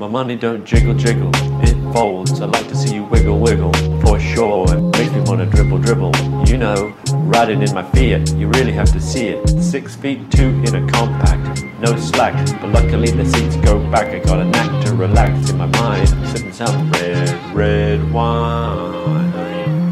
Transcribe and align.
My 0.00 0.08
money 0.08 0.34
don't 0.34 0.64
jiggle 0.64 0.94
jiggle, 0.94 1.30
it 1.62 1.74
folds. 1.92 2.40
I 2.40 2.46
like 2.46 2.66
to 2.68 2.74
see 2.74 2.94
you 2.94 3.04
wiggle 3.04 3.38
wiggle, 3.38 3.70
for 4.00 4.18
sure. 4.18 4.64
It 4.74 4.80
makes 4.96 5.12
me 5.12 5.20
wanna 5.26 5.44
dribble 5.44 5.76
dribble. 5.76 6.12
You 6.46 6.56
know, 6.56 6.96
riding 7.12 7.60
in 7.60 7.74
my 7.74 7.82
Fiat, 7.82 8.32
you 8.32 8.48
really 8.48 8.72
have 8.72 8.90
to 8.92 9.00
see 9.00 9.26
it. 9.26 9.46
Six 9.62 9.94
feet 9.94 10.30
two 10.30 10.48
in 10.64 10.74
a 10.74 10.90
compact, 10.90 11.64
no 11.80 11.94
slack. 11.98 12.32
But 12.62 12.70
luckily 12.70 13.10
the 13.10 13.26
seats 13.26 13.56
go 13.56 13.78
back. 13.90 14.06
I 14.06 14.20
got 14.20 14.40
a 14.40 14.46
knack 14.46 14.86
to 14.86 14.94
relax 14.94 15.50
in 15.50 15.58
my 15.58 15.66
mind. 15.66 16.08
I'm 16.08 16.26
sipping 16.28 16.54
some 16.54 16.90
red, 16.92 17.54
red 17.54 18.10
wine. 18.10 19.90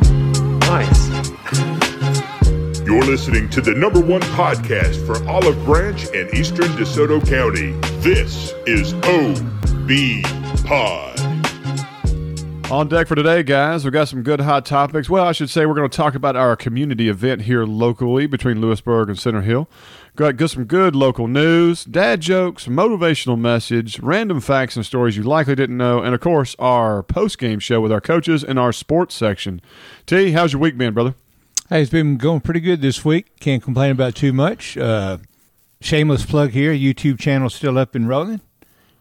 Nice. 0.61 1.09
You're 2.86 3.04
listening 3.04 3.50
to 3.50 3.61
the 3.61 3.75
number 3.77 4.00
one 4.00 4.22
podcast 4.22 5.04
for 5.04 5.22
Olive 5.29 5.62
Branch 5.66 6.02
and 6.14 6.32
Eastern 6.32 6.68
DeSoto 6.79 7.20
County. 7.29 7.72
This 8.00 8.54
is 8.66 8.95
OB 9.89 10.23
Pod. 10.66 11.18
On 12.70 12.88
deck 12.88 13.09
for 13.09 13.15
today, 13.15 13.42
guys, 13.42 13.84
we've 13.84 13.92
got 13.92 14.06
some 14.06 14.23
good 14.23 14.42
hot 14.42 14.66
topics. 14.66 15.09
Well, 15.09 15.24
I 15.24 15.33
should 15.33 15.48
say 15.48 15.64
we're 15.64 15.74
going 15.74 15.88
to 15.88 15.97
talk 15.97 16.14
about 16.14 16.37
our 16.37 16.56
community 16.56 17.09
event 17.09 17.42
here 17.42 17.64
locally 17.64 18.27
between 18.27 18.61
Lewisburg 18.61 19.09
and 19.09 19.19
Center 19.19 19.41
Hill. 19.41 19.66
Got 20.14 20.37
good, 20.37 20.51
some 20.51 20.64
good 20.64 20.95
local 20.95 21.27
news, 21.27 21.87
dad 21.87 22.20
jokes, 22.20 22.66
motivational 22.66 23.38
message, 23.38 23.98
random 24.01 24.42
facts 24.42 24.77
and 24.77 24.84
stories 24.84 25.16
you 25.16 25.23
likely 25.23 25.55
didn't 25.55 25.78
know, 25.78 26.02
and 26.02 26.14
of 26.14 26.20
course, 26.20 26.55
our 26.59 27.02
post 27.02 27.39
game 27.39 27.59
show 27.59 27.80
with 27.80 27.91
our 27.91 28.02
coaches 28.02 28.45
and 28.45 28.59
our 28.59 28.75
sports 28.75 29.14
section. 29.14 29.62
T, 30.05 30.33
how's 30.33 30.52
your 30.52 30.61
week 30.61 30.77
been, 30.77 30.92
brother? 30.92 31.14
Hey, 31.70 31.80
it's 31.80 31.91
been 31.91 32.19
going 32.19 32.42
pretty 32.42 32.61
good 32.61 32.83
this 32.83 33.06
week. 33.06 33.41
Can't 33.41 33.62
complain 33.62 33.92
about 33.92 34.16
too 34.16 34.34
much. 34.34 34.77
Uh, 34.77 35.16
shameless 35.80 36.27
plug 36.27 36.50
here. 36.50 36.75
YouTube 36.75 37.19
channel 37.19 37.48
still 37.48 37.78
up 37.78 37.95
and 37.95 38.06
rolling, 38.06 38.42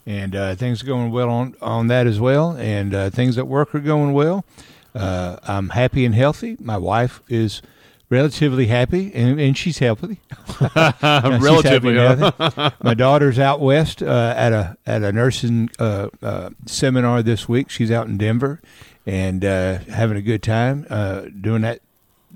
and 0.07 0.35
uh, 0.35 0.55
things 0.55 0.81
are 0.81 0.87
going 0.87 1.11
well 1.11 1.29
on 1.29 1.55
on 1.61 1.87
that 1.87 2.07
as 2.07 2.19
well. 2.19 2.51
And 2.57 2.95
uh, 2.95 3.09
things 3.11 3.37
at 3.37 3.47
work 3.47 3.75
are 3.75 3.79
going 3.79 4.13
well. 4.13 4.45
Uh, 4.95 5.37
I'm 5.43 5.69
happy 5.69 6.05
and 6.05 6.15
healthy. 6.15 6.57
My 6.59 6.77
wife 6.77 7.21
is 7.27 7.61
relatively 8.09 8.67
happy, 8.67 9.11
and, 9.13 9.39
and 9.39 9.57
she's 9.57 9.79
healthy. 9.79 10.21
No, 10.31 10.37
she's 11.33 11.43
Relatively, 11.43 11.95
happy. 11.97 12.75
My 12.81 12.93
daughter's 12.93 13.37
out 13.37 13.59
west 13.59 14.01
uh, 14.01 14.33
at 14.35 14.53
a 14.53 14.77
at 14.87 15.03
a 15.03 15.11
nursing 15.11 15.69
uh, 15.77 16.07
uh, 16.21 16.49
seminar 16.65 17.21
this 17.21 17.47
week. 17.49 17.69
She's 17.69 17.91
out 17.91 18.07
in 18.07 18.17
Denver 18.17 18.61
and 19.05 19.43
uh, 19.43 19.79
having 19.89 20.17
a 20.17 20.21
good 20.21 20.41
time 20.41 20.87
uh, 20.89 21.23
doing 21.41 21.61
that 21.63 21.81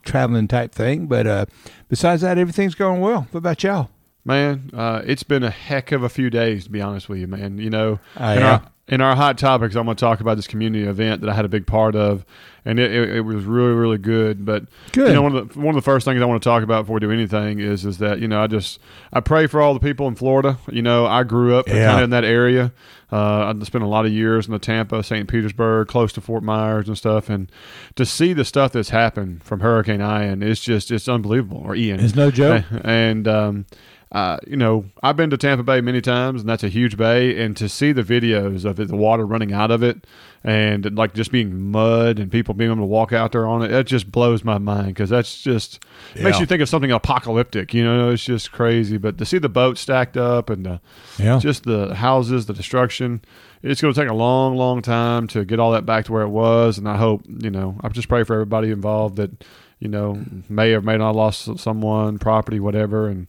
traveling 0.03 0.47
type 0.47 0.73
thing. 0.73 1.07
But 1.07 1.25
uh, 1.25 1.45
besides 1.89 2.21
that, 2.21 2.37
everything's 2.37 2.75
going 2.75 2.99
well. 3.01 3.27
What 3.31 3.39
about 3.39 3.63
y'all? 3.63 3.89
Man, 4.23 4.69
uh, 4.73 5.01
it's 5.05 5.23
been 5.23 5.43
a 5.43 5.49
heck 5.49 5.91
of 5.91 6.03
a 6.03 6.09
few 6.09 6.29
days, 6.29 6.65
to 6.65 6.69
be 6.69 6.79
honest 6.81 7.09
with 7.09 7.17
you, 7.19 7.27
man. 7.27 7.57
You 7.57 7.71
know, 7.71 7.99
Oh, 8.19 8.31
in, 8.31 8.43
our, 8.43 8.61
in 8.87 9.01
our 9.01 9.15
hot 9.15 9.39
topics, 9.39 9.73
I'm 9.75 9.85
going 9.85 9.97
to 9.97 9.99
talk 10.01 10.19
about 10.19 10.35
this 10.35 10.45
community 10.45 10.85
event 10.85 11.21
that 11.21 11.29
I 11.29 11.33
had 11.33 11.43
a 11.43 11.49
big 11.49 11.65
part 11.65 11.95
of, 11.95 12.23
and 12.63 12.79
it, 12.79 12.91
it, 12.93 13.09
it 13.15 13.21
was 13.21 13.45
really, 13.45 13.73
really 13.73 13.97
good. 13.97 14.45
But 14.45 14.65
Good. 14.91 15.07
you 15.07 15.13
know, 15.15 15.23
one 15.23 15.35
of 15.35 15.53
the 15.53 15.59
one 15.59 15.69
of 15.69 15.75
the 15.75 15.81
first 15.81 16.05
things 16.05 16.21
I 16.21 16.25
want 16.25 16.41
to 16.43 16.47
talk 16.47 16.61
about 16.61 16.83
before 16.83 16.93
we 16.95 16.99
do 16.99 17.09
anything 17.09 17.57
is 17.59 17.83
is 17.83 17.97
that 17.97 18.19
you 18.19 18.27
know 18.27 18.43
I 18.43 18.45
just 18.45 18.79
I 19.11 19.21
pray 19.21 19.47
for 19.47 19.59
all 19.59 19.73
the 19.73 19.79
people 19.79 20.07
in 20.07 20.13
Florida. 20.13 20.59
You 20.71 20.83
know, 20.83 21.07
I 21.07 21.23
grew 21.23 21.55
up 21.55 21.67
Yeah. 21.67 21.87
kind 21.87 21.97
of 22.01 22.03
in 22.03 22.09
that 22.11 22.23
area. 22.23 22.73
Uh, 23.11 23.51
I 23.59 23.63
spent 23.65 23.83
a 23.83 23.87
lot 23.87 24.05
of 24.05 24.11
years 24.11 24.45
in 24.45 24.53
the 24.53 24.59
Tampa, 24.59 25.01
St. 25.03 25.27
Petersburg, 25.27 25.87
close 25.87 26.13
to 26.13 26.21
Fort 26.21 26.43
Myers 26.43 26.87
and 26.87 26.95
stuff, 26.97 27.27
and 27.27 27.51
to 27.95 28.05
see 28.05 28.33
the 28.33 28.45
stuff 28.45 28.71
that's 28.71 28.89
happened 28.89 29.43
from 29.43 29.61
Hurricane 29.61 29.99
Ian, 29.99 30.43
it's 30.43 30.61
just 30.61 30.91
it's 30.91 31.09
unbelievable. 31.09 31.57
Or 31.65 31.75
Ian, 31.75 31.99
It's 31.99 32.15
no 32.15 32.29
joke. 32.29 32.63
and 32.83 33.27
um, 33.27 33.65
uh, 34.11 34.37
you 34.45 34.57
know, 34.57 34.83
I've 35.01 35.15
been 35.15 35.29
to 35.29 35.37
Tampa 35.37 35.63
Bay 35.63 35.79
many 35.79 36.01
times, 36.01 36.41
and 36.41 36.49
that's 36.49 36.63
a 36.63 36.67
huge 36.67 36.97
bay. 36.97 37.41
And 37.41 37.55
to 37.55 37.69
see 37.69 37.93
the 37.93 38.03
videos 38.03 38.65
of 38.65 38.79
it, 38.79 38.89
the 38.89 38.95
water 38.97 39.25
running 39.25 39.53
out 39.53 39.71
of 39.71 39.83
it, 39.83 40.05
and 40.43 40.97
like 40.97 41.13
just 41.13 41.31
being 41.31 41.71
mud 41.71 42.19
and 42.19 42.29
people 42.31 42.53
being 42.53 42.71
able 42.71 42.81
to 42.81 42.85
walk 42.85 43.13
out 43.13 43.31
there 43.31 43.45
on 43.47 43.61
it, 43.61 43.69
that 43.69 43.85
just 43.87 44.11
blows 44.11 44.43
my 44.43 44.57
mind 44.57 44.87
because 44.87 45.09
that's 45.09 45.41
just 45.41 45.81
makes 46.15 46.39
you 46.41 46.45
think 46.45 46.61
of 46.61 46.67
something 46.67 46.91
apocalyptic. 46.91 47.73
You 47.73 47.85
know, 47.85 48.09
it's 48.09 48.25
just 48.25 48.51
crazy. 48.51 48.97
But 48.97 49.17
to 49.19 49.25
see 49.25 49.37
the 49.37 49.47
boat 49.49 49.77
stacked 49.77 50.17
up 50.17 50.49
and 50.49 50.67
uh, 50.67 50.77
Yeah. 51.17 51.39
just 51.39 51.63
the 51.63 51.95
houses, 51.95 52.47
the 52.47 52.53
destruction. 52.53 53.21
It's 53.63 53.79
going 53.79 53.93
to 53.93 54.01
take 54.01 54.09
a 54.09 54.13
long, 54.15 54.55
long 54.55 54.81
time 54.81 55.27
to 55.27 55.45
get 55.45 55.59
all 55.59 55.71
that 55.73 55.85
back 55.85 56.05
to 56.05 56.11
where 56.11 56.23
it 56.23 56.29
was, 56.29 56.79
and 56.79 56.89
I 56.89 56.97
hope 56.97 57.21
you 57.27 57.51
know. 57.51 57.77
I 57.81 57.89
just 57.89 58.09
pray 58.09 58.23
for 58.23 58.33
everybody 58.33 58.71
involved 58.71 59.17
that 59.17 59.45
you 59.79 59.87
know 59.87 60.19
may 60.49 60.73
or 60.73 60.81
may 60.81 60.97
not 60.97 61.07
have 61.07 61.15
lost 61.15 61.59
someone, 61.59 62.17
property, 62.17 62.59
whatever, 62.59 63.07
and 63.07 63.27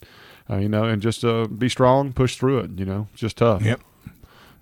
uh, 0.50 0.56
you 0.56 0.68
know, 0.68 0.84
and 0.84 1.00
just 1.02 1.24
uh, 1.24 1.46
be 1.46 1.68
strong, 1.68 2.12
push 2.12 2.36
through 2.36 2.60
it. 2.60 2.70
You 2.78 2.84
know, 2.84 3.08
it's 3.12 3.20
just 3.20 3.36
tough. 3.36 3.62
Yep. 3.62 3.80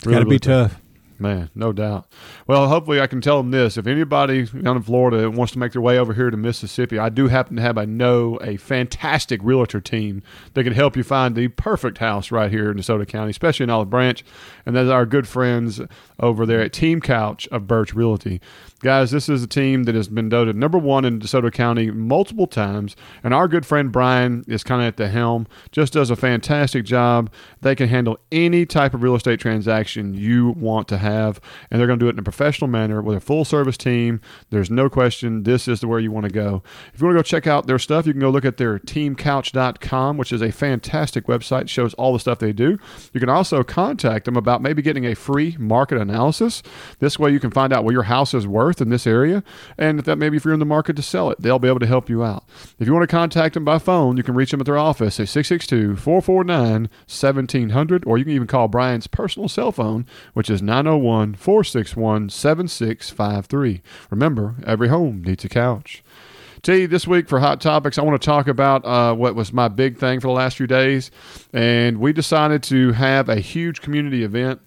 Really, 0.04 0.14
Got 0.14 0.20
to 0.20 0.24
really 0.24 0.36
be 0.36 0.38
tough. 0.38 0.80
Man, 1.20 1.50
no 1.54 1.70
doubt. 1.70 2.06
Well, 2.46 2.66
hopefully 2.68 2.98
I 2.98 3.06
can 3.06 3.20
tell 3.20 3.36
them 3.36 3.50
this. 3.50 3.76
If 3.76 3.86
anybody 3.86 4.46
down 4.46 4.78
in 4.78 4.82
Florida 4.82 5.30
wants 5.30 5.52
to 5.52 5.58
make 5.58 5.72
their 5.72 5.82
way 5.82 5.98
over 5.98 6.14
here 6.14 6.30
to 6.30 6.36
Mississippi, 6.38 6.98
I 6.98 7.10
do 7.10 7.28
happen 7.28 7.56
to 7.56 7.62
have, 7.62 7.76
I 7.76 7.84
know, 7.84 8.38
a 8.42 8.56
fantastic 8.56 9.38
realtor 9.42 9.82
team 9.82 10.22
that 10.54 10.64
can 10.64 10.72
help 10.72 10.96
you 10.96 11.02
find 11.02 11.36
the 11.36 11.48
perfect 11.48 11.98
house 11.98 12.30
right 12.30 12.50
here 12.50 12.70
in 12.70 12.78
DeSoto 12.78 13.06
County, 13.06 13.32
especially 13.32 13.64
in 13.64 13.70
Olive 13.70 13.90
Branch. 13.90 14.24
And 14.64 14.74
that's 14.74 14.88
our 14.88 15.04
good 15.04 15.28
friends 15.28 15.82
over 16.18 16.46
there 16.46 16.62
at 16.62 16.72
Team 16.72 17.02
Couch 17.02 17.46
of 17.52 17.66
Birch 17.66 17.92
Realty. 17.92 18.40
Guys, 18.82 19.10
this 19.10 19.28
is 19.28 19.42
a 19.42 19.46
team 19.46 19.82
that 19.82 19.94
has 19.94 20.08
been 20.08 20.30
voted 20.30 20.56
number 20.56 20.78
one 20.78 21.04
in 21.04 21.20
DeSoto 21.20 21.52
County 21.52 21.90
multiple 21.90 22.46
times. 22.46 22.96
And 23.22 23.34
our 23.34 23.46
good 23.46 23.66
friend 23.66 23.92
Brian 23.92 24.42
is 24.48 24.64
kind 24.64 24.80
of 24.80 24.88
at 24.88 24.96
the 24.96 25.08
helm, 25.08 25.46
just 25.70 25.92
does 25.92 26.08
a 26.08 26.16
fantastic 26.16 26.86
job. 26.86 27.30
They 27.60 27.74
can 27.74 27.90
handle 27.90 28.18
any 28.32 28.64
type 28.64 28.94
of 28.94 29.02
real 29.02 29.14
estate 29.14 29.38
transaction 29.38 30.14
you 30.14 30.52
want 30.52 30.88
to 30.88 30.96
have. 30.96 31.42
And 31.70 31.78
they're 31.78 31.86
going 31.86 31.98
to 31.98 32.02
do 32.02 32.08
it 32.08 32.14
in 32.14 32.20
a 32.20 32.22
professional 32.22 32.68
manner 32.68 33.02
with 33.02 33.18
a 33.18 33.20
full 33.20 33.44
service 33.44 33.76
team. 33.76 34.18
There's 34.48 34.70
no 34.70 34.88
question 34.88 35.42
this 35.42 35.68
is 35.68 35.80
the 35.80 35.86
where 35.86 36.00
you 36.00 36.10
want 36.10 36.24
to 36.24 36.32
go. 36.32 36.62
If 36.94 37.02
you 37.02 37.06
want 37.06 37.16
to 37.16 37.18
go 37.18 37.22
check 37.22 37.46
out 37.46 37.66
their 37.66 37.78
stuff, 37.78 38.06
you 38.06 38.14
can 38.14 38.20
go 38.20 38.30
look 38.30 38.46
at 38.46 38.56
their 38.56 38.78
teamcouch.com, 38.78 40.16
which 40.16 40.32
is 40.32 40.40
a 40.40 40.52
fantastic 40.52 41.26
website. 41.26 41.62
It 41.62 41.68
shows 41.68 41.92
all 41.94 42.14
the 42.14 42.18
stuff 42.18 42.38
they 42.38 42.54
do. 42.54 42.78
You 43.12 43.20
can 43.20 43.28
also 43.28 43.62
contact 43.62 44.24
them 44.24 44.38
about 44.38 44.62
maybe 44.62 44.80
getting 44.80 45.04
a 45.04 45.14
free 45.14 45.54
market 45.58 45.98
analysis. 45.98 46.62
This 46.98 47.18
way 47.18 47.30
you 47.30 47.40
can 47.40 47.50
find 47.50 47.74
out 47.74 47.84
what 47.84 47.92
your 47.92 48.04
house 48.04 48.32
is 48.32 48.46
worth 48.46 48.69
in 48.78 48.90
this 48.90 49.06
area. 49.06 49.42
And 49.78 50.00
that 50.00 50.16
maybe 50.16 50.36
if 50.36 50.44
you're 50.44 50.52
in 50.52 50.60
the 50.60 50.66
market 50.66 50.96
to 50.96 51.02
sell 51.02 51.30
it, 51.30 51.40
they'll 51.40 51.58
be 51.58 51.68
able 51.68 51.80
to 51.80 51.86
help 51.86 52.10
you 52.10 52.22
out. 52.22 52.44
If 52.78 52.86
you 52.86 52.92
want 52.92 53.04
to 53.04 53.16
contact 53.16 53.54
them 53.54 53.64
by 53.64 53.78
phone, 53.78 54.18
you 54.18 54.22
can 54.22 54.34
reach 54.34 54.50
them 54.50 54.60
at 54.60 54.66
their 54.66 54.76
office 54.76 55.18
at 55.18 55.28
662 55.28 55.96
449 55.96 56.82
1700, 56.82 58.04
or 58.06 58.18
you 58.18 58.24
can 58.24 58.34
even 58.34 58.46
call 58.46 58.68
Brian's 58.68 59.06
personal 59.06 59.48
cell 59.48 59.72
phone, 59.72 60.04
which 60.34 60.50
is 60.50 60.60
901 60.60 61.36
461 61.36 62.28
7653. 62.28 63.80
Remember, 64.10 64.56
every 64.66 64.88
home 64.88 65.22
needs 65.22 65.44
a 65.44 65.48
couch. 65.48 66.02
T, 66.62 66.84
this 66.84 67.06
week 67.06 67.26
for 67.26 67.40
Hot 67.40 67.58
Topics, 67.58 67.96
I 67.96 68.02
want 68.02 68.20
to 68.20 68.26
talk 68.26 68.46
about 68.46 68.84
uh, 68.84 69.14
what 69.14 69.34
was 69.34 69.50
my 69.50 69.68
big 69.68 69.96
thing 69.96 70.20
for 70.20 70.26
the 70.26 70.34
last 70.34 70.58
few 70.58 70.66
days. 70.66 71.10
And 71.54 71.98
we 71.98 72.12
decided 72.12 72.62
to 72.64 72.92
have 72.92 73.30
a 73.30 73.36
huge 73.36 73.80
community 73.80 74.24
event 74.24 74.60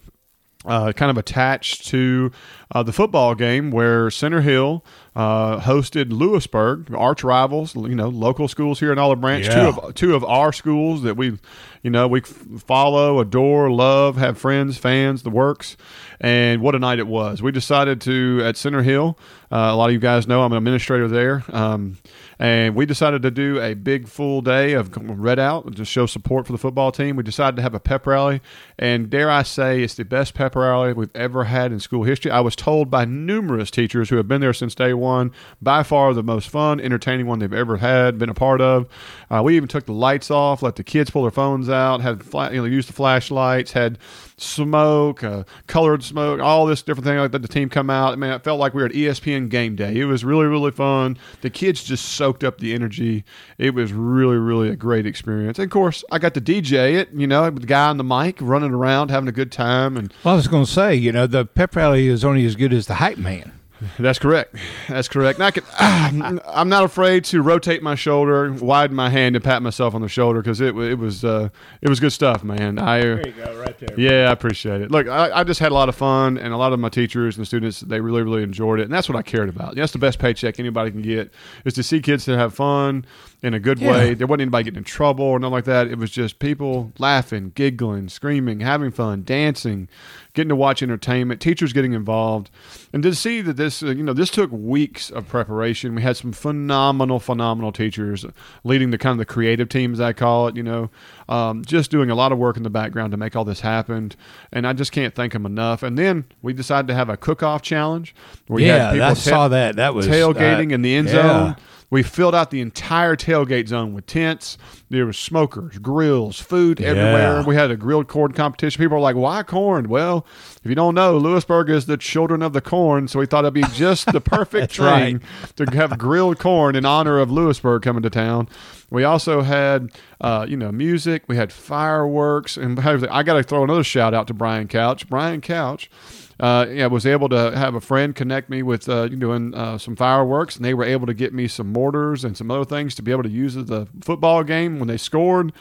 uh, 0.65 0.93
kind 0.93 1.11
of 1.11 1.17
attached 1.17 1.87
to 1.87 2.31
uh, 2.71 2.83
the 2.83 2.93
football 2.93 3.35
game 3.35 3.71
where 3.71 4.09
Center 4.09 4.41
Hill 4.41 4.83
uh, 5.15 5.59
hosted 5.59 6.11
Lewisburg, 6.11 6.93
arch 6.93 7.23
rivals, 7.23 7.75
you 7.75 7.95
know, 7.95 8.07
local 8.09 8.47
schools 8.47 8.79
here 8.79 8.91
in 8.91 8.97
Olive 8.97 9.21
Branch. 9.21 9.45
Yeah. 9.45 9.53
Two 9.53 9.67
of 9.67 9.95
two 9.95 10.15
of 10.15 10.23
our 10.23 10.51
schools 10.51 11.03
that 11.03 11.17
we, 11.17 11.37
you 11.83 11.91
know, 11.91 12.07
we 12.07 12.21
follow, 12.21 13.19
adore, 13.19 13.69
love, 13.69 14.17
have 14.17 14.37
friends, 14.37 14.77
fans, 14.77 15.23
the 15.23 15.29
works. 15.29 15.77
And 16.19 16.61
what 16.61 16.73
a 16.73 16.79
night 16.79 16.99
it 16.99 17.07
was! 17.07 17.41
We 17.41 17.51
decided 17.51 17.99
to 18.01 18.41
at 18.43 18.57
Center 18.57 18.81
Hill. 18.81 19.17
Uh, 19.51 19.69
a 19.71 19.75
lot 19.75 19.89
of 19.89 19.93
you 19.93 19.99
guys 19.99 20.27
know 20.27 20.41
I'm 20.41 20.51
an 20.51 20.57
administrator 20.57 21.07
there, 21.07 21.43
um, 21.49 21.97
and 22.39 22.75
we 22.75 22.85
decided 22.85 23.21
to 23.23 23.31
do 23.31 23.59
a 23.59 23.73
big 23.73 24.07
full 24.07 24.41
day 24.41 24.73
of 24.73 24.95
red 24.97 25.39
out 25.39 25.75
to 25.75 25.85
show 25.85 26.05
support 26.05 26.45
for 26.45 26.51
the 26.51 26.57
football 26.57 26.91
team. 26.91 27.15
We 27.15 27.23
decided 27.23 27.55
to 27.57 27.61
have 27.61 27.73
a 27.73 27.79
pep 27.79 28.07
rally, 28.07 28.41
and 28.77 29.09
dare 29.09 29.29
I 29.29 29.43
say, 29.43 29.81
it's 29.81 29.95
the 29.95 30.05
best 30.05 30.33
pep 30.33 30.55
rally 30.55 30.93
we've 30.93 31.15
ever 31.15 31.45
had 31.45 31.71
in 31.71 31.79
school 31.79 32.03
history. 32.03 32.31
I 32.31 32.41
was 32.41 32.55
told 32.55 32.89
by 32.89 33.05
numerous 33.05 33.71
teachers 33.71 34.09
who 34.09 34.17
have 34.17 34.27
been 34.27 34.41
there 34.41 34.53
since 34.53 34.75
day 34.75 34.93
one, 34.93 35.31
by 35.61 35.83
far 35.83 36.13
the 36.13 36.23
most 36.23 36.49
fun, 36.49 36.79
entertaining 36.79 37.27
one 37.27 37.39
they've 37.39 37.53
ever 37.53 37.77
had, 37.77 38.17
been 38.17 38.29
a 38.29 38.33
part 38.33 38.61
of. 38.61 38.87
Uh, 39.29 39.41
we 39.43 39.55
even 39.55 39.67
took 39.67 39.85
the 39.85 39.93
lights 39.93 40.29
off, 40.29 40.61
let 40.61 40.75
the 40.75 40.83
kids 40.83 41.09
pull 41.09 41.23
their 41.23 41.31
phones 41.31 41.69
out, 41.69 42.01
had 42.01 42.23
fla- 42.23 42.51
you 42.51 42.57
know 42.57 42.65
used 42.65 42.89
the 42.89 42.93
flashlights, 42.93 43.71
had 43.71 43.97
smoke, 44.37 45.23
uh, 45.23 45.43
colored 45.67 46.03
smoke, 46.03 46.39
all 46.39 46.65
this 46.65 46.81
different 46.81 47.05
thing 47.05 47.17
like 47.17 47.31
that. 47.31 47.41
The 47.41 47.47
team 47.47 47.69
come 47.69 47.89
out. 47.89 48.13
I 48.13 48.15
mean, 48.15 48.31
it 48.31 48.43
felt 48.43 48.59
like 48.59 48.73
we 48.73 48.81
were 48.81 48.87
at 48.87 48.93
ESPN 48.93 49.49
game 49.49 49.75
day. 49.75 49.99
It 49.99 50.05
was 50.05 50.23
really 50.23 50.45
really 50.45 50.71
fun. 50.71 51.17
The 51.41 51.49
kids 51.49 51.83
just 51.83 52.05
soaked 52.23 52.45
up 52.45 52.59
the 52.59 52.73
energy. 52.73 53.25
It 53.57 53.73
was 53.73 53.91
really 53.91 54.37
really 54.37 54.69
a 54.69 54.77
great 54.77 55.05
experience. 55.05 55.59
And 55.59 55.65
of 55.65 55.71
course, 55.71 56.05
I 56.09 56.19
got 56.19 56.33
to 56.35 56.41
DJ 56.41 56.93
it. 56.93 57.09
You 57.13 57.27
know, 57.27 57.49
the 57.49 57.67
guy 57.67 57.89
on 57.89 57.97
the 57.97 58.03
mic 58.03 58.37
running 58.39 58.71
around 58.71 59.11
having 59.11 59.27
a 59.27 59.33
good 59.33 59.51
time 59.51 59.97
and. 59.97 60.13
Well, 60.23 60.35
I 60.35 60.37
was 60.37 60.47
going 60.47 60.63
to 60.63 60.71
say, 60.71 60.95
you 60.95 61.11
know, 61.11 61.27
the 61.27 61.45
pep 61.45 61.75
rally 61.75 62.07
is 62.07 62.23
only 62.23 62.45
as 62.45 62.55
good 62.55 62.71
as 62.71 62.87
the 62.87 62.95
hype 62.95 63.17
man. 63.17 63.51
That's 63.99 64.19
correct. 64.19 64.55
That's 64.87 65.07
correct. 65.07 65.39
And 65.39 65.45
I 65.45 65.51
can, 65.51 66.39
I'm 66.47 66.69
not 66.69 66.83
afraid 66.83 67.23
to 67.25 67.41
rotate 67.41 67.81
my 67.83 67.95
shoulder, 67.95 68.51
widen 68.53 68.95
my 68.95 69.09
hand, 69.09 69.35
and 69.35 69.43
pat 69.43 69.61
myself 69.61 69.95
on 69.95 70.01
the 70.01 70.09
shoulder 70.09 70.41
because 70.41 70.61
it, 70.61 70.75
it 70.77 70.95
was 70.95 71.23
uh, 71.23 71.49
it 71.81 71.89
was 71.89 71.99
good 71.99 72.11
stuff, 72.11 72.43
man. 72.43 72.79
I 72.79 72.99
There 72.99 73.27
you 73.27 73.33
go, 73.33 73.59
right 73.59 73.77
there. 73.79 73.99
yeah, 73.99 74.29
I 74.29 74.31
appreciate 74.31 74.81
it. 74.81 74.91
Look, 74.91 75.07
I, 75.07 75.31
I 75.31 75.43
just 75.43 75.59
had 75.59 75.71
a 75.71 75.75
lot 75.75 75.89
of 75.89 75.95
fun, 75.95 76.37
and 76.37 76.53
a 76.53 76.57
lot 76.57 76.73
of 76.73 76.79
my 76.79 76.89
teachers 76.89 77.37
and 77.37 77.45
students 77.45 77.81
they 77.81 78.01
really 78.01 78.23
really 78.23 78.43
enjoyed 78.43 78.79
it, 78.79 78.83
and 78.83 78.91
that's 78.93 79.09
what 79.09 79.17
I 79.17 79.21
cared 79.21 79.49
about. 79.49 79.75
That's 79.75 79.91
the 79.93 79.99
best 79.99 80.19
paycheck 80.19 80.59
anybody 80.59 80.91
can 80.91 81.01
get 81.01 81.31
is 81.65 81.73
to 81.75 81.83
see 81.83 82.01
kids 82.01 82.25
to 82.25 82.37
have 82.37 82.53
fun 82.53 83.05
in 83.43 83.53
a 83.53 83.59
good 83.59 83.77
Yeah. 83.79 83.91
way. 83.91 84.13
There 84.13 84.25
wasn't 84.25 84.41
anybody 84.43 84.63
getting 84.63 84.77
in 84.79 84.83
trouble 84.85 85.25
or 85.25 85.37
nothing 85.37 85.51
like 85.51 85.65
that. 85.65 85.87
It 85.87 85.97
was 85.99 86.09
just 86.09 86.39
people 86.39 86.93
laughing, 86.97 87.51
giggling, 87.55 88.07
screaming, 88.07 88.61
having 88.61 88.89
fun, 88.89 89.23
dancing, 89.25 89.89
getting 90.33 90.47
to 90.49 90.55
watch 90.55 90.81
entertainment, 90.81 91.41
teachers 91.41 91.73
getting 91.73 91.91
involved, 91.91 92.49
and 92.93 93.03
to 93.03 93.13
see 93.13 93.41
that 93.41 93.57
this, 93.57 93.83
uh, 93.83 93.87
you 93.87 94.01
know, 94.01 94.13
this 94.13 94.29
took 94.29 94.49
weeks 94.51 95.09
of 95.11 95.27
preparation. 95.27 95.93
We 95.93 96.01
had 96.01 96.15
some 96.15 96.31
phenomenal, 96.31 97.19
phenomenal 97.19 97.73
teachers 97.73 98.25
leading 98.63 98.91
the 98.91 98.97
kind 98.97 99.11
of 99.11 99.17
the 99.19 99.25
creative 99.25 99.67
team, 99.67 99.91
as 99.91 99.99
I 99.99 100.13
call 100.13 100.47
it. 100.47 100.55
You 100.55 100.63
know, 100.63 100.89
um, 101.27 101.65
just 101.65 101.91
doing 101.91 102.09
a 102.09 102.15
lot 102.15 102.31
of 102.31 102.37
work 102.37 102.55
in 102.55 102.63
the 102.63 102.69
background 102.69 103.11
to 103.11 103.17
make 103.17 103.35
all 103.35 103.43
this 103.45 103.59
happen, 103.59 104.13
and 104.53 104.65
I 104.65 104.71
just 104.71 104.93
can't 104.93 105.13
thank 105.13 105.33
them 105.33 105.45
enough. 105.45 105.83
And 105.83 105.97
then 105.97 106.23
we 106.41 106.53
decided 106.53 106.87
to 106.87 106.95
have 106.95 107.09
a 107.09 107.17
cook-off 107.17 107.61
challenge. 107.61 108.15
Where 108.47 108.63
Yeah, 108.63 108.77
had 108.85 108.91
people 108.93 109.05
I 109.05 109.09
ta- 109.09 109.13
saw 109.15 109.47
that. 109.49 109.75
That 109.75 109.93
was 109.93 110.07
tailgating 110.07 110.71
uh, 110.71 110.75
in 110.75 110.81
the 110.81 110.95
end 110.95 111.09
yeah. 111.09 111.13
zone. 111.13 111.55
We 111.93 112.01
filled 112.01 112.33
out 112.33 112.49
the 112.49 112.59
entire 112.59 113.15
tailgate 113.15 113.67
zone 113.67 113.93
with 113.93 114.07
tents. 114.07 114.57
There 114.89 115.05
was 115.05 115.15
smokers, 115.15 115.77
grills, 115.77 116.39
food 116.39 116.81
everywhere. 116.81 117.41
Yeah. 117.41 117.45
We 117.45 117.55
had 117.55 117.69
a 117.69 117.77
grilled 117.77 118.07
corn 118.07 118.31
competition. 118.31 118.81
People 118.81 118.97
were 118.97 119.01
like, 119.01 119.15
"Why 119.15 119.43
corn?" 119.43 119.87
Well, 119.87 120.25
if 120.63 120.69
you 120.69 120.73
don't 120.73 120.95
know, 120.95 121.15
Lewisburg 121.19 121.69
is 121.69 121.85
the 121.85 121.95
children 121.95 122.41
of 122.41 122.53
the 122.53 122.61
corn, 122.61 123.07
so 123.07 123.19
we 123.19 123.27
thought 123.27 123.43
it'd 123.43 123.53
be 123.53 123.61
just 123.75 124.11
the 124.11 124.21
perfect 124.35 124.69
That's 124.69 124.79
right. 124.79 125.21
thing 125.21 125.67
to 125.67 125.77
have 125.77 125.99
grilled 125.99 126.39
corn 126.39 126.75
in 126.75 126.83
honor 126.83 127.19
of 127.19 127.29
Lewisburg 127.29 127.83
coming 127.83 128.01
to 128.01 128.09
town. 128.09 128.49
We 128.89 129.03
also 129.03 129.41
had, 129.41 129.91
uh, 130.19 130.47
you 130.49 130.57
know, 130.57 130.71
music. 130.71 131.25
We 131.27 131.35
had 131.37 131.53
fireworks 131.53 132.57
and. 132.57 132.79
I 133.13 133.21
got 133.21 133.35
to 133.35 133.43
throw 133.43 133.63
another 133.63 133.83
shout 133.83 134.15
out 134.15 134.25
to 134.27 134.33
Brian 134.33 134.67
Couch. 134.67 135.07
Brian 135.07 135.41
Couch 135.41 135.91
uh, 136.39 136.65
yeah, 136.69 136.87
was 136.87 137.05
able 137.05 137.29
to 137.29 137.55
have 137.55 137.75
a 137.75 137.81
friend 137.81 138.15
connect 138.15 138.49
me 138.49 138.63
with 138.63 138.89
uh, 138.89 139.07
doing 139.07 139.53
uh, 139.53 139.77
some 139.77 139.95
fireworks, 139.95 140.55
and 140.55 140.65
they 140.65 140.73
were 140.73 140.83
able 140.83 141.05
to 141.07 141.13
get 141.13 141.33
me 141.33 141.47
some 141.47 141.71
mortars 141.71 142.23
and 142.23 142.35
some 142.35 142.49
other 142.49 142.65
things 142.65 142.95
to 142.95 143.01
be 143.01 143.11
able 143.11 143.23
to 143.23 143.29
use 143.29 143.55
at 143.55 143.67
the 143.67 143.87
football 144.01 144.43
game 144.43 144.79
when 144.79 144.87
they 144.87 144.97
scored. 144.97 145.53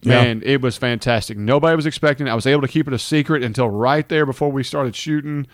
Yeah. 0.00 0.22
Man, 0.22 0.42
it 0.44 0.60
was 0.60 0.76
fantastic. 0.76 1.36
Nobody 1.36 1.74
was 1.74 1.86
expecting 1.86 2.28
it. 2.28 2.30
I 2.30 2.34
was 2.34 2.46
able 2.46 2.62
to 2.62 2.68
keep 2.68 2.86
it 2.86 2.94
a 2.94 2.98
secret 2.98 3.42
until 3.42 3.68
right 3.68 4.08
there 4.08 4.26
before 4.26 4.52
we 4.52 4.62
started 4.62 4.94
shooting. 4.94 5.46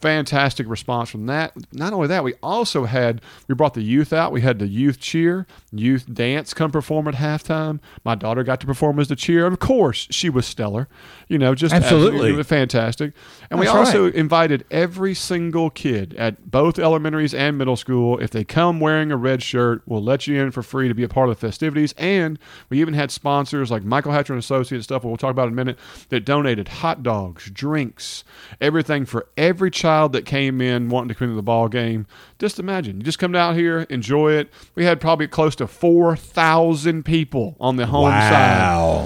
Fantastic 0.00 0.68
response 0.68 1.10
from 1.10 1.26
that. 1.26 1.52
Not 1.72 1.92
only 1.92 2.08
that, 2.08 2.24
we 2.24 2.34
also 2.42 2.84
had 2.84 3.20
we 3.48 3.54
brought 3.54 3.74
the 3.74 3.82
youth 3.82 4.12
out. 4.12 4.32
We 4.32 4.40
had 4.40 4.58
the 4.58 4.66
youth 4.66 4.98
cheer, 4.98 5.46
youth 5.72 6.12
dance 6.12 6.52
come 6.54 6.70
perform 6.70 7.08
at 7.08 7.14
halftime. 7.14 7.80
My 8.04 8.14
daughter 8.14 8.42
got 8.42 8.60
to 8.60 8.66
perform 8.66 8.98
as 8.98 9.08
the 9.08 9.16
cheer. 9.16 9.46
Of 9.46 9.58
course, 9.58 10.08
she 10.10 10.28
was 10.28 10.46
stellar. 10.46 10.88
You 11.28 11.38
know, 11.38 11.54
just 11.54 11.74
Absolutely. 11.74 12.42
fantastic. 12.42 13.12
And 13.50 13.58
we 13.58 13.66
also 13.66 14.04
right. 14.04 14.14
invited 14.14 14.64
every 14.70 15.14
single 15.14 15.70
kid 15.70 16.14
at 16.14 16.50
both 16.50 16.78
elementaries 16.78 17.34
and 17.34 17.56
middle 17.56 17.76
school. 17.76 18.18
If 18.18 18.30
they 18.30 18.44
come 18.44 18.80
wearing 18.80 19.10
a 19.10 19.16
red 19.16 19.42
shirt, 19.42 19.82
we'll 19.86 20.02
let 20.02 20.26
you 20.26 20.40
in 20.40 20.50
for 20.50 20.62
free 20.62 20.88
to 20.88 20.94
be 20.94 21.02
a 21.02 21.08
part 21.08 21.28
of 21.28 21.36
the 21.36 21.46
festivities. 21.46 21.94
And 21.96 22.38
we 22.68 22.80
even 22.80 22.94
had 22.94 23.10
sponsors 23.10 23.70
like 23.70 23.84
Michael 23.84 24.12
Hatcher 24.12 24.32
and 24.32 24.40
Associates 24.40 24.84
stuff, 24.84 25.04
we'll 25.04 25.16
talk 25.16 25.30
about 25.30 25.46
in 25.46 25.52
a 25.52 25.56
minute, 25.56 25.78
that 26.08 26.24
donated 26.24 26.68
hot 26.68 27.02
dogs, 27.02 27.50
drinks, 27.50 28.24
everything 28.60 29.04
for 29.04 29.26
every 29.36 29.70
child 29.84 30.12
that 30.12 30.24
came 30.24 30.60
in 30.62 30.88
wanting 30.88 31.08
to 31.08 31.14
come 31.14 31.28
to 31.28 31.34
the 31.34 31.42
ball 31.42 31.68
game. 31.68 32.06
Just 32.38 32.58
imagine, 32.58 32.96
you 32.98 33.02
just 33.02 33.18
come 33.18 33.32
down 33.32 33.54
here, 33.54 33.80
enjoy 33.90 34.32
it. 34.32 34.48
We 34.74 34.84
had 34.84 34.98
probably 35.00 35.28
close 35.28 35.54
to 35.56 35.66
four 35.66 36.16
thousand 36.16 37.04
people 37.04 37.54
on 37.60 37.76
the 37.76 37.84
home 37.86 38.04
Wow. 38.04 38.30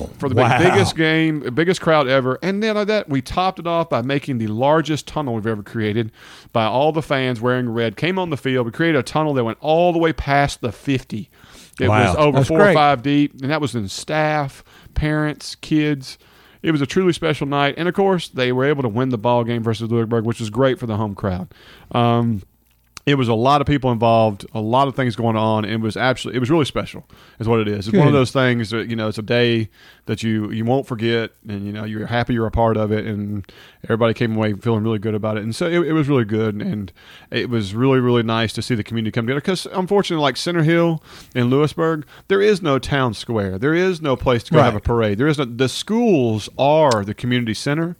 side 0.08 0.18
for 0.20 0.28
the 0.28 0.36
Wow. 0.36 0.56
big, 0.58 0.70
biggest 0.72 0.96
game, 0.96 1.40
biggest 1.54 1.80
crowd 1.80 2.06
ever. 2.06 2.38
And 2.42 2.62
then 2.62 2.76
like 2.76 2.86
that, 2.86 3.08
we 3.08 3.20
topped 3.20 3.58
it 3.58 3.66
off 3.66 3.88
by 3.90 4.02
making 4.02 4.38
the 4.38 4.46
largest 4.46 5.08
tunnel 5.08 5.34
we've 5.34 5.46
ever 5.48 5.62
created 5.64 6.12
by 6.52 6.64
all 6.64 6.92
the 6.92 7.02
fans 7.02 7.40
wearing 7.40 7.68
red. 7.68 7.96
Came 7.96 8.16
on 8.18 8.30
the 8.30 8.36
field. 8.36 8.66
We 8.66 8.72
created 8.72 8.98
a 8.98 9.02
tunnel 9.02 9.34
that 9.34 9.42
went 9.44 9.58
all 9.60 9.92
the 9.92 9.98
way 9.98 10.12
past 10.12 10.60
the 10.60 10.70
50. 10.70 11.28
It 11.80 11.88
Wow. 11.88 12.06
was 12.06 12.16
over 12.16 12.38
That's 12.38 12.48
four 12.48 12.60
or 12.68 12.72
five 12.72 13.02
deep, 13.02 13.32
and 13.42 13.50
that 13.50 13.60
was 13.60 13.74
in 13.74 13.88
staff, 13.88 14.62
parents, 14.94 15.54
kids. 15.56 16.18
It 16.62 16.72
was 16.72 16.80
a 16.80 16.86
truly 16.86 17.12
special 17.12 17.46
night, 17.46 17.74
and 17.76 17.88
of 17.88 17.94
course, 17.94 18.28
they 18.28 18.52
were 18.52 18.64
able 18.64 18.82
to 18.82 18.88
win 18.88 19.10
the 19.10 19.18
ball 19.18 19.44
game 19.44 19.62
versus 19.62 19.90
Lewisburg, 19.90 20.24
which 20.24 20.40
was 20.40 20.50
great 20.50 20.78
for 20.78 20.86
the 20.86 20.96
home 20.96 21.14
crowd. 21.14 21.48
Um, 21.92 22.42
it 23.08 23.14
was 23.14 23.28
a 23.28 23.34
lot 23.34 23.60
of 23.60 23.66
people 23.66 23.90
involved, 23.90 24.46
a 24.54 24.60
lot 24.60 24.88
of 24.88 24.94
things 24.94 25.16
going 25.16 25.36
on. 25.36 25.64
and 25.64 25.72
It 25.72 25.80
was 25.80 25.96
absolutely, 25.96 26.36
it 26.36 26.40
was 26.40 26.50
really 26.50 26.64
special, 26.64 27.06
is 27.38 27.48
what 27.48 27.60
it 27.60 27.68
is. 27.68 27.88
It's 27.88 27.96
one 27.96 28.06
of 28.06 28.12
those 28.12 28.32
things 28.32 28.70
that 28.70 28.88
you 28.88 28.96
know, 28.96 29.08
it's 29.08 29.18
a 29.18 29.22
day 29.22 29.68
that 30.06 30.22
you 30.22 30.50
you 30.50 30.64
won't 30.64 30.86
forget, 30.86 31.32
and 31.48 31.66
you 31.66 31.72
know, 31.72 31.84
you're 31.84 32.06
happy 32.06 32.34
you're 32.34 32.46
a 32.46 32.50
part 32.50 32.76
of 32.76 32.92
it, 32.92 33.06
and 33.06 33.50
everybody 33.84 34.14
came 34.14 34.36
away 34.36 34.52
feeling 34.54 34.84
really 34.84 34.98
good 34.98 35.14
about 35.14 35.36
it, 35.36 35.42
and 35.42 35.54
so 35.54 35.66
it, 35.66 35.80
it 35.80 35.92
was 35.92 36.08
really 36.08 36.24
good, 36.24 36.60
and 36.60 36.92
it 37.30 37.48
was 37.48 37.74
really 37.74 38.00
really 38.00 38.22
nice 38.22 38.52
to 38.52 38.62
see 38.62 38.74
the 38.74 38.84
community 38.84 39.10
come 39.10 39.26
together. 39.26 39.40
Because 39.40 39.66
unfortunately, 39.66 40.22
like 40.22 40.36
Center 40.36 40.62
Hill 40.62 41.02
and 41.34 41.50
Lewisburg, 41.50 42.06
there 42.28 42.42
is 42.42 42.62
no 42.62 42.78
town 42.78 43.14
square, 43.14 43.58
there 43.58 43.74
is 43.74 44.02
no 44.02 44.16
place 44.16 44.42
to 44.44 44.52
go 44.52 44.62
have 44.62 44.76
a 44.76 44.80
parade. 44.80 45.18
There 45.18 45.28
is 45.28 45.38
no, 45.38 45.44
the 45.44 45.68
schools 45.68 46.48
are 46.58 47.04
the 47.04 47.14
community 47.14 47.54
center. 47.54 47.96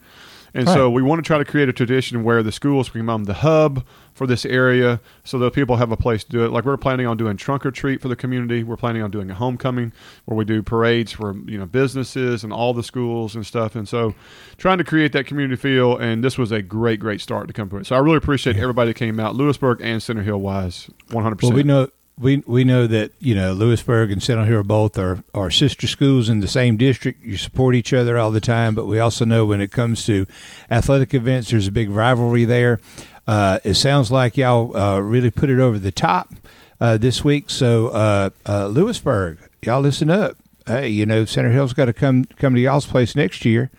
And 0.51 0.67
so 0.67 0.89
we 0.89 1.03
want 1.03 1.23
to 1.23 1.27
try 1.27 1.37
to 1.37 1.45
create 1.45 1.69
a 1.69 1.73
tradition 1.73 2.23
where 2.23 2.41
the 2.41 2.51
schools 2.51 2.89
become 2.89 3.25
the 3.25 3.35
hub 3.35 3.85
for 4.19 4.27
this 4.27 4.45
area 4.45 4.99
so 5.23 5.39
that 5.39 5.53
people 5.53 5.77
have 5.77 5.93
a 5.93 5.97
place 5.97 6.25
to 6.25 6.29
do 6.29 6.43
it. 6.43 6.51
Like 6.51 6.65
we're 6.65 6.75
planning 6.75 7.07
on 7.07 7.15
doing 7.15 7.37
trunk 7.37 7.65
or 7.65 7.71
treat 7.71 8.01
for 8.01 8.09
the 8.09 8.17
community. 8.17 8.63
We're 8.63 8.75
planning 8.75 9.01
on 9.01 9.11
doing 9.11 9.31
a 9.31 9.33
homecoming 9.33 9.93
where 10.25 10.35
we 10.35 10.43
do 10.43 10.61
parades 10.61 11.13
for, 11.13 11.37
you 11.47 11.57
know, 11.57 11.65
businesses 11.65 12.43
and 12.43 12.51
all 12.51 12.73
the 12.73 12.83
schools 12.83 13.33
and 13.33 13.45
stuff. 13.45 13.77
And 13.77 13.87
so 13.87 14.13
trying 14.57 14.77
to 14.77 14.83
create 14.83 15.13
that 15.13 15.25
community 15.25 15.55
feel 15.55 15.95
and 15.95 16.21
this 16.21 16.37
was 16.37 16.51
a 16.51 16.61
great, 16.61 16.99
great 16.99 17.21
start 17.21 17.47
to 17.47 17.53
come 17.53 17.69
to 17.69 17.77
it. 17.77 17.87
So 17.87 17.95
I 17.95 17.99
really 17.99 18.17
appreciate 18.17 18.57
everybody 18.57 18.89
that 18.89 18.95
came 18.95 19.21
out, 19.21 19.35
Lewisburg 19.35 19.79
and 19.81 20.03
Center 20.03 20.21
Hill 20.21 20.39
wise, 20.41 20.89
100%. 21.11 21.41
Well, 21.43 21.53
we 21.53 21.63
know 21.63 21.87
we 22.19 22.43
we 22.45 22.63
know 22.63 22.85
that 22.85 23.11
you 23.19 23.33
know 23.33 23.53
Lewisburg 23.53 24.11
and 24.11 24.21
Center 24.21 24.45
Hill 24.45 24.57
are 24.57 24.63
both 24.63 24.97
are 24.97 25.23
are 25.33 25.49
sister 25.49 25.87
schools 25.87 26.27
in 26.27 26.41
the 26.41 26.47
same 26.47 26.75
district. 26.75 27.23
You 27.23 27.37
support 27.37 27.75
each 27.75 27.93
other 27.93 28.17
all 28.17 28.31
the 28.31 28.41
time, 28.41 28.75
but 28.75 28.85
we 28.85 28.99
also 28.99 29.23
know 29.23 29.45
when 29.45 29.61
it 29.61 29.71
comes 29.71 30.05
to 30.05 30.27
athletic 30.69 31.13
events, 31.13 31.51
there's 31.51 31.67
a 31.67 31.71
big 31.71 31.89
rivalry 31.89 32.45
there. 32.45 32.79
Uh, 33.27 33.59
it 33.63 33.75
sounds 33.75 34.11
like 34.11 34.37
y'all 34.37 34.75
uh, 34.75 34.99
really 34.99 35.31
put 35.31 35.49
it 35.49 35.59
over 35.59 35.77
the 35.77 35.91
top 35.91 36.33
uh, 36.81 36.97
this 36.97 37.23
week. 37.23 37.49
So 37.49 37.89
uh, 37.89 38.29
uh, 38.47 38.67
Lewisburg, 38.67 39.37
y'all 39.63 39.81
listen 39.81 40.09
up. 40.09 40.37
Hey, 40.65 40.89
you 40.89 41.05
know 41.05 41.25
Center 41.25 41.49
Hill's 41.51 41.73
got 41.73 41.85
to 41.85 41.93
come 41.93 42.25
come 42.37 42.53
to 42.55 42.59
y'all's 42.61 42.85
place 42.85 43.15
next 43.15 43.43
year, 43.45 43.71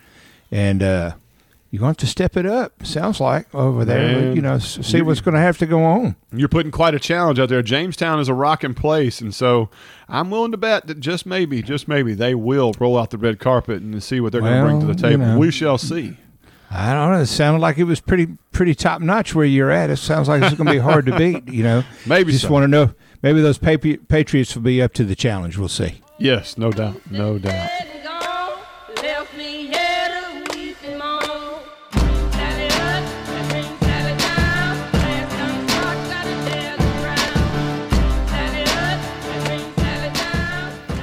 and 0.51 0.83
uh, 0.83 1.11
you're 1.69 1.79
going 1.79 1.95
to 1.95 2.01
have 2.01 2.07
to 2.07 2.07
step 2.07 2.35
it 2.35 2.45
up. 2.45 2.85
Sounds 2.85 3.21
like 3.21 3.53
over 3.55 3.85
there. 3.85 4.21
Man. 4.21 4.35
you 4.35 4.41
know, 4.41 4.59
see 4.59 5.01
what's 5.01 5.21
going 5.21 5.35
to 5.35 5.39
have 5.39 5.57
to 5.59 5.65
go 5.65 5.83
on. 5.85 6.17
You're 6.33 6.49
putting 6.49 6.71
quite 6.71 6.93
a 6.93 6.99
challenge 6.99 7.39
out 7.39 7.47
there. 7.47 7.61
Jamestown 7.61 8.19
is 8.19 8.27
a 8.27 8.33
rocking 8.33 8.73
place, 8.73 9.21
and 9.21 9.33
so 9.33 9.69
I'm 10.09 10.29
willing 10.29 10.51
to 10.51 10.57
bet 10.57 10.87
that 10.87 10.99
just 10.99 11.25
maybe, 11.25 11.61
just 11.61 11.87
maybe, 11.87 12.13
they 12.13 12.35
will 12.35 12.73
roll 12.77 12.97
out 12.97 13.09
the 13.11 13.17
red 13.17 13.39
carpet 13.39 13.81
and 13.81 14.03
see 14.03 14.19
what 14.19 14.33
they're 14.33 14.41
going 14.41 14.53
to 14.61 14.63
bring 14.65 14.79
to 14.81 14.85
Well, 14.87 14.95
the 14.95 15.01
you 15.09 15.17
table. 15.17 15.25
know. 15.27 15.39
We 15.39 15.49
shall 15.51 15.77
see. 15.77 16.17
I 16.73 16.93
don't 16.93 17.11
know. 17.11 17.19
It 17.19 17.25
sounded 17.27 17.59
like 17.59 17.77
it 17.77 17.83
was 17.83 17.99
pretty 17.99 18.27
pretty 18.53 18.73
top 18.75 19.01
notch 19.01 19.35
where 19.35 19.45
you're 19.45 19.71
at. 19.71 19.89
It 19.89 19.97
sounds 19.97 20.29
like 20.29 20.41
it's 20.41 20.55
going 20.55 20.67
to 20.67 20.71
be 20.71 20.79
hard 20.79 21.05
to 21.07 21.17
beat. 21.17 21.47
You 21.49 21.63
know, 21.63 21.83
Maybe 22.05 22.31
just 22.31 22.45
so. 22.45 22.51
want 22.51 22.63
to 22.63 22.67
know. 22.67 22.93
Maybe 23.21 23.41
those 23.41 23.57
Patri- 23.57 23.97
Patriots 23.97 24.55
will 24.55 24.63
be 24.63 24.81
up 24.81 24.93
to 24.93 25.03
the 25.03 25.15
challenge. 25.15 25.57
We'll 25.57 25.67
see. 25.67 26.01
Yes, 26.17 26.57
no 26.57 26.71
doubt, 26.71 27.01
no 27.11 27.37
doubt. 27.37 27.69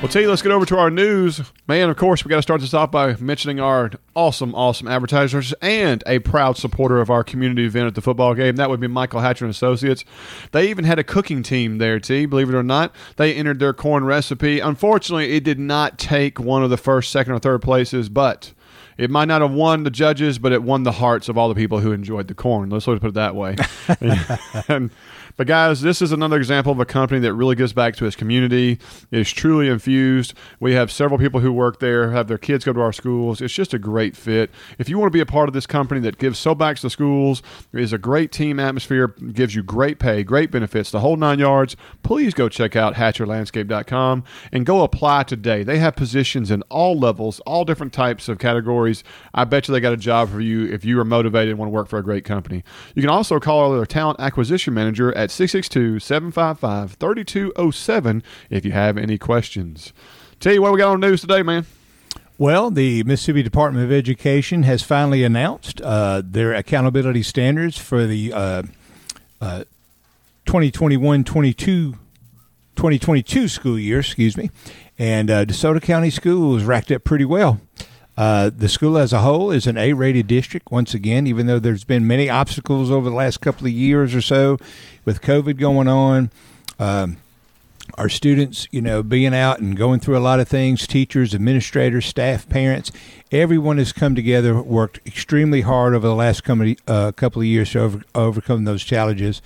Well, 0.01 0.07
tell 0.07 0.23
you, 0.23 0.29
let's 0.29 0.43
get 0.43 0.53
over 0.53 0.65
to 0.65 0.79
our 0.79 0.91
news. 0.91 1.43
Man, 1.67 1.91
of 1.91 1.97
course, 1.97 2.25
we 2.25 2.29
got 2.29 2.37
to 2.37 2.43
start 2.43 2.61
this 2.61 2.73
off 2.73 2.93
by 2.93 3.17
mentioning 3.17 3.59
our 3.59 3.91
awesome, 4.15 4.55
awesome 4.55 4.87
advertisers 4.87 5.53
and 5.61 6.05
a 6.07 6.21
proud 6.21 6.57
supporter 6.57 7.01
of 7.01 7.11
our 7.11 7.25
community 7.25 7.65
event 7.65 7.89
at 7.89 7.95
the 7.97 8.01
football 8.01 8.33
game. 8.35 8.55
That 8.55 8.71
would 8.71 8.79
be 8.79 8.87
Michael 8.87 9.19
Hatcher 9.19 9.45
and 9.45 9.51
Associates. 9.51 10.05
They 10.53 10.71
even 10.71 10.85
had 10.85 11.01
a 11.01 11.05
cooking 11.05 11.43
team 11.43 11.79
there, 11.79 11.99
T. 11.99 12.27
Believe 12.27 12.49
it 12.49 12.55
or 12.55 12.63
not, 12.63 12.95
they 13.17 13.35
entered 13.35 13.59
their 13.59 13.73
corn 13.73 14.05
recipe. 14.05 14.61
Unfortunately, 14.61 15.33
it 15.33 15.43
did 15.43 15.59
not 15.59 15.99
take 15.99 16.39
one 16.39 16.63
of 16.63 16.71
the 16.71 16.77
first, 16.77 17.11
second, 17.11 17.33
or 17.33 17.41
third 17.41 17.61
places, 17.61 18.09
but 18.09 18.53
It 18.99 19.11
might 19.11 19.27
not 19.27 19.43
have 19.43 19.53
won 19.53 19.85
the 19.85 19.91
judges, 19.91 20.39
but 20.41 20.51
it 20.53 20.63
won 20.63 20.83
the 20.83 20.93
hearts 20.93 21.29
of 21.29 21.39
all 21.39 21.49
the 21.49 21.55
people 21.55 21.79
who 21.79 21.93
enjoyed 21.93 22.27
the 22.27 22.35
corn. 22.35 22.69
Let's 22.69 22.85
sort 22.85 22.97
of 22.97 23.01
put 23.01 23.09
it 23.09 23.15
that 23.15 23.37
way. 23.37 23.57
and, 24.69 24.91
but 25.39 25.47
guys, 25.47 25.83
this 25.83 26.03
is 26.03 26.11
another 26.11 26.37
example 26.37 26.73
of 26.73 26.81
a 26.81 26.85
company 26.85 27.21
that 27.21 27.33
really 27.33 27.55
gives 27.55 27.73
back 27.73 27.95
to 27.95 28.07
its 28.07 28.17
community. 28.17 28.77
It's 29.13 29.31
truly 29.31 29.69
infused. 29.69 30.35
We 30.59 30.75
have 30.75 30.91
several 30.91 31.17
people 31.17 31.39
who 31.39 31.53
work 31.53 31.79
there, 31.79 32.11
have 32.11 32.27
their 32.27 32.39
kids 32.39 32.65
go 32.65 32.73
to 32.73 32.81
our 32.81 32.93
schools. 32.93 33.41
It's 33.41 33.55
just 33.55 33.73
a 33.73 33.79
great 33.79 34.17
fit. 34.17 34.51
If 34.79 34.89
you 34.89 34.99
want 34.99 35.13
to 35.13 35.17
be 35.17 35.21
a 35.21 35.27
part 35.27 35.49
of 35.49 35.53
this 35.53 35.65
company 35.65 36.01
that 36.01 36.19
gives 36.19 36.41
so 36.41 36.57
back 36.57 36.75
to 36.75 36.83
the 36.83 36.91
schools, 36.91 37.41
is 37.73 37.93
a 37.93 37.99
great 37.99 38.33
team 38.33 38.59
atmosphere, 38.59 39.07
gives 39.07 39.55
you 39.55 39.63
great 39.63 40.01
pay, 40.01 40.25
great 40.25 40.51
benefits, 40.51 40.91
the 40.91 40.99
whole 40.99 41.17
nine 41.17 41.39
yards, 41.39 41.77
please 42.03 42.35
go 42.35 42.49
check 42.49 42.75
out 42.75 42.95
hatcherlandscape.com 42.95 44.25
and 44.51 44.67
go 44.67 44.83
apply 44.83 45.23
today. 45.23 45.63
They 45.63 45.79
have 45.79 45.95
positions 45.95 46.51
in 46.51 46.63
all 46.63 46.99
levels, 46.99 47.39
all 47.47 47.65
different 47.65 47.93
types 47.93 48.29
of 48.29 48.41
categories. 48.41 49.05
I 49.35 49.45
bet 49.45 49.69
you 49.69 49.73
they 49.73 49.79
got 49.79 49.93
a 49.93 49.97
job 49.97 50.31
for 50.31 50.41
you 50.41 50.67
if 50.67 50.85
you 50.85 50.99
are 50.99 51.05
motivated 51.05 51.51
and 51.51 51.61
want 51.61 51.69
to 51.69 51.75
work 51.75 51.87
for 51.87 52.01
a 52.01 52.03
great 52.03 52.25
company. 52.25 52.65
You 52.97 53.03
can 53.03 53.11
also 53.11 53.39
call 53.39 53.73
their 53.73 53.87
talent 53.87 54.19
acquisition 54.19 54.75
manager 54.75 55.17
at 55.17 55.28
662 55.31 56.01
755 56.01 56.93
3207 56.93 58.23
if 58.51 58.65
you 58.65 58.73
have 58.73 58.97
any 58.97 59.19
questions. 59.19 59.93
Tell 60.41 60.53
you 60.53 60.63
what 60.63 60.73
we 60.73 60.79
got 60.79 60.93
on 60.93 61.01
the 61.01 61.09
news 61.09 61.21
today, 61.21 61.43
man. 61.43 61.67
Well, 62.39 62.71
the 62.71 63.03
Mississippi 63.03 63.43
Department 63.43 63.85
of 63.85 63.91
Education 63.91 64.63
has 64.63 64.83
finally 64.83 65.25
announced 65.25 65.81
uh, 65.81 66.23
their 66.25 66.55
accountability 66.55 67.25
standards 67.25 67.77
for 67.77 68.07
the 68.07 68.33
uh, 68.33 68.63
uh, 69.41 69.65
2021-22 70.47 71.99
2022 72.77 73.49
school 73.49 73.77
year, 73.77 73.99
excuse 73.99 74.37
me. 74.37 74.53
And 75.01 75.31
uh, 75.31 75.45
DeSoto 75.45 75.83
County 75.83 76.11
Schools 76.11 76.63
racked 76.63 76.93
up 76.93 77.03
pretty 77.03 77.25
well. 77.25 77.61
Uh, 78.19 78.51
the 78.51 78.69
school 78.69 78.99
as 78.99 79.13
a 79.13 79.21
whole 79.21 79.53
is 79.53 79.69
an 79.69 79.79
A-rated 79.79 80.27
district. 80.27 80.73
Once 80.73 80.93
again, 80.93 81.29
even 81.29 81.47
though 81.47 81.61
there's 81.61 81.85
been 81.85 82.05
many 82.05 82.29
obstacles 82.29 82.91
over 82.91 83.09
the 83.09 83.15
last 83.15 83.41
couple 83.41 83.69
of 83.69 83.73
years 83.73 84.13
or 84.13 84.21
so, 84.21 84.59
with 85.05 85.23
COVID 85.23 85.57
going 85.57 85.87
on, 85.87 86.33
um, 86.81 87.19
our 87.99 88.09
students, 88.09 88.69
you 88.71 88.81
know, 88.81 89.03
being 89.03 89.35
out 89.35 89.59
and 89.59 89.77
going 89.77 89.99
through 89.99 90.17
a 90.17 90.21
lot 90.21 90.39
of 90.39 90.49
things, 90.49 90.87
teachers, 90.87 91.35
administrators, 91.35 92.07
staff, 92.07 92.49
parents, 92.49 92.93
everyone 93.33 93.77
has 93.79 93.93
come 93.93 94.15
together, 94.15 94.63
worked 94.63 95.01
extremely 95.05 95.63
hard 95.63 95.95
over 95.95 96.07
the 96.07 96.15
last 96.15 96.45
couple 96.45 96.75
uh, 96.87 97.13
couple 97.13 97.43
of 97.43 97.47
years 97.47 97.73
to 97.73 97.81
over, 97.81 98.03
overcome 98.15 98.65
those 98.65 98.85
challenges. 98.85 99.43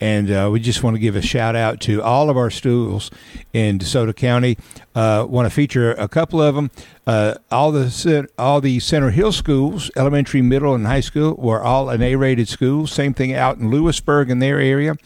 And 0.00 0.30
uh, 0.30 0.48
we 0.52 0.60
just 0.60 0.82
want 0.82 0.94
to 0.94 1.00
give 1.00 1.16
a 1.16 1.22
shout 1.22 1.56
out 1.56 1.80
to 1.82 2.02
all 2.02 2.30
of 2.30 2.36
our 2.36 2.50
schools 2.50 3.10
in 3.52 3.78
DeSoto 3.78 4.14
County. 4.14 4.56
Uh, 4.94 5.26
want 5.28 5.46
to 5.46 5.50
feature 5.50 5.92
a 5.92 6.08
couple 6.08 6.40
of 6.40 6.54
them. 6.54 6.70
Uh, 7.06 7.34
all 7.50 7.72
the 7.72 8.28
all 8.38 8.60
the 8.60 8.78
Center 8.78 9.10
Hill 9.10 9.32
schools, 9.32 9.90
elementary, 9.96 10.42
middle, 10.42 10.74
and 10.74 10.86
high 10.86 11.00
school, 11.00 11.34
were 11.34 11.62
all 11.62 11.90
an 11.90 12.02
A-rated 12.02 12.48
school. 12.48 12.86
Same 12.86 13.14
thing 13.14 13.34
out 13.34 13.58
in 13.58 13.70
Lewisburg 13.70 14.30
in 14.30 14.38
their 14.38 14.58
area. 14.58 14.96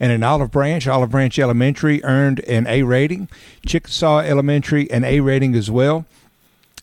And 0.00 0.10
in 0.10 0.22
Olive 0.22 0.50
Branch, 0.50 0.86
Olive 0.86 1.10
Branch 1.10 1.38
Elementary 1.38 2.02
earned 2.04 2.40
an 2.48 2.66
A 2.66 2.82
rating. 2.82 3.28
Chickasaw 3.66 4.20
Elementary, 4.20 4.90
an 4.90 5.04
A 5.04 5.20
rating 5.20 5.54
as 5.54 5.70
well. 5.70 6.04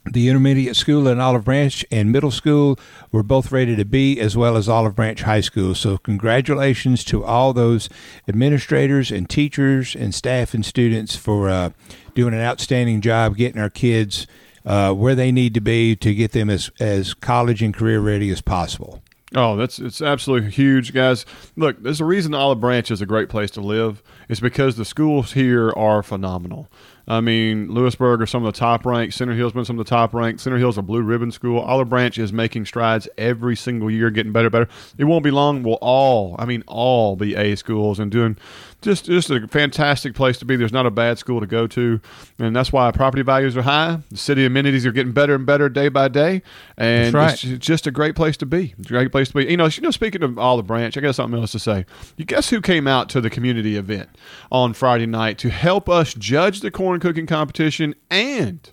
The 0.09 0.29
intermediate 0.29 0.75
school 0.75 1.07
and 1.07 1.21
Olive 1.21 1.45
Branch 1.45 1.85
and 1.91 2.11
middle 2.11 2.31
school 2.31 2.79
were 3.11 3.21
both 3.21 3.51
rated 3.51 3.79
a 3.79 3.85
B, 3.85 4.19
as 4.19 4.35
well 4.35 4.57
as 4.57 4.67
Olive 4.67 4.95
Branch 4.95 5.21
High 5.21 5.41
School. 5.41 5.75
So, 5.75 5.99
congratulations 5.99 7.03
to 7.05 7.23
all 7.23 7.53
those 7.53 7.87
administrators 8.27 9.11
and 9.11 9.29
teachers 9.29 9.95
and 9.95 10.15
staff 10.15 10.55
and 10.55 10.65
students 10.65 11.15
for 11.15 11.49
uh, 11.49 11.69
doing 12.15 12.33
an 12.33 12.39
outstanding 12.39 13.01
job 13.01 13.37
getting 13.37 13.61
our 13.61 13.69
kids 13.69 14.25
uh, 14.65 14.91
where 14.93 15.13
they 15.13 15.31
need 15.31 15.53
to 15.53 15.61
be 15.61 15.95
to 15.97 16.15
get 16.15 16.31
them 16.31 16.49
as, 16.49 16.71
as 16.79 17.13
college 17.13 17.61
and 17.61 17.73
career 17.73 17.99
ready 17.99 18.31
as 18.31 18.41
possible. 18.41 19.03
Oh, 19.33 19.55
that's 19.55 19.79
it's 19.79 20.01
absolutely 20.01 20.51
huge, 20.51 20.93
guys. 20.93 21.25
Look, 21.55 21.81
there's 21.81 22.01
a 22.01 22.05
reason 22.05 22.33
Olive 22.33 22.59
Branch 22.59 22.91
is 22.91 23.01
a 23.01 23.05
great 23.05 23.29
place 23.29 23.49
to 23.51 23.61
live. 23.61 24.03
It's 24.27 24.41
because 24.41 24.75
the 24.75 24.83
schools 24.83 25.31
here 25.31 25.71
are 25.71 26.03
phenomenal. 26.03 26.69
I 27.07 27.21
mean, 27.21 27.73
Lewisburg 27.73 28.21
are 28.21 28.25
some 28.25 28.45
of 28.45 28.53
the 28.53 28.59
top 28.59 28.85
ranked. 28.85 29.13
Center 29.13 29.33
Hill's 29.33 29.53
been 29.53 29.65
some 29.65 29.79
of 29.79 29.85
the 29.85 29.89
top 29.89 30.13
ranked. 30.13 30.41
Center 30.41 30.57
Hill's 30.57 30.77
a 30.77 30.81
blue 30.81 31.01
ribbon 31.01 31.31
school. 31.31 31.59
Olive 31.59 31.89
Branch 31.89 32.17
is 32.17 32.31
making 32.31 32.65
strides 32.65 33.07
every 33.17 33.55
single 33.55 33.89
year, 33.89 34.09
getting 34.09 34.31
better, 34.33 34.49
better. 34.49 34.67
It 34.97 35.05
won't 35.05 35.23
be 35.23 35.31
long. 35.31 35.63
We'll 35.63 35.79
all, 35.81 36.35
I 36.37 36.45
mean, 36.45 36.63
all 36.67 37.15
be 37.15 37.35
A 37.35 37.55
schools 37.55 37.99
and 37.99 38.11
doing 38.11 38.37
just 38.81 39.05
just 39.05 39.29
a 39.29 39.47
fantastic 39.47 40.15
place 40.15 40.37
to 40.39 40.45
be. 40.45 40.55
There's 40.55 40.73
not 40.73 40.85
a 40.85 40.91
bad 40.91 41.17
school 41.17 41.39
to 41.39 41.47
go 41.47 41.67
to, 41.67 42.01
and 42.39 42.55
that's 42.55 42.71
why 42.71 42.91
property 42.91 43.21
values 43.21 43.55
are 43.55 43.61
high. 43.61 43.99
The 44.09 44.17
city 44.17 44.45
amenities 44.45 44.85
are 44.85 44.91
getting 44.91 45.13
better 45.13 45.35
and 45.35 45.45
better 45.45 45.69
day 45.69 45.89
by 45.89 46.07
day, 46.07 46.41
and 46.77 47.13
That's 47.13 47.43
it's 47.43 47.65
just 47.65 47.87
a 47.87 47.91
great 47.91 48.15
place 48.15 48.37
to 48.37 48.45
be. 48.45 48.73
It's 48.77 48.89
a 48.89 48.93
great 48.93 49.11
place 49.11 49.29
to 49.29 49.35
be. 49.35 49.45
You 49.45 49.57
know, 49.57 49.67
you 49.67 49.81
know. 49.81 49.91
Speaking 49.91 50.23
of 50.23 50.37
Olive 50.39 50.67
Branch, 50.67 50.95
I 50.97 51.01
got 51.01 51.15
something 51.15 51.39
else 51.39 51.51
to 51.51 51.59
say. 51.59 51.85
You 52.17 52.25
guess 52.25 52.49
who 52.49 52.61
came 52.61 52.87
out 52.87 53.09
to 53.09 53.21
the 53.21 53.29
community 53.29 53.77
event 53.77 54.09
on 54.51 54.73
Friday 54.73 55.05
night 55.05 55.37
to 55.39 55.49
help 55.49 55.87
us 55.87 56.13
judge 56.13 56.61
the 56.61 56.71
corn 56.71 56.99
cooking 56.99 57.27
competition 57.27 57.95
and 58.09 58.71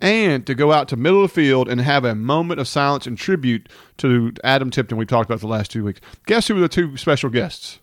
and 0.00 0.46
to 0.46 0.54
go 0.54 0.72
out 0.72 0.88
to 0.88 0.96
middle 0.96 1.22
of 1.22 1.30
the 1.30 1.34
field 1.34 1.68
and 1.68 1.80
have 1.80 2.04
a 2.04 2.14
moment 2.14 2.58
of 2.58 2.66
silence 2.66 3.06
and 3.06 3.18
tribute 3.18 3.68
to 3.98 4.32
Adam 4.42 4.70
Tipton 4.70 4.96
we 4.96 5.04
talked 5.04 5.28
about 5.28 5.40
the 5.40 5.46
last 5.46 5.70
two 5.70 5.84
weeks. 5.84 6.00
Guess 6.26 6.48
who 6.48 6.54
were 6.54 6.60
the 6.62 6.68
two 6.68 6.96
special 6.96 7.28
guests? 7.28 7.80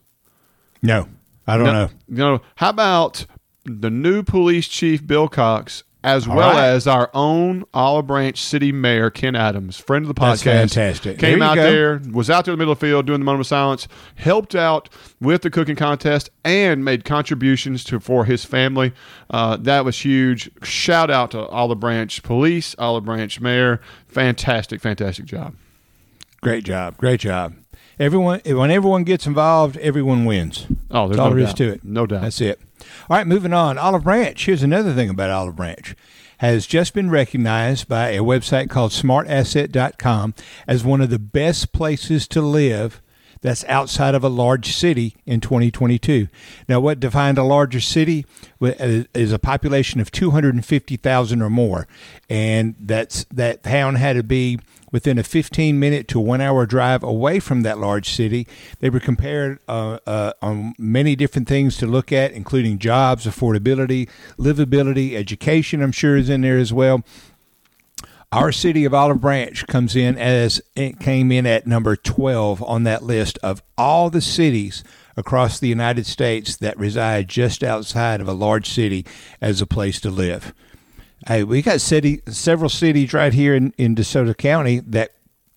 No, 0.82 1.08
I 1.48 1.58
don't 1.58 1.66
know. 1.66 1.90
You 2.10 2.18
know, 2.18 2.42
how 2.56 2.70
about 2.70 3.26
the 3.64 3.90
new 3.90 4.24
police 4.24 4.68
chief 4.68 5.06
Bill 5.06 5.28
Cox, 5.28 5.84
as 6.04 6.28
well 6.28 6.52
right. 6.54 6.70
as 6.70 6.88
our 6.88 7.10
own 7.14 7.66
Olive 7.74 8.08
Branch 8.08 8.40
City 8.42 8.72
Mayor 8.72 9.10
Ken 9.10 9.36
Adams, 9.36 9.78
friend 9.78 10.04
of 10.04 10.08
the 10.08 10.14
podcast, 10.14 10.44
That's 10.44 10.74
fantastic. 10.74 11.20
Came 11.20 11.40
There 11.40 11.48
out 11.50 11.56
go. 11.56 11.64
there, 11.64 12.02
was 12.12 12.30
out 12.30 12.46
there 12.46 12.54
in 12.54 12.58
the 12.58 12.62
middle 12.62 12.72
of 12.72 12.80
the 12.80 12.86
field 12.86 13.06
doing 13.08 13.20
the 13.20 13.26
moment 13.26 13.42
of 13.42 13.48
silence, 13.48 13.88
helped 14.16 14.56
out 14.56 14.90
with 15.20 15.42
the 15.42 15.50
cooking 15.50 15.76
contest, 15.76 16.30
and 16.46 16.86
made 16.86 17.04
contributions 17.04 17.84
to 17.86 18.00
for 18.00 18.26
his 18.26 18.46
family. 18.46 18.94
Uh, 19.30 19.58
that 19.58 19.84
was 19.84 20.00
huge. 20.00 20.50
Shout 20.64 21.10
out 21.10 21.32
to 21.32 21.46
Olive 21.48 21.80
Branch 21.80 22.24
Police, 22.24 22.76
Olive 22.80 23.04
Branch 23.04 23.40
Mayor. 23.42 23.82
Fantastic, 24.08 24.80
fantastic 24.82 25.26
job. 25.26 25.56
Great 26.42 26.64
job. 26.64 26.98
Great 26.98 27.20
job. 27.20 27.56
Everyone, 28.00 28.40
when 28.46 28.70
everyone 28.72 29.04
gets 29.04 29.26
involved, 29.26 29.76
everyone 29.78 30.24
wins. 30.24 30.68
Oh, 30.90 31.08
there's 31.08 31.18
That's 31.18 31.20
all 31.20 31.30
no 31.30 31.36
there 31.36 31.44
is 31.44 31.50
doubt. 31.50 31.58
to 31.58 31.70
it. 31.74 31.84
No 31.84 32.06
doubt. 32.06 32.22
That's 32.22 32.42
it. 32.42 32.60
All 33.10 33.18
right, 33.18 33.28
moving 33.28 33.54
on. 33.54 33.78
Olive 33.78 34.04
Branch. 34.04 34.46
Here's 34.46 34.64
another 34.64 34.94
thing 34.94 35.10
about 35.10 35.30
Olive 35.30 35.56
Branch. 35.56 35.96
Has 36.40 36.68
just 36.68 36.94
been 36.94 37.10
recognized 37.10 37.88
by 37.88 38.10
a 38.10 38.20
website 38.22 38.70
called 38.70 38.92
smartasset.com 38.92 40.34
as 40.68 40.84
one 40.84 41.02
of 41.02 41.10
the 41.10 41.18
best 41.20 41.72
places 41.72 42.28
to 42.30 42.42
live 42.42 43.02
that's 43.42 43.64
outside 43.66 44.16
of 44.16 44.24
a 44.24 44.30
large 44.30 44.74
city 44.74 45.16
in 45.26 45.40
2022. 45.40 46.28
Now, 46.68 46.80
what 46.80 47.00
defined 47.00 47.38
a 47.38 47.44
larger 47.44 47.82
city 47.82 48.26
uh, 48.62 49.04
is 49.14 49.32
a 49.32 49.40
population 49.40 50.00
of 50.00 50.12
250,000 50.12 51.42
or 51.42 51.50
more, 51.50 51.88
and 52.30 52.76
that's 52.80 53.26
that 53.26 53.64
town 53.64 53.96
had 53.96 54.16
to 54.16 54.24
be 54.24 54.60
within 54.92 55.18
a 55.18 55.24
15 55.24 55.80
minute 55.80 56.08
to 56.08 56.20
one 56.20 56.42
hour 56.42 56.66
drive 56.66 57.04
away 57.04 57.40
from 57.40 57.62
that 57.64 57.78
large 57.78 58.10
city. 58.10 58.48
They 58.80 58.90
were 58.90 59.00
compared 59.00 59.60
uh, 59.68 60.00
uh, 60.06 60.34
on 60.42 60.74
many 60.78 61.16
different 61.16 61.48
things 61.48 61.78
to 61.78 61.88
look 61.88 62.12
at, 62.12 62.32
including 62.32 62.80
jobs, 62.80 63.26
affordability, 63.26 64.10
livability, 64.38 65.14
education. 65.14 65.82
I'm 65.82 65.92
sure 65.92 66.16
is 66.16 66.30
in 66.30 66.42
there 66.42 66.58
as 66.58 66.72
well. 66.72 67.04
Our 68.32 68.52
city 68.52 68.84
of 68.84 68.94
Olive 68.94 69.22
Branch 69.22 69.66
comes 69.68 69.96
in 69.96 70.18
as 70.18 70.62
it 70.76 71.00
came 71.00 71.32
in 71.32 71.46
at 71.46 71.66
number 71.66 71.96
12 71.96 72.62
on 72.62 72.84
that 72.84 73.02
list 73.04 73.40
of 73.42 73.64
all 73.78 74.10
the 74.10 74.20
cities 74.20 74.84
across 75.16 75.60
the 75.60 75.70
United 75.70 76.06
States 76.06 76.58
that 76.58 76.78
reside 76.78 77.30
just 77.30 77.64
outside 77.64 78.20
of 78.20 78.28
a 78.28 78.34
large 78.34 78.68
city 78.70 79.06
as 79.40 79.62
a 79.62 79.66
place 79.66 80.02
to 80.02 80.10
live. 80.10 80.54
Hey, 81.26 81.44
we 81.44 81.62
got 81.62 81.80
city 81.80 82.22
several 82.28 82.70
cities 82.70 83.14
right 83.14 83.34
here 83.34 83.56
in, 83.56 83.74
in 83.78 83.96
DeSoto 83.96 84.36
County 84.38 84.80
that 84.82 85.12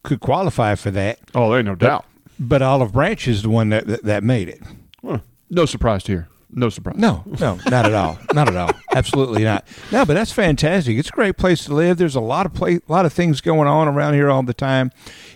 could 0.05 0.21
qualify 0.21 0.77
for 0.77 0.91
that, 0.93 1.19
Oh, 1.35 1.51
there 1.51 1.59
ain't 1.59 1.67
no 1.67 1.75
doubt. 1.75 2.07
but 2.39 2.63
Olive 2.63 2.93
Branch 2.93 3.27
is 3.29 3.43
the 3.43 3.51
one 3.51 3.69
that 3.71 3.87
that, 3.89 4.05
that 4.05 4.23
made 4.25 4.49
it. 4.49 4.63
Well, 5.03 5.23
no 5.51 5.67
surprise 5.67 6.07
here. 6.07 6.29
No 6.53 6.69
surprise. 6.69 6.97
No, 6.97 7.23
no, 7.39 7.59
not 7.69 7.87
at 7.87 7.95
all. 7.95 8.19
Not 8.35 8.49
at 8.49 8.57
all. 8.57 8.71
Absolutely 8.93 9.45
not. 9.45 9.67
No, 9.93 10.05
but 10.05 10.15
that's 10.15 10.33
fantastic. 10.33 10.97
It's 10.97 11.09
a 11.09 11.13
great 11.13 11.37
place 11.37 11.65
to 11.67 11.75
live. 11.75 11.97
There's 11.97 12.17
a 12.17 12.21
lot 12.21 12.47
of 12.47 12.55
play, 12.55 12.77
a 12.77 12.93
lot 12.93 13.07
of 13.07 13.13
things 13.13 13.41
going 13.41 13.69
on 13.69 13.87
around 13.87 14.15
here 14.15 14.31
all 14.31 14.43
the 14.43 14.55
time. 14.55 14.91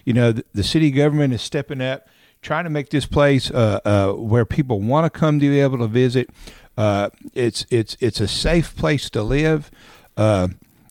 You 0.05 0.13
know, 0.13 0.33
the, 0.33 0.45
the 0.53 0.65
city 0.65 0.91
government 0.91 1.33
is 1.33 1.43
stepping 1.43 1.81
up, 1.81 2.09
trying 2.43 2.65
to 2.65 2.71
make 2.71 2.91
this 2.91 3.07
place 3.07 3.51
uh, 3.51 3.81
uh, 3.85 4.13
where 4.13 4.45
people 4.45 4.81
want 4.81 5.11
to 5.13 5.19
come 5.19 5.39
to 5.39 5.49
be 5.49 5.61
able 5.61 5.79
to 5.79 5.87
visit. 5.87 6.31
Uh, 6.77 7.11
it's 7.33 7.65
it's 7.71 7.97
it's 8.01 8.21
a 8.21 8.27
safe 8.27 8.75
place 8.75 9.09
to 9.11 9.23
live, 9.23 9.71
uh, 10.17 10.49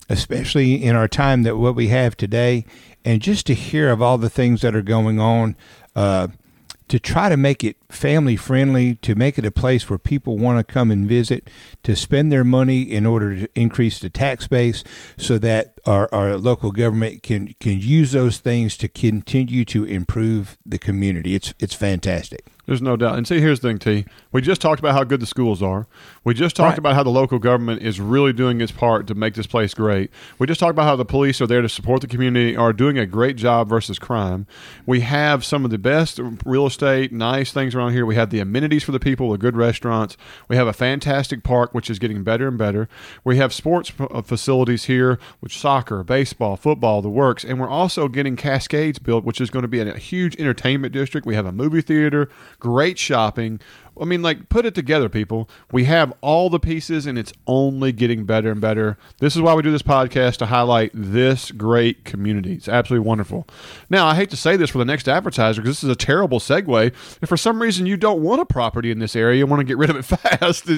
especially 0.08 0.82
in 0.82 0.96
our 0.96 1.08
time 1.08 1.42
that 1.42 1.58
what 1.58 1.74
we 1.74 1.88
have 1.88 2.16
today, 2.16 2.64
and 3.04 3.20
just 3.20 3.46
to 3.46 3.54
hear 3.54 3.90
of 3.90 4.00
all 4.00 4.16
the 4.16 4.30
things 4.30 4.62
that 4.62 4.74
are 4.74 4.82
going 4.82 5.20
on. 5.20 5.56
To 6.88 6.98
try 6.98 7.28
to 7.28 7.36
make 7.36 7.64
it 7.64 7.76
family 7.90 8.36
friendly, 8.36 8.96
to 8.96 9.14
make 9.14 9.38
it 9.38 9.46
a 9.46 9.50
place 9.50 9.88
where 9.88 9.98
people 9.98 10.36
want 10.36 10.58
to 10.58 10.72
come 10.72 10.90
and 10.90 11.08
visit, 11.08 11.48
to 11.82 11.96
spend 11.96 12.30
their 12.30 12.44
money 12.44 12.82
in 12.82 13.06
order 13.06 13.40
to 13.40 13.48
increase 13.54 13.98
the 13.98 14.10
tax 14.10 14.46
base 14.46 14.84
so 15.16 15.38
that 15.38 15.73
our, 15.86 16.08
our 16.12 16.36
local 16.36 16.70
government 16.72 17.22
can 17.22 17.54
can 17.60 17.78
use 17.80 18.12
those 18.12 18.38
things 18.38 18.76
to 18.78 18.88
continue 18.88 19.64
to 19.66 19.84
improve 19.84 20.56
the 20.64 20.78
community. 20.78 21.34
It's 21.34 21.54
it's 21.58 21.74
fantastic. 21.74 22.46
There's 22.66 22.80
no 22.80 22.96
doubt. 22.96 23.18
And 23.18 23.28
see, 23.28 23.40
here's 23.40 23.60
the 23.60 23.68
thing, 23.68 23.78
T. 23.78 24.06
We 24.32 24.40
just 24.40 24.62
talked 24.62 24.80
about 24.80 24.94
how 24.94 25.04
good 25.04 25.20
the 25.20 25.26
schools 25.26 25.62
are. 25.62 25.86
We 26.24 26.32
just 26.32 26.56
talked 26.56 26.70
Right. 26.70 26.78
about 26.78 26.94
how 26.94 27.02
the 27.02 27.10
local 27.10 27.38
government 27.38 27.82
is 27.82 28.00
really 28.00 28.32
doing 28.32 28.62
its 28.62 28.72
part 28.72 29.06
to 29.08 29.14
make 29.14 29.34
this 29.34 29.46
place 29.46 29.74
great. 29.74 30.10
We 30.38 30.46
just 30.46 30.60
talked 30.60 30.70
about 30.70 30.84
how 30.86 30.96
the 30.96 31.04
police 31.04 31.42
are 31.42 31.46
there 31.46 31.60
to 31.60 31.68
support 31.68 32.00
the 32.00 32.06
community, 32.06 32.56
are 32.56 32.72
doing 32.72 32.96
a 32.98 33.04
great 33.04 33.36
job 33.36 33.68
versus 33.68 33.98
crime. 33.98 34.46
We 34.86 35.00
have 35.00 35.44
some 35.44 35.66
of 35.66 35.72
the 35.72 35.76
best 35.76 36.18
real 36.46 36.64
estate, 36.66 37.12
nice 37.12 37.52
things 37.52 37.74
around 37.74 37.92
here. 37.92 38.06
We 38.06 38.14
have 38.14 38.30
the 38.30 38.40
amenities 38.40 38.82
for 38.82 38.92
the 38.92 39.00
people, 39.00 39.30
the 39.32 39.36
good 39.36 39.58
restaurants. 39.58 40.16
We 40.48 40.56
have 40.56 40.66
a 40.66 40.72
fantastic 40.72 41.42
park, 41.44 41.74
which 41.74 41.90
is 41.90 41.98
getting 41.98 42.22
better 42.24 42.48
and 42.48 42.56
better. 42.56 42.88
We 43.24 43.36
have 43.36 43.52
sports 43.52 43.92
uh, 44.00 44.22
facilities 44.22 44.84
here, 44.84 45.18
which 45.40 45.58
soccer, 45.58 45.73
baseball, 46.04 46.56
football, 46.56 47.02
the 47.02 47.08
works. 47.08 47.44
And 47.44 47.60
we're 47.60 47.68
also 47.68 48.08
getting 48.08 48.36
Cascades 48.36 48.98
built, 48.98 49.24
which 49.24 49.40
is 49.40 49.50
going 49.50 49.62
to 49.62 49.68
be 49.68 49.80
a 49.80 49.96
huge 49.96 50.36
entertainment 50.36 50.92
district. 50.92 51.26
We 51.26 51.34
have 51.34 51.46
a 51.46 51.52
movie 51.52 51.80
theater, 51.80 52.28
great 52.58 52.98
shopping. 52.98 53.60
I 54.00 54.04
mean, 54.04 54.22
like, 54.22 54.48
put 54.48 54.66
it 54.66 54.74
together, 54.74 55.08
people. 55.08 55.48
We 55.70 55.84
have 55.84 56.12
all 56.20 56.50
the 56.50 56.58
pieces, 56.58 57.06
and 57.06 57.18
it's 57.18 57.32
only 57.46 57.92
getting 57.92 58.24
better 58.24 58.50
and 58.50 58.60
better. 58.60 58.98
This 59.18 59.36
is 59.36 59.42
why 59.42 59.54
we 59.54 59.62
do 59.62 59.70
this 59.70 59.82
podcast 59.82 60.38
to 60.38 60.46
highlight 60.46 60.90
this 60.92 61.50
great 61.52 62.04
community. 62.04 62.54
It's 62.54 62.68
absolutely 62.68 63.06
wonderful. 63.06 63.46
Now, 63.88 64.06
I 64.06 64.14
hate 64.14 64.30
to 64.30 64.36
say 64.36 64.56
this 64.56 64.70
for 64.70 64.78
the 64.78 64.84
next 64.84 65.08
advertiser 65.08 65.62
because 65.62 65.76
this 65.76 65.84
is 65.84 65.90
a 65.90 65.96
terrible 65.96 66.40
segue. 66.40 66.92
If 67.22 67.28
for 67.28 67.36
some 67.36 67.62
reason 67.62 67.86
you 67.86 67.96
don't 67.96 68.22
want 68.22 68.40
a 68.40 68.46
property 68.46 68.90
in 68.90 68.98
this 68.98 69.14
area 69.14 69.42
and 69.42 69.50
want 69.50 69.60
to 69.60 69.64
get 69.64 69.78
rid 69.78 69.90
of 69.90 69.96
it 69.96 70.02
fast, 70.04 70.68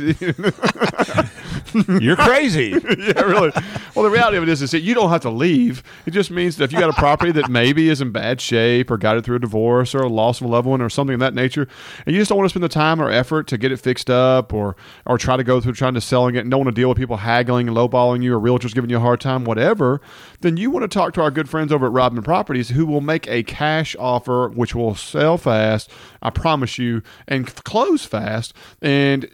You're 2.00 2.16
crazy. 2.16 2.70
yeah, 2.98 3.20
really. 3.22 3.52
Well, 3.94 4.04
the 4.04 4.10
reality 4.10 4.36
of 4.36 4.42
it 4.42 4.48
is, 4.48 4.62
is 4.62 4.70
that 4.70 4.80
you 4.80 4.94
don't 4.94 5.10
have 5.10 5.22
to 5.22 5.30
leave. 5.30 5.82
It 6.06 6.12
just 6.12 6.30
means 6.30 6.56
that 6.56 6.64
if 6.64 6.72
you 6.72 6.78
got 6.78 6.90
a 6.90 6.94
property 6.94 7.32
that 7.32 7.50
maybe 7.50 7.88
is 7.88 8.00
in 8.00 8.12
bad 8.12 8.40
shape 8.40 8.90
or 8.90 8.96
got 8.96 9.16
it 9.16 9.24
through 9.24 9.36
a 9.36 9.40
divorce 9.40 9.94
or 9.94 10.00
a 10.00 10.08
loss 10.08 10.40
of 10.40 10.46
a 10.46 10.48
loved 10.48 10.66
one 10.66 10.80
or 10.80 10.88
something 10.88 11.14
of 11.14 11.20
that 11.20 11.34
nature, 11.34 11.68
and 12.04 12.14
you 12.14 12.20
just 12.20 12.28
don't 12.28 12.38
want 12.38 12.46
to 12.46 12.50
spend 12.50 12.64
the 12.64 12.68
time 12.68 13.00
or 13.00 13.05
effort 13.10 13.46
to 13.48 13.58
get 13.58 13.72
it 13.72 13.78
fixed 13.78 14.10
up 14.10 14.52
or 14.52 14.76
or 15.04 15.18
try 15.18 15.36
to 15.36 15.44
go 15.44 15.60
through 15.60 15.72
trying 15.72 15.94
to 15.94 16.00
selling 16.00 16.34
it 16.34 16.40
and 16.40 16.50
don't 16.50 16.64
want 16.64 16.74
to 16.74 16.80
deal 16.80 16.88
with 16.88 16.98
people 16.98 17.18
haggling 17.18 17.68
and 17.68 17.76
lowballing 17.76 18.22
you 18.22 18.34
or 18.34 18.40
realtors 18.40 18.74
giving 18.74 18.90
you 18.90 18.96
a 18.96 19.00
hard 19.00 19.20
time, 19.20 19.44
whatever, 19.44 20.00
then 20.40 20.56
you 20.56 20.70
want 20.70 20.82
to 20.82 20.88
talk 20.88 21.12
to 21.14 21.22
our 21.22 21.30
good 21.30 21.48
friends 21.48 21.72
over 21.72 21.86
at 21.86 21.92
Robin 21.92 22.22
Properties 22.22 22.70
who 22.70 22.86
will 22.86 23.00
make 23.00 23.26
a 23.28 23.42
cash 23.42 23.96
offer 23.98 24.48
which 24.48 24.74
will 24.74 24.94
sell 24.94 25.38
fast, 25.38 25.90
I 26.22 26.30
promise 26.30 26.78
you, 26.78 27.02
and 27.28 27.46
close 27.64 28.04
fast, 28.04 28.54
and 28.80 29.24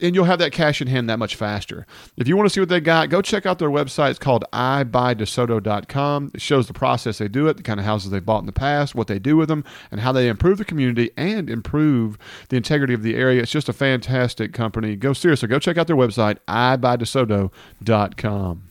and 0.00 0.14
you'll 0.14 0.24
have 0.24 0.38
that 0.38 0.52
cash 0.52 0.80
in 0.80 0.88
hand 0.88 1.08
that 1.10 1.18
much 1.18 1.36
faster. 1.36 1.86
If 2.16 2.28
you 2.28 2.36
want 2.36 2.48
to 2.48 2.54
see 2.54 2.60
what 2.60 2.68
they 2.68 2.80
got, 2.80 3.08
go 3.08 3.22
check 3.22 3.46
out 3.46 3.58
their 3.58 3.70
website. 3.70 4.10
It's 4.10 4.18
called 4.18 4.44
iBuyDeSoto.com. 4.52 6.32
It 6.34 6.40
shows 6.40 6.66
the 6.66 6.72
process 6.72 7.18
they 7.18 7.28
do 7.28 7.48
it, 7.48 7.56
the 7.56 7.62
kind 7.62 7.80
of 7.80 7.86
houses 7.86 8.10
they 8.10 8.20
bought 8.20 8.40
in 8.40 8.46
the 8.46 8.52
past, 8.52 8.94
what 8.94 9.06
they 9.06 9.18
do 9.18 9.36
with 9.36 9.48
them, 9.48 9.64
and 9.90 10.00
how 10.00 10.12
they 10.12 10.28
improve 10.28 10.58
the 10.58 10.64
community 10.64 11.10
and 11.16 11.50
improve 11.50 12.18
the 12.48 12.56
integrity 12.56 12.94
of 12.94 13.02
the 13.02 13.13
area. 13.14 13.42
It's 13.42 13.52
just 13.52 13.68
a 13.68 13.72
fantastic 13.72 14.52
company. 14.52 14.96
Go 14.96 15.12
seriously, 15.12 15.48
go 15.48 15.58
check 15.58 15.78
out 15.78 15.86
their 15.86 15.96
website, 15.96 16.38
iBuyDeSoto.com. 16.48 18.62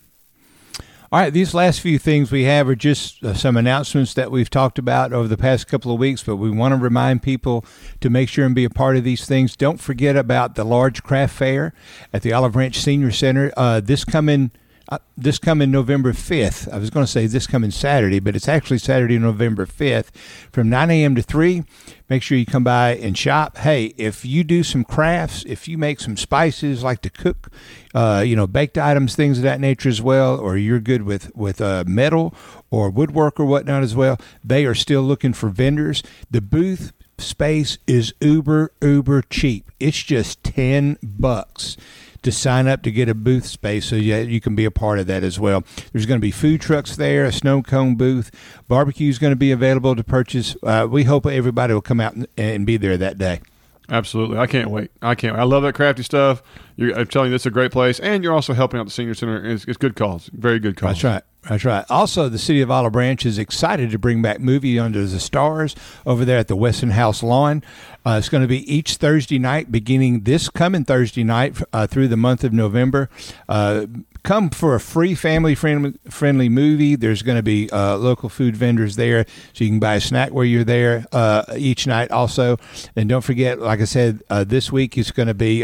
All 1.14 1.20
right, 1.20 1.32
these 1.32 1.54
last 1.54 1.80
few 1.80 1.96
things 1.96 2.32
we 2.32 2.42
have 2.42 2.68
are 2.68 2.74
just 2.74 3.22
uh, 3.22 3.34
some 3.34 3.56
announcements 3.56 4.14
that 4.14 4.32
we've 4.32 4.50
talked 4.50 4.80
about 4.80 5.12
over 5.12 5.28
the 5.28 5.36
past 5.36 5.68
couple 5.68 5.92
of 5.92 6.00
weeks, 6.00 6.24
but 6.24 6.36
we 6.36 6.50
want 6.50 6.72
to 6.72 6.76
remind 6.76 7.22
people 7.22 7.64
to 8.00 8.10
make 8.10 8.28
sure 8.28 8.44
and 8.44 8.52
be 8.52 8.64
a 8.64 8.70
part 8.70 8.96
of 8.96 9.04
these 9.04 9.24
things. 9.24 9.54
Don't 9.54 9.78
forget 9.78 10.16
about 10.16 10.56
the 10.56 10.64
large 10.64 11.04
craft 11.04 11.36
fair 11.36 11.72
at 12.12 12.22
the 12.22 12.32
Olive 12.32 12.54
Branch 12.54 12.76
Senior 12.76 13.12
Center 13.12 13.52
uh, 13.56 13.78
this 13.78 14.04
coming. 14.04 14.50
Uh, 14.86 14.98
this 15.16 15.38
coming 15.38 15.70
November 15.70 16.12
5th. 16.12 16.70
I 16.70 16.76
was 16.76 16.90
going 16.90 17.06
to 17.06 17.10
say 17.10 17.26
this 17.26 17.46
coming 17.46 17.70
Saturday, 17.70 18.20
but 18.20 18.36
it's 18.36 18.48
actually 18.48 18.76
Saturday, 18.76 19.18
November 19.18 19.64
5th 19.64 20.14
from 20.52 20.68
9 20.68 20.90
a.m. 20.90 21.14
to 21.14 21.22
3. 21.22 21.64
Make 22.10 22.22
sure 22.22 22.36
you 22.36 22.44
come 22.44 22.64
by 22.64 22.96
and 22.96 23.16
shop. 23.16 23.56
Hey, 23.56 23.94
if 23.96 24.26
you 24.26 24.44
do 24.44 24.62
some 24.62 24.84
crafts, 24.84 25.42
if 25.46 25.66
you 25.68 25.78
make 25.78 26.00
some 26.00 26.18
spices, 26.18 26.82
like 26.82 27.00
to 27.00 27.08
cook, 27.08 27.50
uh, 27.94 28.22
you 28.26 28.36
know, 28.36 28.46
baked 28.46 28.76
items, 28.76 29.16
things 29.16 29.38
of 29.38 29.44
that 29.44 29.58
nature 29.58 29.88
as 29.88 30.02
well, 30.02 30.38
or 30.38 30.58
you're 30.58 30.80
good 30.80 31.02
with, 31.02 31.34
with 31.34 31.62
uh, 31.62 31.84
metal 31.86 32.34
or 32.70 32.90
woodwork 32.90 33.40
or 33.40 33.46
whatnot 33.46 33.82
as 33.82 33.94
well, 33.94 34.18
they 34.44 34.66
are 34.66 34.74
still 34.74 35.02
looking 35.02 35.32
for 35.32 35.48
vendors. 35.48 36.02
The 36.30 36.42
booth 36.42 36.92
space 37.16 37.78
is 37.86 38.12
uber, 38.20 38.70
uber 38.82 39.22
cheap. 39.22 39.70
It's 39.80 40.02
just 40.02 40.44
10 40.44 40.98
bucks 41.02 41.78
to 42.24 42.32
sign 42.32 42.66
up 42.66 42.82
to 42.82 42.90
get 42.90 43.08
a 43.08 43.14
booth 43.14 43.46
space 43.46 43.86
so 43.86 43.96
yeah, 43.96 44.18
you 44.18 44.40
can 44.40 44.54
be 44.54 44.64
a 44.64 44.70
part 44.70 44.98
of 44.98 45.06
that 45.06 45.22
as 45.22 45.38
well. 45.38 45.64
There's 45.92 46.06
going 46.06 46.18
to 46.18 46.22
be 46.22 46.30
food 46.30 46.60
trucks 46.60 46.96
there, 46.96 47.24
a 47.24 47.32
snow 47.32 47.62
cone 47.62 47.94
booth, 47.94 48.30
barbecue 48.68 49.08
is 49.08 49.18
going 49.18 49.32
to 49.32 49.36
be 49.36 49.52
available 49.52 49.94
to 49.94 50.04
purchase. 50.04 50.56
Uh, 50.62 50.86
we 50.90 51.04
hope 51.04 51.26
everybody 51.26 51.72
will 51.72 51.80
come 51.80 52.00
out 52.00 52.14
and, 52.14 52.26
and 52.36 52.66
be 52.66 52.76
there 52.76 52.96
that 52.96 53.18
day. 53.18 53.40
Absolutely. 53.88 54.38
I 54.38 54.46
can't 54.46 54.70
wait. 54.70 54.90
I 55.02 55.14
can't. 55.14 55.36
I 55.36 55.42
love 55.42 55.62
that 55.62 55.74
crafty 55.74 56.02
stuff. 56.02 56.42
You're, 56.76 56.98
I'm 56.98 57.06
telling 57.06 57.28
you, 57.28 57.34
this 57.34 57.42
is 57.42 57.46
a 57.46 57.50
great 57.50 57.70
place. 57.70 58.00
And 58.00 58.24
you're 58.24 58.32
also 58.32 58.54
helping 58.54 58.80
out 58.80 58.84
the 58.86 58.90
senior 58.90 59.14
center. 59.14 59.44
It's, 59.44 59.64
it's 59.66 59.76
good 59.76 59.94
cause. 59.94 60.30
Very 60.32 60.58
good 60.58 60.76
cause. 60.76 61.02
That's 61.02 61.04
right. 61.04 61.22
That's 61.48 61.64
right. 61.64 61.84
Also, 61.90 62.30
the 62.30 62.38
city 62.38 62.62
of 62.62 62.70
Olive 62.70 62.92
Branch 62.92 63.26
is 63.26 63.36
excited 63.36 63.90
to 63.90 63.98
bring 63.98 64.22
back 64.22 64.40
Movie 64.40 64.78
Under 64.78 65.06
the 65.06 65.20
Stars 65.20 65.76
over 66.06 66.24
there 66.24 66.38
at 66.38 66.48
the 66.48 66.56
Weston 66.56 66.90
House 66.90 67.22
Lawn. 67.22 67.62
Uh, 68.06 68.16
it's 68.18 68.30
going 68.30 68.40
to 68.40 68.48
be 68.48 68.72
each 68.72 68.96
Thursday 68.96 69.38
night, 69.38 69.70
beginning 69.70 70.20
this 70.20 70.48
coming 70.48 70.84
Thursday 70.86 71.22
night 71.22 71.60
uh, 71.72 71.86
through 71.86 72.08
the 72.08 72.16
month 72.16 72.44
of 72.44 72.54
November. 72.54 73.10
Uh, 73.46 73.86
come 74.22 74.48
for 74.48 74.74
a 74.74 74.80
free 74.80 75.14
family 75.14 75.54
friendly, 75.54 76.48
movie. 76.48 76.96
There's 76.96 77.20
going 77.20 77.36
to 77.36 77.42
be 77.42 77.68
uh, 77.70 77.98
local 77.98 78.30
food 78.30 78.56
vendors 78.56 78.96
there, 78.96 79.26
so 79.52 79.64
you 79.64 79.70
can 79.70 79.80
buy 79.80 79.96
a 79.96 80.00
snack 80.00 80.32
while 80.32 80.44
you're 80.44 80.64
there 80.64 81.04
uh, 81.12 81.44
each 81.56 81.86
night. 81.86 82.10
Also, 82.10 82.56
and 82.96 83.06
don't 83.06 83.22
forget, 83.22 83.58
like 83.58 83.80
I 83.80 83.84
said, 83.84 84.22
uh, 84.30 84.44
this 84.44 84.72
week 84.72 84.96
is 84.96 85.10
going 85.10 85.28
to 85.28 85.34
be 85.34 85.60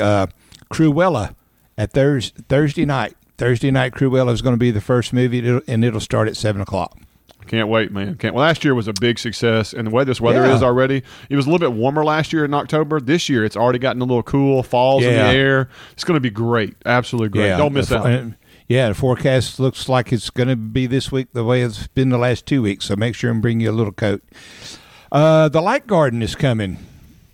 Cruella 0.70 1.34
at 1.78 1.92
Thurs 1.92 2.34
Thursday 2.50 2.84
night. 2.84 3.16
Thursday 3.40 3.70
night 3.70 3.92
Cruella 3.94 4.32
is 4.32 4.42
going 4.42 4.52
to 4.54 4.58
be 4.58 4.70
the 4.70 4.82
first 4.82 5.14
movie, 5.14 5.38
and 5.66 5.82
it'll 5.82 5.98
start 5.98 6.28
at 6.28 6.36
seven 6.36 6.60
o'clock. 6.60 6.98
Can't 7.46 7.68
wait, 7.68 7.90
man. 7.90 8.16
Can't. 8.16 8.34
Well, 8.34 8.44
last 8.44 8.62
year 8.64 8.74
was 8.74 8.86
a 8.86 8.92
big 8.92 9.18
success, 9.18 9.72
and 9.72 9.86
the 9.86 9.90
way 9.90 10.04
this 10.04 10.20
weather 10.20 10.46
Yeah. 10.46 10.54
is 10.54 10.62
already, 10.62 11.02
it 11.30 11.36
was 11.36 11.46
a 11.46 11.50
little 11.50 11.70
bit 11.70 11.74
warmer 11.74 12.04
last 12.04 12.34
year 12.34 12.44
in 12.44 12.52
October. 12.52 13.00
This 13.00 13.30
year, 13.30 13.42
it's 13.42 13.56
already 13.56 13.78
gotten 13.78 14.02
a 14.02 14.04
little 14.04 14.22
cool. 14.22 14.62
Falls 14.62 15.02
in 15.04 15.14
the 15.14 15.18
air. 15.24 15.70
It's 15.92 16.04
going 16.04 16.16
to 16.16 16.20
be 16.20 16.28
great. 16.28 16.76
Absolutely 16.84 17.30
great. 17.30 17.56
Don't 17.56 17.72
miss 17.72 17.90
out. 17.90 18.34
Yeah, 18.68 18.88
the 18.90 18.94
forecast 18.94 19.58
looks 19.58 19.88
like 19.88 20.12
it's 20.12 20.28
going 20.28 20.50
to 20.50 20.54
be 20.56 20.86
this 20.86 21.10
week 21.10 21.28
the 21.32 21.42
way 21.42 21.62
it's 21.62 21.86
been 21.88 22.10
the 22.10 22.18
last 22.18 22.44
two 22.44 22.60
weeks. 22.60 22.84
So 22.84 22.94
make 22.94 23.14
sure 23.14 23.30
and 23.30 23.40
bring 23.40 23.58
you 23.60 23.70
a 23.70 23.72
little 23.72 23.92
coat. 23.94 24.22
Uh, 25.10 25.48
the 25.48 25.62
Light 25.62 25.86
Garden 25.86 26.20
is 26.22 26.36
coming. 26.36 26.76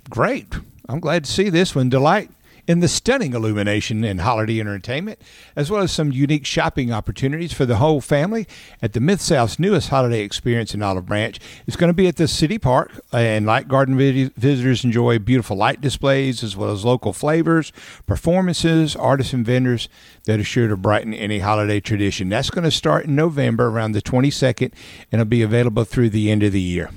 Great. 0.08 0.46
I'm 0.88 1.00
glad 1.00 1.24
to 1.24 1.32
see 1.32 1.48
this 1.50 1.74
one. 1.74 1.88
Delight 1.88 2.30
in 2.66 2.80
the 2.80 2.88
stunning 2.88 3.32
illumination 3.32 4.04
and 4.04 4.20
holiday 4.20 4.60
entertainment, 4.60 5.20
as 5.54 5.70
well 5.70 5.82
as 5.82 5.92
some 5.92 6.12
unique 6.12 6.44
shopping 6.44 6.92
opportunities 6.92 7.52
for 7.52 7.64
the 7.64 7.76
whole 7.76 8.00
family 8.00 8.46
at 8.82 8.92
the 8.92 9.00
Mid 9.00 9.20
South's 9.20 9.58
newest 9.58 9.88
holiday 9.88 10.20
experience 10.20 10.74
in 10.74 10.82
Olive 10.82 11.06
Branch. 11.06 11.38
It's 11.66 11.76
going 11.76 11.88
to 11.88 11.94
be 11.94 12.08
at 12.08 12.16
the 12.16 12.28
City 12.28 12.58
Park, 12.58 12.92
and 13.12 13.46
Light 13.46 13.68
Garden 13.68 13.96
visitors 13.96 14.84
enjoy 14.84 15.18
beautiful 15.18 15.56
light 15.56 15.80
displays 15.80 16.42
as 16.42 16.56
well 16.56 16.70
as 16.70 16.84
local 16.84 17.12
flavors, 17.12 17.72
performances, 18.06 18.96
artists, 18.96 19.32
and 19.32 19.46
vendors 19.46 19.88
that 20.24 20.40
are 20.40 20.44
sure 20.44 20.68
to 20.68 20.76
brighten 20.76 21.14
any 21.14 21.38
holiday 21.38 21.80
tradition. 21.80 22.28
That's 22.28 22.50
going 22.50 22.64
to 22.64 22.70
start 22.70 23.06
in 23.06 23.14
November 23.14 23.68
around 23.68 23.92
the 23.92 24.02
22nd, 24.02 24.72
and 25.12 25.20
it'll 25.20 25.24
be 25.24 25.42
available 25.42 25.84
through 25.84 26.10
the 26.10 26.30
end 26.30 26.42
of 26.42 26.52
the 26.52 26.60
year. 26.60 26.90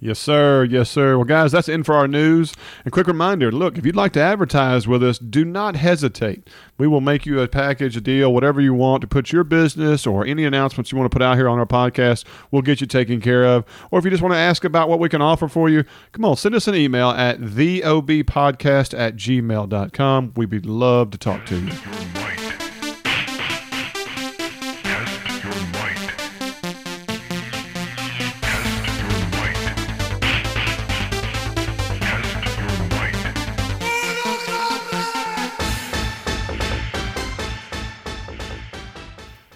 Yes, 0.00 0.18
sir. 0.18 0.64
Yes, 0.64 0.90
sir. 0.90 1.16
Well, 1.16 1.24
guys, 1.24 1.52
that's 1.52 1.68
in 1.68 1.82
for 1.82 1.94
our 1.94 2.06
news. 2.06 2.54
And 2.84 2.92
quick 2.92 3.06
reminder 3.06 3.50
look, 3.50 3.76
if 3.76 3.84
you'd 3.84 3.96
like 3.96 4.12
to 4.12 4.20
advertise 4.20 4.86
with 4.86 5.02
us, 5.02 5.18
do 5.18 5.44
not 5.44 5.76
hesitate. 5.76 6.48
We 6.78 6.86
will 6.86 7.00
make 7.00 7.26
you 7.26 7.40
a 7.40 7.48
package, 7.48 7.96
a 7.96 8.00
deal, 8.00 8.32
whatever 8.32 8.60
you 8.60 8.74
want 8.74 9.00
to 9.00 9.06
put 9.08 9.32
your 9.32 9.44
business 9.44 10.06
or 10.06 10.24
any 10.24 10.44
announcements 10.44 10.92
you 10.92 10.98
want 10.98 11.10
to 11.10 11.14
put 11.14 11.22
out 11.22 11.36
here 11.36 11.48
on 11.48 11.58
our 11.58 11.66
podcast. 11.66 12.24
We'll 12.50 12.62
get 12.62 12.80
you 12.80 12.86
taken 12.86 13.20
care 13.20 13.44
of. 13.44 13.64
Or 13.90 13.98
if 13.98 14.04
you 14.04 14.10
just 14.10 14.22
want 14.22 14.34
to 14.34 14.38
ask 14.38 14.64
about 14.64 14.88
what 14.88 15.00
we 15.00 15.08
can 15.08 15.22
offer 15.22 15.48
for 15.48 15.68
you, 15.68 15.84
come 16.12 16.24
on, 16.24 16.36
send 16.36 16.54
us 16.54 16.68
an 16.68 16.74
email 16.76 17.10
at 17.10 17.40
theobpodcast 17.40 18.96
at 18.96 19.16
gmail.com. 19.16 20.32
We'd 20.36 20.66
love 20.66 21.10
to 21.10 21.18
talk 21.18 21.44
to 21.46 21.58
you. 21.58 22.27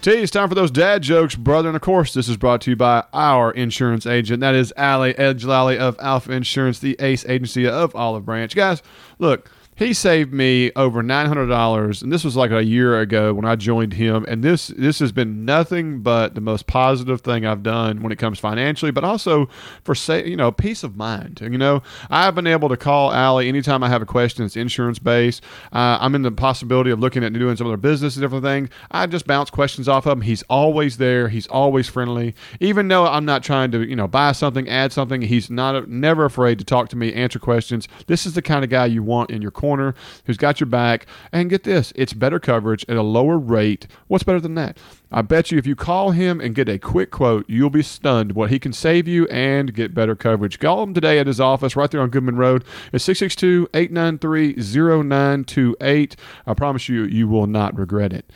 It's 0.05 0.31
time 0.31 0.49
for 0.49 0.55
those 0.55 0.69
dad 0.69 1.01
jokes, 1.01 1.33
brother. 1.33 1.69
And 1.69 1.77
of 1.77 1.81
course, 1.81 2.13
this 2.13 2.27
is 2.27 2.35
brought 2.35 2.59
to 2.61 2.71
you 2.71 2.75
by 2.75 3.05
our 3.13 3.51
insurance 3.51 4.05
agent. 4.05 4.41
That 4.41 4.53
is 4.53 4.73
Allie 4.75 5.13
Edgelally 5.13 5.77
of 5.77 5.97
Alfa 5.99 6.33
Insurance, 6.33 6.79
the 6.79 6.97
ace 6.99 7.25
agency 7.25 7.65
of 7.65 7.95
Olive 7.95 8.25
Branch. 8.25 8.53
Guys, 8.53 8.83
look, 9.17 9.49
he 9.75 9.93
saved 9.93 10.33
me 10.33 10.71
over 10.75 11.01
nine 11.01 11.27
hundred 11.27 11.47
dollars, 11.47 12.01
and 12.01 12.11
this 12.11 12.23
was 12.23 12.35
like 12.35 12.51
a 12.51 12.63
year 12.63 12.99
ago 12.99 13.33
when 13.33 13.45
I 13.45 13.55
joined 13.55 13.93
him. 13.93 14.25
And 14.27 14.43
this 14.43 14.67
this 14.67 14.99
has 14.99 15.11
been 15.11 15.45
nothing 15.45 16.01
but 16.01 16.35
the 16.35 16.41
most 16.41 16.67
positive 16.67 17.21
thing 17.21 17.45
I've 17.45 17.63
done 17.63 18.01
when 18.03 18.11
it 18.11 18.17
comes 18.17 18.39
financially, 18.39 18.91
but 18.91 19.03
also 19.03 19.47
for 19.83 19.95
say 19.95 20.27
you 20.27 20.35
know 20.35 20.51
peace 20.51 20.83
of 20.83 20.95
mind. 20.95 21.39
You 21.41 21.57
know, 21.57 21.81
I've 22.09 22.35
been 22.35 22.47
able 22.47 22.69
to 22.69 22.77
call 22.77 23.11
Allie 23.11 23.47
anytime 23.47 23.83
I 23.83 23.89
have 23.89 24.01
a 24.01 24.05
question 24.05 24.43
that's 24.43 24.55
insurance 24.55 24.99
based. 24.99 25.43
Uh, 25.71 25.97
I'm 25.99 26.15
in 26.15 26.21
the 26.21 26.31
possibility 26.31 26.91
of 26.91 26.99
looking 26.99 27.23
at 27.23 27.33
doing 27.33 27.55
some 27.55 27.67
other 27.67 27.77
business 27.77 28.15
and 28.15 28.23
different 28.23 28.43
things. 28.43 28.69
I 28.91 29.07
just 29.07 29.25
bounce 29.25 29.49
questions 29.49 29.87
off 29.87 30.05
of 30.05 30.17
him. 30.17 30.21
He's 30.21 30.43
always 30.43 30.97
there. 30.97 31.29
He's 31.29 31.47
always 31.47 31.87
friendly. 31.87 32.35
Even 32.59 32.87
though 32.87 33.05
I'm 33.07 33.25
not 33.25 33.43
trying 33.43 33.71
to 33.71 33.87
you 33.87 33.95
know 33.95 34.07
buy 34.07 34.33
something, 34.33 34.69
add 34.69 34.91
something, 34.91 35.21
he's 35.21 35.49
not 35.49 35.89
never 35.89 36.25
afraid 36.25 36.59
to 36.59 36.65
talk 36.65 36.89
to 36.89 36.95
me, 36.95 37.13
answer 37.13 37.39
questions. 37.39 37.87
This 38.07 38.25
is 38.25 38.33
the 38.33 38.41
kind 38.41 38.63
of 38.63 38.69
guy 38.69 38.85
you 38.85 39.03
want 39.03 39.31
in 39.31 39.41
your 39.41 39.51
corner 39.63 39.95
who's 40.25 40.35
got 40.35 40.59
your 40.59 40.67
back. 40.67 41.05
And 41.31 41.49
get 41.49 41.63
this, 41.63 41.93
it's 41.95 42.11
better 42.11 42.37
coverage 42.37 42.83
at 42.89 42.97
a 42.97 43.01
lower 43.01 43.37
rate. 43.37 43.87
What's 44.07 44.25
better 44.25 44.41
than 44.41 44.55
that? 44.55 44.77
I 45.09 45.21
bet 45.21 45.51
you 45.51 45.57
if 45.57 45.65
you 45.65 45.73
call 45.73 46.11
him 46.11 46.41
and 46.41 46.53
get 46.53 46.67
a 46.67 46.77
quick 46.77 47.11
quote, 47.11 47.49
you'll 47.49 47.69
be 47.69 47.81
stunned 47.81 48.33
what 48.33 48.49
he 48.49 48.59
can 48.59 48.73
save 48.73 49.07
you 49.07 49.25
and 49.27 49.73
get 49.73 49.93
better 49.93 50.17
coverage. 50.17 50.59
Call 50.59 50.83
him 50.83 50.93
today 50.93 51.17
at 51.17 51.27
his 51.27 51.39
office 51.39 51.77
right 51.77 51.89
there 51.89 52.01
on 52.01 52.09
Goodman 52.09 52.35
Road. 52.35 52.65
It's 52.91 53.05
662 53.05 53.69
893 53.73 54.55
0928. 54.55 56.15
I 56.45 56.53
promise 56.53 56.89
you, 56.89 57.03
you 57.03 57.29
will 57.29 57.47
not 57.47 57.77
regret 57.77 58.11
it. 58.11 58.29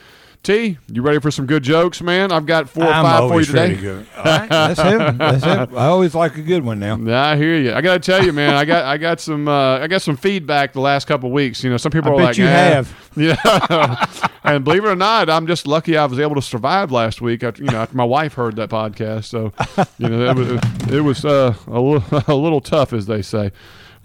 T, 0.48 0.78
you 0.90 1.02
ready 1.02 1.20
for 1.20 1.30
some 1.30 1.46
good 1.46 1.62
jokes, 1.62 2.02
man? 2.02 2.32
I've 2.32 2.46
got 2.46 2.70
four 2.70 2.86
or 2.86 2.88
I'm 2.88 3.04
five 3.04 3.18
for 3.20 3.24
you 3.26 3.32
always 3.32 3.48
today. 3.48 3.60
ready 3.60 3.76
to 3.76 3.82
go. 3.82 4.06
All 4.18 4.24
right, 4.24 4.50
that's 4.50 4.82
him. 4.82 5.18
That's 5.18 5.44
him. 5.44 5.78
I 5.78 5.88
always 5.88 6.16
like 6.16 6.38
a 6.38 6.42
good 6.42 6.64
one 6.64 6.80
now. 6.80 6.96
Yeah, 6.96 7.22
I 7.22 7.36
hear 7.36 7.58
you. 7.58 7.74
I 7.74 7.82
got 7.82 7.96
to 7.96 8.00
tell 8.00 8.24
you, 8.24 8.32
man. 8.32 8.54
I 8.54 8.64
got 8.64 8.86
I 8.86 8.96
got 8.96 9.20
some 9.20 9.50
uh, 9.50 9.80
I 9.80 9.88
got 9.88 10.02
some 10.02 10.16
feedback 10.16 10.72
the 10.72 10.80
last 10.80 11.06
couple 11.06 11.28
of 11.28 11.34
weeks. 11.34 11.66
You 11.66 11.70
know, 11.70 11.76
some 11.76 11.92
people 11.92 12.12
I 12.12 12.14
are 12.14 12.18
bet 12.18 12.26
like, 12.28 12.38
you 12.38 12.46
"Eh." 12.46 12.74
have. 12.74 12.96
Yeah, 13.18 14.06
and 14.44 14.64
believe 14.64 14.86
it 14.86 14.88
or 14.88 14.96
not, 14.96 15.28
I'm 15.28 15.48
just 15.48 15.66
lucky 15.68 15.98
I 15.98 16.06
was 16.06 16.20
able 16.20 16.36
to 16.36 16.42
survive 16.42 16.92
last 16.92 17.20
week. 17.20 17.44
After, 17.44 17.64
you 17.64 17.70
know, 17.70 17.80
after 17.82 17.98
my 17.98 18.06
wife 18.06 18.36
heard 18.36 18.56
that 18.56 18.70
podcast, 18.70 19.26
so 19.26 19.52
you 19.98 20.08
know, 20.08 20.30
it 20.30 20.36
was 20.38 20.92
it 20.94 21.02
was 21.02 21.26
uh, 21.26 21.56
a, 21.66 21.82
little, 21.82 22.24
a 22.28 22.36
little 22.36 22.62
tough, 22.62 22.94
as 22.94 23.06
they 23.08 23.22
say. 23.22 23.52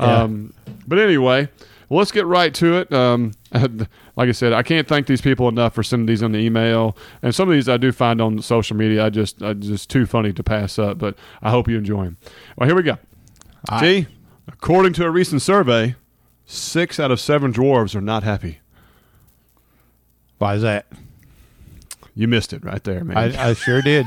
Yeah. 0.01 0.23
Um, 0.23 0.55
but 0.89 0.99
anyway, 0.99 1.51
well, 1.89 1.99
let's 1.99 2.11
get 2.11 2.25
right 2.27 2.55
to 2.55 2.79
it. 2.79 2.91
Um, 2.93 3.33
like 4.17 4.29
I 4.29 4.33
said, 4.33 4.53
I 4.53 4.63
can't 4.63 4.87
thank 4.87 5.07
these 5.07 5.21
people 5.21 5.49
enough 5.49 5.75
for 5.75 5.83
sending 5.83 6.07
these 6.07 6.23
on 6.23 6.33
the 6.33 6.39
email, 6.39 6.97
and 7.23 7.35
some 7.35 7.49
of 7.49 7.55
these 7.55 7.69
I 7.69 7.77
do 7.77 7.93
find 7.93 8.21
on 8.21 8.41
social 8.43 8.77
media. 8.77 9.07
I 9.07 9.11
just 9.11 9.43
I 9.43 9.55
just 9.55 9.91
too 9.91 10.07
funny 10.07 10.33
to 10.33 10.43
pass 10.43 10.79
up. 10.79 10.99
But 10.99 11.17
I 11.41 11.51
hope 11.51 11.69
you 11.69 11.79
enjoy 11.79 12.05
them. 12.05 12.17
Well, 12.57 12.69
here 12.69 12.77
we 12.77 12.83
go. 12.83 12.99
T, 13.79 14.07
according 14.49 14.93
to 14.95 15.05
a 15.05 15.11
recent 15.11 15.41
survey, 15.41 15.95
six 16.47 16.99
out 17.01 17.11
of 17.11 17.21
seven 17.21 17.53
dwarves 17.53 17.95
are 17.95 18.01
not 18.01 18.23
happy. 18.23 18.61
Why 20.39 20.55
is 20.57 20.63
that? 20.63 20.87
You 22.15 22.29
missed 22.29 22.53
it 22.53 22.65
right 22.65 22.83
there, 22.85 23.05
man. 23.05 23.17
I, 23.17 23.51
I 23.51 23.55
sure 23.55 23.81
did. 23.81 24.07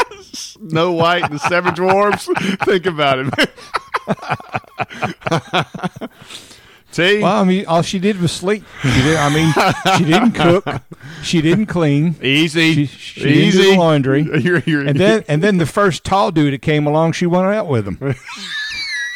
no 0.60 0.92
white 0.92 1.30
and 1.30 1.40
seven 1.40 1.74
dwarves. 1.74 2.26
Think 2.64 2.86
about 2.86 3.18
it, 3.20 3.50
Well, 6.98 7.40
I 7.40 7.44
mean, 7.44 7.66
all 7.66 7.82
she 7.82 7.98
did 7.98 8.20
was 8.20 8.32
sleep. 8.32 8.64
She 8.82 8.88
did, 9.02 9.16
I 9.16 9.28
mean, 9.32 9.52
she 9.98 10.04
didn't 10.04 10.32
cook. 10.32 10.66
She 11.22 11.40
didn't 11.42 11.66
clean. 11.66 12.16
easy, 12.22 12.74
She, 12.74 12.86
she 12.86 13.20
didn't 13.22 13.34
do 13.34 13.40
easy. 13.60 13.70
the 13.72 13.76
laundry. 13.78 14.22
You're, 14.42 14.60
you're, 14.60 14.86
And 14.86 14.98
then, 14.98 15.24
and 15.28 15.42
then 15.42 15.58
the 15.58 15.66
first 15.66 16.04
tall 16.04 16.30
dude 16.30 16.52
that 16.54 16.62
came 16.62 16.86
along, 16.86 17.12
she 17.12 17.26
went 17.26 17.46
out 17.46 17.66
with 17.68 17.86
him. 17.86 18.14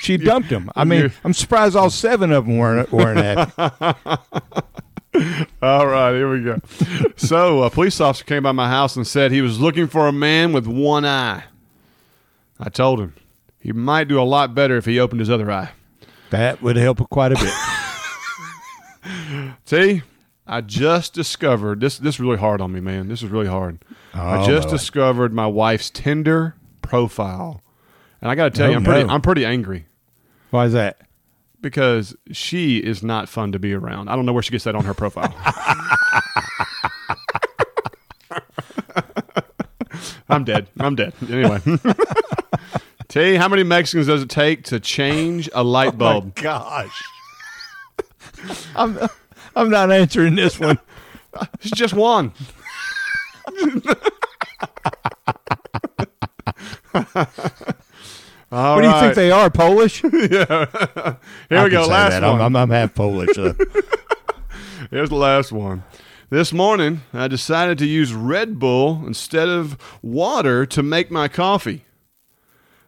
She 0.02 0.16
dumped 0.16 0.48
him. 0.48 0.70
I 0.74 0.84
mean, 0.84 1.12
I'm 1.24 1.34
surprised 1.34 1.76
all 1.76 1.90
seven 1.90 2.32
of 2.32 2.46
them 2.46 2.56
weren't 2.56 2.90
weren't 2.90 3.18
happy. 3.18 3.98
All 5.62 5.86
right, 5.86 6.12
here 6.12 6.32
we 6.32 6.42
go. 6.42 6.58
so, 7.16 7.64
a 7.64 7.70
police 7.70 8.00
officer 8.00 8.24
came 8.24 8.44
by 8.44 8.52
my 8.52 8.68
house 8.70 8.96
and 8.96 9.06
said 9.06 9.30
he 9.30 9.42
was 9.42 9.60
looking 9.60 9.86
for 9.88 10.08
a 10.08 10.12
man 10.12 10.52
with 10.54 10.66
one 10.66 11.04
eye. 11.04 11.44
I 12.58 12.70
told 12.70 12.98
him 13.00 13.14
he 13.58 13.72
might 13.72 14.08
do 14.08 14.18
a 14.18 14.24
lot 14.24 14.54
better 14.54 14.78
if 14.78 14.86
he 14.86 14.98
opened 14.98 15.20
his 15.20 15.28
other 15.28 15.50
eye. 15.50 15.72
That 16.30 16.62
would 16.62 16.76
help 16.76 17.06
quite 17.10 17.32
a 17.32 17.34
bit. 17.34 17.52
See, 19.64 20.02
I 20.46 20.60
just 20.60 21.14
discovered 21.14 21.80
this. 21.80 21.98
This 21.98 22.16
is 22.16 22.20
really 22.20 22.36
hard 22.38 22.60
on 22.60 22.72
me, 22.72 22.80
man. 22.80 23.08
This 23.08 23.22
is 23.22 23.30
really 23.30 23.46
hard. 23.48 23.78
I 24.14 24.38
Oh, 24.42 24.46
just 24.46 24.68
boy. 24.68 24.72
discovered 24.72 25.32
my 25.32 25.46
wife's 25.46 25.90
Tinder 25.90 26.56
profile, 26.82 27.62
and 28.20 28.30
I 28.30 28.34
got 28.34 28.44
to 28.52 28.58
tell 28.58 28.66
Oh, 28.66 28.70
you, 28.70 28.76
I'm 28.76 28.82
oh, 28.82 28.90
pretty, 28.90 29.04
no. 29.06 29.12
I'm 29.14 29.20
pretty 29.22 29.44
angry 29.44 29.86
Why 30.50 30.64
is 30.66 30.72
that? 30.72 31.00
because 31.60 32.16
she 32.32 32.78
is 32.78 33.02
not 33.02 33.28
fun 33.28 33.52
to 33.52 33.58
be 33.58 33.72
around. 33.74 34.08
I 34.08 34.16
don't 34.16 34.24
know 34.26 34.32
where 34.32 34.42
she 34.42 34.50
gets 34.50 34.64
that 34.64 34.74
on 34.74 34.84
her 34.86 34.94
profile. 34.94 35.34
I'm 40.28 40.44
dead. 40.44 40.68
I'm 40.78 40.94
dead. 40.94 41.12
Anyway. 41.28 41.60
T, 43.08 43.34
how 43.34 43.48
many 43.48 43.62
Mexicans 43.64 44.06
does 44.06 44.22
it 44.22 44.30
take 44.30 44.62
to 44.64 44.78
change 44.78 45.50
a 45.52 45.62
light 45.64 45.88
oh, 45.94 45.96
bulb? 45.96 46.34
Gosh, 46.36 47.02
I'm 48.76 48.98
I'm 49.56 49.70
not 49.70 49.90
answering 49.90 50.34
this 50.34 50.58
one. 50.58 50.78
It's 51.60 51.70
just 51.70 51.94
one. 51.94 52.32
All 58.52 58.74
what 58.74 58.80
do 58.80 58.88
you 58.88 58.92
right. 58.92 59.00
think 59.00 59.14
they 59.14 59.30
are? 59.30 59.48
Polish? 59.50 60.02
Yeah. 60.12 61.16
Here 61.48 61.64
we 61.64 61.70
go. 61.70 61.86
Last 61.86 62.20
one. 62.22 62.40
I'm, 62.40 62.56
I'm 62.56 62.70
half 62.70 62.94
Polish. 62.94 63.30
So. 63.34 63.54
Here's 64.90 65.08
the 65.08 65.16
last 65.16 65.52
one. 65.52 65.84
This 66.30 66.52
morning, 66.52 67.02
I 67.12 67.28
decided 67.28 67.78
to 67.78 67.86
use 67.86 68.12
Red 68.12 68.58
Bull 68.58 69.04
instead 69.06 69.48
of 69.48 69.76
water 70.02 70.66
to 70.66 70.82
make 70.82 71.10
my 71.10 71.28
coffee. 71.28 71.84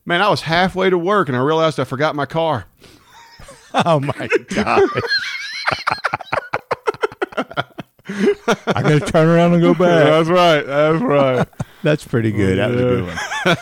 Man, 0.04 0.20
I 0.20 0.28
was 0.28 0.42
halfway 0.42 0.90
to 0.90 0.98
work 0.98 1.28
and 1.28 1.36
I 1.36 1.40
realized 1.40 1.78
I 1.78 1.84
forgot 1.84 2.16
my 2.16 2.26
car. 2.26 2.66
oh 3.74 4.00
my 4.00 4.28
god! 4.48 4.88
I 8.08 8.82
got 8.82 8.88
to 8.88 9.00
turn 9.00 9.28
around 9.28 9.54
and 9.54 9.62
go 9.62 9.72
back. 9.72 10.04
That's 10.04 10.28
right. 10.28 10.66
That's 10.66 11.02
right. 11.02 11.48
That's 11.82 12.04
pretty 12.04 12.32
good. 12.32 12.58
That 12.58 12.70
was 12.70 12.80
a 12.80 12.84
good 12.84 13.06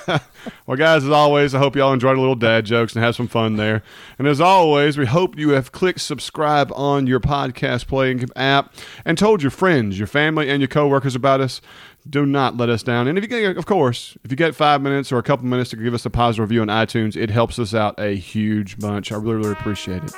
one. 0.08 0.20
Well, 0.66 0.76
guys, 0.78 1.04
as 1.04 1.10
always, 1.10 1.54
I 1.54 1.58
hope 1.58 1.76
y'all 1.76 1.92
enjoyed 1.92 2.16
a 2.16 2.20
little 2.20 2.34
dad 2.34 2.64
jokes 2.64 2.94
and 2.94 3.04
have 3.04 3.14
some 3.14 3.28
fun 3.28 3.56
there. 3.56 3.82
And 4.18 4.26
as 4.26 4.40
always, 4.40 4.96
we 4.96 5.04
hope 5.04 5.36
you 5.38 5.50
have 5.50 5.72
clicked 5.72 6.00
subscribe 6.00 6.72
on 6.74 7.06
your 7.06 7.20
podcast 7.20 7.86
playing 7.86 8.26
app 8.36 8.72
and 9.04 9.18
told 9.18 9.42
your 9.42 9.50
friends, 9.50 9.98
your 9.98 10.06
family, 10.06 10.48
and 10.48 10.60
your 10.60 10.68
coworkers 10.68 11.14
about 11.14 11.40
us. 11.40 11.60
Do 12.08 12.24
not 12.24 12.56
let 12.56 12.70
us 12.70 12.82
down. 12.82 13.08
And 13.08 13.18
if 13.18 13.24
you 13.24 13.28
get, 13.28 13.56
of 13.58 13.66
course, 13.66 14.16
if 14.24 14.30
you 14.30 14.36
get 14.36 14.54
five 14.54 14.80
minutes 14.80 15.12
or 15.12 15.18
a 15.18 15.22
couple 15.22 15.46
minutes 15.46 15.70
to 15.70 15.76
give 15.76 15.92
us 15.92 16.06
a 16.06 16.10
positive 16.10 16.48
review 16.48 16.62
on 16.62 16.68
iTunes, 16.68 17.16
it 17.16 17.30
helps 17.30 17.58
us 17.58 17.74
out 17.74 18.00
a 18.00 18.16
huge 18.16 18.78
bunch. 18.78 19.12
I 19.12 19.16
really, 19.16 19.36
really 19.36 19.52
appreciate 19.52 20.04
it. 20.04 20.12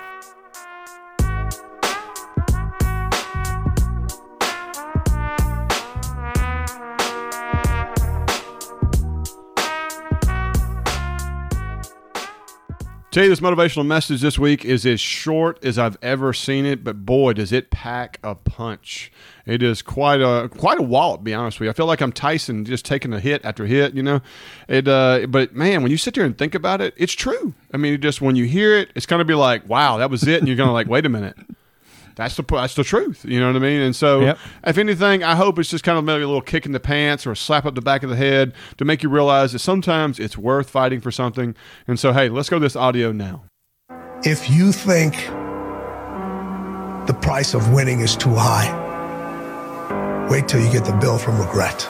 Tell 13.12 13.24
you 13.24 13.28
this 13.28 13.40
motivational 13.40 13.84
message 13.84 14.22
this 14.22 14.38
week 14.38 14.64
is 14.64 14.86
as 14.86 14.98
short 14.98 15.62
as 15.62 15.78
I've 15.78 15.98
ever 16.00 16.32
seen 16.32 16.64
it, 16.64 16.82
but 16.82 17.04
boy, 17.04 17.34
does 17.34 17.52
it 17.52 17.70
pack 17.70 18.18
a 18.22 18.34
punch! 18.34 19.12
It 19.44 19.62
is 19.62 19.82
quite 19.82 20.22
a 20.22 20.48
quite 20.48 20.78
a 20.78 20.82
wallop. 20.82 21.22
Be 21.22 21.34
honest 21.34 21.60
with 21.60 21.66
you, 21.66 21.70
I 21.72 21.74
feel 21.74 21.84
like 21.84 22.00
I'm 22.00 22.10
Tyson, 22.10 22.64
just 22.64 22.86
taking 22.86 23.12
a 23.12 23.20
hit 23.20 23.44
after 23.44 23.66
hit. 23.66 23.92
You 23.92 24.02
know, 24.02 24.20
it. 24.66 24.88
Uh, 24.88 25.26
but 25.28 25.54
man, 25.54 25.82
when 25.82 25.90
you 25.90 25.98
sit 25.98 26.14
there 26.14 26.24
and 26.24 26.38
think 26.38 26.54
about 26.54 26.80
it, 26.80 26.94
it's 26.96 27.12
true. 27.12 27.52
I 27.74 27.76
mean, 27.76 28.00
just 28.00 28.22
when 28.22 28.34
you 28.34 28.46
hear 28.46 28.74
it, 28.78 28.88
it's 28.94 29.04
gonna 29.04 29.26
be 29.26 29.34
like, 29.34 29.68
wow, 29.68 29.98
that 29.98 30.08
was 30.08 30.26
it, 30.26 30.38
and 30.38 30.48
you're 30.48 30.56
gonna 30.56 30.72
like, 30.72 30.86
wait 30.86 31.04
a 31.04 31.10
minute. 31.10 31.36
That's 32.16 32.36
the 32.36 32.42
that's 32.42 32.74
the 32.74 32.84
truth. 32.84 33.24
You 33.26 33.40
know 33.40 33.46
what 33.48 33.56
I 33.56 33.60
mean? 33.60 33.80
And 33.80 33.96
so, 33.96 34.20
Yep. 34.20 34.38
if 34.66 34.78
anything, 34.78 35.24
I 35.24 35.34
hope 35.34 35.58
it's 35.58 35.70
just 35.70 35.84
kind 35.84 35.98
of 35.98 36.04
maybe 36.04 36.22
a 36.22 36.26
little 36.26 36.42
kick 36.42 36.66
in 36.66 36.72
the 36.72 36.80
pants 36.80 37.26
or 37.26 37.32
a 37.32 37.36
slap 37.36 37.64
up 37.64 37.74
the 37.74 37.80
back 37.80 38.02
of 38.02 38.10
the 38.10 38.16
head 38.16 38.52
to 38.78 38.84
make 38.84 39.02
you 39.02 39.08
realize 39.08 39.52
that 39.52 39.60
sometimes 39.60 40.18
it's 40.20 40.36
worth 40.36 40.68
fighting 40.70 41.00
for 41.00 41.10
something. 41.10 41.54
And 41.86 41.98
so, 41.98 42.12
hey, 42.12 42.28
let's 42.28 42.48
go 42.48 42.58
to 42.58 42.62
this 42.64 42.76
audio 42.76 43.12
now. 43.12 43.44
If 44.24 44.48
you 44.50 44.72
think 44.72 45.14
the 47.06 47.14
price 47.20 47.54
of 47.54 47.72
winning 47.72 48.00
is 48.00 48.16
too 48.16 48.34
high, 48.34 48.68
wait 50.30 50.48
till 50.48 50.64
you 50.64 50.70
get 50.70 50.84
the 50.84 50.96
bill 51.00 51.18
from 51.18 51.40
regret. 51.40 51.88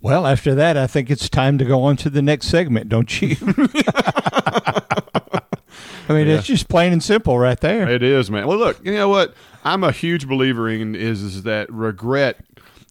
Well, 0.00 0.26
after 0.26 0.54
that, 0.54 0.76
I 0.76 0.86
think 0.86 1.10
it's 1.10 1.28
time 1.28 1.58
to 1.58 1.64
go 1.64 1.82
on 1.82 1.96
to 1.98 2.10
the 2.10 2.22
next 2.22 2.46
segment, 2.48 2.88
don't 2.88 3.20
you? 3.20 3.36
I 6.08 6.14
mean, 6.14 6.28
it's 6.28 6.46
just 6.46 6.68
plain 6.68 6.92
and 6.92 7.02
simple 7.02 7.38
right 7.38 7.60
there. 7.60 7.88
It 7.88 8.02
is, 8.02 8.30
man. 8.30 8.46
Well, 8.46 8.58
look, 8.58 8.84
you 8.84 8.94
know 8.94 9.08
what? 9.08 9.34
I'm 9.64 9.84
a 9.84 9.92
huge 9.92 10.26
believer 10.26 10.68
in 10.68 10.94
is, 10.94 11.22
is 11.22 11.42
that 11.42 11.70
regret 11.72 12.38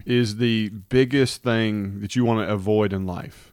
is 0.05 0.37
the 0.37 0.69
biggest 0.69 1.43
thing 1.43 1.99
that 2.01 2.15
you 2.15 2.23
want 2.23 2.47
to 2.47 2.53
avoid 2.53 2.93
in 2.93 3.05
life. 3.05 3.51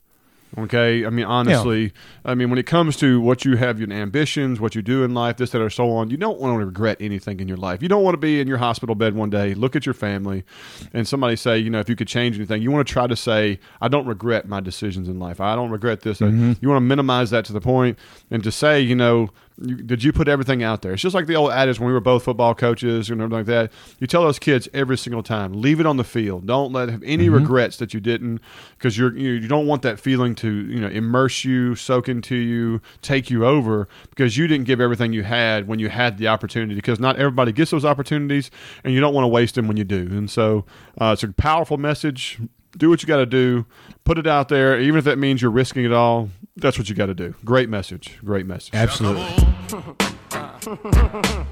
Okay, 0.57 1.05
I 1.05 1.11
mean 1.11 1.25
honestly, 1.25 1.93
I 2.25 2.37
mean 2.37 2.49
when 2.49 2.61
it 2.61 2.67
comes 2.67 2.97
to 2.99 3.21
what 3.21 3.45
you 3.45 3.57
have 3.57 3.81
your 3.81 3.91
ambitions, 3.93 4.61
what 4.61 4.77
you 4.77 4.83
do 4.83 5.03
in 5.03 5.13
life, 5.13 5.37
this 5.37 5.51
that 5.51 5.61
or 5.61 5.69
so 5.69 5.91
on, 5.91 6.11
you 6.11 6.17
don't 6.17 6.39
want 6.39 6.55
to 6.61 6.65
regret 6.65 6.97
anything 7.01 7.41
in 7.41 7.49
your 7.49 7.57
life. 7.57 7.83
You 7.83 7.89
don't 7.89 8.05
want 8.05 8.15
to 8.15 8.19
be 8.19 8.41
in 8.41 8.47
your 8.47 8.59
hospital 8.59 8.95
bed 8.95 9.17
one 9.17 9.31
day, 9.31 9.55
look 9.55 9.75
at 9.75 9.85
your 9.85 9.95
family, 9.95 10.45
and 10.93 11.09
somebody 11.09 11.35
say, 11.35 11.59
you 11.59 11.71
know, 11.71 11.81
if 11.81 11.89
you 11.89 11.97
could 11.97 12.07
change 12.07 12.37
anything, 12.37 12.63
you 12.63 12.71
want 12.71 12.87
to 12.87 12.93
try 12.93 13.09
to 13.09 13.17
say, 13.17 13.59
I 13.81 13.89
don't 13.89 14.07
regret 14.07 14.47
my 14.47 14.61
decisions 14.61 15.09
in 15.09 15.19
life. 15.19 15.41
I 15.41 15.57
don't 15.57 15.71
regret 15.71 16.03
this. 16.03 16.21
Mm-hmm. 16.21 16.53
You 16.61 16.69
want 16.69 16.77
to 16.77 16.87
minimize 16.87 17.31
that 17.31 17.45
to 17.47 17.53
the 17.53 17.61
point, 17.61 17.99
and 18.31 18.45
to 18.45 18.53
say, 18.53 18.81
you 18.81 18.95
know, 18.95 19.31
you, 19.61 19.77
did 19.77 20.03
you 20.03 20.13
put 20.13 20.29
everything 20.29 20.63
out 20.63 20.83
there? 20.83 20.93
It's 20.93 21.03
just 21.03 21.15
like 21.15 21.27
the 21.27 21.37
old 21.37 21.53
adage 21.53 21.79
when 21.79 21.87
we 21.87 21.93
were 21.93 22.01
both 22.01 22.25
football 22.25 22.55
coaches 22.55 23.11
and 23.11 23.21
everything 23.21 23.39
like 23.39 23.47
that. 23.47 23.73
You 23.99 24.07
tell 24.07 24.23
those 24.23 24.39
kids 24.39 24.69
every 24.75 24.99
single 24.99 25.23
time, 25.23 25.53
leave 25.53 25.81
it 25.81 25.87
on 25.87 25.97
the 25.97 26.05
field. 26.05 26.47
Don't 26.47 26.73
let 26.73 26.89
have 26.89 27.03
any 27.05 27.29
regrets 27.29 27.77
that 27.79 27.95
you 27.95 28.01
didn't, 28.01 28.41
because 28.77 28.99
you're 28.99 29.17
you, 29.17 29.33
you 29.33 29.49
don't 29.49 29.67
want 29.67 29.83
that 29.83 30.01
feeling 30.01 30.35
to 30.37 30.49
you 30.49 30.81
know 30.81 30.89
immerse 30.89 31.45
you, 31.45 31.75
soak 31.75 32.09
into 32.09 32.35
you, 32.37 32.81
take 33.03 33.31
you 33.31 33.45
over, 33.45 33.89
because 34.11 34.37
you 34.37 34.47
didn't 34.47 34.67
give 34.67 34.81
everything 34.81 35.13
you 35.13 35.23
had 35.23 35.69
when 35.69 35.79
you 35.79 35.89
had 35.89 36.19
the 36.19 36.29
opportunity. 36.29 36.75
Because 36.75 36.99
not 36.99 37.17
everybody 37.17 37.53
gets 37.53 37.71
those 37.71 37.85
opportunities, 37.85 38.51
and 38.83 38.93
you 38.93 39.01
don't 39.01 39.15
want 39.15 39.25
to 39.25 39.29
waste 39.29 39.55
them 39.55 39.69
when 39.69 39.77
you 39.77 39.85
do. 39.85 40.09
And 40.11 40.31
so 40.31 40.65
uh, 41.01 41.11
it's 41.13 41.23
a 41.23 41.29
powerful 41.29 41.77
message. 41.77 42.41
Do 42.77 42.91
what 42.91 43.03
you 43.03 43.07
got 43.07 43.19
to 43.19 43.27
do. 43.27 43.67
Put 44.05 44.19
it 44.19 44.27
out 44.27 44.49
there, 44.49 44.81
even 44.81 44.99
if 44.99 45.05
that 45.05 45.19
means 45.19 45.41
you're 45.41 45.51
risking 45.51 45.85
it 45.85 45.93
all. 45.93 46.31
That's 46.57 46.79
what 46.79 46.89
you 46.89 46.95
got 46.95 47.07
to 47.07 47.15
do. 47.15 47.35
Great 47.45 47.69
message. 47.69 48.19
Great 48.25 48.47
message. 48.47 48.75
Absolutely. 48.75 49.25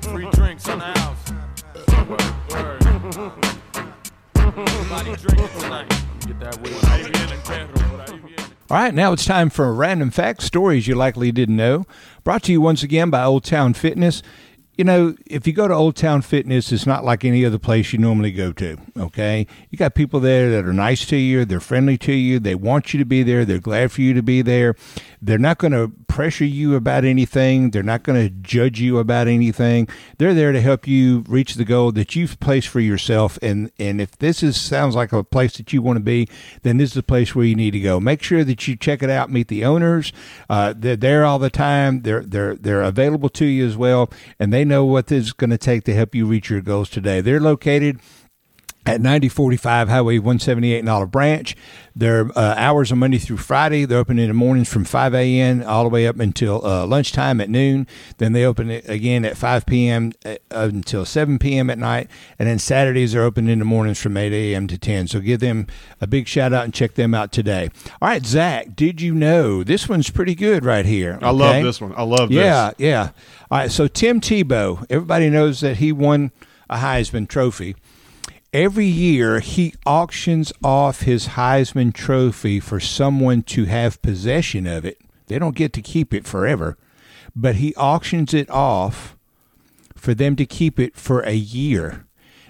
Free 0.03 0.29
drinks 0.33 0.69
in 0.69 0.79
the 0.79 0.85
house. 0.85 1.33
Word. 2.09 2.83
Everybody 4.35 5.17
drinking 5.17 5.61
tonight. 5.61 5.89
Get 6.27 6.41
that 6.41 6.61
weed. 6.61 6.73
Por 6.73 6.89
ahí 6.91 7.03
vienen, 7.05 7.41
perro. 7.45 7.73
Por 7.73 8.01
ahí 8.01 8.21
vienen. 8.23 8.53
All 8.71 8.77
right, 8.79 8.95
now 8.95 9.13
it's 9.13 9.25
time 9.25 9.51
for 9.51 9.73
random 9.75 10.11
facts, 10.11 10.45
stories 10.45 10.87
you 10.87 10.95
likely 10.95 11.31
didn't 11.33 11.57
know. 11.57 11.85
Brought 12.25 12.43
to 12.45 12.53
you 12.53 12.61
once 12.61 12.83
again 12.83 13.11
by 13.11 13.23
Old 13.23 13.45
Town 13.45 13.75
Fitness. 13.75 14.23
You 14.75 14.85
know, 14.85 15.15
if 15.27 15.47
you 15.47 15.53
go 15.53 15.69
to 15.69 15.75
Old 15.75 15.97
Town 15.97 16.23
Fitness, 16.23 16.73
it's 16.73 16.87
not 16.87 17.05
like 17.05 17.27
any 17.27 17.45
other 17.45 17.59
place 17.59 17.93
you 17.93 17.99
normally 17.99 18.33
go 18.33 18.53
to. 18.53 18.79
Okay, 18.99 19.47
you 19.69 19.77
got 19.77 19.95
people 19.95 20.19
there 20.19 20.51
that 20.51 20.65
are 20.65 20.73
nice 20.73 21.05
to 21.07 21.17
you, 21.17 21.45
they're 21.45 21.61
friendly 21.61 21.99
to 21.99 22.13
you, 22.13 22.39
they 22.39 22.55
want 22.55 22.95
you 22.95 22.99
to 22.99 23.05
be 23.05 23.23
there, 23.23 23.45
they're 23.45 23.59
glad 23.59 23.93
for 23.93 24.01
you 24.01 24.15
to 24.15 24.23
be 24.23 24.41
there. 24.41 24.75
They're 25.25 25.39
not 25.39 25.59
going 25.59 25.73
to 25.73 25.93
pressure 26.09 26.45
you 26.45 26.75
about 26.75 27.05
anything. 27.05 27.71
They're 27.71 27.83
not 27.83 28.03
going 28.03 28.21
to 28.21 28.29
judge 28.29 28.81
you 28.81 28.99
about 28.99 29.29
anything. 29.29 29.89
They're 30.19 30.35
there 30.35 30.51
to 30.51 30.61
help 30.61 30.87
you 30.89 31.25
reach 31.29 31.55
the 31.55 31.65
goal 31.65 31.93
that 31.93 32.17
you've 32.17 32.39
placed 32.41 32.67
for 32.69 32.81
yourself. 32.81 33.39
And 33.41 33.71
and 33.79 34.01
if 34.01 34.19
this 34.19 34.43
is 34.43 34.61
sounds 34.61 34.97
like 34.97 35.13
a 35.13 35.23
place 35.23 35.57
that 35.57 35.73
you 35.73 35.81
want 35.81 35.97
to 35.97 36.03
be, 36.03 36.29
then 36.63 36.77
this 36.77 36.91
is 36.91 36.95
the 36.95 37.03
place 37.03 37.35
where 37.35 37.47
you 37.47 37.55
need 37.55 37.71
to 37.71 37.81
go. 37.81 38.01
Make 38.01 38.23
sure 38.23 38.43
that 38.43 38.67
you 38.67 38.75
check 38.75 39.03
it 39.03 39.11
out. 39.11 39.31
Meet 39.31 39.49
the 39.49 39.65
owners. 39.65 40.13
Uh, 40.51 40.75
they're 40.77 40.97
there 40.97 41.25
all 41.25 41.39
the 41.39 41.51
time. 41.51 42.03
They're 42.03 42.23
they're 42.25 42.57
they're 42.57 42.83
available 42.83 43.29
to 43.31 43.47
you 43.47 43.65
as 43.65 43.77
well, 43.77 44.11
and 44.41 44.53
they 44.53 44.65
know 44.65 44.85
what 44.85 45.11
it's 45.13 45.33
going 45.33 45.51
to 45.51 45.59
take 45.59 45.85
to 45.85 45.95
help 45.95 46.15
you 46.15 46.27
reach 46.27 46.51
your 46.51 46.61
goals 46.61 46.91
today. 46.91 47.21
They're 47.21 47.41
located 47.41 48.01
at 48.85 49.01
9045 49.01 49.89
Highway 49.89 50.19
178 50.19 50.81
in 50.81 50.89
Olive 50.89 51.11
Branch. 51.11 51.57
Their 51.95 52.27
uh, 52.37 52.55
hours 52.57 52.91
are 52.91 52.97
Monday 52.97 53.19
through 53.19 53.37
Friday. 53.37 53.85
They're 53.85 53.99
open 53.99 54.19
in 54.19 54.29
the 54.29 54.35
mornings 54.35 54.73
from 54.73 54.85
5 54.85 55.15
a.m. 55.15 55.63
all 55.63 55.85
the 55.85 55.91
way 55.91 56.07
up 56.07 56.19
until 56.19 56.65
uh, 56.65 56.87
lunchtime 56.87 57.41
at 57.41 57.51
noon. 57.51 57.87
Then 58.17 58.33
they 58.33 58.45
open 58.45 58.71
it 58.71 58.89
again 58.89 59.25
at 59.25 59.37
5 59.37 59.67
p.m. 59.67 60.13
uh, 60.25 60.37
until 60.51 61.05
7 61.05 61.39
p.m. 61.39 61.71
at 61.71 61.79
night. 61.79 62.11
And 62.39 62.49
then 62.49 62.59
Saturdays 62.59 63.15
are 63.15 63.23
open 63.23 63.49
in 63.49 63.59
the 63.59 63.65
mornings 63.65 64.01
from 64.01 64.17
8 64.17 64.33
a.m. 64.33 64.67
to 64.69 64.79
10. 64.79 65.09
So 65.09 65.21
give 65.21 65.41
them 65.41 65.67
a 66.01 66.07
big 66.07 66.27
shout 66.27 66.53
out 66.53 66.65
and 66.65 66.75
check 66.75 66.95
them 66.95 67.15
out 67.15 67.31
today. 67.31 67.69
All 68.01 68.09
right, 68.09 68.25
Zach, 68.25 68.75
did 68.75 69.01
you 69.01 69.15
know 69.15 69.63
this 69.63 69.89
one's 69.89 70.11
pretty 70.11 70.35
good 70.35 70.65
right 70.65 70.87
here? 70.87 71.19
I 71.23 71.31
love 71.31 71.63
this 71.63 71.81
one. 71.81 71.93
I 71.97 72.03
love 72.03 72.31
this. 72.31 72.39
Yeah, 72.39 72.73
yeah. 72.79 73.11
All 73.51 73.59
right, 73.59 73.71
so 73.71 73.87
Tim 73.87 74.21
Tebow, 74.21 74.87
everybody 74.89 75.29
knows 75.29 75.61
that 75.61 75.77
he 75.77 75.93
won 75.93 76.33
a 76.71 76.79
Heisman 76.79 77.29
Trophy. 77.29 77.77
Every 78.53 78.87
year, 78.87 79.41
he 79.41 79.75
auctions 79.87 80.53
off 80.63 81.03
his 81.03 81.29
Heisman 81.29 81.95
Trophy 81.95 82.61
for 82.61 82.81
someone 82.81 83.43
to 83.45 83.65
have 83.65 84.03
possession 84.03 84.67
of 84.67 84.85
it. 84.85 85.01
They 85.29 85.39
don't 85.39 85.57
get 85.57 85.73
to 85.73 85.81
keep 85.83 86.13
it 86.13 86.27
forever, 86.27 86.77
but 87.35 87.55
he 87.57 87.75
auctions 87.77 88.35
it 88.35 88.51
off 88.51 89.17
for 89.97 90.13
them 90.13 90.37
to 90.37 90.45
keep 90.45 90.79
it 90.79 90.97
for 90.97 91.21
a 91.21 91.33
year. 91.33 92.05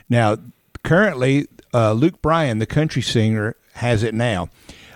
Now, 0.09 0.39
currently, 0.83 1.47
uh, 1.73 1.93
Luke 1.93 2.21
Bryan, 2.21 2.59
the 2.59 2.67
country 2.67 3.03
singer, 3.03 3.55
has 3.75 4.03
it 4.03 4.13
now, 4.13 4.49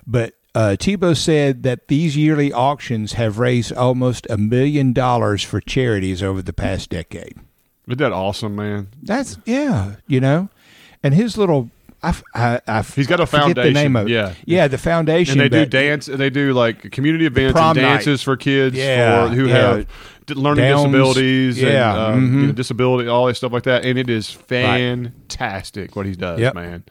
but 0.07 0.35
uh, 0.57 0.75
Tebow 0.77 1.17
said 1.17 1.63
that 1.63 1.87
these 1.87 2.17
yearly 2.17 2.53
auctions 2.53 3.13
have 3.13 3.39
raised 3.39 3.73
almost 3.73 4.27
a 4.29 4.37
million 4.37 4.93
dollars 4.93 5.43
for 5.43 5.61
charities 5.61 6.23
over 6.23 6.43
the 6.43 6.53
past 6.53 6.91
decade. 6.91 7.39
Isn't 7.87 7.99
that 7.99 8.13
awesome, 8.13 8.57
man? 8.57 8.89
That's 9.03 9.39
yeah, 9.45 9.97
you 10.09 10.19
know, 10.19 10.49
and 11.07 11.15
his 11.15 11.39
little. 11.39 11.71
I, 12.03 12.15
I, 12.35 12.61
I 12.69 12.83
He's 12.83 13.07
got 13.07 13.21
a 13.21 13.27
forget 13.27 13.57
the 13.57 13.71
name 13.73 13.95
foundation, 13.95 13.97
of 13.97 14.07
it. 14.07 14.11
yeah. 14.13 14.35
yeah, 14.45 14.69
the 14.69 14.77
foundation. 14.79 15.41
And 15.41 15.51
they 15.51 15.65
do 15.65 15.67
dance. 15.69 16.09
And 16.09 16.19
They 16.19 16.29
do 16.31 16.53
like 16.53 16.93
community 16.93 17.25
events 17.27 17.59
and 17.59 17.77
night. 17.77 17.83
dances 17.83 18.23
for 18.23 18.37
kids 18.37 18.77
Yeah, 18.77 19.29
for, 19.29 19.35
who 19.35 19.47
yeah. 19.49 19.55
have 19.57 19.87
learning 20.37 20.65
Downs, 20.65 20.83
disabilities 20.85 21.61
yeah, 21.63 21.95
and 22.13 22.15
um, 22.15 22.31
mhm. 22.31 22.41
you 22.43 22.47
know, 22.49 22.53
disability, 22.53 23.09
all 23.09 23.27
that 23.27 23.35
stuff 23.37 23.51
like 23.51 23.63
that. 23.65 23.85
And 23.85 23.99
it 23.99 24.11
is 24.11 24.31
fantastic 24.31 25.97
what 25.97 26.07
he 26.07 26.13
does, 26.15 26.39
Yep. 26.39 26.55
man. 26.55 26.85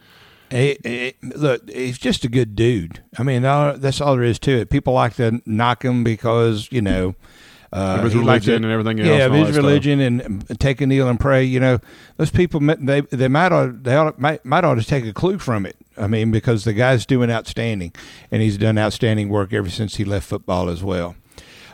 He- 0.50 0.76
he- 0.84 1.14
look, 1.22 1.68
he's 1.70 1.98
just 1.98 2.24
a 2.24 2.28
good 2.28 2.54
dude. 2.54 3.02
I 3.18 3.22
mean, 3.22 3.42
that's 3.42 4.00
all 4.00 4.14
there 4.16 4.24
is 4.24 4.38
to 4.40 4.50
it. 4.60 4.70
People 4.70 4.92
like 4.94 5.14
to 5.16 5.40
knock 5.46 5.84
him 5.84 6.04
because 6.04 6.68
you 6.70 6.82
know. 6.82 7.14
Uh, 7.72 8.00
his 8.02 8.14
religion 8.14 8.62
to- 8.62 8.68
and 8.68 8.72
everything 8.72 9.00
else 9.00 9.08
Yeah, 9.08 9.26
and 9.26 9.34
his 9.34 9.46
that 9.48 9.52
stuff. 9.54 9.64
religion 9.64 10.00
and 10.00 10.60
take 10.60 10.80
a 10.80 10.86
kneel 10.86 11.08
and 11.08 11.18
pray. 11.18 11.42
You 11.44 11.60
know, 11.60 11.78
those 12.16 12.30
people 12.30 12.60
they 12.60 13.00
they 13.02 13.28
might 13.28 13.52
ought, 13.52 13.82
they 13.82 13.96
ought, 13.96 14.18
might 14.18 14.44
might 14.44 14.64
ought 14.64 14.76
to 14.76 14.84
take 14.84 15.04
a 15.04 15.12
clue 15.12 15.38
from 15.38 15.66
it. 15.66 15.76
I 15.98 16.06
mean, 16.06 16.30
because 16.30 16.64
the 16.64 16.72
guy's 16.74 17.06
doing 17.06 17.30
outstanding, 17.30 17.92
and 18.30 18.40
he's 18.42 18.56
done 18.58 18.78
outstanding 18.78 19.28
work 19.28 19.52
ever 19.52 19.68
since 19.70 19.96
he 19.96 20.04
left 20.04 20.26
football 20.28 20.68
as 20.68 20.82
well. 20.84 21.16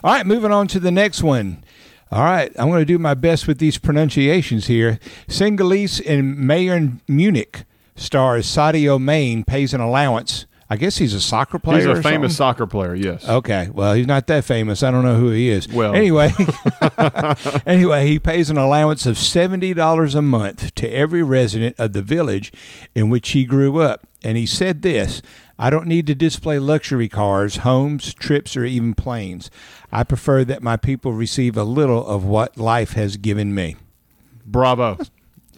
All 0.03 0.13
right, 0.15 0.27
moving 0.27 0.51
on 0.53 0.67
to 0.69 0.81
the 0.81 0.91
next 0.91 1.23
one. 1.23 1.63
All 2.11 2.23
right, 2.25 2.53
I'm 2.59 2.69
going 2.69 2.81
to 2.81 2.85
do 2.85 2.99
my 2.99 3.15
best 3.15 3.47
with 3.49 3.59
these 3.59 3.79
pronunciations 3.79 4.67
here. 4.67 4.99
Singhalese 5.29 5.99
in 5.99 6.37
Bayern 6.37 7.01
Munich 7.09 7.65
stars 7.97 8.47
Sadio 8.47 9.01
Mane 9.01 9.45
pays 9.45 9.73
an 9.73 9.81
allowance. 9.81 10.47
I 10.71 10.77
guess 10.77 10.99
he's 10.99 11.15
a 11.15 11.21
soccer 11.21 11.59
player. 11.59 11.89
He's 11.89 11.99
a 11.99 12.03
famous 12.03 12.05
something? 12.05 12.31
soccer 12.31 12.67
player. 12.67 12.95
Yes. 12.95 13.29
Okay, 13.29 13.69
well, 13.73 13.95
he's 13.95 14.07
not 14.07 14.27
that 14.29 14.45
famous. 14.45 14.83
I 14.83 14.91
don't 14.91 15.05
know 15.05 15.17
who 15.17 15.31
he 15.31 15.49
is. 15.51 15.69
Well. 15.69 15.95
anyway, 15.95 16.33
anyway, 17.67 18.07
he 18.07 18.19
pays 18.19 18.51
an 18.51 18.59
allowance 18.59 19.07
of 19.07 19.19
seventy 19.19 19.75
dollars 19.75 20.15
a 20.15 20.23
month 20.23 20.75
to 20.77 20.89
every 20.89 21.23
resident 21.23 21.77
of 21.79 21.93
the 21.93 22.03
village 22.03 22.53
in 22.95 23.11
which 23.11 23.31
he 23.31 23.45
grew 23.45 23.81
up, 23.81 24.07
and 24.23 24.37
he 24.37 24.47
said 24.47 24.83
this: 24.83 25.23
"I 25.59 25.71
don't 25.71 25.87
need 25.87 26.07
to 26.07 26.15
display 26.15 26.59
luxury 26.59 27.09
cars, 27.09 27.59
homes, 27.59 28.15
trips, 28.15 28.57
or 28.57 28.65
even 28.65 28.95
planes. 28.95 29.51
I 29.91 30.05
prefer 30.05 30.45
that 30.45 30.63
my 30.63 30.77
people 30.77 31.13
receive 31.13 31.57
a 31.57 31.65
little 31.65 32.07
of 32.07 32.25
what 32.25 32.57
life 32.57 32.93
has 32.93 33.17
given 33.17 33.55
me." 33.55 33.77
Bravo. 34.45 34.99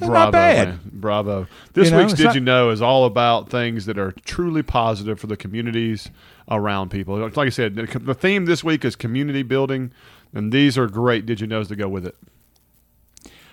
Not 0.01 0.09
Bravo, 0.09 0.33
bad. 0.33 0.69
man. 0.69 0.81
Bravo. 0.93 1.47
This 1.73 1.87
You 1.87 1.93
know, 1.93 1.99
week's 1.99 2.15
Did 2.15 2.25
not- 2.25 2.35
You 2.35 2.41
Know 2.41 2.71
is 2.71 2.83
all 2.83 3.05
about 3.05 3.49
things 3.49 3.87
that 3.87 3.99
are 3.99 4.13
truly 4.25 4.63
positive 4.63 5.21
for 5.21 5.27
the 5.29 5.37
communities 5.37 6.11
around 6.51 6.91
people. 6.91 7.17
Like 7.19 7.39
I 7.39 7.49
said, 7.51 7.75
the 7.77 7.99
the 7.99 8.15
theme 8.15 8.45
this 8.47 8.63
week 8.65 8.85
is 8.85 8.97
community 8.97 9.43
building, 9.43 9.93
and 10.35 10.53
these 10.53 10.77
are 10.77 10.87
great 10.89 11.27
Did 11.27 11.41
You 11.41 11.47
Knows 11.47 11.69
to 11.69 11.77
go 11.77 11.89
with 11.89 12.05
it. 12.07 12.17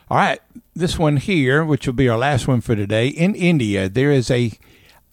All 0.09 0.17
right, 0.17 0.39
this 0.75 0.99
one 0.99 1.17
here, 1.17 1.63
which 1.63 1.85
will 1.87 1.93
be 1.93 2.09
our 2.09 2.17
last 2.17 2.45
one 2.47 2.59
for 2.59 2.75
today. 2.75 3.07
In 3.07 3.33
India, 3.33 3.87
there 3.87 4.11
is 4.11 4.29
a, 4.29 4.51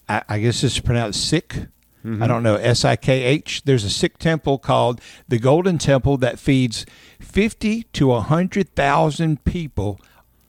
I, 0.09 0.23
I 0.29 0.39
guess 0.41 0.61
this 0.63 0.73
is 0.75 0.81
pronounced 0.81 1.25
Sikh. 1.29 1.67
Mm-hmm. 2.05 2.21
I 2.23 2.27
don't 2.27 2.43
know, 2.43 2.57
S 2.57 2.85
I 2.85 2.97
K 2.97 3.23
H. 3.23 3.63
There's 3.65 3.85
a 3.85 3.91
Sikh 3.91 4.19
temple 4.19 4.59
called 4.59 5.01
the 5.29 5.39
Golden 5.39 5.79
Temple 5.79 6.17
that 6.19 6.39
feeds 6.41 6.85
50 7.21 7.85
to 7.93 8.07
100,000 8.09 9.45
people 9.45 10.01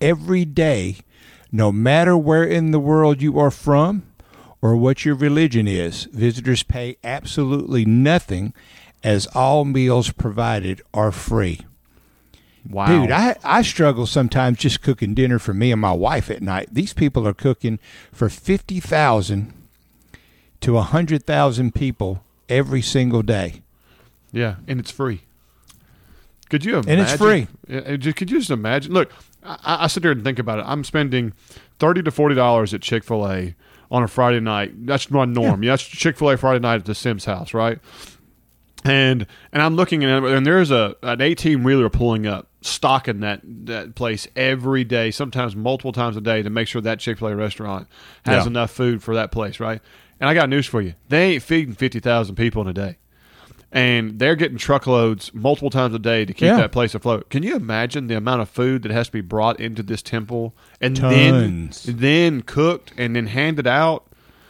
every 0.02 0.46
day, 0.46 0.98
no 1.52 1.72
matter 1.72 2.16
where 2.18 2.44
in 2.44 2.72
the 2.72 2.80
world 2.80 3.22
you 3.22 3.38
are 3.40 3.52
from 3.52 4.04
or 4.62 4.76
what 4.76 5.06
your 5.06 5.16
religion 5.16 5.68
is. 5.68 6.06
Visitors 6.12 6.64
pay 6.64 6.98
absolutely 7.04 7.86
nothing 7.86 8.54
as 9.04 9.28
all 9.28 9.64
meals 9.66 10.12
provided 10.12 10.82
are 10.94 11.12
free. 11.12 11.62
Wow. 12.70 12.88
Dude, 12.88 13.12
I, 13.12 13.38
I 13.44 13.62
struggle 13.62 14.06
sometimes 14.06 14.58
just 14.60 14.82
cooking 14.82 15.14
dinner 15.14 15.40
for 15.40 15.54
me 15.54 15.72
and 15.72 15.80
my 15.80 15.94
wife 15.94 16.30
at 16.30 16.42
night. 16.42 16.68
These 16.72 16.94
people 16.94 17.26
are 17.28 17.34
cooking 17.34 17.80
for 18.12 18.28
50,000 18.30 19.54
to 20.62 20.74
100,000 20.74 21.74
people 21.74 22.22
every 22.50 22.82
single 22.82 23.22
day. 23.22 23.62
yeah, 24.34 24.56
and 24.68 24.80
it's 24.80 24.92
free. 24.92 25.22
Could 26.50 26.66
you 26.66 26.74
imagine? 26.74 26.92
And 26.92 27.02
it's 27.02 27.14
free. 27.16 27.48
Yeah, 27.68 27.78
it 27.80 27.98
just- 28.00 28.18
Could 28.18 28.30
you 28.30 28.40
just 28.40 28.50
imagine? 28.52 28.92
Look, 28.92 29.12
I, 29.44 29.86
I 29.86 29.88
sit 29.88 30.04
there 30.04 30.12
and 30.12 30.24
think 30.24 30.40
about 30.40 30.60
it. 30.60 30.66
I'm 30.68 30.84
spending 30.84 31.34
thirty 31.80 32.02
to 32.04 32.12
forty 32.12 32.36
dollars 32.36 32.74
at 32.74 32.82
Chick 32.82 33.04
Fil 33.04 33.28
A 33.30 33.56
on 33.92 34.04
a 34.04 34.08
Friday 34.08 34.40
night. 34.40 34.86
That's 34.86 35.10
my 35.10 35.26
norm. 35.26 35.64
Yeah, 35.64 35.72
that's 35.74 35.84
Chick 35.84 36.18
Fil 36.18 36.32
A 36.32 36.38
Friday 36.38 36.60
night 36.60 36.76
at 36.76 36.86
the 36.86 36.96
Sims 36.96 37.26
house, 37.26 37.54
right? 37.54 37.80
And 38.86 39.28
and 39.52 39.62
I'm 39.62 39.76
looking 39.76 40.06
at 40.06 40.24
it, 40.24 40.32
and 40.32 40.46
there's 40.46 40.72
a 40.72 40.96
an 41.04 41.20
18 41.20 41.64
wheeler 41.64 41.90
pulling 41.90 42.26
up, 42.26 42.48
stocking 42.62 43.20
that 43.20 43.42
that 43.66 43.94
place 43.96 44.26
every 44.38 44.86
day, 44.86 45.12
sometimes 45.12 45.54
multiple 45.56 45.92
times 45.92 46.16
a 46.16 46.22
day, 46.22 46.42
to 46.44 46.50
make 46.50 46.68
sure 46.70 46.82
that 46.82 47.00
Chick 47.00 47.18
Fil 47.20 47.28
A 47.30 47.36
restaurant 47.36 47.88
has 48.26 48.46
Yeah. 48.46 48.52
enough 48.52 48.72
food 48.72 49.04
for 49.04 49.14
that 49.16 49.32
place, 49.32 49.60
right? 49.60 49.82
And 50.22 50.30
I 50.30 50.34
got 50.34 50.48
news 50.48 50.66
for 50.66 50.82
you: 50.82 50.94
they 51.10 51.34
ain't 51.34 51.44
feeding 51.44 51.74
50,000 51.74 52.36
people 52.36 52.62
in 52.62 52.68
a 52.70 52.74
day 52.74 52.98
and 53.72 54.18
they're 54.20 54.36
getting 54.36 54.58
truckloads 54.58 55.32
multiple 55.34 55.70
times 55.70 55.94
a 55.94 56.00
day 56.00 56.26
to 56.26 56.34
keep 56.34 56.48
Yeah. 56.48 56.58
that 56.58 56.72
place 56.72 56.96
afloat. 56.96 57.30
Can 57.30 57.44
you 57.44 57.56
imagine 57.56 58.08
the 58.08 58.16
amount 58.18 58.42
of 58.42 58.50
food 58.50 58.84
that 58.84 58.92
has 58.92 59.08
to 59.08 59.14
be 59.14 59.22
brought 59.22 59.60
into 59.60 59.84
this 59.84 60.02
temple 60.02 60.56
and 60.82 60.96
Tons. 60.96 61.84
then 61.84 61.98
then 61.98 62.42
cooked 62.42 62.94
and 62.98 63.16
then 63.16 63.28
handed 63.28 63.68
out? 63.68 64.06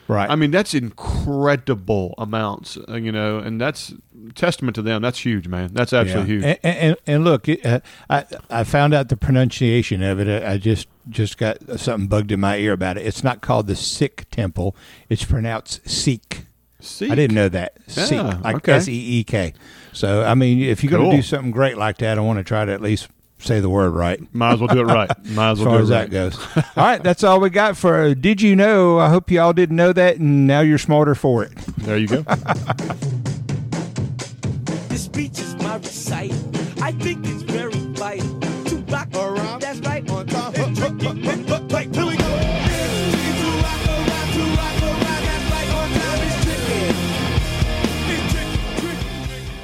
Right. 0.08 0.28
I 0.30 0.36
mean, 0.36 0.50
that's 0.50 0.74
incredible 0.74 2.16
amounts, 2.18 2.78
uh, 2.88 2.96
you 2.96 3.12
know, 3.12 3.38
and 3.40 3.60
that's 3.62 3.94
testament 4.34 4.74
to 4.76 4.82
them. 4.82 5.02
That's 5.02 5.20
huge, 5.24 5.48
man. 5.48 5.70
That's 5.74 5.94
absolutely 5.94 6.34
huge. 6.34 6.44
And, 6.46 6.60
and, 6.64 6.96
and 7.06 7.24
look, 7.24 7.48
uh, 7.64 7.80
I 8.10 8.26
I 8.50 8.64
found 8.64 8.94
out 8.94 9.10
the 9.10 9.18
pronunciation 9.18 10.02
of 10.02 10.20
it. 10.20 10.28
I 10.44 10.54
I 10.54 10.58
just 10.58 10.88
just 11.10 11.38
got 11.38 11.58
something 11.80 12.08
bugged 12.08 12.32
in 12.32 12.40
my 12.40 12.58
ear 12.58 12.74
about 12.74 12.98
it. 12.98 13.06
It's 13.06 13.24
not 13.24 13.42
called 13.42 13.68
the 13.68 13.76
Sikh 13.76 14.26
Temple. 14.32 14.76
It's 15.10 15.26
pronounced 15.26 15.88
Sikh. 15.90 16.29
Sikh. 16.80 17.12
I 17.12 17.16
didn't 17.16 17.36
know 17.36 17.50
that. 17.50 17.74
Yeah, 17.88 18.06
Sikh, 18.06 18.44
like 18.44 18.56
okay. 18.58 18.74
S 18.74 18.88
E 18.88 19.20
E 19.20 19.24
K. 19.24 19.54
So 19.94 20.24
I 20.24 20.36
mean, 20.36 20.62
if 20.62 20.84
you're 20.84 20.92
going 20.92 21.10
to 21.12 21.16
do 21.18 21.22
something 21.22 21.52
great 21.52 21.78
like 21.78 21.98
that, 22.00 22.18
I 22.18 22.22
want 22.22 22.38
to 22.40 22.44
try 22.44 22.64
to 22.66 22.72
at 22.72 22.82
least 22.82 23.10
say 23.40 23.60
the 23.60 23.70
word 23.70 23.92
right. 23.92 24.20
Might 24.34 24.54
as 24.54 24.60
well 24.60 24.68
do 24.68 24.82
it 24.82 24.86
right. 24.86 25.10
Might 25.30 25.52
as 25.52 25.60
As 25.60 25.66
well 25.66 25.74
far 25.74 25.78
do 25.80 25.84
as 25.84 25.90
it 25.90 25.94
that 25.94 26.10
goes. 26.12 26.38
all 26.58 26.64
right, 26.86 27.02
that's 27.04 27.24
all 27.24 27.40
we 27.40 27.50
got 27.50 27.78
for 27.78 28.14
Did 28.14 28.42
You 28.42 28.56
Know? 28.56 29.00
I 29.00 29.10
hope 29.10 29.32
you 29.32 29.40
all 29.40 29.54
didn't 29.54 29.76
know 29.78 29.94
that, 29.94 30.18
and 30.18 30.46
now 30.46 30.60
you're 30.62 30.78
smarter 30.78 31.16
for 31.16 31.44
it. 31.44 31.56
There 31.78 31.98
you 31.98 32.08
go. 32.08 32.22
This 34.90 35.06
speech 35.06 35.40
is 35.40 35.56
my 35.56 35.78
recital. 35.78 36.38
I 36.84 36.92
think 36.94 37.26
it's 37.28 37.44
very 37.44 37.74
vital 37.94 38.40
to 38.66 38.78
rock 38.90 39.08
around. 39.16 39.62
That's 39.62 39.80
right. 39.80 40.10
On 40.10 40.26
time. 40.28 40.76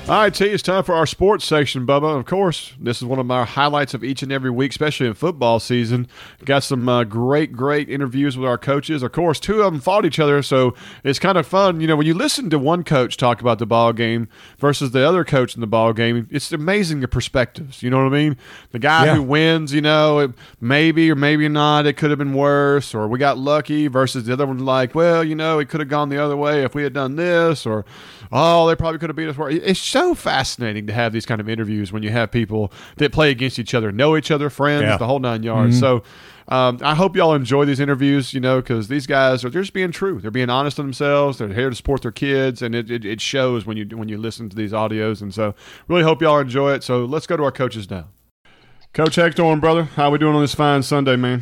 All 0.07 0.11
right, 0.21 0.31
T, 0.31 0.45
it's 0.45 0.61
time 0.61 0.83
for 0.83 0.93
our 0.93 1.07
sports 1.07 1.45
section, 1.45 1.87
Bubba. 1.87 2.15
Of 2.19 2.25
course, 2.27 2.73
this 2.79 2.97
is 2.97 3.05
one 3.05 3.17
of 3.17 3.25
my 3.25 3.43
highlights 3.43 3.95
of 3.95 4.03
each 4.03 4.21
and 4.21 4.31
every 4.31 4.51
week, 4.51 4.69
especially 4.69 5.07
in 5.07 5.15
football 5.15 5.59
season. 5.59 6.07
Got 6.45 6.61
some 6.61 6.87
uh, 6.87 7.05
great, 7.05 7.53
great 7.53 7.89
interviews 7.89 8.37
with 8.37 8.47
our 8.47 8.59
coaches. 8.59 9.01
Of 9.01 9.13
course, 9.13 9.39
two 9.39 9.63
of 9.63 9.73
them 9.73 9.81
fought 9.81 10.05
each 10.05 10.19
other, 10.19 10.43
so 10.43 10.75
it's 11.03 11.17
kind 11.17 11.39
of 11.39 11.47
fun. 11.47 11.81
You 11.81 11.87
know, 11.87 11.95
when 11.95 12.05
you 12.05 12.13
listen 12.13 12.51
to 12.51 12.59
one 12.59 12.83
coach 12.83 13.17
talk 13.17 13.41
about 13.41 13.57
the 13.57 13.65
ball 13.65 13.93
game 13.93 14.27
versus 14.59 14.91
the 14.91 15.03
other 15.03 15.25
coach 15.25 15.55
in 15.55 15.61
the 15.61 15.65
ball 15.65 15.91
game, 15.91 16.27
it's 16.29 16.51
amazing 16.51 16.99
the 16.99 17.07
perspectives. 17.07 17.81
You 17.81 17.89
know 17.89 17.97
what 17.97 18.13
I 18.13 18.15
mean? 18.15 18.37
The 18.73 18.79
guy 18.79 19.05
Yeah. 19.05 19.15
who 19.15 19.23
wins, 19.23 19.73
you 19.73 19.81
know, 19.81 20.19
it, 20.19 20.31
maybe 20.61 21.09
or 21.09 21.15
maybe 21.15 21.49
not, 21.49 21.87
it 21.87 21.93
could 21.93 22.11
have 22.11 22.19
been 22.19 22.35
worse, 22.35 22.93
or 22.93 23.07
we 23.07 23.17
got 23.17 23.39
lucky 23.39 23.87
versus 23.87 24.25
the 24.25 24.33
other 24.33 24.45
one, 24.45 24.59
like, 24.59 24.93
well, 24.93 25.23
you 25.23 25.33
know, 25.33 25.57
it 25.57 25.67
could 25.67 25.79
have 25.79 25.89
gone 25.89 26.09
the 26.09 26.23
other 26.23 26.37
way 26.37 26.63
if 26.63 26.75
we 26.75 26.83
had 26.83 26.93
done 26.93 27.15
this, 27.15 27.65
or 27.65 27.85
oh, 28.31 28.67
they 28.67 28.75
probably 28.75 28.99
could 28.99 29.09
have 29.09 29.15
beat 29.15 29.29
us. 29.29 29.35
worse. 29.35 29.55
It's 29.63 29.94
so 29.95 30.13
fascinating 30.13 30.87
to 30.87 30.93
have 30.93 31.13
these 31.13 31.25
kind 31.25 31.39
of 31.39 31.47
interviews 31.47 31.93
when 31.93 32.03
you 32.03 32.09
have 32.09 32.29
people 32.31 32.69
that 32.97 33.13
play 33.13 33.31
against 33.31 33.57
each 33.59 33.73
other, 33.73 33.93
know 33.93 34.17
each 34.17 34.29
other, 34.29 34.49
friends, 34.49 34.83
Yeah. 34.83 34.97
the 34.97 35.07
whole 35.07 35.19
nine 35.19 35.43
yards. 35.43 35.79
So. 35.79 36.03
Um, 36.47 36.77
I 36.83 36.93
hope 36.93 37.15
y'all 37.15 37.33
enjoy 37.33 37.65
these 37.65 37.79
interviews, 37.79 38.31
you 38.31 38.39
know, 38.39 38.61
because 38.61 38.87
these 38.87 39.07
guys 39.07 39.43
are 39.43 39.49
they're 39.49 39.63
just 39.63 39.73
being 39.73 39.91
true. 39.91 40.19
They're 40.19 40.29
being 40.29 40.51
honest 40.51 40.75
to 40.75 40.83
themselves. 40.83 41.39
They're 41.39 41.47
here 41.47 41.71
to 41.71 41.75
support 41.75 42.03
their 42.03 42.11
kids, 42.11 42.61
and 42.61 42.75
it, 42.75 42.91
it, 42.91 43.03
it 43.03 43.19
shows 43.19 43.65
when 43.65 43.77
you 43.77 43.87
when 43.97 44.09
you 44.09 44.19
listen 44.19 44.47
to 44.49 44.55
these 44.55 44.71
audios. 44.71 45.23
And 45.23 45.33
so, 45.33 45.55
really 45.87 46.03
hope 46.03 46.21
y'all 46.21 46.37
enjoy 46.37 46.73
it. 46.73 46.83
So 46.83 47.03
let's 47.03 47.25
go 47.25 47.35
to 47.35 47.43
our 47.43 47.51
coaches 47.51 47.89
now. 47.89 48.09
Coach 48.93 49.15
Hector, 49.15 49.55
brother, 49.55 49.85
how 49.95 50.11
we 50.11 50.19
doing 50.19 50.35
on 50.35 50.41
this 50.41 50.53
fine 50.53 50.83
Sunday, 50.83 51.15
man? 51.15 51.41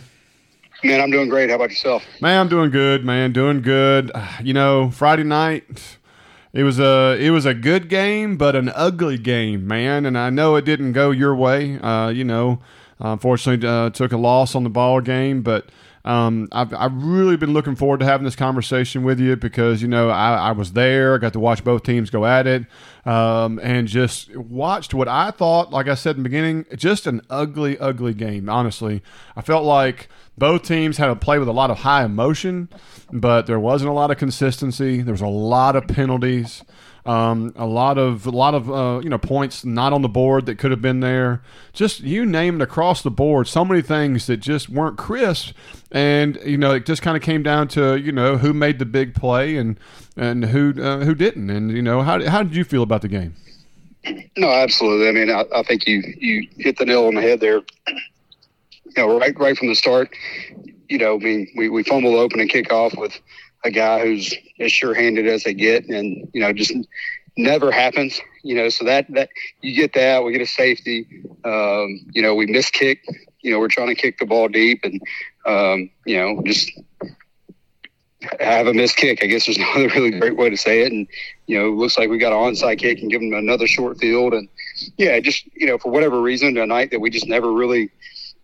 Man, 0.85 1.01
I'm 1.01 1.11
doing 1.11 1.27
great. 1.27 1.49
How 1.49 1.57
about 1.57 1.71
yourself? 1.71 2.05
Man, 2.21 2.39
I'm 2.39 2.47
doing 2.47 2.69
good, 2.71 3.03
man. 3.03 3.33
Doing 3.33 3.61
good. 3.61 4.09
You 4.41 4.53
know, 4.53 4.89
Friday 4.89 5.23
night, 5.23 5.97
it 6.53 6.63
was 6.63 6.79
a 6.79 7.17
it 7.19 7.31
was 7.31 7.45
a 7.45 7.53
good 7.53 7.89
game, 7.89 8.37
but 8.37 8.55
an 8.55 8.69
ugly 8.75 9.17
game, 9.17 9.67
man. 9.67 10.05
And 10.05 10.17
I 10.17 10.29
know 10.29 10.55
it 10.55 10.65
didn't 10.65 10.93
go 10.93 11.09
your 11.11 11.35
way. 11.35 11.79
Uh, 11.79 12.09
you 12.09 12.23
know, 12.23 12.59
unfortunately, 12.99 13.67
uh, 13.67 13.89
took 13.89 14.11
a 14.11 14.17
loss 14.17 14.55
on 14.55 14.63
the 14.63 14.69
ball 14.69 15.01
game, 15.01 15.41
but. 15.41 15.69
Um, 16.05 16.49
I've, 16.51 16.73
I've 16.73 17.01
really 17.01 17.37
been 17.37 17.53
looking 17.53 17.77
forward 17.77 18.01
to 18.01 18.05
having 18.05 18.25
this 18.25 18.35
conversation 18.35 19.03
with 19.03 19.21
you 19.21 19.37
because, 19.37 19.81
you 19.81 19.87
know, 19.87 20.09
I, 20.09 20.33
I 20.33 20.51
was 20.51 20.73
there. 20.73 21.15
I 21.15 21.17
got 21.17 21.31
to 21.31 21.39
watch 21.39 21.63
both 21.63 21.83
teams 21.83 22.09
go 22.09 22.25
at 22.25 22.45
it 22.45 22.65
um, 23.05 23.57
and 23.63 23.87
just 23.87 24.35
watched 24.35 24.93
what 24.93 25.07
I 25.07 25.31
thought, 25.31 25.71
like 25.71 25.87
I 25.87 25.95
said 25.95 26.17
in 26.17 26.23
the 26.23 26.27
beginning, 26.27 26.65
just 26.75 27.07
an 27.07 27.21
ugly, 27.29 27.79
ugly 27.79 28.13
game, 28.13 28.49
honestly. 28.49 29.01
I 29.37 29.41
felt 29.41 29.63
like 29.63 30.09
both 30.37 30.63
teams 30.63 30.97
had 30.97 31.07
to 31.07 31.15
play 31.15 31.39
with 31.39 31.47
a 31.47 31.53
lot 31.53 31.69
of 31.69 31.79
high 31.79 32.03
emotion, 32.03 32.69
but 33.11 33.45
there 33.45 33.59
wasn't 33.59 33.89
a 33.89 33.93
lot 33.93 34.11
of 34.11 34.17
consistency. 34.17 35.01
There 35.01 35.13
was 35.13 35.21
a 35.21 35.27
lot 35.27 35.75
of 35.75 35.87
penalties. 35.87 36.63
Um, 37.05 37.51
a 37.57 37.65
lot 37.65 37.97
of 37.97 38.25
a 38.25 38.29
lot 38.29 38.53
of 38.55 38.71
uh, 38.71 39.01
you 39.03 39.09
know 39.09 39.17
points 39.17 39.65
not 39.65 39.91
on 39.91 40.01
the 40.01 40.09
board 40.09 40.45
that 40.45 40.57
could 40.57 40.71
have 40.71 40.81
been 40.81 41.01
there. 41.01 41.41
Just 41.73 41.99
you 41.99 42.25
name 42.25 42.55
it 42.55 42.61
across 42.61 43.01
the 43.01 43.11
board. 43.11 43.47
So 43.47 43.65
many 43.65 43.81
things 43.81 44.25
that 44.27 44.37
just 44.37 44.69
weren't 44.69 44.97
crisp, 44.97 45.53
and 45.91 46.39
you 46.45 46.57
know 46.57 46.71
it 46.71 46.85
just 46.85 47.01
kind 47.01 47.17
of 47.17 47.21
came 47.21 47.43
down 47.43 47.67
to 47.69 47.97
you 47.97 48.13
know 48.13 48.37
who 48.37 48.53
made 48.53 48.79
the 48.79 48.85
big 48.85 49.15
play 49.15 49.57
and 49.57 49.77
and 50.15 50.45
who 50.45 50.81
uh, 50.81 50.99
who 50.99 51.13
didn't. 51.13 51.49
And 51.49 51.71
you 51.71 51.81
know 51.81 52.03
how 52.03 52.25
how 52.25 52.41
did 52.41 52.55
you 52.55 52.63
feel 52.63 52.83
about 52.83 53.01
the 53.01 53.09
game? 53.09 53.35
No, 54.37 54.49
absolutely. 54.49 55.09
I 55.09 55.11
mean, 55.11 55.29
I, 55.29 55.43
I 55.53 55.63
think 55.63 55.85
you 55.85 56.01
you 56.17 56.47
hit 56.57 56.77
the 56.77 56.85
nail 56.85 57.05
on 57.07 57.15
the 57.15 57.21
head 57.21 57.41
there. 57.41 57.61
You 58.95 59.07
know, 59.07 59.19
right 59.19 59.37
right 59.39 59.57
from 59.57 59.67
the 59.67 59.75
start. 59.75 60.15
You 60.89 60.97
know, 60.97 61.15
I 61.15 61.19
mean, 61.19 61.47
we 61.55 61.69
we 61.69 61.83
fumbled 61.83 62.15
open 62.15 62.39
and 62.39 62.49
kick 62.49 62.71
off 62.71 62.95
with 62.95 63.19
a 63.63 63.71
guy 63.71 64.01
who's 64.05 64.33
as 64.59 64.71
sure-handed 64.71 65.27
as 65.27 65.43
they 65.43 65.53
get, 65.53 65.85
and 65.85 66.27
you 66.33 66.41
know, 66.41 66.53
just 66.53 66.73
never 67.37 67.71
happens. 67.71 68.19
You 68.43 68.55
know, 68.55 68.69
so 68.69 68.85
that 68.85 69.05
that 69.13 69.29
you 69.61 69.75
get 69.75 69.93
that, 69.93 70.23
we 70.23 70.31
get 70.31 70.41
a 70.41 70.47
safety. 70.47 71.07
Um, 71.43 72.05
you 72.11 72.21
know, 72.21 72.35
we 72.35 72.45
miss 72.45 72.69
kick. 72.69 73.03
You 73.41 73.51
know, 73.51 73.59
we're 73.59 73.69
trying 73.69 73.87
to 73.87 73.95
kick 73.95 74.19
the 74.19 74.25
ball 74.25 74.47
deep, 74.47 74.81
and 74.83 75.01
um, 75.45 75.89
you 76.05 76.17
know, 76.17 76.41
just 76.45 76.71
have 78.39 78.67
a 78.67 78.73
missed 78.73 78.97
kick. 78.97 79.23
I 79.23 79.27
guess 79.27 79.45
there's 79.45 79.57
no 79.59 79.71
other 79.71 79.89
really 79.89 80.11
great 80.11 80.37
way 80.37 80.49
to 80.49 80.57
say 80.57 80.81
it. 80.81 80.91
And 80.91 81.07
you 81.47 81.57
know, 81.57 81.69
looks 81.69 81.97
like 81.97 82.09
we 82.09 82.17
got 82.17 82.33
an 82.33 82.53
onside 82.53 82.79
kick 82.79 82.99
and 82.99 83.11
give 83.11 83.21
them 83.21 83.33
another 83.33 83.67
short 83.67 83.97
field. 83.97 84.33
And 84.33 84.47
yeah, 84.97 85.19
just 85.19 85.47
you 85.55 85.67
know, 85.67 85.77
for 85.77 85.91
whatever 85.91 86.21
reason, 86.21 86.57
a 86.57 86.65
night 86.65 86.91
that 86.91 86.99
we 86.99 87.09
just 87.09 87.27
never 87.27 87.51
really 87.51 87.89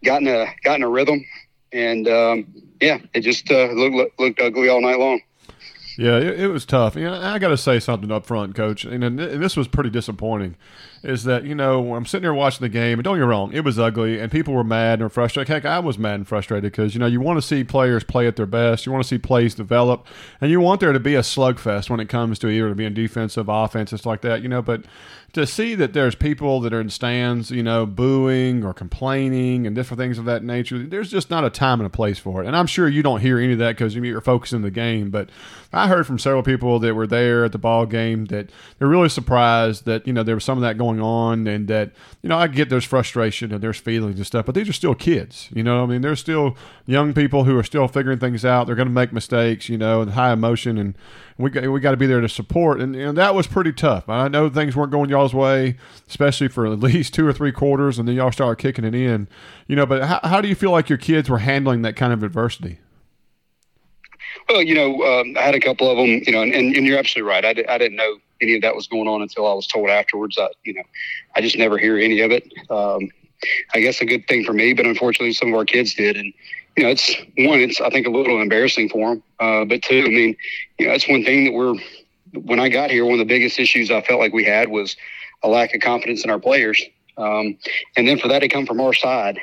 gotten 0.03 0.27
a 0.27 0.47
gotten 0.63 0.83
a 0.83 0.89
rhythm. 0.89 1.25
And 1.71 2.07
um, 2.07 2.47
yeah, 2.81 2.99
it 3.13 3.21
just 3.21 3.49
uh, 3.51 3.67
looked 3.71 4.19
looked- 4.19 4.41
ugly 4.41 4.69
all 4.69 4.81
night 4.81 4.99
long. 4.99 5.21
Yeah, 5.97 6.17
it, 6.17 6.39
it 6.39 6.47
was 6.47 6.65
tough. 6.65 6.95
You 6.95 7.03
know, 7.03 7.21
I 7.21 7.39
got 7.39 7.49
to 7.49 7.57
say 7.57 7.79
something 7.79 8.09
up 8.09 8.25
front, 8.25 8.55
Coach. 8.55 8.85
And, 8.85 9.03
and 9.03 9.19
this 9.19 9.57
was 9.57 9.67
pretty 9.67 9.89
disappointing. 9.89 10.55
Is 11.01 11.23
that 11.23 11.45
you 11.45 11.55
know 11.55 11.79
when 11.79 11.97
I'm 11.97 12.05
sitting 12.05 12.25
here 12.25 12.33
watching 12.33 12.61
the 12.61 12.69
game, 12.69 12.99
and 12.99 13.03
don't 13.03 13.15
get 13.15 13.21
me 13.21 13.27
wrong, 13.27 13.53
it 13.53 13.63
was 13.63 13.79
ugly, 13.79 14.19
and 14.19 14.31
people 14.31 14.53
were 14.53 14.63
mad 14.63 15.01
and 15.01 15.11
frustrated. 15.11 15.47
Heck, 15.47 15.65
I 15.65 15.79
was 15.79 15.97
mad 15.97 16.15
and 16.15 16.27
frustrated 16.27 16.71
because 16.71 16.93
you 16.93 16.99
know 16.99 17.05
you 17.05 17.21
want 17.21 17.37
to 17.37 17.41
see 17.41 17.63
players 17.63 18.03
play 18.03 18.27
at 18.27 18.35
their 18.35 18.45
best, 18.45 18.85
you 18.85 18.91
want 18.91 19.03
to 19.03 19.07
see 19.07 19.17
plays 19.17 19.55
develop, 19.55 20.05
and 20.41 20.51
you 20.51 20.59
want 20.59 20.81
there 20.81 20.91
to 20.91 20.99
be 20.99 21.15
a 21.15 21.21
slugfest 21.21 21.89
when 21.89 21.99
it 21.99 22.09
comes 22.09 22.37
to 22.39 22.49
either 22.49 22.73
being 22.75 22.93
defensive, 22.93 23.47
offense, 23.47 23.89
stuff 23.89 24.05
like 24.05 24.21
that. 24.21 24.41
You 24.41 24.49
know, 24.49 24.61
but 24.61 24.83
to 25.33 25.45
see 25.45 25.75
that 25.75 25.93
there's 25.93 26.15
people 26.15 26.59
that 26.61 26.73
are 26.73 26.81
in 26.81 26.89
stands, 26.89 27.51
you 27.51 27.61
know, 27.61 27.85
booing 27.85 28.63
or 28.65 28.73
complaining 28.73 29.67
and 29.67 29.75
different 29.75 29.99
things 29.99 30.17
of 30.17 30.25
that 30.25 30.43
nature, 30.43 30.79
there's 30.79 31.11
just 31.11 31.29
not 31.29 31.45
a 31.45 31.49
time 31.49 31.79
and 31.79 31.87
a 31.87 31.89
place 31.89 32.17
for 32.17 32.43
it. 32.43 32.47
And 32.47 32.55
I'm 32.55 32.65
sure 32.65 32.87
you 32.87 33.03
don't 33.03 33.21
hear 33.21 33.37
any 33.39 33.53
of 33.53 33.59
that 33.59 33.75
because 33.75 33.95
you're 33.95 34.21
focusing 34.21 34.61
the 34.61 34.71
game. 34.71 35.11
But 35.11 35.29
I 35.71 35.87
heard 35.87 36.07
from 36.07 36.17
several 36.17 36.41
people 36.41 36.79
that 36.79 36.95
were 36.95 37.07
there 37.07 37.45
at 37.45 37.51
the 37.51 37.59
ball 37.59 37.85
game 37.85 38.25
that 38.25 38.49
they're 38.77 38.87
really 38.87 39.09
surprised 39.09 39.85
that 39.85 40.07
you 40.07 40.13
know 40.13 40.23
there 40.23 40.35
was 40.35 40.43
some 40.43 40.57
of 40.57 40.63
that 40.63 40.77
going 40.77 40.88
on, 40.97 41.45
and 41.45 41.67
that 41.67 41.91
you 42.23 42.29
know 42.29 42.37
I 42.37 42.47
get 42.47 42.69
there's 42.69 42.85
frustration 42.85 43.51
and 43.51 43.61
there's 43.61 43.77
feelings 43.77 44.15
and 44.15 44.25
stuff, 44.25 44.45
but 44.45 44.55
these 44.55 44.69
are 44.69 44.73
still 44.73 44.95
kids. 44.95 45.49
You 45.53 45.61
know, 45.61 45.83
I 45.83 45.85
mean, 45.85 46.01
they're 46.01 46.15
still 46.15 46.55
young 46.85 47.13
people 47.13 47.43
who 47.43 47.57
are 47.57 47.63
still 47.63 47.89
figuring 47.89 48.19
things 48.19 48.45
out. 48.45 48.65
They're 48.67 48.75
going 48.75 48.87
to 48.87 48.93
make 48.93 49.11
mistakes, 49.11 49.67
you 49.67 49.77
know, 49.77 50.01
and 50.01 50.11
high 50.11 50.31
emotion 50.31 50.77
and 50.77 50.95
we 51.39 51.49
got, 51.49 51.65
we 51.71 51.79
got 51.79 51.91
to 51.91 51.97
be 51.97 52.05
there 52.05 52.19
to 52.19 52.27
support, 52.27 52.81
and, 52.81 52.93
and 52.95 53.17
that 53.17 53.33
was 53.33 53.47
pretty 53.47 53.71
tough. 53.71 54.09
I 54.09 54.27
know 54.27 54.49
things 54.49 54.75
weren't 54.75 54.91
going 54.91 55.09
y'all's 55.09 55.33
way, 55.33 55.77
especially 56.07 56.49
for 56.49 56.65
at 56.65 56.79
least 56.79 57.13
two 57.13 57.25
or 57.25 57.31
three 57.31 57.53
quarters, 57.53 57.97
and 57.97 58.07
then 58.07 58.15
y'all 58.15 58.31
started 58.31 58.61
kicking 58.61 58.83
it 58.83 58.93
in, 58.93 59.29
you 59.65 59.77
know. 59.77 59.85
But 59.85 60.03
how, 60.03 60.19
how 60.21 60.41
do 60.41 60.49
you 60.49 60.55
feel 60.55 60.71
like 60.71 60.89
your 60.89 60.97
kids 60.97 61.29
were 61.29 61.37
handling 61.37 61.81
that 61.83 61.95
kind 61.95 62.11
of 62.11 62.23
adversity? 62.23 62.79
Well, 64.49 64.61
you 64.61 64.75
know, 64.75 65.01
um, 65.03 65.37
I 65.37 65.41
had 65.41 65.55
a 65.55 65.61
couple 65.61 65.89
of 65.89 65.95
them, 65.95 66.21
you 66.25 66.33
know, 66.33 66.41
and, 66.41 66.53
and, 66.53 66.85
you're 66.85 66.99
absolutely 66.99 67.29
right. 67.29 67.45
I 67.45 67.77
didn't 67.77 67.95
know 67.95 68.17
any 68.41 68.55
of 68.55 68.61
that 68.61 68.75
was 68.75 68.87
going 68.87 69.07
on 69.07 69.21
until 69.21 69.47
I 69.47 69.53
was 69.53 69.67
told 69.67 69.89
afterwards. 69.89 70.37
I, 70.39 70.49
you 70.63 70.73
know, 70.73 70.83
I 71.35 71.41
just 71.41 71.57
never 71.57 71.77
hear 71.77 71.97
any 71.97 72.21
of 72.21 72.31
it. 72.31 72.51
Um, 72.69 73.09
I 73.73 73.79
guess 73.79 74.01
a 74.01 74.05
good 74.05 74.27
thing 74.27 74.43
for 74.43 74.53
me, 74.53 74.73
but 74.73 74.85
unfortunately, 74.85 75.33
some 75.33 75.49
of 75.49 75.55
our 75.55 75.65
kids 75.65 75.93
did, 75.93 76.17
and 76.17 76.33
you 76.75 76.83
know, 76.83 76.89
it's 76.89 77.15
one. 77.37 77.59
It's 77.59 77.79
I 77.79 77.89
think 77.89 78.07
a 78.07 78.09
little 78.09 78.41
embarrassing 78.41 78.89
for 78.89 79.09
them, 79.09 79.23
uh, 79.39 79.65
but 79.65 79.81
two, 79.81 80.03
I 80.05 80.09
mean, 80.09 80.35
you 80.77 80.85
know, 80.85 80.91
that's 80.91 81.07
one 81.07 81.23
thing 81.23 81.45
that 81.45 81.53
we're. 81.53 81.75
When 82.33 82.59
I 82.59 82.69
got 82.69 82.91
here, 82.91 83.05
one 83.05 83.13
of 83.13 83.19
the 83.19 83.25
biggest 83.25 83.59
issues 83.59 83.89
I 83.89 84.01
felt 84.01 84.19
like 84.19 84.33
we 84.33 84.43
had 84.43 84.69
was 84.69 84.95
a 85.41 85.47
lack 85.47 85.73
of 85.73 85.81
confidence 85.81 86.23
in 86.23 86.29
our 86.29 86.39
players, 86.39 86.83
um, 87.17 87.57
and 87.97 88.07
then 88.07 88.19
for 88.19 88.27
that 88.27 88.39
to 88.39 88.47
come 88.47 88.65
from 88.65 88.79
our 88.81 88.93
side 88.93 89.39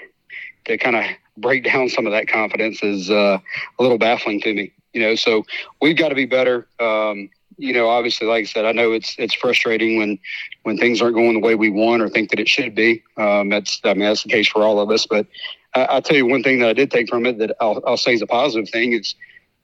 to 0.66 0.76
kind 0.78 0.96
of 0.96 1.04
break 1.36 1.64
down 1.64 1.88
some 1.88 2.06
of 2.06 2.12
that 2.12 2.28
confidence 2.28 2.82
is 2.82 3.10
uh, 3.10 3.38
a 3.78 3.82
little 3.82 3.98
baffling 3.98 4.40
to 4.42 4.54
me. 4.54 4.72
You 4.92 5.02
know, 5.02 5.14
so 5.14 5.44
we've 5.80 5.96
got 5.96 6.08
to 6.08 6.14
be 6.14 6.26
better. 6.26 6.66
Um, 6.80 7.28
you 7.58 7.72
know, 7.72 7.88
obviously, 7.88 8.26
like 8.26 8.42
I 8.42 8.46
said, 8.46 8.64
I 8.64 8.72
know 8.72 8.92
it's 8.92 9.14
it's 9.18 9.34
frustrating 9.34 9.96
when 9.96 10.18
when 10.62 10.76
things 10.76 11.00
aren't 11.00 11.14
going 11.14 11.34
the 11.34 11.46
way 11.46 11.54
we 11.54 11.70
want 11.70 12.02
or 12.02 12.08
think 12.08 12.30
that 12.30 12.40
it 12.40 12.48
should 12.48 12.74
be. 12.74 13.02
Um, 13.16 13.48
that's 13.48 13.80
I 13.84 13.94
mean 13.94 14.00
that's 14.00 14.22
the 14.22 14.28
case 14.28 14.48
for 14.48 14.62
all 14.62 14.78
of 14.78 14.90
us. 14.90 15.06
But 15.06 15.26
I, 15.74 15.84
I'll 15.84 16.02
tell 16.02 16.16
you 16.16 16.26
one 16.26 16.42
thing 16.42 16.58
that 16.60 16.68
I 16.68 16.72
did 16.72 16.90
take 16.90 17.08
from 17.08 17.26
it 17.26 17.38
that 17.38 17.56
I'll, 17.60 17.82
I'll 17.86 17.96
say 17.96 18.14
is 18.14 18.22
a 18.22 18.26
positive 18.26 18.68
thing 18.68 18.92
is 18.92 19.14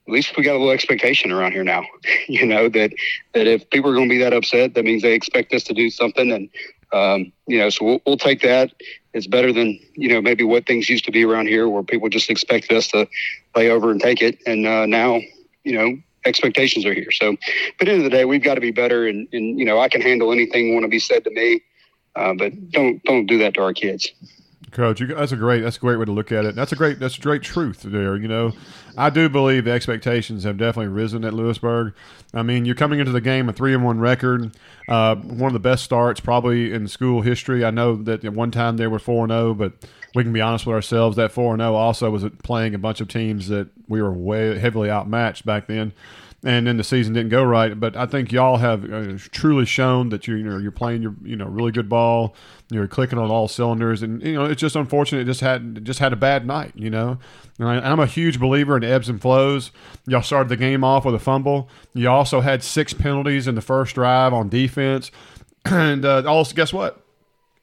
at 0.07 0.13
least 0.13 0.35
we 0.35 0.43
got 0.43 0.53
a 0.53 0.59
little 0.59 0.71
expectation 0.71 1.31
around 1.31 1.53
here 1.53 1.63
now. 1.63 1.83
you 2.27 2.45
know 2.45 2.67
that 2.69 2.91
that 3.33 3.47
if 3.47 3.69
people 3.69 3.91
are 3.91 3.95
going 3.95 4.09
to 4.09 4.15
be 4.15 4.23
that 4.23 4.33
upset, 4.33 4.73
that 4.73 4.85
means 4.85 5.01
they 5.01 5.13
expect 5.13 5.53
us 5.53 5.63
to 5.65 5.73
do 5.73 5.89
something, 5.89 6.31
and 6.31 6.49
um, 6.93 7.31
you 7.47 7.57
know, 7.57 7.69
so 7.69 7.85
we'll, 7.85 8.01
we'll 8.05 8.17
take 8.17 8.41
that. 8.41 8.71
It's 9.13 9.27
better 9.27 9.53
than 9.53 9.79
you 9.95 10.09
know 10.09 10.21
maybe 10.21 10.43
what 10.43 10.65
things 10.65 10.89
used 10.89 11.05
to 11.05 11.11
be 11.11 11.25
around 11.25 11.47
here, 11.47 11.69
where 11.69 11.83
people 11.83 12.09
just 12.09 12.29
expected 12.29 12.75
us 12.75 12.87
to 12.89 13.07
lay 13.55 13.69
over 13.69 13.91
and 13.91 14.01
take 14.01 14.21
it, 14.21 14.39
and 14.45 14.65
uh, 14.65 14.85
now 14.87 15.19
you 15.63 15.77
know 15.77 15.97
expectations 16.25 16.85
are 16.85 16.93
here. 16.93 17.11
So, 17.11 17.35
but 17.79 17.87
end 17.87 17.97
of 17.97 18.03
the 18.03 18.09
day, 18.09 18.25
we've 18.25 18.43
got 18.43 18.55
to 18.55 18.61
be 18.61 18.71
better, 18.71 19.07
and, 19.07 19.27
and 19.33 19.59
you 19.59 19.65
know 19.65 19.79
I 19.79 19.89
can 19.89 20.01
handle 20.01 20.31
anything 20.31 20.73
want 20.73 20.83
to 20.83 20.89
be 20.89 20.99
said 20.99 21.23
to 21.23 21.31
me, 21.31 21.61
uh, 22.15 22.33
but 22.33 22.71
don't 22.71 23.03
don't 23.03 23.25
do 23.25 23.37
that 23.39 23.53
to 23.55 23.61
our 23.61 23.73
kids. 23.73 24.11
Coach, 24.73 24.99
you, 25.01 25.07
that's 25.07 25.31
a 25.31 25.35
great 25.35 25.61
that's 25.61 25.77
a 25.77 25.79
great 25.79 25.97
way 25.97 26.05
to 26.05 26.11
look 26.11 26.31
at 26.31 26.45
it. 26.45 26.55
That's 26.55 26.71
a 26.71 26.75
great 26.75 26.99
that's 26.99 27.17
a 27.17 27.21
great 27.21 27.43
truth 27.43 27.83
there. 27.83 28.15
You 28.15 28.27
know, 28.27 28.53
I 28.97 29.11
do 29.11 29.29
believe 29.29 29.65
the 29.65 29.71
expectations 29.71 30.43
have 30.45 30.57
definitely 30.57 30.91
risen 30.91 31.23
at 31.23 31.33
Lewisburg. 31.33 31.93
I 32.33 32.41
mean, 32.41 32.65
you're 32.65 32.75
coming 32.75 32.99
into 32.99 33.11
the 33.11 33.21
game 33.21 33.47
a 33.49 33.53
three 33.53 33.73
and 33.73 33.85
one 33.85 33.99
record, 33.99 34.57
uh, 34.89 35.15
one 35.15 35.47
of 35.47 35.53
the 35.53 35.59
best 35.59 35.83
starts 35.83 36.19
probably 36.19 36.73
in 36.73 36.87
school 36.87 37.21
history. 37.21 37.63
I 37.63 37.69
know 37.69 37.95
that 37.97 38.25
at 38.25 38.33
one 38.33 38.49
time 38.49 38.77
they 38.77 38.87
were 38.87 38.99
four 38.99 39.23
and 39.23 39.31
zero, 39.31 39.53
but 39.53 39.73
we 40.15 40.23
can 40.23 40.33
be 40.33 40.41
honest 40.41 40.65
with 40.65 40.75
ourselves. 40.75 41.15
That 41.17 41.31
four 41.31 41.53
and 41.53 41.61
zero 41.61 41.75
also 41.75 42.09
was 42.09 42.25
playing 42.43 42.75
a 42.75 42.79
bunch 42.79 43.01
of 43.01 43.07
teams 43.07 43.47
that 43.49 43.69
we 43.87 44.01
were 44.01 44.13
way 44.13 44.57
heavily 44.59 44.89
outmatched 44.89 45.45
back 45.45 45.67
then 45.67 45.93
and 46.45 46.67
then 46.67 46.77
the 46.77 46.83
season 46.83 47.13
didn't 47.13 47.29
go 47.29 47.43
right. 47.43 47.79
But 47.79 47.95
I 47.95 48.05
think 48.05 48.31
y'all 48.31 48.57
have 48.57 48.91
uh, 48.91 49.17
truly 49.31 49.65
shown 49.65 50.09
that 50.09 50.27
you, 50.27 50.35
you 50.35 50.43
know 50.43 50.57
you're 50.57 50.71
playing 50.71 51.01
your 51.01 51.15
you 51.23 51.35
know 51.35 51.45
really 51.45 51.71
good 51.71 51.87
ball. 51.87 52.35
You're 52.69 52.87
clicking 52.87 53.17
on 53.17 53.29
all 53.29 53.47
cylinders, 53.47 54.01
and 54.03 54.21
you 54.21 54.33
know 54.33 54.45
it's 54.45 54.59
just 54.59 54.75
unfortunate. 54.75 55.21
It 55.21 55.25
just 55.25 55.41
had 55.41 55.85
just 55.85 55.99
had 55.99 56.11
a 56.11 56.17
bad 56.17 56.45
night. 56.45 56.73
You 56.75 56.89
know, 56.89 57.17
and 57.59 57.67
I, 57.67 57.75
I'm 57.89 57.99
a 57.99 58.05
huge 58.05 58.39
believer 58.39 58.75
in 58.75 58.83
ebbs 58.83 59.09
and 59.09 59.21
flows. 59.21 59.71
Y'all 60.05 60.21
started 60.21 60.49
the 60.49 60.57
game 60.57 60.83
off 60.83 61.05
with 61.05 61.15
a 61.15 61.19
fumble. 61.19 61.69
You 61.93 62.09
also 62.09 62.41
had 62.41 62.63
six 62.63 62.93
penalties 62.93 63.47
in 63.47 63.55
the 63.55 63.61
first 63.61 63.95
drive 63.95 64.33
on 64.33 64.49
defense, 64.49 65.11
and 65.65 66.03
uh, 66.03 66.23
also 66.27 66.53
guess 66.53 66.73
what? 66.73 67.02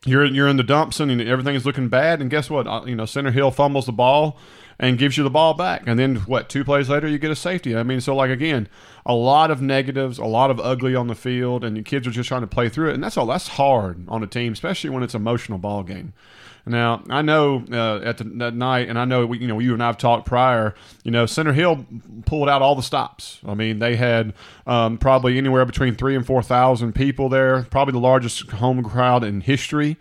You're 0.07 0.25
you're 0.25 0.49
in 0.49 0.57
the 0.57 0.63
dumps 0.63 0.99
and 0.99 1.21
everything 1.21 1.55
is 1.55 1.67
looking 1.67 1.89
bad. 1.89 2.21
And 2.21 2.31
guess 2.31 2.49
what? 2.49 2.67
Uh, 2.67 2.83
You 2.87 2.97
know, 2.97 3.07
Center 3.07 3.31
Hill 3.31 3.51
fumbles 3.51 3.87
the 3.87 3.93
ball 3.93 4.39
and 4.79 4.97
gives 4.97 5.19
you 5.19 5.25
the 5.25 5.31
ball 5.31 5.53
back. 5.53 5.83
And 5.87 5.99
then 5.99 6.17
what? 6.17 6.49
Two 6.49 6.65
plays 6.65 6.89
later, 6.89 7.07
you 7.07 7.19
get 7.19 7.31
a 7.31 7.37
safety. 7.37 7.77
I 7.77 7.83
mean, 7.83 8.01
so 8.01 8.17
like 8.17 8.31
again, 8.31 8.67
a 9.05 9.15
lot 9.15 9.51
of 9.51 9.61
negatives, 9.61 10.19
a 10.19 10.25
lot 10.25 10.51
of 10.51 10.59
ugly 10.59 10.95
on 10.95 11.07
the 11.09 11.15
field, 11.15 11.65
and 11.65 11.77
the 11.77 11.83
kids 11.83 12.07
are 12.07 12.11
just 12.13 12.29
trying 12.29 12.41
to 12.41 12.47
play 12.47 12.71
through 12.71 12.91
it. 12.91 12.95
And 12.95 13.05
that's 13.05 13.19
all. 13.19 13.27
That's 13.27 13.49
hard 13.49 14.09
on 14.09 14.23
a 14.23 14.27
team, 14.27 14.55
especially 14.55 14.89
when 14.89 15.03
it's 15.03 15.15
an 15.15 15.21
emotional 15.21 15.59
ball 15.59 15.83
game. 15.83 16.15
Now 16.67 17.03
I 17.09 17.23
know 17.23 17.65
uh, 17.73 18.01
at 18.05 18.19
the, 18.19 18.25
that 18.25 18.55
night, 18.55 18.89
and 18.89 18.99
I 18.99 19.05
know 19.05 19.27
we, 19.27 19.39
you 19.39 19.49
know 19.49 19.59
you 19.59 19.75
and 19.75 19.83
I've 19.83 19.99
talked 19.99 20.27
prior. 20.27 20.75
You 21.05 21.11
know, 21.11 21.27
Center 21.27 21.53
Hill 21.53 21.85
pulled 22.27 22.49
out 22.49 22.63
all 22.63 22.75
the 22.75 22.83
stops. 22.83 23.41
I 23.47 23.55
mean, 23.55 23.79
they 23.79 23.97
had 23.97 24.35
um, 24.71 24.99
probably 24.99 25.37
anywhere 25.37 25.67
between 25.67 25.97
three 25.97 26.15
and 26.15 26.25
four 26.25 26.43
thousand 26.43 26.95
people 26.95 27.29
there. 27.29 27.65
Probably 27.65 27.93
the 27.93 27.99
largest 27.99 28.49
home 28.53 28.85
crowd 28.85 29.25
in 29.25 29.41
history. 29.41 29.97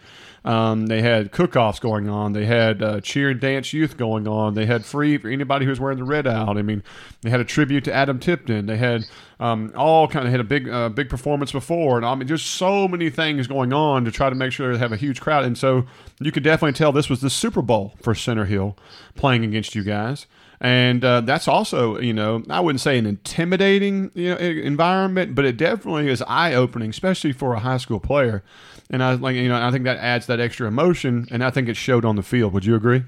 Um, 0.45 0.87
they 0.87 1.01
had 1.01 1.33
cook-offs 1.33 1.79
going 1.79 2.07
on. 2.07 2.31
They 2.31 2.45
had 2.45 2.81
uh, 2.81 3.01
cheer 3.01 3.29
and 3.29 3.41
dance 3.41 3.73
youth 3.73 3.97
going 3.97 4.25
on. 4.25 4.53
They 4.53 4.65
had 4.65 4.85
free 4.85 5.17
for 5.17 5.27
anybody 5.27 5.65
who 5.65 5.69
was 5.69 5.81
wearing 5.81 5.97
the 5.97 6.05
red 6.05 6.25
out. 6.25 6.57
I 6.57 6.61
mean, 6.61 6.81
they 7.21 7.29
had 7.29 7.41
a 7.41 7.43
tribute 7.45 7.83
to 7.85 7.93
Adam 7.93 8.19
Tipton. 8.19 8.65
They 8.65 8.77
had 8.77 9.05
um, 9.41 9.73
all 9.75 10.07
kind 10.07 10.25
of 10.25 10.31
had 10.31 10.39
a 10.39 10.45
big 10.45 10.69
uh, 10.69 10.89
big 10.89 11.09
performance 11.09 11.51
before, 11.51 11.97
and 11.97 12.05
I 12.05 12.13
mean, 12.15 12.27
just 12.27 12.45
so 12.45 12.87
many 12.87 13.09
things 13.09 13.47
going 13.47 13.73
on 13.73 14.05
to 14.05 14.11
try 14.11 14.29
to 14.29 14.35
make 14.35 14.53
sure 14.53 14.71
they 14.71 14.79
have 14.79 14.93
a 14.93 14.97
huge 14.97 15.19
crowd. 15.19 15.45
And 15.45 15.57
so 15.57 15.85
you 16.19 16.31
could 16.31 16.43
definitely 16.43 16.73
tell 16.73 16.91
this 16.91 17.09
was 17.09 17.21
the 17.21 17.29
Super 17.29 17.61
Bowl 17.61 17.95
for 18.01 18.13
Center 18.15 18.45
Hill 18.45 18.77
playing 19.15 19.43
against 19.43 19.75
you 19.75 19.83
guys. 19.83 20.27
And 20.61 21.05
uh, 21.05 21.21
that's 21.21 21.47
also, 21.47 21.99
you 21.99 22.13
know, 22.13 22.43
I 22.49 22.59
wouldn't 22.59 22.81
say 22.81 22.97
an 22.97 23.05
intimidating 23.05 24.11
you 24.13 24.31
know, 24.31 24.37
environment, 24.37 25.33
but 25.33 25.45
it 25.45 25.55
definitely 25.55 26.09
is 26.09 26.21
eye 26.27 26.53
opening, 26.53 26.89
especially 26.89 27.31
for 27.31 27.53
a 27.53 27.59
high 27.59 27.77
school 27.77 27.99
player. 27.99 28.43
And 28.89 29.01
I 29.01 29.13
like, 29.13 29.35
you 29.35 29.47
know, 29.47 29.55
I 29.61 29.71
think 29.71 29.85
that 29.85 29.97
adds 29.97 30.25
that 30.27 30.39
extra 30.39 30.67
emotion, 30.67 31.27
and 31.31 31.43
I 31.43 31.51
think 31.51 31.69
it 31.69 31.77
showed 31.77 32.03
on 32.03 32.15
the 32.15 32.23
field. 32.23 32.53
Would 32.53 32.65
you 32.65 32.75
agree? 32.75 33.03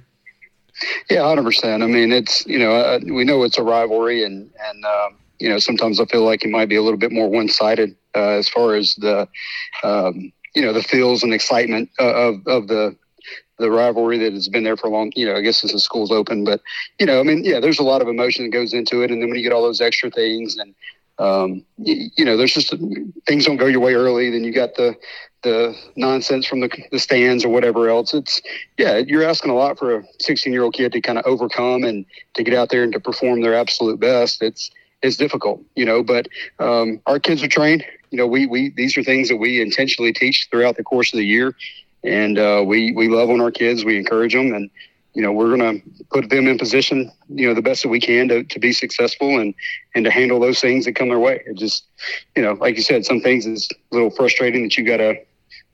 Yeah, 1.10 1.24
hundred 1.24 1.44
percent. 1.44 1.84
I 1.84 1.88
mean, 1.88 2.12
it's 2.12 2.46
you 2.46 2.60
know 2.60 2.72
uh, 2.72 3.00
we 3.04 3.24
know 3.24 3.44
it's 3.44 3.58
a 3.58 3.64
rivalry, 3.64 4.24
and 4.24 4.50
and 4.68 4.86
um, 4.86 5.18
you 5.40 5.50
know 5.50 5.60
sometimes 5.60 6.00
I 6.00 6.06
feel 6.06 6.24
like 6.24 6.44
it 6.44 6.50
might 6.50 6.70
be 6.70 6.76
a 6.76 6.82
little 6.82 7.00
bit 7.00 7.12
more 7.12 7.30
one 7.30 7.50
sided 7.50 7.96
uh, 8.16 8.30
as 8.30 8.48
far 8.48 8.76
as 8.76 8.96
the 8.96 9.28
um, 9.84 10.32
you 10.56 10.62
know 10.62 10.74
the 10.74 10.84
feels 10.84 11.24
and 11.24 11.34
excitement 11.34 11.90
uh, 12.00 12.14
of 12.14 12.48
of 12.48 12.68
the 12.68 12.96
the 13.62 13.72
rivalry 13.72 14.18
that 14.20 14.34
has 14.34 14.50
been 14.50 14.64
there 14.64 14.78
for 14.78 14.88
a 14.88 14.90
long. 14.90 15.12
You 15.16 15.28
know, 15.28 15.36
I 15.36 15.42
guess 15.42 15.62
since 15.62 15.72
the 15.74 15.80
school's 15.80 16.12
open, 16.12 16.44
but 16.44 16.62
you 17.00 17.06
know, 17.06 17.20
I 17.20 17.24
mean, 17.24 17.44
yeah, 17.44 17.60
there's 17.60 17.80
a 17.80 17.84
lot 17.84 18.02
of 18.02 18.08
emotion 18.08 18.46
that 18.46 18.52
goes 18.52 18.74
into 18.74 19.02
it, 19.04 19.12
and 19.12 19.22
then 19.22 19.30
when 19.30 19.38
you 19.38 19.44
get 19.44 19.54
all 19.54 19.64
those 19.64 19.82
extra 19.82 20.10
things 20.10 20.58
and 20.58 20.76
um, 21.20 21.64
you, 21.78 22.10
you 22.18 22.26
know, 22.26 22.36
there's 22.36 22.54
just 22.54 22.74
things 23.28 23.46
don't 23.46 23.58
go 23.58 23.68
your 23.68 23.80
way 23.80 23.94
early. 23.94 24.32
Then 24.32 24.44
you 24.44 24.52
got 24.52 24.76
the 24.76 24.98
the 25.44 25.76
nonsense 25.96 26.46
from 26.46 26.60
the, 26.62 26.70
the 26.92 27.00
stands 27.00 27.44
or 27.44 27.50
whatever 27.50 27.90
else. 27.90 28.14
It's 28.14 28.42
yeah, 28.78 28.98
you're 28.98 29.24
asking 29.24 29.52
a 29.52 29.56
lot 29.56 29.78
for 29.78 29.98
a 29.98 30.04
16 30.20 30.52
year 30.52 30.64
old 30.64 30.74
kid 30.74 30.92
to 30.94 31.02
kind 31.02 31.18
of 31.18 31.26
overcome 31.26 31.84
and 31.84 32.06
to 32.34 32.44
get 32.44 32.54
out 32.54 32.70
there 32.70 32.84
and 32.84 32.94
to 32.94 33.00
perform 33.00 33.42
their 33.42 33.56
absolute 33.56 34.00
best. 34.00 34.42
It's 34.42 34.72
it's 35.02 35.18
difficult, 35.18 35.62
you 35.76 35.86
know. 35.86 36.04
But 36.04 36.28
um, 36.60 37.00
our 37.06 37.20
kids 37.20 37.44
are 37.44 37.48
trained. 37.48 37.86
You 38.10 38.18
know, 38.18 38.28
we 38.28 38.48
we 38.48 38.72
these 38.72 38.98
are 38.98 39.04
things 39.04 39.30
that 39.30 39.38
we 39.38 39.62
intentionally 39.62 40.14
teach 40.14 40.48
throughout 40.50 40.78
the 40.78 40.84
course 40.84 41.14
of 41.14 41.18
the 41.18 41.26
year, 41.26 41.56
and 42.04 42.38
uh, 42.38 42.64
we 42.66 42.92
we 42.94 43.08
love 43.08 43.30
on 43.30 43.42
our 43.42 43.52
kids. 43.52 43.86
We 43.86 43.98
encourage 43.98 44.34
them, 44.34 44.54
and 44.54 44.70
you 45.14 45.22
know 45.22 45.32
we're 45.32 45.56
going 45.56 45.82
to 45.82 46.06
put 46.12 46.30
them 46.30 46.48
in 46.48 46.58
position, 46.58 47.12
you 47.30 47.48
know, 47.48 47.54
the 47.54 47.62
best 47.62 47.84
that 47.84 47.90
we 47.90 48.00
can 48.00 48.28
to, 48.28 48.44
to 48.44 48.60
be 48.60 48.74
successful 48.74 49.40
and 49.40 49.54
and 49.96 50.06
to 50.06 50.12
handle 50.12 50.40
those 50.40 50.60
things 50.60 50.86
that 50.86 50.96
come 50.96 51.10
their 51.10 51.20
way. 51.20 51.42
It 51.46 51.58
just, 51.58 51.86
you 52.36 52.44
know, 52.44 52.54
like 52.54 52.76
you 52.76 52.84
said, 52.84 53.06
some 53.06 53.22
things 53.22 53.46
is 53.46 53.70
a 53.72 53.96
little 53.96 54.10
frustrating 54.12 54.64
that 54.64 54.78
you 54.78 54.86
got 54.86 54.98
to 54.98 55.16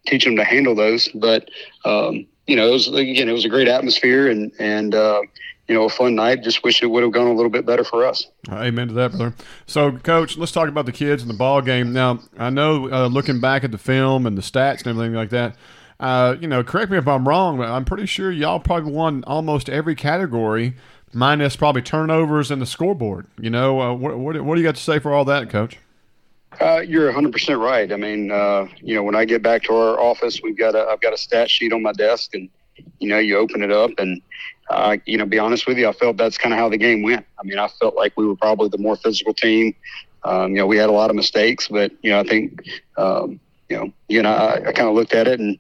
teach 0.06 0.26
them 0.26 0.36
to 0.38 0.44
handle 0.44 0.76
those. 0.76 1.08
But 1.10 1.50
um, 1.86 2.26
you 2.46 2.56
know, 2.56 2.68
it 2.68 2.72
was 2.72 2.88
again, 2.88 3.30
it 3.30 3.34
was 3.34 3.46
a 3.46 3.50
great 3.50 3.68
atmosphere 3.68 4.30
and 4.30 4.52
and 4.60 4.96
uh, 4.96 5.22
you 5.68 5.76
know, 5.76 5.84
a 5.84 5.90
fun 5.90 6.16
night. 6.16 6.44
Just 6.44 6.64
wish 6.64 6.82
it 6.82 6.88
would 6.88 7.04
have 7.04 7.12
gone 7.12 7.28
a 7.28 7.34
little 7.34 7.52
bit 7.52 7.66
better 7.66 7.84
for 7.84 8.06
us. 8.06 8.26
Amen 8.50 8.88
to 8.88 8.94
that, 8.96 9.12
brother. 9.12 9.36
So, 9.66 9.92
coach, 9.92 10.38
let's 10.38 10.52
talk 10.52 10.70
about 10.70 10.86
the 10.86 10.92
kids 10.92 11.22
and 11.22 11.30
the 11.30 11.38
ball 11.38 11.62
game. 11.62 11.92
Now, 11.92 12.20
I 12.38 12.50
know 12.50 12.90
uh, 12.90 13.08
looking 13.08 13.42
back 13.42 13.64
at 13.64 13.72
the 13.72 13.78
film 13.78 14.26
and 14.26 14.38
the 14.38 14.42
stats 14.42 14.80
and 14.80 14.88
everything 14.88 15.14
like 15.14 15.30
that. 15.32 15.56
Uh, 16.00 16.36
you 16.40 16.48
know, 16.48 16.64
correct 16.64 16.92
me 16.92 16.98
if 16.98 17.08
I'm 17.08 17.28
wrong, 17.28 17.58
but 17.58 17.70
I'm 17.70 17.86
pretty 17.86 18.06
sure 18.06 18.32
y'all 18.32 18.60
probably 18.60 18.92
won 18.92 19.24
almost 19.26 19.70
every 19.70 19.96
category, 19.96 20.76
minus 21.14 21.56
probably 21.56 21.82
turnovers 21.82 22.52
and 22.52 22.62
the 22.62 22.66
scoreboard. 22.66 23.26
You 23.40 23.50
know, 23.50 23.82
uh, 23.82 23.94
what, 23.94 24.18
what, 24.18 24.40
what 24.42 24.56
do 24.56 24.62
you 24.62 24.68
got 24.68 24.76
to 24.76 24.82
say 24.82 25.00
for 25.00 25.14
all 25.14 25.26
that, 25.26 25.50
coach? 25.50 25.78
Uh, 26.60 26.80
you're 26.80 27.12
100% 27.12 27.60
right. 27.60 27.92
I 27.92 27.96
mean, 27.98 28.32
uh, 28.32 28.68
you 28.82 28.96
know, 28.96 29.04
when 29.04 29.16
I 29.16 29.26
get 29.26 29.42
back 29.42 29.64
to 29.64 29.76
our 29.76 30.00
office, 30.00 30.42
we've 30.42 30.58
got 30.58 30.76
a 30.76 30.86
I've 30.86 31.02
got 31.02 31.14
a 31.14 31.18
stat 31.18 31.50
sheet 31.50 31.74
on 31.74 31.84
my 31.84 31.92
desk, 31.92 32.34
and 32.34 32.50
you 33.00 33.10
know, 33.10 33.20
you 33.20 33.38
open 33.38 33.62
it 33.62 33.72
up, 33.72 33.92
and 33.98 34.22
uh, 34.70 34.98
you 35.06 35.18
know, 35.18 35.26
be 35.26 35.40
honest 35.40 35.68
with 35.68 35.78
you, 35.78 35.88
I 35.88 35.92
felt 35.92 36.18
that's 36.18 36.38
kind 36.38 36.54
of 36.54 36.60
how 36.60 36.70
the 36.70 36.78
game 36.78 37.04
went. 37.04 37.26
I 37.40 37.44
mean, 37.44 37.60
I 37.60 37.68
felt 37.68 37.96
like 37.96 38.14
we 38.18 38.26
were 38.26 38.36
probably 38.36 38.70
the 38.70 38.78
more 38.78 38.96
physical 38.96 39.34
team. 39.34 39.76
Um, 40.24 40.52
you 40.52 40.58
know, 40.58 40.66
we 40.66 40.78
had 40.78 40.90
a 40.90 40.94
lot 40.94 41.10
of 41.10 41.16
mistakes, 41.16 41.68
but 41.68 41.92
you 42.02 42.10
know, 42.10 42.20
I 42.20 42.24
think, 42.24 42.64
um, 42.98 43.40
you 43.70 43.78
know, 43.78 43.92
you 44.08 44.22
know, 44.22 44.32
I, 44.32 44.70
I 44.70 44.72
kind 44.72 44.90
of 44.90 44.96
looked 44.96 45.14
at 45.14 45.28
it, 45.28 45.40
and 45.40 45.58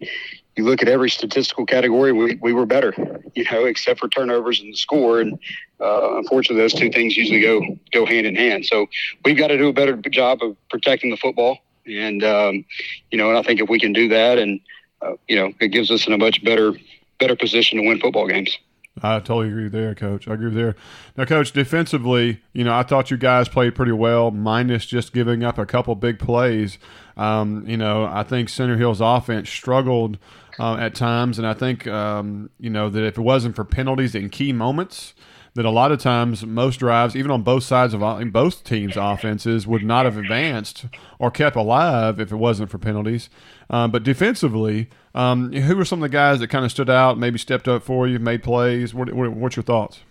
you 0.55 0.63
look 0.63 0.81
at 0.81 0.87
every 0.87 1.09
statistical 1.09 1.65
category, 1.65 2.11
we, 2.11 2.35
we 2.41 2.51
were 2.51 2.65
better, 2.65 2.93
you 3.35 3.45
know, 3.51 3.65
except 3.65 3.99
for 3.99 4.09
turnovers 4.09 4.59
and 4.59 4.73
the 4.73 4.77
score. 4.77 5.21
And 5.21 5.33
uh, 5.79 6.17
unfortunately, 6.17 6.61
those 6.61 6.73
two 6.73 6.89
things 6.89 7.15
usually 7.15 7.41
go 7.41 7.61
go 7.91 8.05
hand 8.05 8.25
in 8.25 8.35
hand. 8.35 8.65
So 8.65 8.87
we've 9.23 9.37
got 9.37 9.47
to 9.47 9.57
do 9.57 9.67
a 9.67 9.73
better 9.73 9.95
job 9.95 10.41
of 10.41 10.55
protecting 10.69 11.11
the 11.11 11.17
football. 11.17 11.59
And 11.85 12.23
um, 12.23 12.65
you 13.11 13.17
know, 13.17 13.29
and 13.29 13.37
I 13.37 13.43
think 13.43 13.61
if 13.61 13.69
we 13.69 13.79
can 13.79 13.93
do 13.93 14.09
that, 14.09 14.37
and 14.39 14.59
uh, 15.01 15.13
you 15.27 15.35
know, 15.35 15.53
it 15.59 15.69
gives 15.69 15.91
us 15.91 16.07
in 16.07 16.13
a 16.13 16.17
much 16.17 16.43
better 16.43 16.73
better 17.19 17.35
position 17.35 17.77
to 17.77 17.87
win 17.87 17.99
football 17.99 18.27
games. 18.27 18.57
I 19.03 19.19
totally 19.19 19.49
agree 19.49 19.69
there, 19.69 19.93
Coach. 19.93 20.27
I 20.27 20.33
agree 20.33 20.51
there. 20.51 20.75
Now, 21.15 21.25
Coach, 21.25 21.51
defensively, 21.51 22.41
you 22.53 22.63
know, 22.63 22.73
I 22.73 22.83
thought 22.83 23.11
you 23.11 23.17
guys 23.17 23.47
played 23.47 23.75
pretty 23.75 23.91
well, 23.91 24.31
minus 24.31 24.85
just 24.85 25.13
giving 25.13 25.43
up 25.43 25.57
a 25.57 25.65
couple 25.65 25.93
big 25.95 26.19
plays. 26.19 26.79
Um, 27.15 27.65
you 27.67 27.77
know, 27.77 28.05
I 28.05 28.23
think 28.23 28.49
Center 28.49 28.77
Hill's 28.77 29.01
offense 29.01 29.49
struggled 29.49 30.17
uh, 30.59 30.75
at 30.77 30.95
times, 30.95 31.37
and 31.37 31.47
I 31.47 31.53
think 31.53 31.87
um, 31.87 32.49
you 32.59 32.69
know 32.69 32.89
that 32.89 33.03
if 33.03 33.17
it 33.17 33.21
wasn't 33.21 33.55
for 33.55 33.63
penalties 33.63 34.15
in 34.15 34.29
key 34.29 34.53
moments, 34.53 35.13
that 35.57 35.65
a 35.65 35.71
lot 35.71 35.91
of 35.91 35.99
times 35.99 36.45
most 36.45 36.77
drives, 36.77 37.15
even 37.15 37.31
on 37.31 37.41
both 37.41 37.63
sides 37.63 37.93
of 37.93 38.01
in 38.21 38.29
both 38.29 38.63
teams' 38.63 38.95
offenses, 38.95 39.65
would 39.65 39.83
not 39.83 40.05
have 40.05 40.17
advanced 40.17 40.85
or 41.17 41.31
kept 41.31 41.55
alive 41.55 42.19
if 42.19 42.31
it 42.31 42.35
wasn't 42.35 42.69
for 42.69 42.77
penalties. 42.77 43.29
Um, 43.69 43.91
but 43.91 44.03
defensively, 44.03 44.89
um, 45.13 45.51
who 45.51 45.75
were 45.75 45.85
some 45.85 45.99
of 46.01 46.09
the 46.09 46.15
guys 46.15 46.39
that 46.39 46.47
kind 46.47 46.63
of 46.63 46.71
stood 46.71 46.89
out, 46.89 47.17
maybe 47.17 47.37
stepped 47.37 47.67
up 47.67 47.83
for 47.83 48.07
you, 48.07 48.19
made 48.19 48.43
plays? 48.43 48.93
What, 48.93 49.13
what, 49.13 49.31
what's 49.31 49.55
your 49.55 49.63
thoughts? 49.63 50.01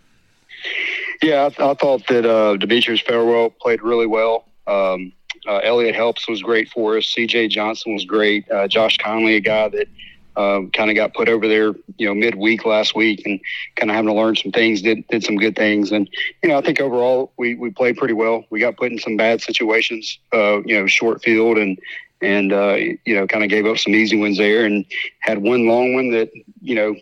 Yeah, 1.22 1.48
I, 1.59 1.70
I 1.70 1.74
thought 1.74 2.07
that 2.09 2.26
uh, 2.26 2.57
Demetrius 2.57 3.00
Farewell 3.00 3.50
played 3.50 3.82
really 3.82 4.07
well. 4.07 4.44
Um, 4.66 5.12
uh, 5.46 5.59
Elliot 5.59 5.94
Helps 5.94 6.28
was 6.28 6.42
great 6.42 6.68
for 6.68 6.96
us. 6.96 7.07
C.J. 7.07 7.48
Johnson 7.48 7.94
was 7.94 8.04
great. 8.04 8.50
Uh, 8.50 8.66
Josh 8.68 8.98
Conley, 8.98 9.36
a 9.36 9.40
guy 9.40 9.68
that 9.68 9.88
um, 10.36 10.70
kind 10.70 10.90
of 10.90 10.96
got 10.96 11.14
put 11.14 11.28
over 11.28 11.48
there, 11.48 11.74
you 11.96 12.07
know, 12.07 12.14
midweek 12.14 12.66
last 12.66 12.94
week, 12.94 13.22
and 13.24 13.40
kind 13.76 13.90
of 13.90 13.94
having 13.94 14.09
to 14.09 14.14
learn 14.14 14.36
some 14.36 14.52
things. 14.52 14.82
Did 14.82 15.07
did 15.09 15.24
some 15.24 15.36
good 15.36 15.57
things, 15.57 15.92
and 15.92 16.09
you 16.42 16.48
know, 16.48 16.59
I 16.59 16.61
think 16.61 16.80
overall 16.80 17.32
we 17.38 17.54
we 17.54 17.70
played 17.70 17.96
pretty 17.96 18.14
well. 18.14 18.44
We 18.50 18.61
got 18.61 18.76
put 18.76 18.92
in 18.92 18.98
some 18.98 19.16
bad 19.16 19.40
situations, 19.40 20.18
uh, 20.32 20.62
you 20.64 20.78
know, 20.78 20.86
short 20.86 21.22
field 21.22 21.59
and 21.59 21.78
and 22.27 22.53
uh, 22.53 22.74
you 22.74 23.14
know, 23.14 23.27
kind 23.29 23.45
of 23.45 23.51
gave 23.51 23.66
up 23.66 23.79
some 23.79 23.95
easy 23.95 24.18
wins 24.18 24.37
there, 24.37 24.64
and 24.64 24.85
had 25.20 25.39
one 25.39 25.68
long 25.68 25.95
one 25.95 26.11
that 26.11 26.31
you 26.61 26.74
know, 26.74 26.97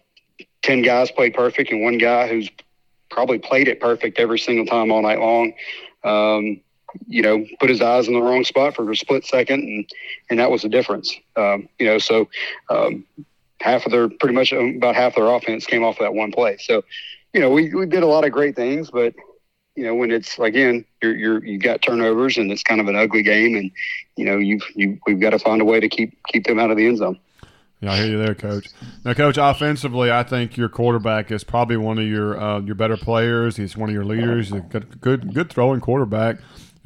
ten 0.62 0.82
guys 0.82 1.10
played 1.10 1.32
perfect, 1.32 1.72
and 1.72 1.82
one 1.82 1.96
guy 1.96 2.28
who's 2.28 2.50
probably 3.10 3.38
played 3.38 3.66
it 3.66 3.80
perfect 3.80 4.18
every 4.18 4.38
single 4.38 4.66
time 4.66 4.92
all 4.92 5.00
night 5.00 5.18
long. 5.18 5.54
Um, 6.04 6.60
you 7.08 7.22
know, 7.22 7.44
put 7.58 7.70
his 7.70 7.80
eyes 7.80 8.06
in 8.06 8.14
the 8.14 8.20
wrong 8.20 8.44
spot 8.44 8.76
for 8.76 8.88
a 8.90 8.96
split 8.96 9.24
second, 9.24 9.62
and 9.62 9.88
and 10.28 10.38
that 10.38 10.50
was 10.50 10.62
the 10.62 10.68
difference. 10.68 11.14
Um, 11.36 11.70
you 11.78 11.86
know, 11.86 11.98
so 11.98 12.28
um, 12.68 13.06
half 13.60 13.86
of 13.86 13.92
their 13.92 14.10
pretty 14.10 14.34
much 14.34 14.52
about 14.52 14.94
half 14.94 15.14
their 15.14 15.26
offense 15.26 15.64
came 15.64 15.82
off 15.82 15.96
of 15.96 16.04
that 16.04 16.14
one 16.14 16.32
play. 16.32 16.58
So, 16.58 16.84
you 17.32 17.40
know, 17.40 17.48
we 17.48 17.72
we 17.74 17.86
did 17.86 18.02
a 18.02 18.06
lot 18.06 18.24
of 18.24 18.32
great 18.32 18.56
things, 18.56 18.90
but 18.90 19.14
you 19.74 19.84
know, 19.84 19.94
when 19.94 20.10
it's 20.10 20.38
again, 20.38 20.84
you're 21.02 21.16
you're 21.16 21.44
you 21.44 21.58
got 21.58 21.80
turnovers 21.80 22.36
and 22.36 22.52
it's 22.52 22.62
kind 22.62 22.80
of 22.80 22.88
an 22.88 22.96
ugly 22.96 23.22
game, 23.22 23.56
and 23.56 23.70
you 24.16 24.24
know, 24.24 24.36
you've 24.36 24.62
you 24.74 24.98
we've 25.06 25.20
got 25.20 25.30
to 25.30 25.38
find 25.38 25.60
a 25.60 25.64
way 25.64 25.80
to 25.80 25.88
keep 25.88 26.16
keep 26.28 26.46
them 26.46 26.58
out 26.58 26.70
of 26.70 26.76
the 26.76 26.86
end 26.86 26.98
zone. 26.98 27.18
Yeah, 27.80 27.92
I 27.92 27.96
hear 27.96 28.06
you 28.06 28.18
there, 28.18 28.34
Coach. 28.34 28.68
Now, 29.04 29.12
Coach, 29.12 29.36
offensively, 29.36 30.10
I 30.10 30.22
think 30.22 30.56
your 30.56 30.70
quarterback 30.70 31.30
is 31.30 31.44
probably 31.44 31.76
one 31.76 31.98
of 31.98 32.06
your 32.06 32.40
uh, 32.40 32.60
your 32.60 32.74
better 32.74 32.96
players. 32.96 33.56
He's 33.56 33.76
one 33.76 33.90
of 33.90 33.94
your 33.94 34.04
leaders. 34.04 34.48
He's 34.48 34.58
a 34.58 34.60
good 34.60 35.00
good 35.00 35.34
good 35.34 35.50
throwing 35.50 35.80
quarterback. 35.80 36.38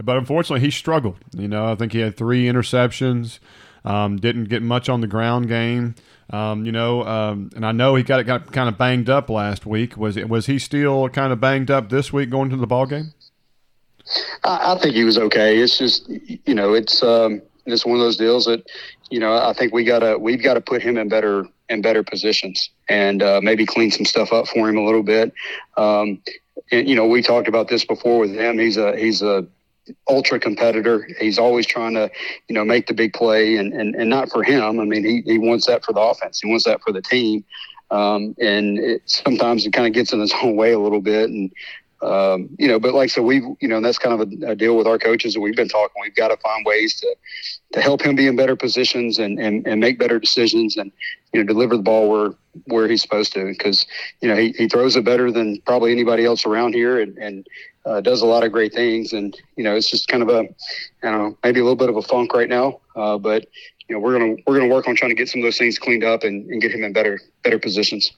But 0.02 0.16
unfortunately, 0.16 0.60
he 0.60 0.70
struggled. 0.70 1.16
You 1.36 1.48
know, 1.48 1.70
I 1.70 1.74
think 1.74 1.92
he 1.92 2.00
had 2.00 2.16
three 2.16 2.44
interceptions. 2.44 3.38
Um, 3.84 4.16
didn't 4.16 4.44
get 4.44 4.62
much 4.62 4.88
on 4.88 5.00
the 5.00 5.06
ground 5.06 5.48
game. 5.48 5.94
Um, 6.30 6.64
you 6.66 6.72
know, 6.72 7.04
um, 7.04 7.50
and 7.54 7.64
I 7.64 7.72
know 7.72 7.94
he 7.94 8.02
got 8.02 8.24
got 8.26 8.52
kind 8.52 8.68
of 8.68 8.76
banged 8.76 9.08
up 9.08 9.30
last 9.30 9.66
week. 9.66 9.96
Was 9.96 10.16
was 10.16 10.46
he 10.46 10.58
still 10.58 11.08
kind 11.08 11.32
of 11.32 11.40
banged 11.40 11.70
up 11.70 11.88
this 11.88 12.12
week 12.12 12.30
going 12.30 12.50
to 12.50 12.56
the 12.56 12.66
ball 12.66 12.86
game? 12.86 13.12
I, 14.44 14.74
I 14.74 14.78
think 14.78 14.94
he 14.94 15.04
was 15.04 15.18
okay. 15.18 15.58
It's 15.58 15.78
just 15.78 16.08
you 16.08 16.54
know, 16.54 16.74
it's 16.74 17.02
um, 17.02 17.42
it's 17.66 17.84
one 17.84 17.96
of 17.96 18.00
those 18.00 18.16
deals 18.16 18.46
that 18.46 18.68
you 19.10 19.20
know 19.20 19.34
I 19.34 19.52
think 19.52 19.72
we 19.72 19.84
gotta 19.84 20.18
we've 20.18 20.42
got 20.42 20.54
to 20.54 20.60
put 20.60 20.82
him 20.82 20.96
in 20.96 21.08
better 21.08 21.46
in 21.68 21.82
better 21.82 22.02
positions 22.02 22.70
and 22.88 23.22
uh, 23.22 23.40
maybe 23.42 23.66
clean 23.66 23.90
some 23.90 24.06
stuff 24.06 24.32
up 24.32 24.48
for 24.48 24.68
him 24.68 24.76
a 24.76 24.84
little 24.84 25.02
bit. 25.02 25.32
Um, 25.76 26.20
and, 26.70 26.88
you 26.88 26.94
know, 26.94 27.06
we 27.06 27.22
talked 27.22 27.48
about 27.48 27.68
this 27.68 27.84
before 27.84 28.18
with 28.18 28.34
him. 28.34 28.58
He's 28.58 28.76
a 28.76 28.96
he's 28.96 29.22
a 29.22 29.46
ultra 30.08 30.38
competitor. 30.38 31.08
He's 31.18 31.38
always 31.38 31.66
trying 31.66 31.94
to, 31.94 32.10
you 32.48 32.54
know, 32.54 32.64
make 32.64 32.86
the 32.86 32.94
big 32.94 33.14
play 33.14 33.56
and, 33.56 33.72
and, 33.72 33.94
and 33.94 34.10
not 34.10 34.30
for 34.30 34.42
him. 34.42 34.80
I 34.80 34.84
mean, 34.84 35.04
he, 35.04 35.22
he 35.24 35.38
wants 35.38 35.66
that 35.66 35.84
for 35.84 35.92
the 35.92 36.00
offense. 36.00 36.40
He 36.40 36.50
wants 36.50 36.64
that 36.64 36.82
for 36.82 36.92
the 36.92 37.00
team. 37.00 37.44
Um, 37.90 38.36
and 38.38 38.78
it, 38.78 39.02
sometimes 39.06 39.64
it 39.64 39.72
kind 39.72 39.86
of 39.86 39.94
gets 39.94 40.12
in 40.12 40.20
his 40.20 40.32
own 40.42 40.56
way 40.56 40.72
a 40.72 40.78
little 40.78 41.00
bit. 41.00 41.30
And, 41.30 41.50
um, 42.02 42.48
you 42.58 42.68
know, 42.68 42.78
but 42.78 42.94
like, 42.94 43.10
so 43.10 43.22
we've, 43.22 43.42
you 43.60 43.68
know, 43.68 43.76
and 43.76 43.84
that's 43.84 43.98
kind 43.98 44.20
of 44.20 44.28
a, 44.28 44.52
a 44.52 44.54
deal 44.56 44.76
with 44.76 44.86
our 44.86 44.98
coaches 44.98 45.34
that 45.34 45.40
we've 45.40 45.56
been 45.56 45.68
talking. 45.68 46.00
We've 46.00 46.14
got 46.14 46.28
to 46.28 46.36
find 46.36 46.64
ways 46.64 47.00
to, 47.00 47.16
to 47.72 47.80
help 47.80 48.02
him 48.02 48.14
be 48.14 48.26
in 48.26 48.36
better 48.36 48.56
positions 48.56 49.18
and, 49.18 49.38
and, 49.38 49.66
and 49.66 49.80
make 49.80 49.98
better 49.98 50.18
decisions 50.18 50.76
and, 50.76 50.92
you 51.32 51.40
know, 51.40 51.46
deliver 51.46 51.76
the 51.76 51.82
ball 51.82 52.08
where, 52.08 52.34
where 52.66 52.88
he's 52.88 53.02
supposed 53.02 53.32
to. 53.34 53.54
Cause, 53.56 53.86
you 54.20 54.28
know, 54.28 54.36
he, 54.36 54.52
he 54.52 54.68
throws 54.68 54.96
it 54.96 55.04
better 55.04 55.32
than 55.32 55.60
probably 55.62 55.92
anybody 55.92 56.24
else 56.24 56.46
around 56.46 56.74
here. 56.74 57.00
And, 57.00 57.18
and, 57.18 57.46
uh, 57.88 58.00
does 58.02 58.20
a 58.20 58.26
lot 58.26 58.44
of 58.44 58.52
great 58.52 58.74
things, 58.74 59.14
and 59.14 59.34
you 59.56 59.64
know 59.64 59.74
it's 59.74 59.90
just 59.90 60.08
kind 60.08 60.22
of 60.22 60.28
a, 60.28 60.40
I 61.02 61.10
don't 61.10 61.18
know, 61.18 61.38
maybe 61.42 61.60
a 61.60 61.62
little 61.62 61.76
bit 61.76 61.88
of 61.88 61.96
a 61.96 62.02
funk 62.02 62.34
right 62.34 62.48
now, 62.48 62.80
uh, 62.94 63.16
but 63.16 63.46
you 63.88 63.94
know 63.94 64.00
we're 64.00 64.18
gonna 64.18 64.36
we're 64.46 64.58
gonna 64.58 64.72
work 64.72 64.86
on 64.86 64.94
trying 64.94 65.10
to 65.10 65.14
get 65.14 65.28
some 65.28 65.40
of 65.40 65.44
those 65.44 65.56
things 65.56 65.78
cleaned 65.78 66.04
up 66.04 66.22
and, 66.22 66.50
and 66.50 66.60
get 66.60 66.70
him 66.70 66.84
in 66.84 66.92
better 66.92 67.18
better 67.42 67.58
positions. 67.58 68.12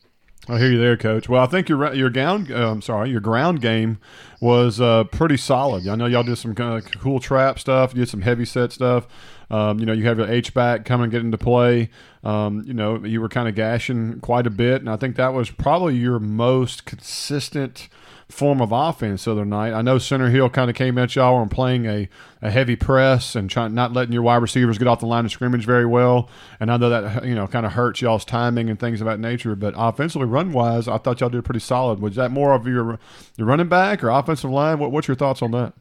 I 0.49 0.59
hear 0.59 0.73
you 0.73 0.79
there, 0.79 0.97
Coach. 0.97 1.29
Well, 1.29 1.43
I 1.43 1.47
think 1.47 1.69
your 1.69 1.93
your 1.95 2.11
ground, 2.11 2.51
uh, 2.51 2.71
I'm 2.71 2.83
sorry, 2.83 3.11
your 3.11 3.21
ground 3.21 3.61
game 3.61 3.99
was 4.41 4.81
uh, 4.81 5.05
pretty 5.05 5.37
solid. 5.37 5.87
I 5.87 5.95
know 5.97 6.07
y'all 6.07 6.23
did 6.23 6.39
some 6.39 6.55
kind 6.55 6.83
of 6.83 6.91
cool 6.99 7.21
trap 7.21 7.59
stuff, 7.59 7.93
you 7.95 8.01
did 8.01 8.09
some 8.09 8.23
heavy 8.23 8.47
set 8.47 8.73
stuff. 8.73 9.07
Um, 9.51 9.81
you 9.81 9.87
know, 9.87 9.93
you 9.93 10.05
have 10.05 10.17
your 10.17 10.31
H 10.31 10.55
back 10.55 10.85
come 10.85 11.03
and 11.03 11.11
get 11.11 11.23
into 11.23 11.37
play. 11.37 11.91
Um, 12.23 12.63
you 12.67 12.73
know, 12.73 13.05
you 13.05 13.21
were 13.21 13.29
kind 13.29 13.49
of 13.49 13.55
gashing 13.55 14.21
quite 14.21 14.47
a 14.47 14.51
bit, 14.51 14.81
and 14.81 14.89
I 14.89 14.97
think 14.97 15.17
that 15.17 15.35
was 15.35 15.51
probably 15.51 15.97
your 15.97 16.19
most 16.19 16.85
consistent 16.85 17.89
form 18.31 18.61
of 18.61 18.73
offense 18.73 19.25
the 19.25 19.33
other 19.33 19.45
night. 19.45 19.73
I 19.73 19.83
know 19.83 19.99
Center 19.99 20.31
Hill 20.31 20.49
kind 20.49 20.71
of 20.71 20.77
came 20.77 20.97
at 20.99 21.15
y'all 21.17 21.43
and 21.43 21.51
playing 21.51 21.87
a, 21.87 22.09
a 22.41 22.51
heavy 22.51 22.77
press 22.77 23.35
and 23.35 23.51
trying 23.51 23.75
not 23.75 23.93
letting 23.93 24.13
your 24.13 24.23
wide 24.23 24.37
receivers 24.37 24.79
get 24.79 24.89
off 24.89 25.01
the 25.01 25.07
line 25.07 25.25
of 25.25 25.33
scrimmage 25.33 25.65
very 25.65 25.87
well. 25.87 26.29
And 26.59 26.71
I 26.71 26.77
know 26.77 26.89
that 26.91 27.25
you 27.25 27.35
know 27.35 27.47
kind 27.47 27.67
of 27.67 27.73
hurts 27.73 28.01
y'all's 28.01 28.25
timing 28.25 28.71
and 28.71 28.79
things 28.79 29.01
of 29.01 29.07
that 29.07 29.21
nature. 29.21 29.55
But 29.55 29.75
offensively, 29.77 30.27
run 30.27 30.53
wise, 30.53 30.89
I 30.89 30.99
thought 30.99 31.21
y'all 31.21 31.31
did 31.31 31.45
pretty 31.45 31.61
solid. 31.61 32.01
Was 32.01 32.17
that 32.17 32.31
more 32.31 32.55
of 32.55 32.67
your 32.67 32.99
your 33.37 33.47
running 33.47 33.69
back 33.69 34.03
or 34.03 34.11
offensive 34.11 34.51
line? 34.51 34.79
What, 34.79 34.93
what's 34.93 35.09
your 35.09 35.17
thoughts 35.17 35.43
on 35.43 35.51
that? 35.53 35.75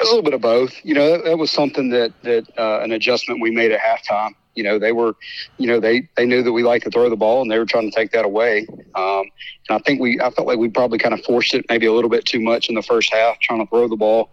A 0.00 0.04
little 0.04 0.22
bit 0.22 0.34
of 0.34 0.40
both. 0.40 0.74
You 0.84 0.94
know, 0.94 1.10
that, 1.10 1.24
that 1.24 1.38
was 1.38 1.50
something 1.50 1.90
that 1.90 2.12
that 2.22 2.46
uh, 2.58 2.80
an 2.80 2.92
adjustment 2.92 3.40
we 3.40 3.50
made 3.50 3.72
at 3.72 3.80
halftime. 3.80 4.34
You 4.54 4.64
know, 4.64 4.78
they 4.78 4.92
were, 4.92 5.14
you 5.58 5.66
know, 5.66 5.80
they 5.80 6.08
they 6.16 6.26
knew 6.26 6.42
that 6.42 6.52
we 6.52 6.62
like 6.62 6.82
to 6.84 6.90
throw 6.90 7.08
the 7.08 7.16
ball, 7.16 7.42
and 7.42 7.50
they 7.50 7.58
were 7.58 7.66
trying 7.66 7.90
to 7.90 7.96
take 7.96 8.12
that 8.12 8.24
away. 8.24 8.66
Um, 8.94 9.24
and 9.68 9.70
I 9.70 9.78
think 9.78 10.00
we, 10.00 10.20
I 10.20 10.30
felt 10.30 10.46
like 10.46 10.58
we 10.58 10.68
probably 10.68 10.98
kind 10.98 11.14
of 11.14 11.24
forced 11.24 11.54
it 11.54 11.64
maybe 11.68 11.86
a 11.86 11.92
little 11.92 12.10
bit 12.10 12.24
too 12.24 12.40
much 12.40 12.68
in 12.68 12.74
the 12.74 12.82
first 12.82 13.12
half, 13.12 13.38
trying 13.40 13.64
to 13.64 13.70
throw 13.70 13.88
the 13.88 13.96
ball. 13.96 14.30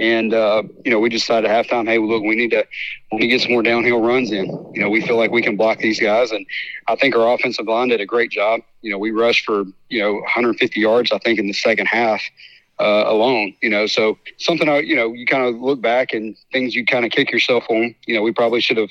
And 0.00 0.32
uh, 0.32 0.62
you 0.82 0.90
know, 0.90 0.98
we 0.98 1.10
decided 1.10 1.50
at 1.50 1.66
halftime, 1.66 1.86
hey, 1.86 1.98
look, 1.98 2.22
we 2.22 2.34
need 2.34 2.50
to 2.52 2.66
we 3.12 3.18
need 3.18 3.26
to 3.26 3.28
get 3.28 3.42
some 3.42 3.52
more 3.52 3.62
downhill 3.62 4.00
runs 4.00 4.32
in. 4.32 4.46
You 4.74 4.80
know, 4.82 4.88
we 4.88 5.02
feel 5.02 5.18
like 5.18 5.30
we 5.30 5.42
can 5.42 5.56
block 5.56 5.78
these 5.78 6.00
guys, 6.00 6.30
and 6.30 6.46
I 6.88 6.96
think 6.96 7.14
our 7.14 7.34
offensive 7.34 7.66
line 7.66 7.88
did 7.88 8.00
a 8.00 8.06
great 8.06 8.30
job. 8.30 8.62
You 8.80 8.92
know, 8.92 8.98
we 8.98 9.10
rushed 9.10 9.44
for 9.44 9.64
you 9.90 10.00
know 10.00 10.14
150 10.14 10.80
yards, 10.80 11.12
I 11.12 11.18
think, 11.18 11.38
in 11.38 11.46
the 11.46 11.52
second 11.52 11.86
half. 11.86 12.22
Uh, 12.78 13.04
alone, 13.08 13.54
you 13.60 13.68
know, 13.68 13.86
so 13.86 14.16
something 14.38 14.66
I, 14.66 14.78
you 14.78 14.96
know, 14.96 15.12
you 15.12 15.26
kind 15.26 15.44
of 15.44 15.60
look 15.60 15.82
back 15.82 16.14
and 16.14 16.34
things 16.50 16.74
you 16.74 16.86
kind 16.86 17.04
of 17.04 17.10
kick 17.10 17.30
yourself 17.30 17.64
on. 17.68 17.94
You 18.06 18.14
know, 18.14 18.22
we 18.22 18.32
probably 18.32 18.62
should 18.62 18.78
have 18.78 18.88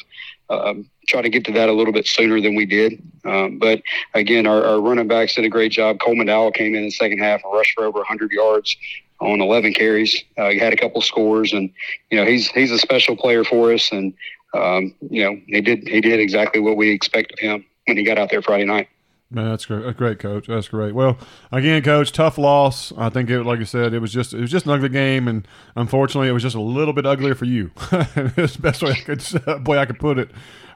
um, 0.50 0.89
tried 1.08 1.24
to 1.24 1.30
get 1.30 1.45
to 1.45 1.52
that 1.54 1.70
a 1.70 1.74
little 1.74 1.93
bit 1.93 2.08
sooner 2.08 2.41
than 2.41 2.56
we 2.56 2.66
did. 2.66 3.02
Um, 3.26 3.60
but 3.60 3.82
again, 4.14 4.47
our, 4.47 4.64
our 4.64 4.80
running 4.80 5.08
backs 5.08 5.36
did 5.36 5.45
a 5.45 5.50
great 5.50 5.72
job. 5.72 6.00
Coleman 6.00 6.28
Dowell 6.28 6.52
came 6.52 6.76
in 6.76 6.84
the 6.84 6.91
second 6.91 7.20
half 7.20 7.41
and 7.43 7.54
rushed 7.54 7.74
for 7.76 7.86
over 7.86 8.00
100 8.00 8.32
yards 8.32 8.76
on 9.20 9.41
11 9.41 9.74
carries. 9.74 10.24
Uh, 10.38 10.50
he 10.50 10.60
had 10.60 10.74
a 10.74 10.78
couple 10.78 11.02
scores, 11.02 11.54
and 11.54 11.70
you 12.10 12.18
know, 12.18 12.26
he's 12.26 12.50
he's 12.50 12.72
a 12.72 12.80
special 12.80 13.16
player 13.16 13.43
for 13.43 13.74
us, 13.74 13.91
and 13.91 14.14
um, 14.54 14.95
you 15.10 15.24
know, 15.24 15.39
he 15.47 15.62
did 15.62 15.88
he 15.88 16.02
did 16.02 16.20
exactly 16.20 16.62
what 16.62 16.78
we 16.78 16.89
expected 16.89 17.39
him 17.39 17.66
when 17.86 17.97
he 17.97 18.04
got 18.04 18.18
out 18.18 18.30
there 18.30 18.41
Friday 18.41 18.66
night. 18.66 18.88
Man, 19.32 19.48
that's 19.48 19.68
great. 19.68 19.96
Great, 19.96 20.18
coach. 20.18 20.48
That's 20.48 20.68
great. 20.68 20.96
Well, 20.96 21.18
again, 21.52 21.84
coach, 21.84 22.12
tough 22.12 22.40
loss. 22.40 22.92
I 22.98 23.10
think 23.10 23.30
it, 23.30 23.44
like 23.44 23.60
I 23.60 23.64
said, 23.64 23.94
it 23.94 24.00
was 24.00 24.12
just 24.12 24.34
it 24.34 24.42
was 24.42 24.50
just 24.50 24.66
an 24.66 24.72
ugly 24.72 24.90
game, 24.90 25.28
and 25.28 25.48
unfortunately, 25.76 26.30
it 26.30 26.32
was 26.32 26.42
just 26.42 26.56
a 26.56 26.62
little 26.62 26.94
bit 26.94 27.06
uglier 27.06 27.36
for 27.36 27.46
you. 27.46 27.70
That's 27.92 28.56
the 28.56 28.60
best 28.60 28.82
way 28.82 28.92
I 28.92 28.96
could 28.96 29.24
boy 29.64 29.78
I 29.78 29.86
could 29.86 30.00
put 30.00 30.18
it. 30.18 30.32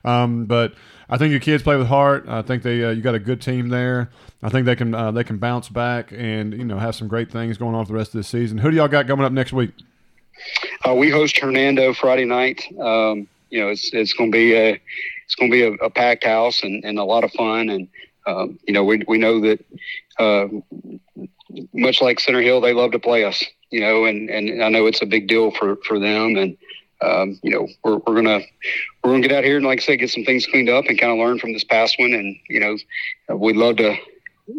Um, 0.05 0.45
but 0.45 0.75
I 1.09 1.17
think 1.17 1.31
your 1.31 1.39
kids 1.39 1.63
play 1.63 1.77
with 1.77 1.87
heart. 1.87 2.25
I 2.27 2.43
think 2.43 2.61
they 2.61 2.83
uh, 2.83 2.91
you 2.91 3.01
got 3.01 3.15
a 3.15 3.19
good 3.19 3.41
team 3.41 3.69
there. 3.69 4.11
I 4.43 4.49
think 4.49 4.67
they 4.67 4.75
can 4.75 4.93
uh, 4.93 5.09
they 5.09 5.23
can 5.23 5.39
bounce 5.39 5.69
back 5.69 6.11
and 6.11 6.53
you 6.53 6.65
know 6.65 6.77
have 6.77 6.93
some 6.93 7.07
great 7.07 7.31
things 7.31 7.57
going 7.57 7.73
on 7.73 7.85
for 7.85 7.93
the 7.93 7.97
rest 7.97 8.09
of 8.09 8.19
the 8.19 8.23
season. 8.23 8.59
Who 8.59 8.69
do 8.69 8.77
y'all 8.77 8.87
got 8.87 9.07
coming 9.07 9.25
up 9.25 9.31
next 9.31 9.53
week? 9.53 9.71
Uh, 10.87 10.93
we 10.93 11.09
host 11.09 11.39
Hernando 11.39 11.91
Friday 11.93 12.25
night. 12.25 12.63
Um, 12.79 13.27
you 13.49 13.61
know, 13.61 13.69
it's 13.69 13.91
it's 13.93 14.13
going 14.13 14.31
to 14.31 14.35
be 14.35 14.53
a 14.53 14.79
it's 15.25 15.33
going 15.33 15.49
to 15.49 15.55
be 15.55 15.63
a, 15.63 15.71
a, 15.85 15.89
packed 15.89 16.25
house 16.25 16.61
and, 16.63 16.83
and 16.83 16.99
a 16.99 17.03
lot 17.03 17.23
of 17.23 17.31
fun 17.31 17.69
and 17.69 17.87
um, 18.25 18.59
you 18.67 18.73
know, 18.73 18.83
we, 18.83 19.03
we 19.07 19.17
know 19.17 19.39
that 19.41 19.65
uh, 20.19 20.47
much 21.73 22.01
like 22.01 22.19
Center 22.19 22.41
Hill, 22.41 22.61
they 22.61 22.73
love 22.73 22.91
to 22.91 22.99
play 22.99 23.23
us, 23.23 23.43
you 23.69 23.81
know, 23.81 24.05
and, 24.05 24.29
and 24.29 24.63
I 24.63 24.69
know 24.69 24.85
it's 24.85 25.01
a 25.01 25.07
big 25.07 25.27
deal 25.27 25.51
for, 25.51 25.77
for 25.87 25.99
them. 25.99 26.35
And, 26.35 26.57
um, 27.01 27.39
you 27.43 27.51
know, 27.51 27.67
we're, 27.83 27.97
we're 27.97 28.21
going 28.21 28.25
to, 28.25 28.41
we're 29.03 29.11
going 29.11 29.21
to 29.21 29.27
get 29.27 29.37
out 29.37 29.43
here 29.43 29.57
and 29.57 29.65
like 29.65 29.79
I 29.79 29.83
said, 29.83 29.99
get 29.99 30.09
some 30.09 30.23
things 30.23 30.45
cleaned 30.45 30.69
up 30.69 30.85
and 30.85 30.99
kind 30.99 31.11
of 31.11 31.19
learn 31.19 31.39
from 31.39 31.53
this 31.53 31.63
past 31.63 31.99
one. 31.99 32.13
And, 32.13 32.35
you 32.47 32.59
know, 32.59 33.35
we'd 33.35 33.57
love 33.57 33.77
to, 33.77 33.97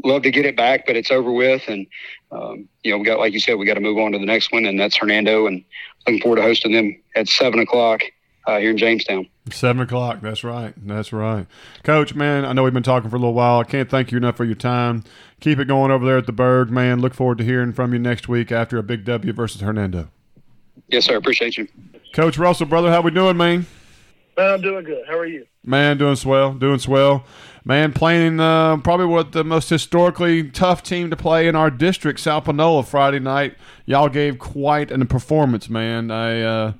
love 0.04 0.22
to 0.22 0.30
get 0.30 0.46
it 0.46 0.56
back, 0.56 0.86
but 0.86 0.96
it's 0.96 1.10
over 1.10 1.32
with. 1.32 1.62
And 1.68 1.86
um, 2.32 2.68
you 2.82 2.90
know, 2.90 2.98
we 2.98 3.04
got 3.04 3.18
like 3.18 3.32
you 3.32 3.40
said, 3.40 3.54
we 3.54 3.66
got 3.66 3.74
to 3.74 3.80
move 3.80 3.98
on 3.98 4.12
to 4.12 4.18
the 4.18 4.26
next 4.26 4.52
one, 4.52 4.64
and 4.64 4.78
that's 4.78 4.96
Hernando. 4.96 5.46
And 5.46 5.64
looking 6.06 6.20
forward 6.20 6.36
to 6.36 6.42
hosting 6.42 6.72
them 6.72 7.00
at 7.14 7.28
seven 7.28 7.60
o'clock 7.60 8.02
uh, 8.46 8.58
here 8.58 8.70
in 8.70 8.78
Jamestown. 8.78 9.28
Seven 9.50 9.82
o'clock. 9.82 10.20
That's 10.20 10.44
right. 10.44 10.74
That's 10.76 11.12
right. 11.12 11.46
Coach, 11.82 12.14
man, 12.14 12.44
I 12.44 12.52
know 12.52 12.62
we've 12.62 12.72
been 12.72 12.82
talking 12.82 13.10
for 13.10 13.16
a 13.16 13.18
little 13.18 13.34
while. 13.34 13.60
I 13.60 13.64
can't 13.64 13.90
thank 13.90 14.10
you 14.10 14.18
enough 14.18 14.36
for 14.36 14.44
your 14.44 14.54
time. 14.54 15.04
Keep 15.40 15.58
it 15.58 15.66
going 15.66 15.90
over 15.90 16.04
there 16.04 16.18
at 16.18 16.26
the 16.26 16.32
Berg, 16.32 16.70
man. 16.70 17.00
Look 17.00 17.14
forward 17.14 17.38
to 17.38 17.44
hearing 17.44 17.72
from 17.72 17.92
you 17.92 17.98
next 17.98 18.28
week 18.28 18.50
after 18.50 18.78
a 18.78 18.82
big 18.82 19.04
W 19.04 19.32
versus 19.32 19.60
Hernando. 19.60 20.08
Yes, 20.88 21.04
sir. 21.04 21.16
Appreciate 21.16 21.56
you. 21.58 21.68
Coach 22.14 22.38
Russell, 22.38 22.66
brother, 22.66 22.90
how 22.90 23.00
we 23.00 23.10
doing, 23.10 23.36
man? 23.36 23.66
Man, 24.36 24.50
I'm 24.52 24.60
doing 24.60 24.84
good. 24.84 25.04
How 25.06 25.18
are 25.18 25.26
you? 25.26 25.46
Man, 25.64 25.96
doing 25.96 26.16
swell, 26.16 26.54
doing 26.54 26.78
swell. 26.78 27.24
Man, 27.64 27.92
playing 27.92 28.40
uh, 28.40 28.76
probably 28.78 29.06
what 29.06 29.32
the 29.32 29.44
most 29.44 29.70
historically 29.70 30.50
tough 30.50 30.82
team 30.82 31.08
to 31.10 31.16
play 31.16 31.48
in 31.48 31.56
our 31.56 31.70
district, 31.70 32.20
South 32.20 32.44
Panola, 32.44 32.82
Friday 32.82 33.20
night. 33.20 33.54
Y'all 33.86 34.08
gave 34.08 34.38
quite 34.38 34.90
a 34.90 35.04
performance, 35.06 35.70
man. 35.70 36.10
I, 36.10 36.42
uh, 36.42 36.72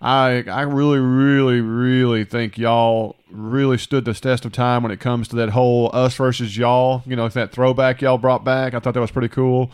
I, 0.00 0.44
I 0.48 0.62
really, 0.62 0.98
really, 0.98 1.60
really 1.60 2.24
think 2.24 2.56
y'all 2.56 3.16
really 3.32 3.78
stood 3.78 4.04
the 4.04 4.14
test 4.14 4.44
of 4.44 4.52
time 4.52 4.82
when 4.82 4.92
it 4.92 5.00
comes 5.00 5.28
to 5.28 5.36
that 5.36 5.50
whole 5.50 5.90
us 5.92 6.14
versus 6.16 6.56
y'all. 6.56 7.02
You 7.06 7.16
know, 7.16 7.28
that 7.28 7.52
throwback 7.52 8.00
y'all 8.00 8.18
brought 8.18 8.44
back. 8.44 8.74
I 8.74 8.80
thought 8.80 8.94
that 8.94 9.00
was 9.00 9.10
pretty 9.10 9.28
cool. 9.28 9.70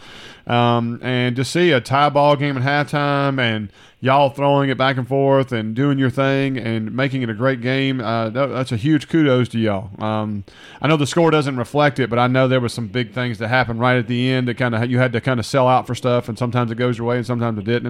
Um, 0.46 1.00
and 1.02 1.34
to 1.36 1.44
see 1.44 1.72
a 1.72 1.80
tie 1.80 2.08
ball 2.08 2.36
game 2.36 2.56
at 2.56 2.62
halftime 2.62 3.40
and 3.40 3.70
y'all 4.00 4.30
throwing 4.30 4.70
it 4.70 4.78
back 4.78 4.96
and 4.96 5.08
forth 5.08 5.50
and 5.50 5.74
doing 5.74 5.98
your 5.98 6.10
thing 6.10 6.56
and 6.56 6.94
making 6.94 7.22
it 7.22 7.30
a 7.30 7.34
great 7.34 7.60
game, 7.60 8.00
uh, 8.00 8.30
that, 8.30 8.46
that's 8.46 8.72
a 8.72 8.76
huge 8.76 9.08
kudos 9.08 9.48
to 9.48 9.58
y'all. 9.58 9.90
Um, 10.02 10.44
I 10.80 10.88
know 10.88 10.96
the 10.96 11.06
score 11.06 11.30
doesn't 11.30 11.56
reflect 11.56 11.98
it, 11.98 12.08
but 12.08 12.18
I 12.18 12.26
know 12.26 12.46
there 12.46 12.60
was 12.60 12.72
some 12.72 12.88
big 12.88 13.12
things 13.12 13.38
that 13.38 13.48
happened 13.48 13.80
right 13.80 13.96
at 13.96 14.06
the 14.06 14.30
end 14.30 14.48
that 14.48 14.56
kind 14.56 14.74
of 14.74 14.88
you 14.90 14.98
had 14.98 15.12
to 15.14 15.20
kind 15.20 15.40
of 15.40 15.46
sell 15.46 15.66
out 15.66 15.86
for 15.86 15.94
stuff, 15.94 16.28
and 16.28 16.38
sometimes 16.38 16.70
it 16.70 16.76
goes 16.76 16.98
your 16.98 17.06
way 17.06 17.16
and 17.16 17.26
sometimes 17.26 17.58
it 17.58 17.64
didn't, 17.64 17.86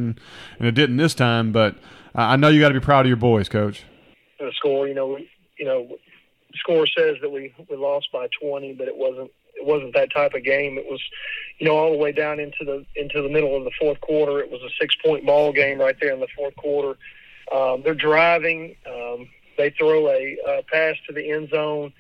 and, 0.59 0.69
it 0.69 0.73
didn't 0.73 0.97
this 0.97 1.15
time. 1.15 1.53
But 1.53 1.75
uh, 2.15 2.23
I 2.23 2.37
know 2.37 2.49
you 2.49 2.61
got 2.61 2.69
to 2.69 2.75
be 2.75 2.81
proud 2.81 3.05
of 3.05 3.09
your 3.09 3.17
boys, 3.17 3.49
Coach. 3.49 3.85
The 4.39 4.53
score, 4.57 4.87
you 4.87 4.95
know, 4.95 5.09
we, 5.09 5.29
you 5.59 5.65
know, 5.65 5.97
score 6.55 6.87
says 6.87 7.17
that 7.23 7.31
we 7.31 7.55
we 7.69 7.77
lost 7.77 8.11
by 8.13 8.29
20, 8.41 8.75
but 8.75 8.89
it 8.89 8.97
wasn't 8.97 9.31
it 9.55 9.67
wasn't 9.67 9.95
that 9.95 10.13
type 10.13 10.35
of 10.35 10.45
game. 10.45 10.79
It 10.79 10.87
was, 10.87 11.03
you 11.59 11.67
know, 11.67 11.77
all 11.77 11.91
the 11.91 11.99
way 11.99 12.13
down 12.13 12.41
into 12.41 12.65
the 12.65 12.85
into 12.95 13.23
the 13.23 13.29
middle 13.29 13.57
of 13.57 13.65
the 13.65 13.71
fourth 13.79 14.01
quarter. 14.01 14.41
It 14.41 14.51
was 14.51 14.63
a 14.63 14.71
six 14.81 14.95
point 15.05 15.25
ball 15.25 15.53
game 15.53 15.79
right 15.79 15.97
there 16.01 16.13
in 16.13 16.21
the 16.21 16.29
fourth 16.37 16.57
quarter. 16.57 16.99
Um, 17.55 17.83
they're 17.83 17.95
driving. 17.95 18.77
Um, 18.87 19.29
they 19.57 19.71
throw 19.71 20.09
a 20.09 20.63
pass 20.71 20.97
to 21.07 21.13
the 21.13 21.31
end 21.31 21.51
zone. 21.51 21.93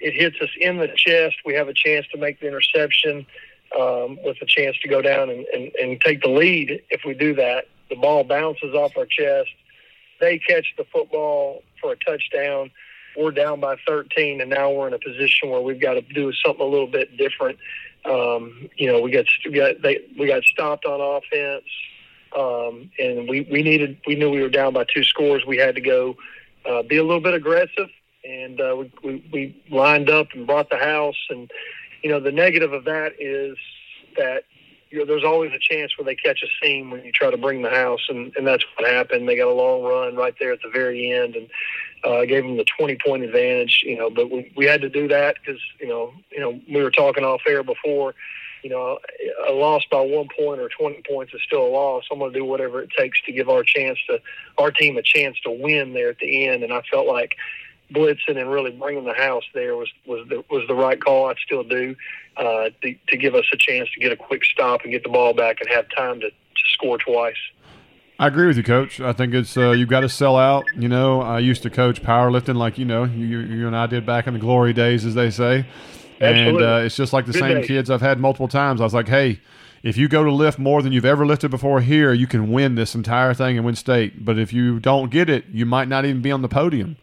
It 0.00 0.14
hits 0.14 0.36
us 0.40 0.50
in 0.58 0.78
the 0.78 0.88
chest. 0.94 1.36
We 1.44 1.54
have 1.54 1.68
a 1.68 1.74
chance 1.74 2.06
to 2.12 2.18
make 2.18 2.40
the 2.40 2.46
interception 2.46 3.26
um, 3.78 4.18
with 4.24 4.38
a 4.40 4.46
chance 4.46 4.76
to 4.82 4.88
go 4.88 5.02
down 5.02 5.30
and, 5.30 5.46
and, 5.46 5.72
and 5.74 6.00
take 6.00 6.22
the 6.22 6.30
lead. 6.30 6.82
If 6.90 7.02
we 7.04 7.14
do 7.14 7.34
that, 7.34 7.66
the 7.88 7.96
ball 7.96 8.24
bounces 8.24 8.74
off 8.74 8.96
our 8.96 9.06
chest. 9.06 9.50
They 10.20 10.38
catch 10.38 10.74
the 10.76 10.84
football 10.92 11.62
for 11.80 11.92
a 11.92 11.96
touchdown. 11.96 12.70
We're 13.16 13.32
down 13.32 13.60
by 13.60 13.76
13, 13.86 14.40
and 14.40 14.50
now 14.50 14.70
we're 14.72 14.88
in 14.88 14.94
a 14.94 14.98
position 14.98 15.50
where 15.50 15.60
we've 15.60 15.80
got 15.80 15.94
to 15.94 16.02
do 16.02 16.32
something 16.44 16.64
a 16.64 16.68
little 16.68 16.86
bit 16.86 17.16
different. 17.16 17.58
Um, 18.04 18.68
you 18.76 18.90
know, 18.90 19.00
we 19.00 19.10
got 19.10 19.26
we 19.44 19.52
got 19.52 19.82
they, 19.82 20.00
we 20.18 20.26
got 20.26 20.42
stopped 20.44 20.84
on 20.86 21.00
offense, 21.00 21.64
um, 22.36 22.90
and 22.98 23.28
we 23.28 23.46
we 23.50 23.62
needed 23.62 23.98
we 24.06 24.14
knew 24.14 24.30
we 24.30 24.40
were 24.40 24.48
down 24.48 24.72
by 24.72 24.84
two 24.94 25.04
scores. 25.04 25.44
We 25.46 25.58
had 25.58 25.74
to 25.74 25.80
go 25.80 26.16
uh, 26.64 26.82
be 26.82 26.96
a 26.96 27.04
little 27.04 27.20
bit 27.20 27.34
aggressive, 27.34 27.88
and 28.24 28.60
uh, 28.60 28.76
we, 28.76 28.92
we 29.02 29.30
we 29.32 29.64
lined 29.70 30.08
up 30.08 30.28
and 30.34 30.46
brought 30.46 30.70
the 30.70 30.78
house. 30.78 31.18
And 31.28 31.50
you 32.02 32.10
know, 32.10 32.20
the 32.20 32.32
negative 32.32 32.72
of 32.72 32.84
that 32.84 33.12
is 33.18 33.56
that 34.16 34.44
you 34.90 34.98
know, 34.98 35.04
there's 35.04 35.24
always 35.24 35.52
a 35.52 35.58
chance 35.58 35.96
where 35.96 36.04
they 36.04 36.16
catch 36.16 36.42
a 36.42 36.48
seam 36.60 36.90
when 36.90 37.04
you 37.04 37.12
try 37.12 37.30
to 37.30 37.36
bring 37.36 37.62
the 37.62 37.70
house, 37.70 38.06
and, 38.08 38.34
and 38.36 38.46
that's 38.46 38.64
what 38.76 38.90
happened. 38.90 39.28
They 39.28 39.36
got 39.36 39.48
a 39.48 39.54
long 39.54 39.82
run 39.82 40.16
right 40.16 40.34
there 40.40 40.52
at 40.52 40.62
the 40.62 40.68
very 40.68 41.12
end, 41.12 41.36
and 41.36 41.48
uh, 42.02 42.24
gave 42.24 42.42
them 42.42 42.56
the 42.56 42.66
20 42.76 42.98
point 43.04 43.22
advantage. 43.22 43.82
You 43.86 43.98
know, 43.98 44.10
but 44.10 44.30
we 44.30 44.52
we 44.56 44.66
had 44.66 44.80
to 44.80 44.88
do 44.88 45.06
that 45.08 45.36
because 45.36 45.60
you 45.78 45.86
know 45.86 46.12
you 46.30 46.40
know 46.40 46.60
we 46.68 46.82
were 46.82 46.90
talking 46.90 47.24
off 47.24 47.42
air 47.46 47.62
before. 47.62 48.14
You 48.62 48.68
know, 48.68 48.98
a 49.48 49.52
loss 49.52 49.84
by 49.90 50.00
one 50.00 50.28
point 50.36 50.60
or 50.60 50.68
20 50.68 51.02
points 51.08 51.32
is 51.32 51.40
still 51.46 51.66
a 51.66 51.68
loss. 51.68 52.04
I'm 52.12 52.18
going 52.18 52.30
to 52.30 52.38
do 52.38 52.44
whatever 52.44 52.82
it 52.82 52.90
takes 52.90 53.18
to 53.22 53.32
give 53.32 53.48
our 53.48 53.62
chance 53.62 53.98
to 54.08 54.20
our 54.58 54.70
team 54.70 54.98
a 54.98 55.02
chance 55.02 55.40
to 55.44 55.50
win 55.50 55.94
there 55.94 56.10
at 56.10 56.18
the 56.18 56.46
end. 56.46 56.62
And 56.62 56.70
I 56.70 56.82
felt 56.90 57.06
like 57.06 57.36
blitzing 57.92 58.38
and 58.40 58.50
really 58.50 58.70
bringing 58.70 59.04
the 59.04 59.14
house 59.14 59.44
there 59.54 59.76
was 59.76 59.88
was 60.06 60.26
the, 60.28 60.44
was 60.50 60.66
the 60.68 60.74
right 60.74 61.00
call. 61.00 61.26
I'd 61.26 61.36
still 61.44 61.64
do 61.64 61.96
uh, 62.36 62.70
to, 62.82 62.94
to 63.08 63.16
give 63.16 63.34
us 63.34 63.44
a 63.52 63.56
chance 63.56 63.88
to 63.94 64.00
get 64.00 64.12
a 64.12 64.16
quick 64.16 64.44
stop 64.44 64.82
and 64.82 64.92
get 64.92 65.02
the 65.02 65.08
ball 65.08 65.34
back 65.34 65.60
and 65.60 65.68
have 65.70 65.86
time 65.96 66.20
to, 66.20 66.30
to 66.30 66.62
score 66.72 66.98
twice. 66.98 67.36
I 68.18 68.26
agree 68.26 68.46
with 68.46 68.58
you, 68.58 68.62
Coach. 68.62 69.00
I 69.00 69.14
think 69.14 69.32
it's 69.32 69.56
uh, 69.56 69.70
you've 69.70 69.88
got 69.88 70.00
to 70.00 70.08
sell 70.08 70.36
out. 70.36 70.64
You 70.76 70.88
know, 70.88 71.22
I 71.22 71.38
used 71.38 71.62
to 71.62 71.70
coach 71.70 72.02
powerlifting, 72.02 72.56
like 72.56 72.76
you 72.76 72.84
know, 72.84 73.04
you, 73.04 73.38
you 73.38 73.66
and 73.66 73.74
I 73.74 73.86
did 73.86 74.04
back 74.04 74.26
in 74.26 74.34
the 74.34 74.40
glory 74.40 74.74
days, 74.74 75.06
as 75.06 75.14
they 75.14 75.30
say. 75.30 75.66
And 76.20 76.60
uh, 76.60 76.82
it's 76.84 76.96
just 76.96 77.14
like 77.14 77.24
the 77.24 77.32
Good 77.32 77.40
same 77.40 77.60
day. 77.62 77.66
kids 77.66 77.88
I've 77.88 78.02
had 78.02 78.20
multiple 78.20 78.46
times. 78.46 78.82
I 78.82 78.84
was 78.84 78.92
like, 78.92 79.08
hey, 79.08 79.40
if 79.82 79.96
you 79.96 80.06
go 80.06 80.22
to 80.22 80.30
lift 80.30 80.58
more 80.58 80.82
than 80.82 80.92
you've 80.92 81.06
ever 81.06 81.24
lifted 81.24 81.50
before 81.50 81.80
here, 81.80 82.12
you 82.12 82.26
can 82.26 82.52
win 82.52 82.74
this 82.74 82.94
entire 82.94 83.32
thing 83.32 83.56
and 83.56 83.64
win 83.64 83.74
state. 83.74 84.22
But 84.22 84.38
if 84.38 84.52
you 84.52 84.80
don't 84.80 85.10
get 85.10 85.30
it, 85.30 85.46
you 85.50 85.64
might 85.64 85.88
not 85.88 86.04
even 86.04 86.20
be 86.20 86.30
on 86.30 86.42
the 86.42 86.48
podium. 86.48 86.98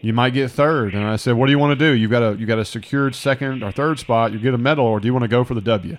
You 0.00 0.12
might 0.12 0.30
get 0.30 0.50
third. 0.50 0.94
And 0.94 1.04
I 1.04 1.16
said, 1.16 1.34
what 1.36 1.46
do 1.46 1.52
you 1.52 1.58
want 1.58 1.78
to 1.78 1.84
do? 1.84 1.92
You've 1.92 2.10
got 2.10 2.22
a 2.22 2.36
you 2.36 2.46
got 2.46 2.58
a 2.58 2.64
secured 2.64 3.14
second 3.14 3.62
or 3.62 3.72
third 3.72 3.98
spot. 3.98 4.32
You 4.32 4.38
get 4.38 4.54
a 4.54 4.58
medal, 4.58 4.86
or 4.86 5.00
do 5.00 5.06
you 5.06 5.12
want 5.12 5.24
to 5.24 5.28
go 5.28 5.42
for 5.44 5.54
the 5.54 5.60
W? 5.60 5.98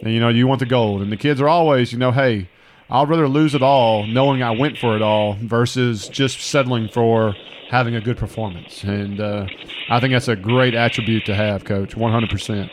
And 0.00 0.12
you 0.12 0.20
know, 0.20 0.28
you 0.28 0.46
want 0.46 0.60
the 0.60 0.66
gold. 0.66 1.00
And 1.02 1.12
the 1.12 1.16
kids 1.16 1.40
are 1.40 1.48
always, 1.48 1.92
you 1.92 1.98
know, 1.98 2.10
hey, 2.10 2.48
I'd 2.90 3.08
rather 3.08 3.28
lose 3.28 3.54
it 3.54 3.62
all 3.62 4.06
knowing 4.06 4.42
I 4.42 4.50
went 4.50 4.78
for 4.78 4.96
it 4.96 5.02
all 5.02 5.34
versus 5.34 6.08
just 6.08 6.40
settling 6.40 6.88
for 6.88 7.34
having 7.70 7.94
a 7.94 8.00
good 8.00 8.16
performance. 8.16 8.84
And 8.84 9.20
uh, 9.20 9.46
I 9.88 10.00
think 10.00 10.12
that's 10.12 10.28
a 10.28 10.36
great 10.36 10.74
attribute 10.74 11.24
to 11.26 11.34
have, 11.34 11.64
Coach. 11.64 11.96
One 11.96 12.12
hundred 12.12 12.30
percent. 12.30 12.70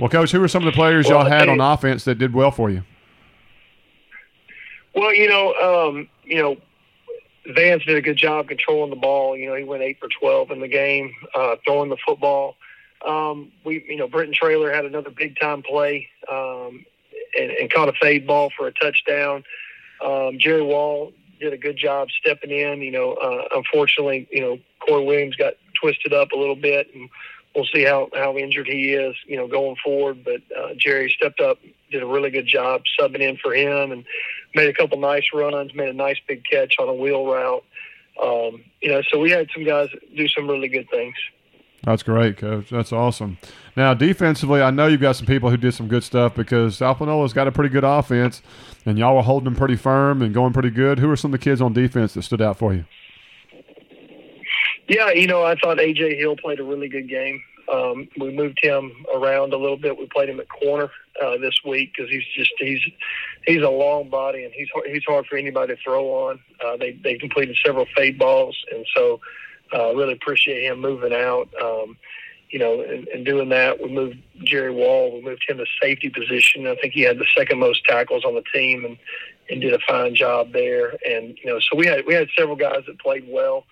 Well, 0.00 0.08
Coach, 0.08 0.32
who 0.32 0.42
are 0.42 0.48
some 0.48 0.66
of 0.66 0.72
the 0.72 0.76
players 0.76 1.06
Well, 1.06 1.20
y'all 1.20 1.28
had 1.30 1.46
hey- 1.46 1.52
on 1.52 1.60
offense 1.60 2.04
that 2.04 2.16
did 2.18 2.34
well 2.34 2.50
for 2.50 2.68
you? 2.70 2.82
Well, 4.94 5.14
you 5.14 5.28
know, 5.28 5.54
um, 5.54 6.08
you 6.24 6.42
know, 6.42 6.56
Vance 7.50 7.84
did 7.84 7.96
a 7.96 8.02
good 8.02 8.16
job 8.16 8.48
controlling 8.48 8.90
the 8.90 8.96
ball. 8.96 9.36
You 9.36 9.48
know, 9.48 9.54
he 9.54 9.64
went 9.64 9.82
eight 9.82 9.98
for 10.00 10.08
twelve 10.08 10.50
in 10.50 10.60
the 10.60 10.68
game, 10.68 11.12
uh, 11.34 11.56
throwing 11.64 11.90
the 11.90 11.96
football. 12.06 12.56
Um, 13.06 13.50
we, 13.64 13.84
you 13.88 13.96
know, 13.96 14.08
Britton 14.08 14.34
Trailer 14.34 14.72
had 14.72 14.84
another 14.84 15.10
big 15.10 15.38
time 15.40 15.62
play 15.62 16.08
um, 16.30 16.84
and, 17.38 17.50
and 17.50 17.72
caught 17.72 17.88
a 17.88 17.94
fade 18.00 18.26
ball 18.26 18.50
for 18.56 18.66
a 18.66 18.72
touchdown. 18.72 19.44
Um, 20.04 20.38
Jerry 20.38 20.62
Wall 20.62 21.12
did 21.40 21.52
a 21.52 21.56
good 21.56 21.76
job 21.76 22.08
stepping 22.20 22.50
in. 22.50 22.82
You 22.82 22.90
know, 22.90 23.12
uh, 23.14 23.48
unfortunately, 23.54 24.28
you 24.30 24.40
know, 24.40 24.58
Corey 24.80 25.04
Williams 25.04 25.36
got 25.36 25.54
twisted 25.80 26.12
up 26.12 26.32
a 26.32 26.36
little 26.36 26.56
bit, 26.56 26.94
and 26.94 27.08
we'll 27.54 27.66
see 27.72 27.84
how 27.84 28.08
how 28.14 28.36
injured 28.36 28.66
he 28.66 28.92
is. 28.92 29.16
You 29.26 29.36
know, 29.36 29.48
going 29.48 29.76
forward. 29.82 30.22
But 30.24 30.42
uh, 30.56 30.74
Jerry 30.76 31.10
stepped 31.16 31.40
up, 31.40 31.58
did 31.90 32.02
a 32.02 32.06
really 32.06 32.30
good 32.30 32.46
job 32.46 32.82
subbing 32.98 33.20
in 33.20 33.38
for 33.38 33.54
him, 33.54 33.92
and 33.92 34.04
made 34.54 34.68
a 34.68 34.72
couple 34.72 34.98
nice 34.98 35.24
runs, 35.32 35.74
made 35.74 35.88
a 35.88 35.94
nice 35.94 36.18
big 36.26 36.44
catch 36.44 36.74
on 36.78 36.88
a 36.88 36.94
wheel 36.94 37.26
route. 37.26 37.64
Um, 38.22 38.64
you 38.80 38.90
know, 38.90 39.02
so 39.10 39.18
we 39.18 39.30
had 39.30 39.48
some 39.54 39.64
guys 39.64 39.88
do 40.16 40.28
some 40.28 40.48
really 40.48 40.68
good 40.68 40.88
things. 40.90 41.14
That's 41.84 42.02
great, 42.02 42.36
Coach. 42.36 42.68
That's 42.68 42.92
awesome. 42.92 43.38
Now, 43.74 43.94
defensively, 43.94 44.60
I 44.60 44.70
know 44.70 44.86
you've 44.86 45.00
got 45.00 45.16
some 45.16 45.26
people 45.26 45.48
who 45.48 45.56
did 45.56 45.72
some 45.72 45.88
good 45.88 46.04
stuff 46.04 46.34
because 46.34 46.76
South 46.76 46.98
Panola's 46.98 47.32
got 47.32 47.48
a 47.48 47.52
pretty 47.52 47.70
good 47.70 47.84
offense, 47.84 48.42
and 48.84 48.98
y'all 48.98 49.16
were 49.16 49.22
holding 49.22 49.46
them 49.46 49.56
pretty 49.56 49.76
firm 49.76 50.20
and 50.20 50.34
going 50.34 50.52
pretty 50.52 50.70
good. 50.70 50.98
Who 50.98 51.10
are 51.10 51.16
some 51.16 51.32
of 51.32 51.40
the 51.40 51.44
kids 51.44 51.62
on 51.62 51.72
defense 51.72 52.12
that 52.14 52.22
stood 52.22 52.42
out 52.42 52.58
for 52.58 52.74
you? 52.74 52.84
Yeah, 54.88 55.10
you 55.12 55.26
know, 55.26 55.44
I 55.44 55.54
thought 55.54 55.78
AJ 55.78 56.18
Hill 56.18 56.36
played 56.36 56.60
a 56.60 56.64
really 56.64 56.88
good 56.88 57.08
game. 57.08 57.40
Um, 57.72 58.08
we 58.18 58.32
moved 58.32 58.58
him 58.62 58.92
around 59.14 59.52
a 59.52 59.56
little 59.56 59.76
bit. 59.76 59.98
We 59.98 60.06
played 60.06 60.28
him 60.28 60.40
at 60.40 60.48
corner 60.48 60.90
uh, 61.22 61.36
this 61.38 61.54
week 61.64 61.92
because 61.94 62.10
he's 62.10 62.24
just 62.34 62.52
he's 62.58 62.80
he's 63.46 63.62
a 63.62 63.68
long 63.68 64.08
body 64.08 64.44
and 64.44 64.52
he's 64.52 64.68
he's 64.86 65.04
hard 65.04 65.26
for 65.26 65.36
anybody 65.36 65.74
to 65.74 65.82
throw 65.82 66.06
on. 66.28 66.40
Uh, 66.64 66.76
they 66.76 66.92
they 66.92 67.16
completed 67.16 67.56
several 67.64 67.86
fade 67.96 68.18
balls, 68.18 68.56
and 68.72 68.86
so 68.94 69.20
uh, 69.72 69.94
really 69.94 70.14
appreciate 70.14 70.64
him 70.64 70.80
moving 70.80 71.12
out. 71.12 71.48
Um, 71.62 71.96
you 72.50 72.58
know, 72.58 72.80
and, 72.80 73.06
and 73.08 73.24
doing 73.24 73.50
that, 73.50 73.80
we 73.80 73.88
moved 73.88 74.18
Jerry 74.42 74.72
Wall. 74.72 75.14
We 75.14 75.22
moved 75.22 75.44
him 75.48 75.58
to 75.58 75.66
safety 75.80 76.08
position. 76.08 76.66
I 76.66 76.74
think 76.74 76.94
he 76.94 77.02
had 77.02 77.18
the 77.18 77.26
second 77.36 77.60
most 77.60 77.84
tackles 77.84 78.24
on 78.24 78.34
the 78.34 78.42
team, 78.52 78.84
and 78.84 78.96
and 79.48 79.60
did 79.60 79.74
a 79.74 79.78
fine 79.86 80.14
job 80.14 80.52
there. 80.52 80.96
And 81.06 81.38
you 81.38 81.46
know, 81.46 81.60
so 81.60 81.76
we 81.76 81.86
had 81.86 82.04
we 82.06 82.14
had 82.14 82.28
several 82.36 82.56
guys 82.56 82.82
that 82.86 82.98
played 82.98 83.26
well 83.28 83.64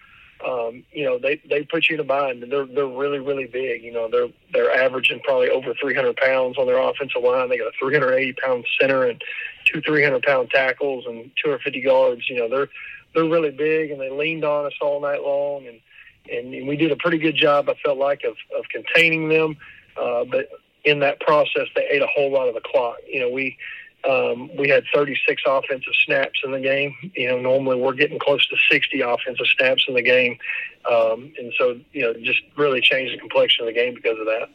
um, 0.47 0.85
you 0.93 1.05
know, 1.05 1.19
they 1.19 1.41
they 1.49 1.65
put 1.65 1.89
you 1.89 1.95
in 1.95 2.01
a 2.01 2.05
bind. 2.05 2.43
And 2.43 2.53
they're 2.53 2.67
they're 2.67 2.87
really 2.87 3.19
really 3.19 3.47
big. 3.47 3.83
You 3.83 3.93
know, 3.93 4.09
they're 4.11 4.29
they're 4.53 4.73
averaging 4.73 5.21
probably 5.21 5.51
over 5.51 5.75
300 5.75 6.17
pounds 6.17 6.59
on 6.59 6.67
their 6.67 6.79
offensive 6.79 7.23
line. 7.23 7.49
They 7.49 7.59
got 7.59 7.69
a 7.69 7.79
380 7.79 8.33
pound 8.35 8.67
center 8.81 9.05
and 9.05 9.23
two 9.65 9.81
300 9.81 10.23
pound 10.23 10.51
tackles 10.51 11.05
and 11.07 11.31
250 11.43 11.81
guards. 11.83 12.29
You 12.29 12.37
know, 12.37 12.49
they're 12.49 12.69
they're 13.15 13.29
really 13.29 13.51
big, 13.51 13.91
and 13.91 14.01
they 14.01 14.11
leaned 14.11 14.45
on 14.45 14.67
us 14.67 14.75
all 14.81 15.01
night 15.01 15.23
long, 15.23 15.67
and 15.67 15.81
and 16.31 16.69
we 16.69 16.77
did 16.77 16.93
a 16.93 16.97
pretty 16.97 17.19
good 17.19 17.37
job. 17.37 17.69
I 17.69 17.75
felt 17.85 17.99
like 17.99 18.25
of 18.25 18.37
of 18.57 18.65
containing 18.71 19.29
them, 19.29 19.57
uh, 20.01 20.25
but. 20.25 20.49
in 20.85 21.01
that 21.01 21.19
process, 21.21 21.67
they 21.75 21.87
ate 21.91 22.01
a 22.01 22.07
whole 22.07 22.31
lot 22.33 22.49
of 22.49 22.55
the 22.55 22.63
clock. 22.65 22.97
You 23.07 23.21
know, 23.21 23.29
we 23.29 23.59
um, 24.05 24.55
we 24.57 24.69
had 24.69 24.85
36 24.95 25.43
offensive 25.47 25.93
snaps 26.05 26.41
in 26.45 26.53
the 26.53 26.61
game. 26.61 26.95
You 27.15 27.31
know, 27.31 27.41
normally 27.41 27.77
we're 27.77 27.95
getting 27.95 28.19
close 28.19 28.47
to 28.47 28.57
60 28.71 29.01
offensive 29.01 29.47
snaps 29.57 29.85
in 29.89 29.95
the 29.95 30.03
game, 30.03 30.39
um, 30.91 31.33
and 31.39 31.53
so 31.59 31.79
you 31.93 32.03
know, 32.03 32.15
just 32.15 32.41
really 32.57 32.81
changed 32.81 33.15
the 33.15 33.19
complexion 33.19 33.67
of 33.67 33.75
the 33.75 33.79
game 33.79 33.95
because 33.95 34.19
of 34.19 34.27
that. 34.27 34.49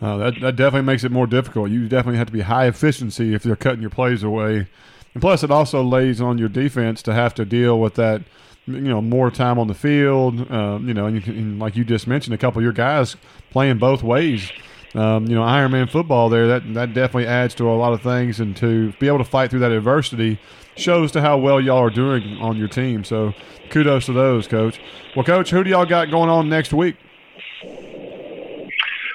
Uh, 0.00 0.16
that 0.18 0.40
that 0.40 0.56
definitely 0.56 0.86
makes 0.86 1.02
it 1.02 1.10
more 1.10 1.26
difficult. 1.26 1.70
You 1.70 1.88
definitely 1.88 2.18
have 2.18 2.28
to 2.28 2.32
be 2.32 2.42
high 2.42 2.66
efficiency 2.66 3.34
if 3.34 3.42
they're 3.42 3.56
cutting 3.56 3.80
your 3.80 3.90
plays 3.90 4.22
away, 4.22 4.68
and 5.12 5.20
plus 5.20 5.42
it 5.42 5.50
also 5.50 5.82
lays 5.82 6.20
on 6.20 6.38
your 6.38 6.48
defense 6.48 7.02
to 7.02 7.14
have 7.14 7.34
to 7.34 7.44
deal 7.44 7.80
with 7.80 7.94
that. 7.94 8.22
You 8.66 8.80
know, 8.80 9.02
more 9.02 9.30
time 9.30 9.58
on 9.58 9.66
the 9.66 9.74
field. 9.74 10.50
Um, 10.50 10.88
you 10.88 10.94
know, 10.94 11.04
and, 11.04 11.14
you 11.14 11.20
can, 11.20 11.36
and 11.36 11.58
like 11.58 11.76
you 11.76 11.84
just 11.84 12.06
mentioned, 12.06 12.32
a 12.32 12.38
couple 12.38 12.60
of 12.60 12.62
your 12.62 12.72
guys 12.72 13.14
playing 13.50 13.76
both 13.76 14.02
ways. 14.02 14.50
Um, 14.94 15.26
you 15.26 15.34
know, 15.34 15.42
Ironman 15.42 15.90
football 15.90 16.28
there 16.28 16.46
that 16.46 16.74
that 16.74 16.94
definitely 16.94 17.26
adds 17.26 17.54
to 17.56 17.68
a 17.68 17.74
lot 17.74 17.92
of 17.92 18.02
things, 18.02 18.38
and 18.38 18.56
to 18.58 18.92
be 19.00 19.08
able 19.08 19.18
to 19.18 19.24
fight 19.24 19.50
through 19.50 19.60
that 19.60 19.72
adversity 19.72 20.38
shows 20.76 21.12
to 21.12 21.20
how 21.20 21.38
well 21.38 21.60
y'all 21.60 21.78
are 21.78 21.90
doing 21.90 22.38
on 22.38 22.56
your 22.56 22.68
team. 22.68 23.04
So, 23.04 23.34
kudos 23.70 24.06
to 24.06 24.12
those, 24.12 24.46
coach. 24.46 24.80
Well, 25.16 25.24
coach, 25.24 25.50
who 25.50 25.64
do 25.64 25.70
y'all 25.70 25.86
got 25.86 26.10
going 26.10 26.30
on 26.30 26.48
next 26.48 26.72
week? 26.72 26.96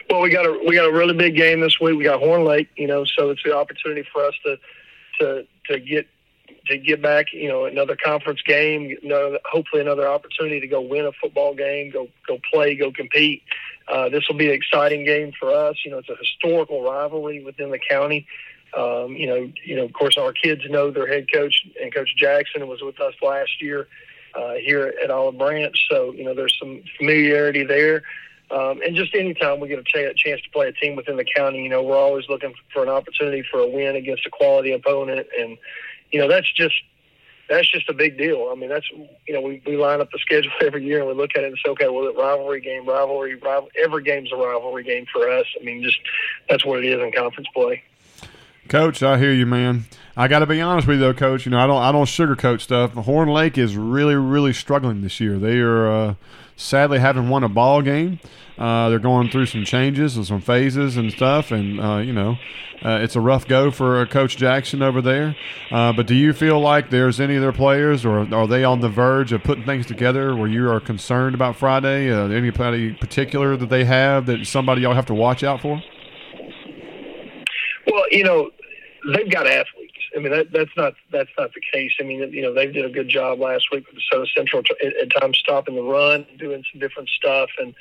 Well, 0.10 0.22
we 0.22 0.30
got 0.32 0.46
a 0.46 0.60
we 0.68 0.76
got 0.76 0.90
a 0.90 0.92
really 0.92 1.14
big 1.14 1.36
game 1.36 1.62
this 1.62 1.80
week. 1.80 1.98
We 1.98 2.04
got 2.04 2.20
Horn 2.20 2.44
Lake, 2.44 2.68
you 2.76 2.88
know, 2.88 3.06
so 3.06 3.30
it's 3.30 3.44
the 3.44 3.56
opportunity 3.56 4.04
for 4.12 4.26
us 4.26 4.34
to 4.46 4.58
to 5.20 5.46
to 5.68 5.80
get 5.80 6.08
to 6.68 6.78
get 6.78 7.02
back, 7.02 7.28
you 7.32 7.48
know, 7.48 7.66
another 7.66 7.96
conference 7.96 8.42
game. 8.42 8.96
Know, 9.04 9.38
hopefully 9.46 9.82
another 9.82 10.08
opportunity 10.08 10.60
to 10.60 10.68
go 10.68 10.82
win 10.82 11.06
a 11.06 11.12
football 11.22 11.54
game, 11.54 11.92
go 11.92 12.08
go 12.28 12.40
play, 12.52 12.76
go 12.76 12.92
compete. 12.92 13.44
Uh, 13.90 14.10
this 14.10 14.28
will 14.28 14.38
be 14.38 14.48
an 14.48 14.54
exciting 14.54 15.04
game 15.04 15.32
for 15.40 15.52
us. 15.52 15.78
You 15.84 15.92
know, 15.92 15.98
it's 15.98 16.10
a 16.10 16.16
historical 16.16 16.84
rivalry 16.84 17.44
within 17.44 17.72
the 17.72 17.80
county. 17.80 18.28
Um, 18.78 19.16
you 19.16 19.26
know, 19.26 19.52
you 19.66 19.76
know, 19.76 19.86
of 19.86 19.94
course, 19.94 20.18
our 20.18 20.32
kids 20.32 20.62
know 20.70 20.92
their 20.92 21.08
head 21.08 21.32
coach 21.32 21.66
and 21.82 21.94
Coach 21.94 22.14
Jackson 22.16 22.68
was 22.68 22.82
with 22.82 23.00
us 23.02 23.16
last 23.22 23.62
year 23.62 23.88
uh, 24.36 24.54
here 24.54 24.94
at 25.04 25.10
Olive 25.10 25.38
Branch, 25.38 25.76
so 25.90 26.14
you 26.14 26.24
know 26.24 26.36
there's 26.36 26.56
some 26.60 26.84
familiarity 26.98 27.64
there. 27.64 28.04
Um, 28.52 28.82
and 28.86 28.96
just 28.96 29.14
anytime 29.14 29.60
we 29.60 29.68
get 29.68 29.80
a 29.80 29.84
ch- 29.84 30.16
chance 30.18 30.42
to 30.42 30.50
play 30.52 30.68
a 30.68 30.72
team 30.72 30.96
within 30.96 31.18
the 31.18 31.26
county, 31.36 31.62
you 31.62 31.70
know, 31.70 31.84
we're 31.84 31.98
always 31.98 32.28
looking 32.30 32.54
for 32.74 32.82
an 32.82 32.90
opportunity 32.90 33.44
for 33.50 33.60
a 33.60 33.68
win 33.68 33.96
against 33.96 34.26
a 34.26 34.30
quality 34.30 34.72
opponent, 34.72 35.28
and 35.40 35.58
you 36.12 36.20
know 36.20 36.28
that's 36.28 36.52
just 36.54 36.76
that's 37.50 37.70
just 37.70 37.90
a 37.90 37.94
big 37.94 38.18
deal. 38.18 38.50
I 38.52 38.56
mean, 38.56 38.70
that's 38.70 38.90
you 38.92 39.34
know 39.34 39.42
we, 39.42 39.62
we 39.66 39.76
line 39.76 40.02
up 40.02 40.12
the 40.12 40.20
schedule 40.20 40.52
every 40.62 40.86
year 40.86 41.00
and 41.00 41.08
we 41.08 41.14
look 41.14 41.32
at 41.36 41.44
it 41.44 41.48
and 41.48 41.58
say, 41.64 41.72
okay, 41.72 41.88
well, 41.90 42.06
the 42.06 42.14
rivalry 42.20 42.62
game, 42.62 42.86
rivalry, 42.86 43.36
rival, 43.36 43.70
every 43.84 44.04
game's 44.04 44.32
a 44.32 44.36
rivalry 44.36 44.84
game 44.84 45.06
for 45.12 45.30
us. 45.30 45.46
I 45.60 45.64
mean, 45.64 45.84
just 45.84 46.00
that's 46.48 46.66
what 46.66 46.84
it 46.84 46.86
is 46.86 47.02
in 47.02 47.12
conference 47.12 47.50
play. 47.54 47.84
Coach, 48.70 49.02
I 49.02 49.18
hear 49.18 49.34
you, 49.34 49.48
man. 49.48 49.86
I 50.16 50.28
got 50.28 50.40
to 50.40 50.46
be 50.46 50.62
honest 50.62 50.88
with 50.88 50.98
you, 50.98 51.02
though, 51.02 51.14
Coach. 51.14 51.46
You 51.46 51.52
know, 51.52 51.60
I 51.60 51.66
don't, 51.66 51.82
I 51.82 51.92
don't 51.92 52.06
sugarcoat 52.06 52.62
stuff. 52.62 52.94
Horn 52.94 53.30
Lake 53.30 53.58
is 53.58 53.76
really, 53.76 54.14
really 54.14 54.54
struggling 54.54 55.02
this 55.02 55.20
year. 55.20 55.40
They 55.40 55.58
are 55.58 55.92
uh, 55.92 56.16
sadly 56.60 57.00
haven't 57.00 57.30
won 57.30 57.44
a 57.44 57.50
ball 57.50 57.82
game. 57.82 58.20
Uh, 58.58 58.90
they're 58.90 59.00
going 59.00 59.30
through 59.30 59.46
some 59.46 59.64
changes 59.64 60.18
and 60.18 60.28
some 60.28 60.42
phases 60.42 60.98
and 60.98 61.12
stuff, 61.14 61.52
and 61.52 61.80
uh, 61.80 61.98
you 61.98 62.12
know, 62.12 62.38
uh, 62.84 63.00
it's 63.02 63.16
a 63.16 63.22
rough 63.22 63.48
go 63.48 63.72
for 63.72 64.02
uh, 64.02 64.06
Coach 64.06 64.36
Jackson 64.36 64.82
over 64.82 65.02
there. 65.02 65.36
Uh, 65.72 65.94
but 65.94 66.08
do 66.08 66.14
you 66.14 66.34
feel 66.34 66.60
like 66.60 66.90
there's 66.90 67.22
any 67.22 67.36
of 67.36 67.42
their 67.42 67.54
players, 67.54 68.06
or 68.06 68.34
are 68.34 68.48
they 68.48 68.66
on 68.66 68.82
the 68.82 68.90
verge 68.90 69.32
of 69.32 69.44
putting 69.44 69.66
things 69.66 69.86
together 69.86 70.36
where 70.36 70.50
you 70.50 70.70
are 70.70 70.82
concerned 70.82 71.36
about 71.36 71.56
Friday? 71.56 72.12
Uh, 72.12 72.28
anybody 72.28 72.94
particular 72.94 73.56
that 73.56 73.70
they 73.70 73.86
have 73.86 74.26
that 74.26 74.46
somebody 74.46 74.82
y'all 74.82 74.94
have 74.94 75.06
to 75.06 75.16
watch 75.16 75.42
out 75.42 75.62
for? 75.62 75.82
Well, 77.88 78.06
you 78.12 78.26
know, 78.26 78.52
they've 79.16 79.32
got 79.32 79.48
athletes. 79.48 79.79
I 80.16 80.20
mean, 80.20 80.32
that, 80.32 80.52
that's 80.52 80.76
not 80.76 80.94
that's 81.12 81.30
not 81.38 81.54
the 81.54 81.62
case. 81.74 81.92
I 82.00 82.04
mean, 82.04 82.32
you 82.34 82.42
know, 82.42 82.54
they 82.54 82.68
did 82.68 82.86
a 82.86 82.90
good 82.90 83.10
job 83.10 83.40
last 83.40 83.68
week 83.72 83.86
with 83.88 84.02
South 84.12 84.28
Central 84.36 84.64
at, 84.84 84.96
at 84.96 85.22
times 85.22 85.38
stopping 85.38 85.76
the 85.76 85.84
run, 85.84 86.26
doing 86.38 86.64
some 86.72 86.80
different 86.80 87.10
stuff, 87.10 87.50
and 87.60 87.76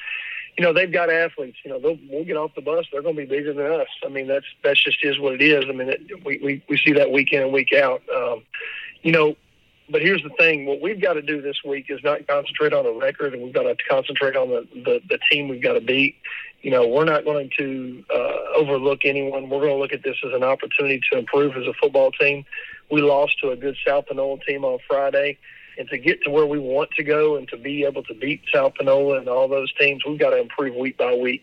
you 0.59 0.65
know, 0.65 0.73
they've 0.73 0.93
got 0.93 1.09
athletes. 1.09 1.59
You 1.65 1.71
know, 1.71 1.79
they'll, 1.79 1.99
we'll 2.11 2.25
get 2.25 2.37
off 2.37 2.55
the 2.57 2.61
bus. 2.61 2.87
They're 2.91 3.03
going 3.03 3.15
to 3.15 3.23
be 3.23 3.27
bigger 3.27 3.53
than 3.53 3.81
us. 3.81 3.87
I 4.05 4.09
mean, 4.09 4.27
that's 4.27 4.47
that's 4.63 4.83
just 4.83 4.99
is 5.03 5.19
what 5.19 5.35
it 5.35 5.43
is. 5.43 5.65
I 5.69 5.73
mean, 5.73 5.89
it, 5.89 6.25
we, 6.25 6.39
we 6.43 6.63
we 6.69 6.77
see 6.77 6.93
that 6.93 7.13
week 7.13 7.33
in 7.33 7.43
and 7.43 7.53
week 7.53 7.73
out. 7.73 8.03
Um, 8.15 8.43
you 9.03 9.13
know, 9.13 9.37
but 9.91 10.03
here's 10.03 10.23
the 10.23 10.31
thing: 10.31 10.67
what 10.67 10.81
we've 10.81 11.01
got 11.01 11.15
to 11.15 11.23
do 11.23 11.41
this 11.41 11.57
week 11.65 11.87
is 11.89 12.01
not 12.05 12.27
concentrate 12.27 12.73
on 12.73 12.87
a 12.87 12.93
record, 12.93 13.35
and 13.35 13.43
we've 13.43 13.55
got 13.55 13.65
to 13.65 13.77
concentrate 13.89 14.37
on 14.37 14.49
the 14.49 14.67
the, 14.75 15.01
the 15.09 15.19
team 15.31 15.49
we've 15.49 15.63
got 15.63 15.75
to 15.75 15.81
beat. 15.81 16.17
You 16.63 16.73
know, 16.73 16.87
we're 16.89 17.05
not 17.05 17.25
going 17.25 17.51
to 17.59 18.05
uh, 18.13 18.57
overlook 18.57 19.05
anyone. 19.05 19.49
We're 19.49 19.61
going 19.61 19.77
to 19.77 19.79
look 19.79 19.93
at 19.93 20.03
this 20.03 20.17
as 20.27 20.33
an 20.35 20.43
opportunity 20.43 21.01
to 21.13 21.19
improve 21.19 21.57
as 21.57 21.67
a 21.67 21.73
football 21.75 22.11
team. 22.11 22.45
We 22.91 23.01
lost 23.01 23.39
to 23.41 23.51
a 23.51 23.57
good 23.57 23.77
South 23.87 24.07
Panola 24.07 24.39
team 24.45 24.65
on 24.65 24.79
Friday 24.89 25.39
and 25.79 25.89
to 25.89 25.99
get 25.99 26.23
to 26.23 26.31
where 26.31 26.47
we 26.47 26.59
want 26.59 26.91
to 26.93 27.05
go 27.05 27.37
and 27.37 27.49
to 27.49 27.57
be 27.57 27.85
able 27.85 28.03
to 28.05 28.15
beat 28.15 28.43
South 28.53 28.75
Panola 28.75 29.19
and 29.19 29.29
all 29.29 29.49
those 29.49 29.73
teams, 29.75 30.05
we've 30.05 30.19
got 30.19 30.31
to 30.31 30.41
improve 30.41 30.75
week 30.75 30.99
by 30.99 31.15
week, 31.15 31.43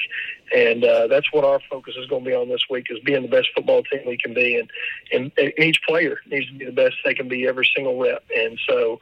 and 0.55 0.83
uh, 0.83 1.07
that's 1.07 1.31
what 1.31 1.43
our 1.43 1.59
focus 1.69 1.95
is 1.97 2.07
going 2.07 2.23
to 2.23 2.29
be 2.29 2.35
on 2.35 2.49
this 2.49 2.65
week: 2.69 2.87
is 2.89 2.99
being 2.99 3.21
the 3.21 3.27
best 3.27 3.49
football 3.55 3.83
team 3.83 4.01
we 4.05 4.17
can 4.17 4.33
be, 4.33 4.57
and, 4.57 4.69
and 5.11 5.31
and 5.37 5.53
each 5.57 5.81
player 5.87 6.19
needs 6.29 6.47
to 6.47 6.57
be 6.57 6.65
the 6.65 6.71
best 6.71 6.95
they 7.03 7.13
can 7.13 7.27
be 7.27 7.47
every 7.47 7.69
single 7.75 7.97
rep. 7.97 8.23
And 8.35 8.59
so, 8.67 8.99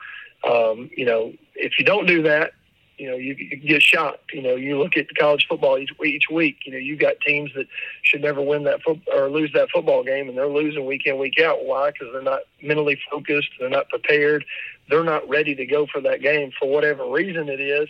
um, 0.48 0.90
you 0.96 1.06
know, 1.06 1.34
if 1.56 1.80
you 1.80 1.86
don't 1.86 2.06
do 2.06 2.22
that, 2.24 2.54
you 2.98 3.10
know, 3.10 3.16
you, 3.16 3.36
you 3.38 3.58
get 3.58 3.82
shot. 3.82 4.20
You 4.32 4.42
know, 4.42 4.56
you 4.56 4.78
look 4.78 4.98
at 4.98 5.08
college 5.16 5.46
football 5.50 5.78
each, 5.78 5.92
each 6.06 6.26
week. 6.32 6.58
You 6.66 6.74
know, 6.74 6.78
you 6.78 6.96
got 6.96 7.20
teams 7.22 7.52
that 7.56 7.68
should 8.02 8.22
never 8.22 8.42
win 8.42 8.64
that 8.64 8.82
foot 8.82 9.00
or 9.14 9.30
lose 9.30 9.52
that 9.54 9.70
football 9.74 10.04
game, 10.04 10.30
and 10.30 10.38
they're 10.38 10.48
losing 10.48 10.86
week 10.86 11.06
in, 11.06 11.18
week 11.18 11.40
out. 11.40 11.66
Why? 11.66 11.92
Because 11.92 12.10
they're 12.14 12.22
not 12.22 12.42
mentally 12.62 13.00
focused. 13.12 13.50
They're 13.60 13.70
not 13.70 13.90
prepared. 13.90 14.46
They're 14.90 15.04
not 15.04 15.28
ready 15.28 15.56
to 15.56 15.66
go 15.66 15.88
for 15.88 16.02
that 16.02 16.22
game 16.22 16.52
for 16.60 16.70
whatever 16.70 17.06
reason 17.10 17.50
it 17.50 17.60
is, 17.60 17.90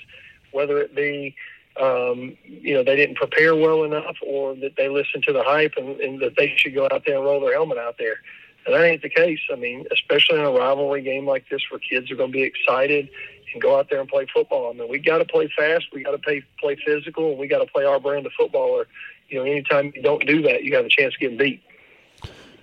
whether 0.52 0.78
it 0.80 0.96
be 0.96 1.36
um, 1.82 2.38
you 2.46 2.74
know 2.76 2.84
they 2.84 2.96
didn't 2.96 3.16
prepare 3.16 3.56
well 3.56 3.84
enough, 3.84 4.18
or 4.26 4.56
that 4.56 4.76
they 4.78 4.90
listened 4.90 5.24
to 5.24 5.34
the 5.34 5.44
hype 5.44 5.74
and, 5.78 6.00
and 6.00 6.20
that 6.22 6.36
they 6.38 6.54
should 6.56 6.76
go 6.76 6.88
out 6.92 7.04
there 7.06 7.16
and 7.16 7.26
roll 7.26 7.42
their 7.42 7.54
helmet 7.54 7.78
out 7.78 7.96
there. 7.98 8.18
And 8.66 8.76
that 8.76 8.84
ain't 8.84 9.02
the 9.02 9.10
case. 9.10 9.40
I 9.52 9.56
mean, 9.56 9.86
especially 9.92 10.40
in 10.40 10.46
a 10.46 10.52
rivalry 10.52 11.02
game 11.02 11.26
like 11.26 11.50
this, 11.50 11.62
where 11.70 11.80
kids 11.80 12.10
are 12.12 12.16
going 12.16 12.32
to 12.32 12.34
be 12.34 12.44
excited 12.44 13.10
and 13.54 13.62
go 13.62 13.78
out 13.78 13.90
there 13.90 14.00
and 14.00 14.10
play 14.10 14.26
football. 14.34 14.70
I 14.70 14.74
mean, 14.74 14.90
we 14.90 15.00
got 15.00 15.20
to 15.20 15.26
play 15.26 15.50
fast, 15.56 15.86
we 15.94 16.04
got 16.04 16.12
to 16.12 16.18
play 16.18 16.44
play 16.60 16.78
physical, 16.86 17.32
and 17.32 17.40
we 17.40 17.48
got 17.48 17.60
to 17.60 17.72
play 17.72 17.86
our 17.86 18.00
brand 18.00 18.26
of 18.26 18.32
football. 18.34 18.70
Or, 18.70 18.88
you 19.30 19.38
know, 19.38 19.44
anytime 19.44 19.92
you 19.96 20.02
don't 20.02 20.26
do 20.26 20.42
that, 20.44 20.64
you 20.64 20.76
have 20.76 20.86
a 20.86 20.90
chance 20.90 21.14
of 21.16 21.20
getting 21.20 21.38
beat. 21.38 21.62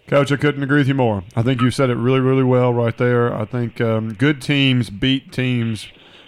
Coach, 0.06 0.32
I 0.32 0.36
couldn't 0.36 0.62
agree 0.62 0.78
with 0.78 0.88
you 0.88 0.94
more. 0.94 1.22
I 1.36 1.42
think 1.42 1.60
you 1.60 1.70
said 1.70 1.88
it 1.88 1.94
really, 1.94 2.18
really 2.18 2.42
well 2.42 2.72
right 2.74 2.96
there. 2.96 3.32
I 3.32 3.44
think 3.44 3.80
um, 3.80 4.14
good 4.14 4.42
teams 4.42 4.90
beat 4.90 5.30
teams 5.32 5.86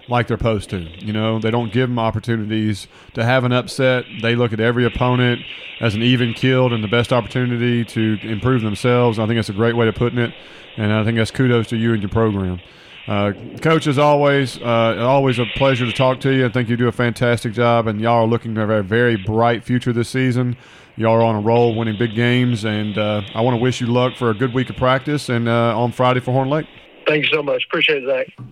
like 0.08 0.26
they're 0.26 0.38
supposed 0.38 0.70
to. 0.70 0.78
You 0.78 1.12
know, 1.12 1.38
they 1.38 1.50
don't 1.50 1.72
give 1.72 1.88
them 1.88 1.98
opportunities 1.98 2.88
to 3.14 3.24
have 3.24 3.44
an 3.44 3.52
upset. 3.52 4.04
They 4.20 4.34
look 4.34 4.52
at 4.52 4.60
every 4.60 4.84
opponent 4.84 5.42
as 5.80 5.94
an 5.94 6.02
even 6.02 6.34
killed 6.34 6.72
and 6.72 6.82
the 6.82 6.88
best 6.88 7.12
opportunity 7.12 7.84
to 7.84 8.18
improve 8.22 8.62
themselves. 8.62 9.18
I 9.18 9.26
think 9.26 9.38
that's 9.38 9.48
a 9.48 9.54
great 9.54 9.76
way 9.76 9.88
of 9.88 9.94
putting 9.94 10.18
it, 10.18 10.34
and 10.76 10.92
I 10.92 11.04
think 11.04 11.16
that's 11.16 11.30
kudos 11.30 11.68
to 11.68 11.76
you 11.76 11.92
and 11.92 12.02
your 12.02 12.10
program. 12.10 12.60
Uh, 13.06 13.32
Coach, 13.60 13.88
as 13.88 13.98
always, 13.98 14.58
uh, 14.58 14.96
always 15.00 15.38
a 15.40 15.46
pleasure 15.56 15.84
to 15.84 15.92
talk 15.92 16.20
to 16.20 16.30
you. 16.30 16.46
I 16.46 16.48
think 16.48 16.68
you 16.68 16.76
do 16.76 16.86
a 16.86 16.92
fantastic 16.92 17.52
job, 17.52 17.88
and 17.88 18.00
y'all 18.00 18.24
are 18.24 18.26
looking 18.26 18.56
at 18.58 18.70
a 18.70 18.82
very 18.82 19.16
bright 19.16 19.64
future 19.64 19.92
this 19.92 20.08
season. 20.08 20.56
Y'all 20.96 21.14
are 21.14 21.22
on 21.22 21.34
a 21.34 21.40
roll, 21.40 21.74
winning 21.74 21.98
big 21.98 22.14
games, 22.14 22.64
and 22.64 22.96
uh, 22.98 23.22
I 23.34 23.40
want 23.40 23.56
to 23.56 23.60
wish 23.60 23.80
you 23.80 23.88
luck 23.88 24.16
for 24.16 24.30
a 24.30 24.34
good 24.34 24.54
week 24.54 24.70
of 24.70 24.76
practice 24.76 25.28
and 25.28 25.48
uh, 25.48 25.76
on 25.76 25.90
Friday 25.90 26.20
for 26.20 26.32
Horn 26.32 26.48
Lake. 26.48 26.66
Thank 27.08 27.24
you 27.24 27.30
so 27.32 27.42
much. 27.42 27.64
Appreciate 27.64 28.04
it, 28.04 28.06
Zach. 28.06 28.46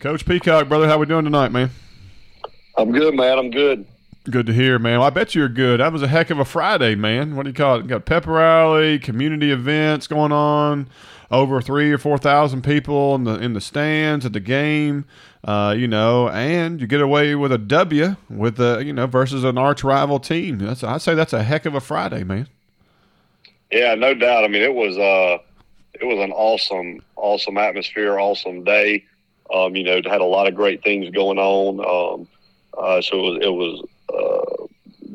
Coach 0.00 0.26
Peacock, 0.26 0.68
brother, 0.68 0.86
how 0.86 0.98
we 0.98 1.06
doing 1.06 1.24
tonight, 1.24 1.52
man? 1.52 1.70
I'm 2.76 2.92
good, 2.92 3.14
man. 3.14 3.38
I'm 3.38 3.50
good. 3.50 3.86
Good 4.30 4.46
to 4.46 4.52
hear, 4.52 4.78
man. 4.78 4.98
Well, 4.98 5.06
I 5.06 5.10
bet 5.10 5.34
you're 5.34 5.48
good. 5.48 5.80
That 5.80 5.92
was 5.92 6.02
a 6.02 6.08
heck 6.08 6.28
of 6.28 6.38
a 6.38 6.44
Friday, 6.44 6.94
man. 6.94 7.34
What 7.34 7.44
do 7.44 7.50
you 7.50 7.54
call 7.54 7.76
it? 7.76 7.82
You 7.82 7.88
got 7.88 8.04
pep 8.04 8.26
rally, 8.26 8.98
community 8.98 9.50
events 9.52 10.06
going 10.06 10.32
on, 10.32 10.88
over 11.30 11.62
three 11.62 11.90
or 11.92 11.98
four 11.98 12.18
thousand 12.18 12.62
people 12.62 13.14
in 13.14 13.24
the 13.24 13.38
in 13.40 13.54
the 13.54 13.60
stands 13.60 14.26
at 14.26 14.32
the 14.34 14.40
game. 14.40 15.06
Uh, 15.44 15.74
you 15.78 15.88
know, 15.88 16.28
and 16.28 16.80
you 16.80 16.86
get 16.86 17.00
away 17.00 17.34
with 17.34 17.52
a 17.52 17.58
W 17.58 18.16
with 18.28 18.56
the 18.56 18.82
you 18.84 18.92
know 18.92 19.06
versus 19.06 19.44
an 19.44 19.56
arch 19.56 19.82
rival 19.82 20.18
team. 20.18 20.58
That's 20.58 20.84
I'd 20.84 21.00
say 21.00 21.14
that's 21.14 21.32
a 21.32 21.42
heck 21.42 21.64
of 21.64 21.74
a 21.74 21.80
Friday, 21.80 22.22
man. 22.22 22.48
Yeah, 23.70 23.94
no 23.94 24.12
doubt. 24.12 24.44
I 24.44 24.48
mean, 24.48 24.62
it 24.62 24.74
was 24.74 24.98
uh, 24.98 25.38
it 25.94 26.04
was 26.04 26.18
an 26.18 26.32
awesome, 26.32 27.00
awesome 27.14 27.56
atmosphere, 27.56 28.18
awesome 28.18 28.64
day. 28.64 29.04
Um, 29.52 29.76
you 29.76 29.84
know, 29.84 30.00
had 30.04 30.20
a 30.20 30.24
lot 30.24 30.48
of 30.48 30.54
great 30.54 30.82
things 30.82 31.08
going 31.10 31.38
on. 31.38 31.80
Um, 31.80 32.28
uh, 32.76 33.00
so 33.00 33.18
it 33.18 33.22
was, 33.22 33.38
it 33.42 33.52
was 33.52 33.82
uh, 34.12 34.66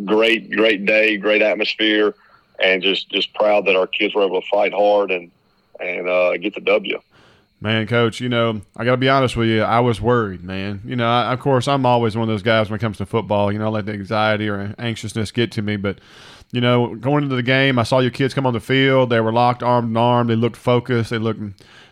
great, 0.05 0.51
great 0.51 0.85
day, 0.85 1.17
great 1.17 1.41
atmosphere, 1.41 2.15
and 2.59 2.81
just 2.81 3.09
just 3.09 3.33
proud 3.33 3.65
that 3.65 3.75
our 3.75 3.87
kids 3.87 4.15
were 4.15 4.23
able 4.23 4.41
to 4.41 4.47
fight 4.47 4.73
hard 4.73 5.11
and 5.11 5.31
and 5.79 6.07
uh, 6.07 6.37
get 6.37 6.55
the 6.55 6.61
W. 6.61 6.99
Man, 7.63 7.85
coach, 7.85 8.19
you 8.19 8.27
know, 8.27 8.61
I 8.75 8.85
got 8.85 8.91
to 8.91 8.97
be 8.97 9.07
honest 9.07 9.37
with 9.37 9.47
you. 9.47 9.61
I 9.61 9.81
was 9.81 10.01
worried, 10.01 10.43
man. 10.43 10.81
You 10.83 10.95
know, 10.95 11.07
I, 11.07 11.31
of 11.31 11.39
course, 11.39 11.67
I'm 11.67 11.85
always 11.85 12.17
one 12.17 12.27
of 12.27 12.33
those 12.33 12.41
guys 12.41 12.71
when 12.71 12.77
it 12.77 12.81
comes 12.81 12.97
to 12.97 13.05
football. 13.05 13.51
You 13.51 13.59
know, 13.59 13.65
I 13.65 13.69
let 13.69 13.85
the 13.85 13.93
anxiety 13.93 14.49
or 14.49 14.73
anxiousness 14.79 15.31
get 15.31 15.51
to 15.51 15.61
me. 15.61 15.75
But, 15.75 15.99
you 16.51 16.61
know, 16.61 16.95
going 16.95 17.23
into 17.23 17.35
the 17.35 17.43
game, 17.43 17.79
I 17.79 17.83
saw 17.83 17.99
your 17.99 18.11
kids 18.11 18.33
come 18.33 18.45
on 18.45 18.53
the 18.53 18.59
field. 18.59 19.09
They 19.09 19.21
were 19.21 19.31
locked 19.31 19.63
arm 19.63 19.91
in 19.91 19.97
arm. 19.97 20.27
They 20.27 20.35
looked 20.35 20.57
focused. 20.57 21.09
They 21.09 21.17
looked, 21.17 21.41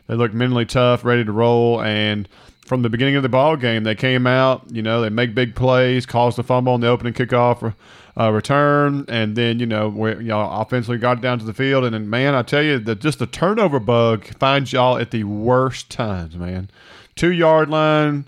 they 0.07 0.15
looked 0.15 0.33
mentally 0.33 0.65
tough, 0.65 1.05
ready 1.05 1.23
to 1.23 1.31
roll. 1.31 1.81
And 1.81 2.27
from 2.65 2.81
the 2.81 2.89
beginning 2.89 3.15
of 3.15 3.23
the 3.23 3.29
ball 3.29 3.55
game, 3.55 3.83
they 3.83 3.95
came 3.95 4.27
out. 4.27 4.63
You 4.69 4.81
know, 4.81 5.01
they 5.01 5.09
make 5.09 5.33
big 5.33 5.55
plays, 5.55 6.05
caused 6.05 6.37
the 6.37 6.43
fumble 6.43 6.73
on 6.73 6.81
the 6.81 6.87
opening 6.87 7.13
kickoff 7.13 7.73
uh, 8.19 8.31
return, 8.31 9.05
and 9.07 9.35
then 9.35 9.59
you 9.59 9.65
know 9.65 9.89
know 9.89 10.49
offensively 10.51 10.97
got 10.97 11.21
down 11.21 11.39
to 11.39 11.45
the 11.45 11.53
field, 11.53 11.85
and 11.85 11.93
then 11.93 12.09
man, 12.09 12.35
I 12.35 12.41
tell 12.41 12.61
you 12.61 12.77
that 12.79 12.99
just 12.99 13.19
the 13.19 13.27
turnover 13.27 13.79
bug 13.79 14.25
finds 14.37 14.73
y'all 14.73 14.97
at 14.97 15.11
the 15.11 15.23
worst 15.23 15.89
times, 15.89 16.35
man. 16.35 16.69
Two 17.15 17.31
yard 17.31 17.69
line, 17.69 18.25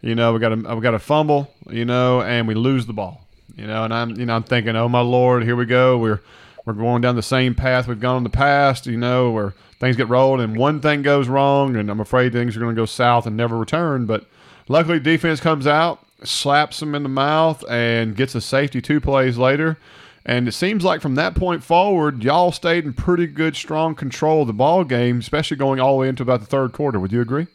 you 0.00 0.14
know 0.14 0.32
we 0.32 0.38
got 0.38 0.52
a 0.52 0.74
we 0.74 0.80
got 0.80 0.94
a 0.94 1.00
fumble, 1.00 1.52
you 1.68 1.84
know, 1.84 2.22
and 2.22 2.46
we 2.46 2.54
lose 2.54 2.86
the 2.86 2.92
ball, 2.92 3.21
you 3.56 3.66
know, 3.66 3.84
and 3.84 3.92
I'm 3.94 4.10
you 4.18 4.26
know 4.26 4.36
I'm 4.36 4.42
thinking, 4.42 4.76
oh 4.76 4.88
my 4.88 5.00
lord, 5.00 5.44
here 5.44 5.56
we 5.56 5.66
go, 5.66 5.98
we're 5.98 6.20
we're 6.64 6.74
going 6.74 7.02
down 7.02 7.16
the 7.16 7.22
same 7.22 7.54
path 7.54 7.88
we've 7.88 8.00
gone 8.00 8.18
in 8.18 8.24
the 8.24 8.30
past, 8.30 8.86
you 8.86 8.96
know, 8.96 9.30
where 9.30 9.54
things 9.80 9.96
get 9.96 10.08
rolled 10.08 10.40
and 10.40 10.56
one 10.56 10.80
thing 10.80 11.02
goes 11.02 11.28
wrong, 11.28 11.76
and 11.76 11.90
I'm 11.90 12.00
afraid 12.00 12.32
things 12.32 12.56
are 12.56 12.60
going 12.60 12.74
to 12.74 12.80
go 12.80 12.86
south 12.86 13.26
and 13.26 13.36
never 13.36 13.56
return, 13.56 14.06
but. 14.06 14.26
Luckily, 14.68 15.00
defense 15.00 15.40
comes 15.40 15.66
out, 15.66 16.06
slaps 16.22 16.80
him 16.80 16.94
in 16.94 17.02
the 17.02 17.08
mouth, 17.08 17.64
and 17.68 18.16
gets 18.16 18.34
a 18.34 18.40
safety 18.40 18.80
two 18.80 19.00
plays 19.00 19.36
later. 19.36 19.76
And 20.24 20.46
it 20.46 20.52
seems 20.52 20.84
like 20.84 21.00
from 21.00 21.16
that 21.16 21.34
point 21.34 21.64
forward, 21.64 22.22
y'all 22.22 22.52
stayed 22.52 22.84
in 22.84 22.92
pretty 22.92 23.26
good, 23.26 23.56
strong 23.56 23.94
control 23.94 24.42
of 24.42 24.46
the 24.46 24.52
ball 24.52 24.84
game, 24.84 25.18
especially 25.18 25.56
going 25.56 25.80
all 25.80 25.94
the 25.94 26.00
way 26.02 26.08
into 26.08 26.22
about 26.22 26.40
the 26.40 26.46
third 26.46 26.72
quarter. 26.72 27.00
Would 27.00 27.12
you 27.12 27.20
agree? 27.20 27.48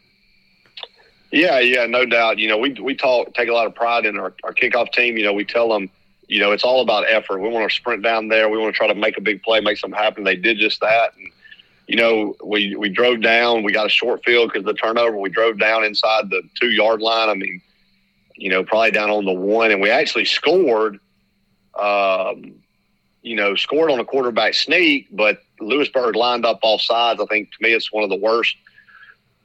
Yeah, 1.32 1.60
yeah, 1.60 1.86
no 1.86 2.06
doubt. 2.06 2.40
You 2.40 2.48
know, 2.48 2.58
we 2.58 2.74
we 2.82 2.96
talk 2.96 3.34
take 3.34 3.50
a 3.50 3.54
lot 3.54 3.68
of 3.68 3.76
pride 3.76 4.06
in 4.06 4.18
our, 4.18 4.34
our 4.44 4.54
kickoff 4.54 4.92
team. 4.92 5.18
You 5.18 5.26
know, 5.26 5.34
we 5.34 5.44
tell 5.44 5.70
them, 5.70 5.90
you 6.28 6.40
know, 6.40 6.52
it's 6.52 6.64
all 6.64 6.82
about 6.82 7.06
effort. 7.10 7.40
We 7.40 7.50
want 7.50 7.70
to 7.70 7.76
sprint 7.76 8.02
down 8.04 8.30
there. 8.30 8.50
We 8.50 8.58
want 8.58 8.74
to 8.74 8.78
try 8.78 8.88
to 8.88 8.96
make 8.96 9.18
a 9.18 9.22
big 9.22 9.44
play, 9.44 9.60
make 9.60 9.78
something 9.78 9.98
happen. 9.98 10.24
They 10.24 10.36
did 10.38 10.58
just 10.58 10.80
that. 10.82 11.14
And, 11.18 11.30
you 11.88 11.98
know, 11.98 12.36
we 12.44 12.76
we 12.76 12.90
drove 12.90 13.22
down. 13.22 13.64
We 13.64 13.74
got 13.74 13.86
a 13.86 13.90
short 13.90 14.24
field 14.24 14.52
because 14.52 14.66
the 14.66 14.74
turnover. 14.74 15.18
We 15.18 15.30
drove 15.30 15.60
down 15.60 15.84
inside 15.84 16.30
the 16.30 16.44
two 16.60 16.72
yard 16.72 17.02
line. 17.02 17.30
I 17.30 17.34
mean, 17.34 17.62
you 18.36 18.50
know, 18.50 18.64
probably 18.64 18.92
down 18.92 19.10
on 19.10 19.26
the 19.26 19.34
one, 19.34 19.72
and 19.72 19.82
we 19.82 19.90
actually 19.90 20.26
scored. 20.26 21.00
Um, 21.78 22.56
you 23.22 23.36
know, 23.36 23.56
scored 23.56 23.92
on 23.92 24.00
a 24.00 24.06
quarterback 24.06 24.54
sneak, 24.54 25.08
but 25.12 25.44
Lewisburg 25.60 26.16
lined 26.16 26.46
up 26.46 26.60
all 26.62 26.80
sides. 26.80 27.20
I 27.22 27.26
think 27.26 27.52
to 27.52 27.58
me, 27.62 27.74
it's 27.74 27.92
one 27.92 28.04
of 28.04 28.10
the 28.10 28.16
worst. 28.16 28.56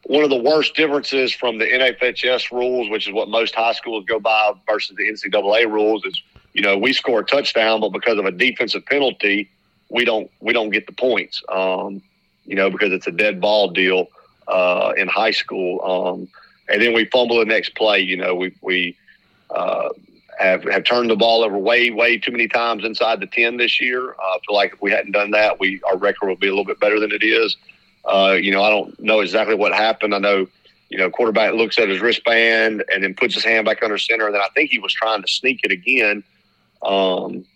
One 0.05 0.24
of 0.24 0.30
the 0.30 0.36
worst 0.36 0.74
differences 0.74 1.32
from 1.32 1.59
the 1.59 1.64
NFHS 1.64 2.50
rules, 2.50 2.90
which 2.90 3.07
is 3.07 3.14
what 3.14 3.28
most 3.28 3.55
high 3.55 3.72
schools 3.72 4.05
go 4.07 4.18
by, 4.18 4.53
versus 4.68 4.96
the 4.96 5.09
NCAA 5.09 5.70
rules, 5.70 6.05
is 6.05 6.20
you 6.55 6.62
know 6.62 6.76
we 6.76 6.92
score 6.92 7.20
a 7.20 7.24
touchdown, 7.24 7.80
but 7.80 7.90
because 7.90 8.18
of 8.18 8.24
a 8.24 8.32
defensive 8.32 8.84
penalty, 8.86 9.48
we 9.90 10.05
don't 10.05 10.30
we 10.40 10.53
don't 10.53 10.70
get 10.70 10.86
the 10.86 10.92
points. 10.92 11.42
Um, 11.48 12.03
you 12.44 12.57
know, 12.57 12.70
because 12.70 12.92
it's 12.92 13.07
a 13.07 13.12
dead 13.12 13.40
ball 13.40 13.68
deal 13.68 14.09
uh, 14.48 14.92
in 14.96 15.09
high 15.09 15.30
school. 15.30 15.80
Um, 15.82 16.28
and 16.68 16.82
then 16.82 16.94
we 16.94 17.05
fumble 17.07 17.38
the 17.38 17.44
next 17.44 17.74
play. 17.74 18.00
You 18.00 18.16
know, 18.16 18.34
we 18.34 18.55
we 18.61 18.96
uh, 19.50 19.90
have 20.38 20.64
have 20.64 20.84
turned 20.84 21.11
the 21.11 21.16
ball 21.16 21.44
over 21.44 21.59
way 21.59 21.90
way 21.90 22.18
too 22.18 22.32
many 22.32 22.48
times 22.48 22.84
inside 22.84 23.20
the 23.20 23.26
ten 23.26 23.57
this 23.57 23.80
year. 23.80 24.11
Uh, 24.12 24.22
I 24.22 24.38
feel 24.46 24.57
like 24.57 24.74
if 24.74 24.82
we 24.82 24.90
hadn't 24.90 25.12
done 25.12 25.30
that, 25.32 25.61
we 25.61 25.80
our 25.84 25.96
record 25.96 26.28
would 26.28 26.40
be 26.40 26.48
a 26.48 26.50
little 26.50 26.64
bit 26.64 26.80
better 26.80 26.98
than 26.98 27.12
it 27.12 27.22
is. 27.22 27.57
Uh, 28.05 28.36
you 28.40 28.50
know, 28.50 28.62
I 28.62 28.70
don't 28.70 28.98
know 29.00 29.20
exactly 29.20 29.55
what 29.55 29.72
happened. 29.72 30.14
I 30.14 30.18
know. 30.18 30.46
You 30.88 30.98
know, 30.98 31.09
quarterback 31.09 31.55
looks 31.55 31.78
at 31.78 31.88
his 31.88 32.03
wristband 32.03 32.84
and 32.92 33.03
then 33.03 33.14
puts 33.14 33.34
his 33.34 33.44
hand 33.44 33.64
back 33.64 33.82
under 33.82 33.96
center. 33.96 34.26
And 34.26 34.34
then 34.34 34.42
I 34.42 34.48
think 34.55 34.70
he 34.70 34.78
was 34.78 34.92
trying 34.92 35.22
to 35.22 35.28
sneak 35.28 35.61
it 35.64 35.72
again. 35.72 36.22
Um, 36.82 37.46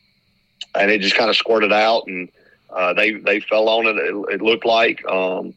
and 0.75 0.91
it 0.91 1.03
just 1.03 1.17
kind 1.17 1.29
of 1.29 1.37
squirted 1.37 1.71
out. 1.71 2.07
And 2.07 2.31
uh, 2.71 2.95
they 2.95 3.13
they 3.13 3.41
fell 3.41 3.69
on 3.69 3.87
it. 3.87 3.97
It, 3.97 4.35
it 4.35 4.43
looked 4.43 4.65
like, 4.65 5.07
um, 5.07 5.53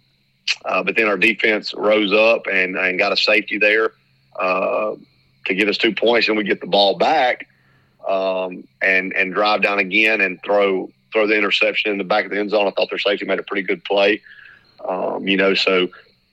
uh, 0.66 0.84
but 0.84 0.96
then 0.96 1.08
our 1.08 1.18
defense 1.18 1.74
rose 1.74 2.12
up 2.12 2.48
and, 2.48 2.76
and 2.78 3.00
got 3.00 3.14
a 3.14 3.18
safety 3.18 3.58
there 3.58 3.94
uh, 4.38 4.96
to 5.46 5.54
get 5.54 5.70
us 5.70 5.78
two 5.78 5.94
points, 5.94 6.28
and 6.28 6.38
we 6.38 6.44
get 6.44 6.62
the 6.62 6.68
ball 6.68 6.98
back 6.98 7.48
um, 8.08 8.68
and 8.82 9.14
and 9.14 9.34
drive 9.34 9.62
down 9.62 9.80
again 9.80 10.22
and 10.22 10.42
throw 10.44 10.92
throw 11.12 11.28
the 11.28 11.38
interception 11.38 11.92
in 11.92 11.98
the 11.98 12.04
back 12.04 12.26
of 12.26 12.32
the 12.32 12.40
end 12.40 12.52
zone. 12.52 12.68
I 12.68 12.72
thought 12.72 12.90
their 12.90 13.00
safety 13.00 13.26
made 13.26 13.40
a 13.40 13.44
pretty 13.44 13.64
good 13.64 13.84
play. 13.84 14.22
Um, 14.88 15.28
you 15.28 15.38
know, 15.38 15.54
so 15.54 15.90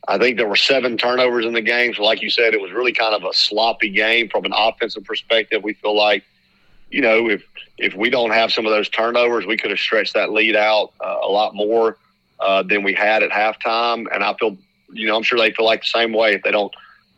I 0.09 0.19
think 0.19 0.37
there 0.37 0.49
were 0.49 0.57
seven 0.57 0.97
turnovers 0.97 1.45
in 1.45 1.53
the 1.53 1.63
game. 1.63 1.95
So, 1.95 2.03
like 2.03 2.23
you 2.23 2.31
said, 2.31 2.55
it 2.55 2.61
was 2.61 2.73
really 2.73 2.93
kind 2.93 3.15
of 3.15 3.25
a 3.25 3.35
sloppy 3.35 3.91
game 3.91 4.29
from 4.29 4.45
an 4.45 4.53
offensive 4.55 5.05
perspective. 5.05 5.63
We 5.63 5.75
feel 5.75 5.97
like 5.97 6.25
you 6.91 7.01
know, 7.01 7.29
if 7.29 7.43
if 7.79 7.95
we 7.95 8.11
don't 8.11 8.31
have 8.31 8.53
some 8.53 8.67
of 8.67 8.73
those 8.73 8.89
turnovers, 8.89 9.47
we 9.47 9.57
could 9.57 9.71
have 9.71 9.79
stretched 9.79 10.15
that 10.15 10.33
lead 10.33 10.57
out 10.57 10.93
uh, 11.05 11.19
a 11.23 11.29
lot 11.29 11.55
more 11.55 11.99
uh, 12.41 12.63
than 12.63 12.83
we 12.83 12.95
had 12.95 13.23
at 13.23 13.31
halftime. 13.31 14.07
And 14.13 14.25
I 14.25 14.35
feel, 14.35 14.57
you 14.93 15.07
know, 15.07 15.17
I'm 15.17 15.23
sure 15.23 15.39
they 15.39 15.53
feel 15.53 15.67
like 15.67 15.81
the 15.81 15.87
same 15.87 16.13
way. 16.13 16.35
If 16.35 16.43
they 16.43 16.51
don't 16.51 16.73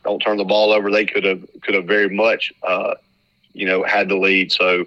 don't 0.04 0.20
turn 0.20 0.38
the 0.38 0.44
ball 0.44 0.72
over, 0.72 0.90
they 0.90 1.04
could 1.04 1.24
have 1.24 1.44
could 1.62 1.74
have 1.74 1.84
very 1.84 2.08
much, 2.08 2.52
uh, 2.62 2.94
you 3.52 3.66
know, 3.66 3.82
had 3.84 4.08
the 4.08 4.16
lead. 4.16 4.52
So, 4.52 4.86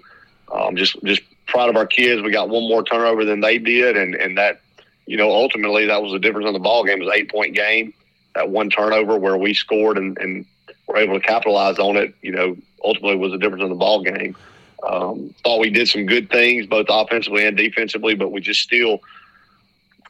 um, 0.52 0.76
just 0.76 0.96
just 1.04 1.22
proud 1.46 1.68
of 1.68 1.76
our 1.76 1.86
kids. 1.86 2.22
We 2.22 2.32
got 2.32 2.48
one 2.48 2.68
more 2.68 2.82
turnover 2.82 3.24
than 3.24 3.40
they 3.40 3.58
did, 3.58 3.96
and 3.96 4.14
and 4.14 4.36
that, 4.36 4.60
you 5.06 5.16
know, 5.16 5.30
ultimately 5.30 5.86
that 5.86 6.02
was 6.02 6.12
the 6.12 6.18
difference 6.18 6.46
in 6.46 6.52
the 6.52 6.58
ball 6.58 6.84
game. 6.84 7.00
It 7.00 7.04
was 7.04 7.14
an 7.14 7.20
eight 7.20 7.30
point 7.30 7.54
game. 7.54 7.94
That 8.34 8.50
one 8.50 8.70
turnover 8.70 9.18
where 9.18 9.36
we 9.36 9.54
scored 9.54 9.98
and 9.98 10.16
and 10.18 10.46
were 10.86 10.96
able 10.96 11.18
to 11.18 11.26
capitalize 11.26 11.78
on 11.78 11.96
it. 11.96 12.14
You 12.22 12.32
know, 12.32 12.56
ultimately 12.84 13.16
was 13.16 13.32
the 13.32 13.38
difference 13.38 13.62
in 13.62 13.70
the 13.70 13.74
ball 13.74 14.02
game. 14.02 14.36
Um, 14.86 15.34
thought 15.44 15.60
we 15.60 15.70
did 15.70 15.88
some 15.88 16.06
good 16.06 16.28
things 16.30 16.66
both 16.66 16.86
offensively 16.88 17.46
and 17.46 17.56
defensively, 17.56 18.14
but 18.14 18.32
we 18.32 18.40
just 18.40 18.60
still 18.60 19.00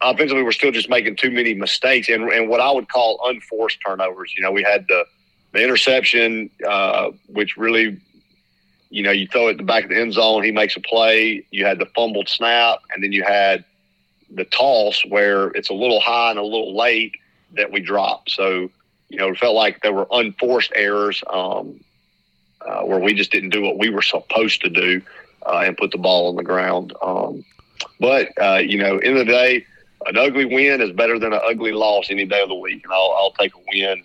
offensively 0.00 0.42
we're 0.42 0.52
still 0.52 0.72
just 0.72 0.88
making 0.88 1.16
too 1.16 1.30
many 1.30 1.54
mistakes 1.54 2.08
and, 2.08 2.28
and 2.30 2.48
what 2.48 2.60
I 2.60 2.70
would 2.72 2.88
call 2.88 3.20
unforced 3.24 3.78
turnovers. 3.86 4.32
You 4.36 4.42
know, 4.42 4.50
we 4.50 4.62
had 4.62 4.86
the 4.88 5.04
the 5.52 5.62
interception, 5.62 6.50
uh, 6.66 7.10
which 7.26 7.56
really, 7.58 8.00
you 8.88 9.02
know, 9.02 9.10
you 9.10 9.26
throw 9.28 9.48
it 9.48 9.52
at 9.52 9.56
the 9.58 9.62
back 9.62 9.84
of 9.84 9.90
the 9.90 10.00
end 10.00 10.14
zone, 10.14 10.42
he 10.42 10.50
makes 10.50 10.76
a 10.76 10.80
play. 10.80 11.44
You 11.50 11.66
had 11.66 11.78
the 11.78 11.86
fumbled 11.94 12.28
snap, 12.28 12.78
and 12.92 13.04
then 13.04 13.12
you 13.12 13.22
had 13.22 13.64
the 14.34 14.44
toss 14.44 15.02
where 15.06 15.48
it's 15.48 15.70
a 15.70 15.74
little 15.74 16.00
high 16.00 16.30
and 16.30 16.38
a 16.38 16.44
little 16.44 16.76
late 16.76 17.16
that 17.54 17.70
we 17.70 17.80
dropped. 17.80 18.30
So, 18.30 18.70
you 19.08 19.18
know, 19.18 19.28
it 19.28 19.38
felt 19.38 19.54
like 19.54 19.82
there 19.82 19.92
were 19.92 20.06
unforced 20.10 20.72
errors. 20.74 21.22
Um, 21.28 21.80
uh, 22.66 22.82
where 22.82 22.98
we 22.98 23.14
just 23.14 23.32
didn't 23.32 23.50
do 23.50 23.62
what 23.62 23.78
we 23.78 23.90
were 23.90 24.02
supposed 24.02 24.60
to 24.62 24.68
do 24.68 25.02
uh, 25.46 25.62
and 25.64 25.76
put 25.76 25.90
the 25.90 25.98
ball 25.98 26.28
on 26.28 26.36
the 26.36 26.42
ground. 26.42 26.92
Um, 27.02 27.44
but 27.98 28.28
uh, 28.40 28.60
you 28.64 28.78
know, 28.78 28.98
in 28.98 29.14
the 29.14 29.24
day, 29.24 29.66
an 30.06 30.16
ugly 30.16 30.44
win 30.44 30.80
is 30.80 30.92
better 30.92 31.18
than 31.18 31.32
an 31.32 31.40
ugly 31.44 31.72
loss 31.72 32.06
any 32.10 32.24
day 32.24 32.42
of 32.42 32.48
the 32.48 32.54
week, 32.54 32.84
and 32.84 32.92
I'll, 32.92 33.14
I'll 33.16 33.32
take 33.32 33.54
a 33.54 33.60
win 33.72 34.02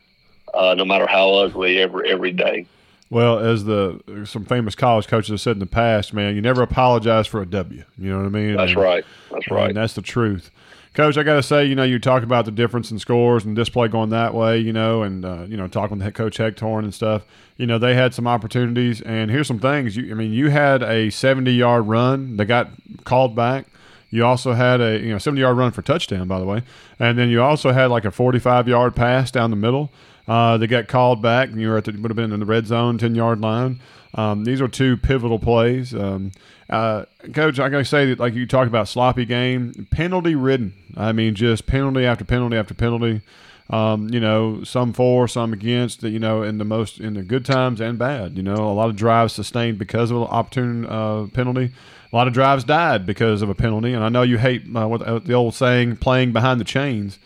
uh, 0.53 0.75
no 0.75 0.86
matter 0.86 1.07
how 1.07 1.34
ugly 1.36 1.80
every 1.80 2.09
every 2.09 2.32
day. 2.32 2.65
Well, 3.09 3.39
as 3.39 3.63
the 3.63 4.01
some 4.25 4.43
famous 4.43 4.75
college 4.75 5.07
coaches 5.07 5.29
have 5.29 5.41
said 5.41 5.51
in 5.55 5.59
the 5.59 5.65
past, 5.65 6.13
man, 6.13 6.35
you 6.35 6.41
never 6.41 6.61
apologize 6.61 7.25
for 7.25 7.41
a 7.41 7.45
W. 7.45 7.83
You 7.97 8.09
know 8.09 8.17
what 8.17 8.25
I 8.25 8.29
mean? 8.29 8.57
That's 8.57 8.71
and, 8.71 8.81
right. 8.81 9.05
That's 9.31 9.49
right. 9.49 9.69
And 9.69 9.77
that's 9.77 9.93
the 9.93 10.01
truth. 10.01 10.51
Coach, 10.93 11.15
I 11.15 11.23
got 11.23 11.35
to 11.35 11.43
say, 11.43 11.63
you 11.63 11.75
know, 11.75 11.83
you 11.83 11.99
talk 11.99 12.23
about 12.23 12.45
the 12.45 12.51
difference 12.51 12.89
in 12.89 12.97
scores 12.97 13.45
and 13.45 13.55
display 13.55 13.87
going 13.87 14.09
that 14.09 14.33
way, 14.33 14.57
you 14.57 14.73
know, 14.73 15.03
and 15.03 15.23
uh, 15.23 15.45
you 15.47 15.55
know, 15.55 15.67
talking 15.67 15.97
with 15.97 16.03
head 16.03 16.15
coach 16.15 16.37
Hectorn 16.37 16.83
and 16.83 16.93
stuff. 16.93 17.23
You 17.55 17.67
know, 17.67 17.77
they 17.77 17.93
had 17.93 18.13
some 18.13 18.27
opportunities, 18.27 18.99
and 19.01 19.31
here's 19.31 19.47
some 19.47 19.59
things. 19.59 19.95
You, 19.95 20.11
I 20.11 20.15
mean, 20.15 20.33
you 20.33 20.49
had 20.49 20.83
a 20.83 21.09
70 21.09 21.51
yard 21.51 21.87
run 21.87 22.37
that 22.37 22.45
got 22.45 22.69
called 23.03 23.35
back. 23.35 23.67
You 24.09 24.25
also 24.25 24.53
had 24.53 24.81
a 24.81 24.99
you 24.99 25.11
know 25.11 25.17
70 25.17 25.39
yard 25.39 25.55
run 25.55 25.71
for 25.71 25.81
touchdown, 25.81 26.27
by 26.27 26.39
the 26.39 26.45
way, 26.45 26.63
and 26.99 27.17
then 27.17 27.29
you 27.29 27.41
also 27.41 27.71
had 27.71 27.91
like 27.91 28.03
a 28.03 28.11
45 28.11 28.67
yard 28.67 28.95
pass 28.95 29.31
down 29.31 29.51
the 29.51 29.55
middle 29.55 29.91
uh, 30.28 30.57
that 30.57 30.67
got 30.67 30.88
called 30.88 31.21
back. 31.21 31.49
You 31.53 31.69
were 31.69 31.78
at 31.78 31.86
the, 31.86 31.91
would 31.93 32.11
have 32.11 32.15
been 32.15 32.34
in 32.34 32.39
the 32.39 32.45
red 32.45 32.67
zone, 32.67 32.97
10 32.97 33.15
yard 33.15 33.39
line. 33.41 33.80
Um, 34.13 34.43
these 34.43 34.61
are 34.61 34.67
two 34.67 34.97
pivotal 34.97 35.39
plays. 35.39 35.93
Um, 35.93 36.32
uh, 36.69 37.05
Coach, 37.34 37.59
I 37.59 37.69
gotta 37.69 37.86
say 37.86 38.07
that, 38.07 38.19
like 38.19 38.34
you 38.34 38.45
talk 38.45 38.67
about 38.67 38.88
sloppy 38.88 39.25
game, 39.25 39.88
penalty 39.91 40.36
ridden. 40.36 40.73
I 40.97 41.11
mean, 41.11 41.36
just 41.36 41.65
penalty 41.67 42.05
after 42.05 42.25
penalty 42.25 42.57
after 42.57 42.73
penalty. 42.73 43.21
Um, 43.69 44.09
you 44.09 44.19
know, 44.19 44.63
some 44.63 44.93
for, 44.93 45.28
some 45.28 45.53
against. 45.53 46.03
You 46.03 46.19
know, 46.19 46.41
in 46.41 46.57
the 46.57 46.65
most 46.65 46.99
in 46.99 47.13
the 47.13 47.23
good 47.23 47.45
times 47.45 47.80
and 47.80 47.97
bad. 47.97 48.36
You 48.38 48.43
know, 48.43 48.55
a 48.55 48.73
lot 48.73 48.89
of 48.89 48.95
drives 48.95 49.34
sustained 49.34 49.78
because 49.78 50.11
of 50.11 50.17
an 50.17 50.23
opportune 50.23 50.86
uh, 50.86 51.28
penalty. 51.34 51.71
A 52.11 52.15
lot 52.15 52.28
of 52.28 52.34
drives 52.34 52.63
died 52.63 53.05
because 53.05 53.41
of 53.41 53.49
a 53.49 53.55
penalty. 53.55 53.93
And 53.93 54.03
I 54.03 54.09
know 54.09 54.21
you 54.21 54.38
hate 54.38 54.63
uh, 54.75 54.88
what 54.88 55.01
uh, 55.01 55.19
the 55.19 55.34
old 55.34 55.53
saying, 55.53 55.97
playing 55.97 56.32
behind 56.32 56.59
the 56.59 56.65
chains. 56.65 57.19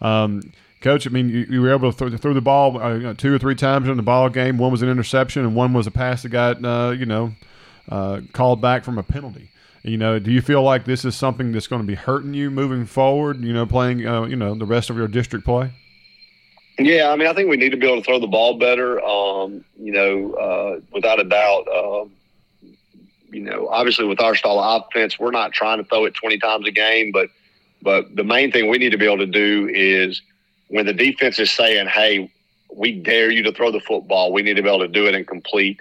Um, 0.00 0.52
Coach, 0.80 1.06
I 1.06 1.10
mean, 1.10 1.28
you, 1.28 1.46
you, 1.50 1.60
were 1.60 1.72
able 1.72 1.90
to 1.90 1.96
throw, 1.96 2.16
throw 2.16 2.34
the 2.34 2.40
ball 2.40 2.80
uh, 2.80 3.14
two 3.14 3.34
or 3.34 3.38
three 3.38 3.56
times 3.56 3.88
in 3.88 3.96
the 3.96 4.02
ball 4.02 4.28
game. 4.28 4.58
One 4.58 4.70
was 4.70 4.80
an 4.82 4.88
interception, 4.88 5.44
and 5.44 5.56
one 5.56 5.72
was 5.72 5.86
a 5.88 5.90
pass 5.90 6.22
that 6.22 6.28
got 6.28 6.64
uh, 6.64 6.90
you 6.90 7.06
know 7.06 7.32
uh, 7.88 8.20
called 8.32 8.60
back 8.60 8.84
from 8.84 8.96
a 8.96 9.02
penalty. 9.02 9.50
You 9.82 9.96
know, 9.96 10.18
do 10.18 10.30
you 10.30 10.40
feel 10.40 10.62
like 10.62 10.84
this 10.84 11.04
is 11.04 11.16
something 11.16 11.52
that's 11.52 11.66
going 11.66 11.82
to 11.82 11.86
be 11.86 11.94
hurting 11.94 12.34
you 12.34 12.50
moving 12.50 12.86
forward? 12.86 13.42
You 13.42 13.52
know, 13.52 13.66
playing 13.66 14.06
uh, 14.06 14.24
you 14.24 14.36
know 14.36 14.54
the 14.54 14.66
rest 14.66 14.88
of 14.88 14.96
your 14.96 15.08
district 15.08 15.44
play. 15.44 15.72
Yeah, 16.78 17.10
I 17.10 17.16
mean, 17.16 17.26
I 17.26 17.32
think 17.32 17.50
we 17.50 17.56
need 17.56 17.70
to 17.70 17.76
be 17.76 17.86
able 17.86 17.96
to 17.96 18.04
throw 18.04 18.20
the 18.20 18.28
ball 18.28 18.56
better. 18.56 19.02
Um, 19.04 19.64
you 19.80 19.92
know, 19.92 20.32
uh, 20.34 20.80
without 20.92 21.18
a 21.18 21.24
doubt. 21.24 21.66
Um, 21.68 22.12
you 23.30 23.40
know, 23.40 23.68
obviously 23.68 24.06
with 24.06 24.20
our 24.20 24.34
style 24.34 24.58
of 24.58 24.84
offense, 24.84 25.18
we're 25.18 25.30
not 25.30 25.52
trying 25.52 25.78
to 25.78 25.84
throw 25.84 26.06
it 26.06 26.14
20 26.14 26.38
times 26.38 26.66
a 26.66 26.70
game, 26.70 27.12
but 27.12 27.30
but 27.82 28.14
the 28.16 28.24
main 28.24 28.50
thing 28.50 28.68
we 28.68 28.78
need 28.78 28.90
to 28.90 28.98
be 28.98 29.06
able 29.06 29.18
to 29.18 29.26
do 29.26 29.68
is 29.72 30.22
when 30.68 30.86
the 30.86 30.92
defense 30.92 31.38
is 31.38 31.50
saying, 31.50 31.88
"Hey, 31.88 32.30
we 32.72 32.92
dare 32.92 33.30
you 33.30 33.42
to 33.44 33.52
throw 33.52 33.70
the 33.70 33.80
football," 33.80 34.32
we 34.32 34.42
need 34.42 34.54
to 34.54 34.62
be 34.62 34.68
able 34.68 34.80
to 34.80 34.88
do 34.88 35.06
it 35.06 35.14
and 35.14 35.26
complete 35.26 35.80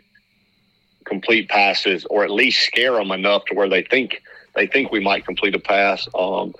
complete 1.05 1.47
passes, 1.47 2.05
or 2.09 2.23
at 2.23 2.31
least 2.31 2.65
scare 2.65 2.93
them 2.93 3.11
enough 3.11 3.45
to 3.45 3.55
where 3.55 3.69
they 3.69 3.81
think 3.81 4.21
they 4.55 4.67
think 4.67 4.91
we 4.91 4.99
might 4.99 5.25
complete 5.25 5.55
a 5.55 5.59
pass. 5.59 6.07
Um, 6.13 6.53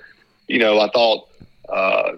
you 0.48 0.60
know, 0.60 0.80
I 0.80 0.90
thought 0.90 1.28
uh, 1.68 2.14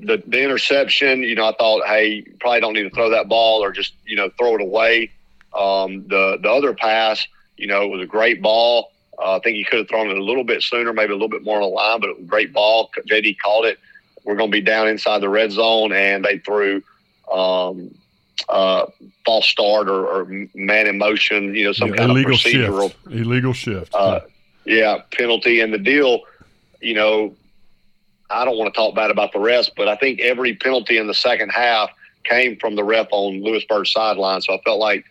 the 0.00 0.22
the 0.26 0.42
interception. 0.42 1.22
You 1.22 1.34
know, 1.34 1.46
I 1.46 1.54
thought, 1.58 1.86
hey, 1.86 2.22
probably 2.40 2.60
don't 2.60 2.74
need 2.74 2.84
to 2.84 2.90
throw 2.90 3.10
that 3.10 3.28
ball, 3.28 3.62
or 3.62 3.72
just 3.72 3.92
you 4.06 4.16
know 4.16 4.30
throw 4.38 4.54
it 4.54 4.60
away. 4.60 5.10
Um, 5.52 6.06
the 6.08 6.38
the 6.40 6.50
other 6.50 6.74
pass, 6.74 7.26
you 7.56 7.66
know, 7.66 7.82
it 7.82 7.88
was 7.88 8.00
a 8.00 8.06
great 8.06 8.42
ball. 8.42 8.92
Uh, 9.18 9.36
I 9.36 9.38
think 9.40 9.56
he 9.56 9.64
could 9.64 9.80
have 9.80 9.88
thrown 9.88 10.08
it 10.08 10.18
a 10.18 10.22
little 10.22 10.42
bit 10.42 10.62
sooner, 10.62 10.92
maybe 10.92 11.12
a 11.12 11.14
little 11.14 11.28
bit 11.28 11.44
more 11.44 11.56
on 11.56 11.62
the 11.62 11.68
line, 11.68 12.00
but 12.00 12.10
it 12.10 12.16
was 12.16 12.24
a 12.24 12.28
great 12.28 12.52
ball. 12.52 12.90
JD 13.08 13.36
called 13.38 13.64
it. 13.66 13.78
We're 14.24 14.36
going 14.36 14.50
to 14.50 14.54
be 14.56 14.60
down 14.62 14.88
inside 14.88 15.20
the 15.20 15.28
red 15.28 15.52
zone, 15.52 15.92
and 15.92 16.24
they 16.24 16.38
threw 16.38 16.82
um, 17.30 17.94
uh, 18.48 18.86
false 19.24 19.46
start 19.46 19.88
or, 19.88 20.06
or 20.06 20.24
man 20.54 20.86
in 20.86 20.98
motion, 20.98 21.54
you 21.54 21.64
know, 21.64 21.72
some 21.72 21.90
Yeah, 21.90 21.96
kind 21.96 22.10
illegal 22.10 22.32
of 22.34 22.38
procedural 22.40 22.88
shift. 22.90 23.06
Illegal 23.12 23.52
shift. 23.52 23.94
uh, 23.94 24.20
yeah, 24.64 25.02
penalty. 25.12 25.60
And 25.60 25.72
the 25.72 25.78
deal, 25.78 26.20
you 26.80 26.94
know, 26.94 27.34
I 28.30 28.44
don't 28.44 28.56
want 28.56 28.72
to 28.72 28.76
talk 28.76 28.94
bad 28.94 29.10
about 29.10 29.32
the 29.32 29.38
rest, 29.38 29.72
but 29.76 29.88
I 29.88 29.96
think 29.96 30.20
every 30.20 30.54
penalty 30.54 30.96
in 30.96 31.06
the 31.06 31.14
second 31.14 31.50
half 31.50 31.90
came 32.24 32.56
from 32.56 32.74
the 32.74 32.82
ref 32.82 33.08
on 33.10 33.42
Lewisburg 33.42 33.86
sideline. 33.86 34.40
So 34.40 34.54
I 34.54 34.58
felt 34.64 34.78
like 34.78 35.04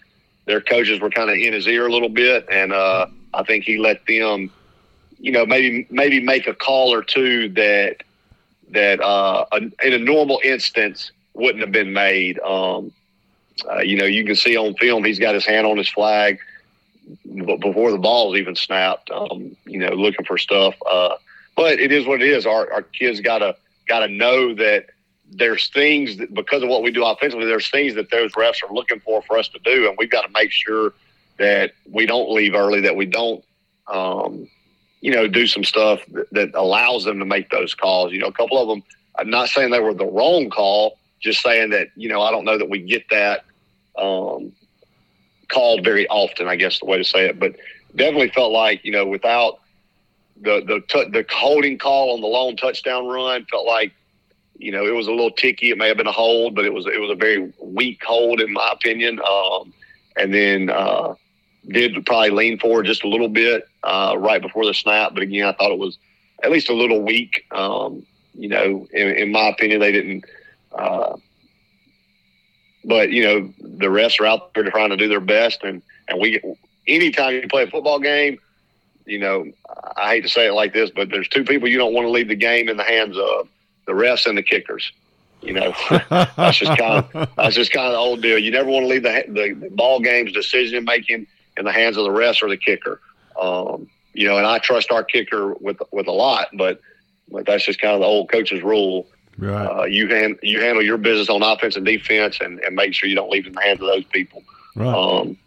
their 0.46 0.60
coaches 0.60 1.00
were 1.00 1.12
kind 1.12 1.30
of 1.30 1.38
in 1.38 1.54
his 1.54 1.68
ear 1.68 1.86
a 1.88 1.92
little 1.92 2.10
bit, 2.10 2.48
and 2.52 2.74
uh, 2.74 3.06
I 3.34 3.44
think 3.44 3.64
he 3.64 3.78
let 3.78 4.06
them, 4.08 4.52
you 5.20 5.32
know, 5.32 5.46
maybe 5.46 5.88
maybe 5.90 6.20
make 6.20 6.48
a 6.48 6.54
call 6.54 6.94
or 6.94 7.04
two 7.04 7.50
that 7.50 7.98
that 8.74 9.02
uh, 9.02 9.46
in 9.84 9.94
a 9.94 9.98
normal 9.98 10.40
instance 10.44 11.12
wouldn't 11.34 11.62
have 11.62 11.72
been 11.72 11.94
made. 11.94 12.40
Um, 12.40 12.92
uh, 13.70 13.82
you 13.82 13.98
know, 13.98 14.06
you 14.06 14.26
can 14.26 14.36
see 14.36 14.58
on 14.58 14.74
film 14.76 15.04
he's 15.04 15.20
got 15.20 15.36
his 15.36 15.46
hand 15.46 15.66
on 15.66 15.78
his 15.78 15.90
flag 15.90 16.40
before 17.36 17.92
the 17.92 17.98
ball's 17.98 18.36
even 18.38 18.56
snapped. 18.56 19.10
Um, 19.12 19.56
you 19.66 19.80
know, 19.80 19.90
looking 19.90 20.26
for 20.26 20.38
stuff. 20.38 20.76
Uh, 20.90 21.16
but 21.56 21.80
it 21.80 21.92
is 21.92 22.06
what 22.06 22.22
it 22.22 22.30
is. 22.30 22.46
Our 22.46 22.72
our 22.72 22.82
kids 22.82 23.20
gotta 23.20 23.56
gotta 23.88 24.08
know 24.08 24.54
that 24.56 24.88
there's 25.32 25.70
things 25.70 26.18
that 26.18 26.34
because 26.34 26.64
of 26.64 26.70
what 26.70 26.84
we 26.84 26.92
do 26.92 27.04
offensively, 27.06 27.46
there's 27.46 27.70
things 27.70 27.96
that 27.96 28.12
those 28.12 28.32
refs 28.34 28.64
are 28.64 28.74
looking 28.74 29.00
for 29.00 29.22
for 29.22 29.38
us 29.38 29.48
to 29.50 29.60
do, 29.60 29.88
and 29.88 29.96
we've 29.98 30.10
got 30.10 30.24
to 30.24 30.32
make 30.34 30.52
sure 30.52 30.94
that 31.38 31.74
we 31.90 32.06
don't 32.06 32.32
leave 32.32 32.54
early, 32.54 32.82
that 32.82 32.96
we 32.96 33.06
don't. 33.06 33.44
Um, 33.88 34.48
you 35.04 35.12
know, 35.12 35.28
do 35.28 35.46
some 35.48 35.66
stuff 35.66 36.00
that, 36.14 36.32
that 36.32 36.56
allows 36.56 37.04
them 37.04 37.20
to 37.20 37.26
make 37.26 37.50
those 37.50 37.76
calls. 37.76 38.14
You 38.14 38.20
know, 38.20 38.28
a 38.28 38.32
couple 38.32 38.58
of 38.58 38.70
them. 38.70 38.82
I'm 39.20 39.30
not 39.30 39.50
saying 39.50 39.70
they 39.70 39.82
were 39.82 39.94
the 39.94 40.06
wrong 40.06 40.50
call, 40.50 40.98
just 41.20 41.42
saying 41.42 41.72
that 41.72 41.90
you 41.98 42.08
know 42.08 42.22
I 42.22 42.32
don't 42.32 42.46
know 42.46 42.58
that 42.58 42.70
we 42.70 42.80
get 42.80 43.04
that 43.10 43.44
um, 43.98 44.54
called 45.50 45.84
very 45.84 46.08
often. 46.08 46.48
I 46.48 46.56
guess 46.56 46.80
the 46.80 46.86
way 46.86 46.98
to 46.98 47.04
say 47.04 47.26
it, 47.26 47.38
but 47.38 47.54
definitely 47.98 48.30
felt 48.30 48.54
like 48.54 48.86
you 48.86 48.94
know 48.94 49.06
without 49.06 49.60
the 50.42 50.64
the 50.66 50.82
t- 50.88 51.10
the 51.10 51.26
holding 51.30 51.78
call 51.78 52.14
on 52.14 52.22
the 52.22 52.28
long 52.28 52.56
touchdown 52.56 53.06
run, 53.06 53.46
felt 53.52 53.68
like 53.68 53.92
you 54.58 54.72
know 54.72 54.86
it 54.86 54.96
was 54.96 55.08
a 55.08 55.12
little 55.12 55.32
ticky. 55.32 55.72
It 55.72 55.78
may 55.78 55.90
have 55.90 55.98
been 55.98 56.08
a 56.08 56.14
hold, 56.14 56.56
but 56.56 56.64
it 56.64 56.74
was 56.74 56.86
it 56.86 57.02
was 57.02 57.12
a 57.12 57.16
very 57.16 57.52
weak 57.62 58.02
hold 58.06 58.40
in 58.40 58.54
my 58.54 58.72
opinion. 58.72 59.20
Um, 59.20 59.74
and 60.16 60.34
then 60.34 60.70
uh, 60.70 61.16
did 61.68 62.06
probably 62.06 62.30
lean 62.30 62.60
forward 62.60 62.86
just 62.86 63.04
a 63.04 63.08
little 63.08 63.30
bit 63.30 63.68
uh, 63.84 64.16
right 64.18 64.42
before 64.42 64.66
the 64.66 64.74
snap, 64.74 65.14
but 65.14 65.24
again 65.24 65.46
I 65.46 65.54
thought 65.54 65.72
it 65.72 65.80
was 65.80 65.98
at 66.44 66.52
least 66.52 66.70
a 66.70 66.74
little 66.74 67.02
weak. 67.02 67.46
Um, 67.52 68.06
you 68.36 68.50
know, 68.50 68.88
in, 68.92 69.10
in 69.10 69.32
my 69.32 69.50
opinion, 69.50 69.80
they 69.80 69.92
didn't. 69.92 70.26
Uh, 70.72 71.18
but 72.86 73.12
you 73.12 73.24
know, 73.24 73.54
the 73.60 73.88
refs 73.88 74.20
are 74.20 74.26
out 74.26 74.54
there 74.54 74.64
trying 74.66 74.90
to 74.90 74.98
do 74.98 75.08
their 75.08 75.20
best, 75.20 75.64
and 75.64 75.82
and 76.08 76.20
we 76.20 76.42
anytime 76.88 77.34
you 77.34 77.48
play 77.48 77.64
a 77.64 77.68
football 77.68 78.00
game, 78.00 78.40
you 79.06 79.20
know, 79.20 79.46
I 79.96 80.10
hate 80.10 80.22
to 80.22 80.30
say 80.30 80.48
it 80.48 80.54
like 80.54 80.74
this, 80.74 80.90
but 80.90 81.10
there's 81.10 81.28
two 81.28 81.44
people 81.44 81.70
you 81.70 81.78
don't 81.78 81.94
want 81.94 82.06
to 82.06 82.12
leave 82.12 82.28
the 82.28 82.36
game 82.36 82.70
in 82.70 82.78
the 82.78 82.84
hands 82.84 83.18
of: 83.18 83.48
the 83.86 83.94
refs 83.94 84.26
and 84.26 84.38
the 84.38 84.44
kickers. 84.44 84.92
You 85.42 85.54
know, 85.54 85.74
that's 86.10 86.58
just 86.58 86.78
kind 86.78 87.06
of 87.14 87.30
that's 87.36 87.56
just 87.56 87.72
kind 87.72 87.88
of 87.88 87.94
the 87.94 88.00
old 88.00 88.22
deal. 88.22 88.38
You 88.38 88.52
never 88.52 88.70
want 88.70 88.84
to 88.84 88.88
leave 88.88 89.04
the 89.04 89.24
the, 89.28 89.54
the 89.54 89.70
ball 89.72 90.00
game's 90.00 90.32
decision 90.32 90.84
making 90.86 91.28
in 91.58 91.66
the 91.66 91.72
hands 91.72 91.98
of 91.98 92.04
the 92.04 92.12
refs 92.12 92.42
or 92.42 92.50
the 92.50 92.58
kicker. 92.58 93.02
Um, 93.40 93.90
you 94.14 94.28
know, 94.28 94.38
and 94.38 94.46
I 94.46 94.60
trust 94.60 94.92
our 94.92 95.04
kicker 95.04 95.54
with 95.56 95.82
with 95.92 96.08
a 96.08 96.12
lot, 96.12 96.50
but 96.54 96.80
but 97.30 97.46
that's 97.46 97.66
just 97.66 97.80
kind 97.80 97.94
of 97.94 98.02
the 98.02 98.06
old 98.06 98.32
coach's 98.32 98.62
rule. 98.62 99.08
Right. 99.38 99.66
Uh, 99.66 99.84
you 99.86 100.08
hand 100.08 100.38
you 100.44 100.62
handle 100.62 100.84
your 100.84 100.98
business 100.98 101.30
on 101.30 101.42
offense 101.42 101.76
and 101.76 101.86
defense, 101.86 102.40
and, 102.40 102.60
and 102.60 102.76
make 102.76 102.94
sure 102.94 103.10
you 103.10 103.16
don't 103.16 103.30
leave 103.30 103.46
it 103.46 103.50
in 103.50 103.54
the 103.54 103.62
hands 103.62 103.82
of 103.82 103.88
those 103.88 104.06
people. 104.06 104.44
Right. 104.76 104.94
Um, 104.94 105.38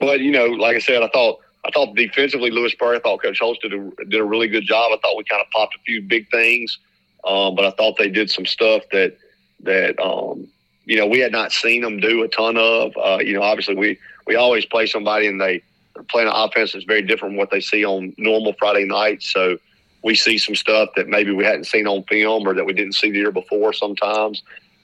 but 0.00 0.20
you 0.20 0.32
know, 0.32 0.46
like 0.46 0.76
I 0.76 0.80
said, 0.80 1.02
I 1.02 1.08
thought 1.08 1.40
I 1.64 1.70
thought 1.70 1.94
defensively, 1.94 2.50
Lewisburg, 2.50 2.96
I 2.96 3.00
thought 3.00 3.22
Coach 3.22 3.38
Holst 3.40 3.62
did 3.62 3.72
a, 3.72 3.90
did 4.06 4.20
a 4.20 4.24
really 4.24 4.48
good 4.48 4.64
job. 4.64 4.92
I 4.92 4.98
thought 5.00 5.16
we 5.16 5.24
kind 5.24 5.40
of 5.40 5.50
popped 5.50 5.74
a 5.74 5.78
few 5.86 6.02
big 6.02 6.30
things, 6.30 6.78
um, 7.26 7.54
but 7.54 7.64
I 7.64 7.70
thought 7.70 7.96
they 7.96 8.10
did 8.10 8.30
some 8.30 8.46
stuff 8.46 8.82
that 8.92 9.16
that 9.60 9.98
um, 10.00 10.48
you 10.84 10.96
know 10.96 11.06
we 11.06 11.20
had 11.20 11.32
not 11.32 11.52
seen 11.52 11.82
them 11.82 12.00
do 12.00 12.22
a 12.24 12.28
ton 12.28 12.56
of. 12.56 12.92
Uh, 12.96 13.18
you 13.20 13.32
know, 13.32 13.42
obviously 13.42 13.76
we 13.76 13.98
we 14.26 14.36
always 14.36 14.64
play 14.64 14.86
somebody 14.86 15.26
and 15.26 15.40
they 15.40 15.62
they're 15.94 16.04
playing 16.04 16.28
an 16.28 16.34
offense 16.34 16.72
that's 16.72 16.84
very 16.84 17.02
different 17.02 17.32
from 17.32 17.36
what 17.36 17.50
they 17.50 17.60
see 17.60 17.84
on 17.84 18.14
normal 18.18 18.52
Friday 18.58 18.84
nights. 18.84 19.32
So 19.32 19.58
we 20.02 20.14
see 20.14 20.38
some 20.38 20.54
stuff 20.54 20.90
that 20.96 21.08
maybe 21.08 21.32
we 21.32 21.44
hadn't 21.44 21.64
seen 21.64 21.86
on 21.86 22.02
film 22.04 22.46
or 22.46 22.54
that 22.54 22.64
we 22.64 22.72
didn't 22.72 22.94
see 22.94 23.10
the 23.10 23.18
year 23.18 23.32
before 23.32 23.72
sometimes. 23.72 24.42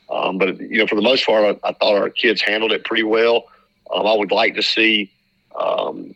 Um, 0.09 0.39
but 0.39 0.61
you 0.61 0.79
know, 0.79 0.87
for 0.87 0.95
the 0.95 1.03
most 1.03 1.27
part, 1.27 1.59
I, 1.65 1.69
I 1.69 1.73
thought 1.73 1.97
our 1.97 2.11
kids 2.11 2.41
handled 2.41 2.73
it 2.73 2.85
pretty 2.85 3.03
well. 3.03 3.45
Um, 3.93 4.07
I 4.07 4.15
would 4.15 4.33
like 4.33 4.55
to 4.55 4.63
see 4.63 5.13
um, 5.61 6.15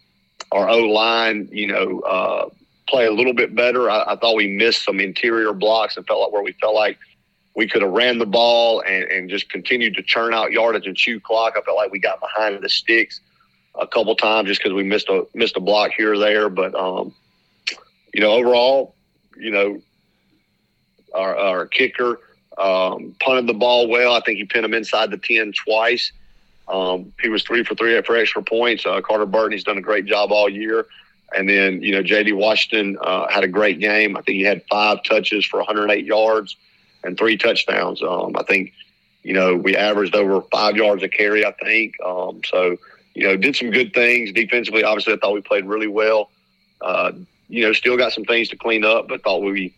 our 0.52 0.68
O 0.68 0.78
line, 0.78 1.48
you 1.52 1.66
know, 1.66 2.00
uh, 2.00 2.48
play 2.88 3.06
a 3.06 3.12
little 3.12 3.34
bit 3.34 3.54
better. 3.54 3.90
I, 3.90 4.12
I 4.12 4.16
thought 4.16 4.36
we 4.36 4.46
missed 4.46 4.84
some 4.84 5.00
interior 5.00 5.52
blocks 5.52 5.96
and 5.96 6.06
felt 6.06 6.20
like 6.20 6.32
where 6.32 6.42
we 6.42 6.52
felt 6.52 6.74
like 6.74 6.98
we 7.54 7.68
could 7.68 7.82
have 7.82 7.92
ran 7.92 8.18
the 8.18 8.26
ball 8.26 8.82
and, 8.86 9.04
and 9.04 9.30
just 9.30 9.48
continued 9.48 9.94
to 9.94 10.02
churn 10.02 10.34
out 10.34 10.50
yardage 10.50 10.86
and 10.86 10.96
chew 10.96 11.20
clock. 11.20 11.54
I 11.56 11.62
felt 11.62 11.76
like 11.76 11.92
we 11.92 11.98
got 11.98 12.20
behind 12.20 12.60
the 12.62 12.68
sticks 12.68 13.20
a 13.76 13.86
couple 13.86 14.14
times 14.16 14.48
just 14.48 14.60
because 14.60 14.74
we 14.74 14.82
missed 14.82 15.08
a 15.08 15.26
missed 15.34 15.56
a 15.56 15.60
block 15.60 15.92
here 15.96 16.14
or 16.14 16.18
there. 16.18 16.48
But 16.48 16.74
um, 16.74 17.14
you 18.12 18.20
know, 18.20 18.32
overall, 18.32 18.94
you 19.36 19.50
know, 19.50 19.80
our, 21.14 21.36
our 21.36 21.66
kicker 21.66 22.18
um, 22.58 23.14
punted 23.20 23.46
the 23.46 23.54
ball 23.54 23.88
well. 23.88 24.14
I 24.14 24.20
think 24.20 24.38
he 24.38 24.44
pinned 24.44 24.64
him 24.64 24.74
inside 24.74 25.10
the 25.10 25.18
ten 25.18 25.52
twice. 25.52 26.12
Um, 26.66 27.12
he 27.20 27.28
was 27.28 27.42
three 27.42 27.62
for 27.62 27.74
three 27.74 28.00
for 28.02 28.16
extra 28.16 28.42
points. 28.42 28.86
Uh, 28.86 29.00
Carter 29.00 29.26
Burton, 29.26 29.52
he's 29.52 29.64
done 29.64 29.78
a 29.78 29.82
great 29.82 30.06
job 30.06 30.32
all 30.32 30.48
year. 30.48 30.86
And 31.36 31.48
then, 31.48 31.82
you 31.82 31.92
know, 31.92 32.02
J.D. 32.02 32.32
Washington 32.32 32.96
uh, 33.02 33.28
had 33.28 33.44
a 33.44 33.48
great 33.48 33.80
game. 33.80 34.16
I 34.16 34.22
think 34.22 34.36
he 34.36 34.42
had 34.42 34.62
five 34.70 35.02
touches 35.02 35.44
for 35.44 35.58
108 35.58 36.04
yards 36.04 36.56
and 37.04 37.16
three 37.16 37.36
touchdowns. 37.36 38.02
Um, 38.02 38.34
I 38.36 38.42
think, 38.42 38.72
you 39.22 39.34
know, 39.34 39.54
we 39.54 39.76
averaged 39.76 40.16
over 40.16 40.40
five 40.50 40.76
yards 40.76 41.02
a 41.02 41.08
carry, 41.08 41.44
I 41.44 41.52
think. 41.52 41.94
Um, 42.04 42.40
so, 42.44 42.76
you 43.14 43.28
know, 43.28 43.36
did 43.36 43.54
some 43.54 43.70
good 43.70 43.94
things 43.94 44.32
defensively. 44.32 44.82
Obviously, 44.82 45.12
I 45.12 45.16
thought 45.16 45.34
we 45.34 45.40
played 45.40 45.66
really 45.66 45.86
well. 45.86 46.30
Uh, 46.80 47.12
you 47.48 47.62
know, 47.62 47.72
still 47.72 47.96
got 47.96 48.12
some 48.12 48.24
things 48.24 48.48
to 48.48 48.56
clean 48.56 48.84
up, 48.84 49.08
but 49.08 49.22
thought 49.22 49.42
we, 49.42 49.74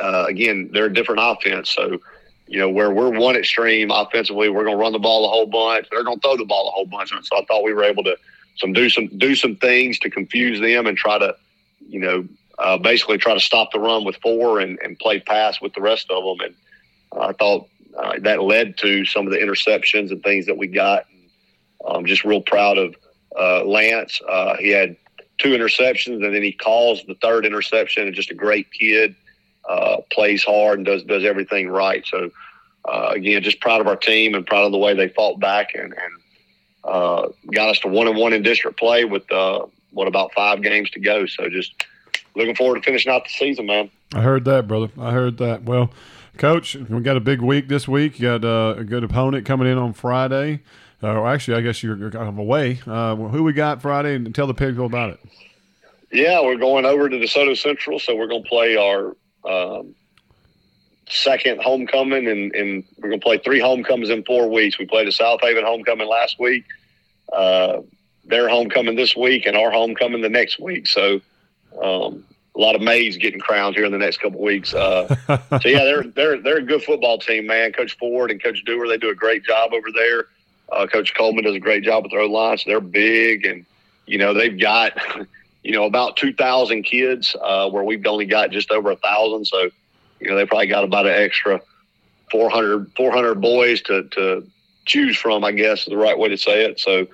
uh, 0.00 0.26
again, 0.28 0.70
they're 0.72 0.86
a 0.86 0.92
different 0.92 1.20
offense. 1.22 1.70
So, 1.70 1.98
you 2.46 2.58
know, 2.60 2.70
where 2.70 2.90
we're 2.90 3.10
one 3.10 3.36
extreme 3.36 3.90
offensively, 3.90 4.48
we're 4.48 4.64
going 4.64 4.76
to 4.76 4.80
run 4.80 4.92
the 4.92 4.98
ball 4.98 5.24
a 5.24 5.28
whole 5.28 5.46
bunch. 5.46 5.88
They're 5.90 6.04
going 6.04 6.20
to 6.20 6.22
throw 6.22 6.36
the 6.36 6.44
ball 6.44 6.68
a 6.68 6.70
whole 6.70 6.86
bunch. 6.86 7.10
And 7.12 7.24
so 7.24 7.38
I 7.38 7.44
thought 7.46 7.64
we 7.64 7.72
were 7.72 7.84
able 7.84 8.04
to 8.04 8.16
some 8.56 8.72
do 8.72 8.88
some 8.88 9.08
do 9.18 9.34
some 9.34 9.56
things 9.56 9.98
to 10.00 10.10
confuse 10.10 10.60
them 10.60 10.86
and 10.86 10.96
try 10.96 11.18
to, 11.18 11.34
you 11.88 12.00
know, 12.00 12.26
uh, 12.58 12.78
basically 12.78 13.18
try 13.18 13.34
to 13.34 13.40
stop 13.40 13.72
the 13.72 13.80
run 13.80 14.04
with 14.04 14.16
four 14.16 14.60
and, 14.60 14.78
and 14.78 14.98
play 14.98 15.20
pass 15.20 15.60
with 15.60 15.74
the 15.74 15.80
rest 15.80 16.10
of 16.10 16.22
them. 16.24 16.46
And 16.46 16.54
I 17.20 17.32
thought 17.32 17.68
uh, 17.96 18.14
that 18.20 18.42
led 18.42 18.76
to 18.78 19.04
some 19.04 19.26
of 19.26 19.32
the 19.32 19.38
interceptions 19.38 20.10
and 20.10 20.22
things 20.22 20.46
that 20.46 20.56
we 20.56 20.66
got. 20.66 21.06
I'm 21.86 22.06
just 22.06 22.24
real 22.24 22.40
proud 22.40 22.78
of 22.78 22.94
uh, 23.38 23.64
Lance. 23.64 24.20
Uh, 24.28 24.56
he 24.56 24.70
had 24.70 24.96
two 25.38 25.50
interceptions, 25.50 26.24
and 26.24 26.34
then 26.34 26.42
he 26.42 26.52
calls 26.52 27.04
the 27.06 27.14
third 27.16 27.46
interception. 27.46 28.06
And 28.06 28.14
just 28.14 28.30
a 28.30 28.34
great 28.34 28.70
kid, 28.72 29.14
uh, 29.68 29.98
plays 30.12 30.44
hard 30.44 30.78
and 30.78 30.86
does 30.86 31.04
does 31.04 31.24
everything 31.24 31.68
right. 31.68 32.04
So 32.06 32.30
uh, 32.84 33.12
again, 33.14 33.42
just 33.42 33.60
proud 33.60 33.80
of 33.80 33.86
our 33.86 33.96
team 33.96 34.34
and 34.34 34.46
proud 34.46 34.64
of 34.64 34.72
the 34.72 34.78
way 34.78 34.94
they 34.94 35.08
fought 35.08 35.40
back 35.40 35.74
and, 35.74 35.92
and 35.92 36.12
uh, 36.84 37.28
got 37.52 37.70
us 37.70 37.78
to 37.80 37.88
one 37.88 38.08
and 38.08 38.16
one 38.16 38.32
in 38.32 38.42
district 38.42 38.78
play 38.78 39.04
with 39.04 39.24
what 39.90 40.06
about 40.06 40.32
five 40.34 40.62
games 40.62 40.90
to 40.90 41.00
go. 41.00 41.26
So 41.26 41.48
just 41.48 41.84
looking 42.34 42.54
forward 42.54 42.76
to 42.76 42.82
finishing 42.82 43.10
out 43.10 43.24
the 43.24 43.30
season, 43.30 43.66
man. 43.66 43.90
I 44.14 44.20
heard 44.20 44.44
that, 44.44 44.68
brother. 44.68 44.90
I 45.00 45.10
heard 45.10 45.38
that. 45.38 45.64
Well, 45.64 45.90
Coach, 46.38 46.74
we 46.76 47.00
got 47.00 47.16
a 47.16 47.20
big 47.20 47.40
week 47.40 47.68
this 47.68 47.88
week. 47.88 48.18
You 48.20 48.38
got 48.38 48.44
uh, 48.44 48.74
a 48.78 48.84
good 48.84 49.04
opponent 49.04 49.46
coming 49.46 49.68
in 49.68 49.78
on 49.78 49.92
Friday. 49.92 50.62
Uh, 51.02 51.12
or 51.12 51.28
actually, 51.28 51.56
I 51.56 51.60
guess 51.60 51.82
you're, 51.82 52.10
kind 52.10 52.28
of 52.28 52.38
away. 52.38 52.80
Uh, 52.86 53.14
who 53.16 53.42
we 53.42 53.52
got 53.52 53.82
Friday? 53.82 54.14
And 54.14 54.34
tell 54.34 54.46
the 54.46 54.54
people 54.54 54.86
about 54.86 55.10
it. 55.10 55.20
Yeah, 56.10 56.40
we're 56.42 56.56
going 56.56 56.84
over 56.84 57.08
to 57.08 57.16
DeSoto 57.16 57.56
Central, 57.56 57.98
so 57.98 58.16
we're 58.16 58.28
going 58.28 58.42
to 58.42 58.48
play 58.48 58.76
our 58.76 59.16
um, 59.44 59.94
second 61.08 61.60
homecoming, 61.60 62.28
and, 62.28 62.54
and 62.54 62.84
we're 62.98 63.10
going 63.10 63.20
to 63.20 63.24
play 63.24 63.38
three 63.38 63.60
homecomings 63.60 64.10
in 64.10 64.24
four 64.24 64.48
weeks. 64.48 64.78
We 64.78 64.86
played 64.86 65.06
the 65.06 65.10
Southaven 65.10 65.64
homecoming 65.64 66.08
last 66.08 66.38
week, 66.38 66.64
uh, 67.32 67.82
their 68.24 68.48
homecoming 68.48 68.96
this 68.96 69.14
week, 69.14 69.46
and 69.46 69.56
our 69.56 69.70
homecoming 69.70 70.22
the 70.22 70.28
next 70.28 70.58
week. 70.58 70.86
So 70.86 71.20
um, 71.82 72.24
a 72.56 72.60
lot 72.60 72.74
of 72.74 72.80
maids 72.80 73.16
getting 73.16 73.38
crowned 73.38 73.76
here 73.76 73.84
in 73.84 73.92
the 73.92 73.98
next 73.98 74.18
couple 74.18 74.40
weeks. 74.40 74.72
Uh, 74.72 75.14
so 75.60 75.68
yeah, 75.68 75.84
they're 75.84 76.04
they're 76.04 76.40
they're 76.40 76.58
a 76.58 76.62
good 76.62 76.82
football 76.82 77.18
team, 77.18 77.46
man. 77.46 77.72
Coach 77.72 77.96
Ford 77.98 78.30
and 78.30 78.42
Coach 78.42 78.64
Dewar, 78.64 78.88
they 78.88 78.96
do 78.96 79.10
a 79.10 79.14
great 79.14 79.44
job 79.44 79.72
over 79.72 79.88
there. 79.94 80.26
Uh, 80.72 80.86
Coach 80.86 81.14
Coleman 81.14 81.44
does 81.44 81.54
a 81.54 81.60
great 81.60 81.84
job 81.84 82.02
with 82.02 82.12
their 82.12 82.20
O 82.20 82.26
line. 82.26 82.58
So 82.58 82.70
they're 82.70 82.80
big, 82.80 83.44
and 83.44 83.66
you 84.06 84.18
know 84.18 84.32
they've 84.32 84.58
got 84.58 84.92
you 85.62 85.72
know 85.72 85.84
about 85.84 86.16
two 86.16 86.32
thousand 86.32 86.84
kids, 86.84 87.36
uh, 87.40 87.68
where 87.68 87.84
we've 87.84 88.04
only 88.06 88.26
got 88.26 88.50
just 88.50 88.70
over 88.70 88.90
a 88.90 88.96
thousand. 88.96 89.44
So 89.46 89.70
you 90.20 90.28
know 90.28 90.36
they 90.36 90.46
probably 90.46 90.66
got 90.66 90.84
about 90.84 91.06
an 91.06 91.12
extra 91.12 91.60
400, 92.30 92.90
400 92.96 93.34
boys 93.40 93.82
to 93.82 94.04
to 94.04 94.46
choose 94.86 95.16
from. 95.16 95.44
I 95.44 95.52
guess 95.52 95.80
is 95.80 95.86
the 95.86 95.96
right 95.96 96.18
way 96.18 96.30
to 96.30 96.38
say 96.38 96.64
it. 96.64 96.80
So 96.80 97.06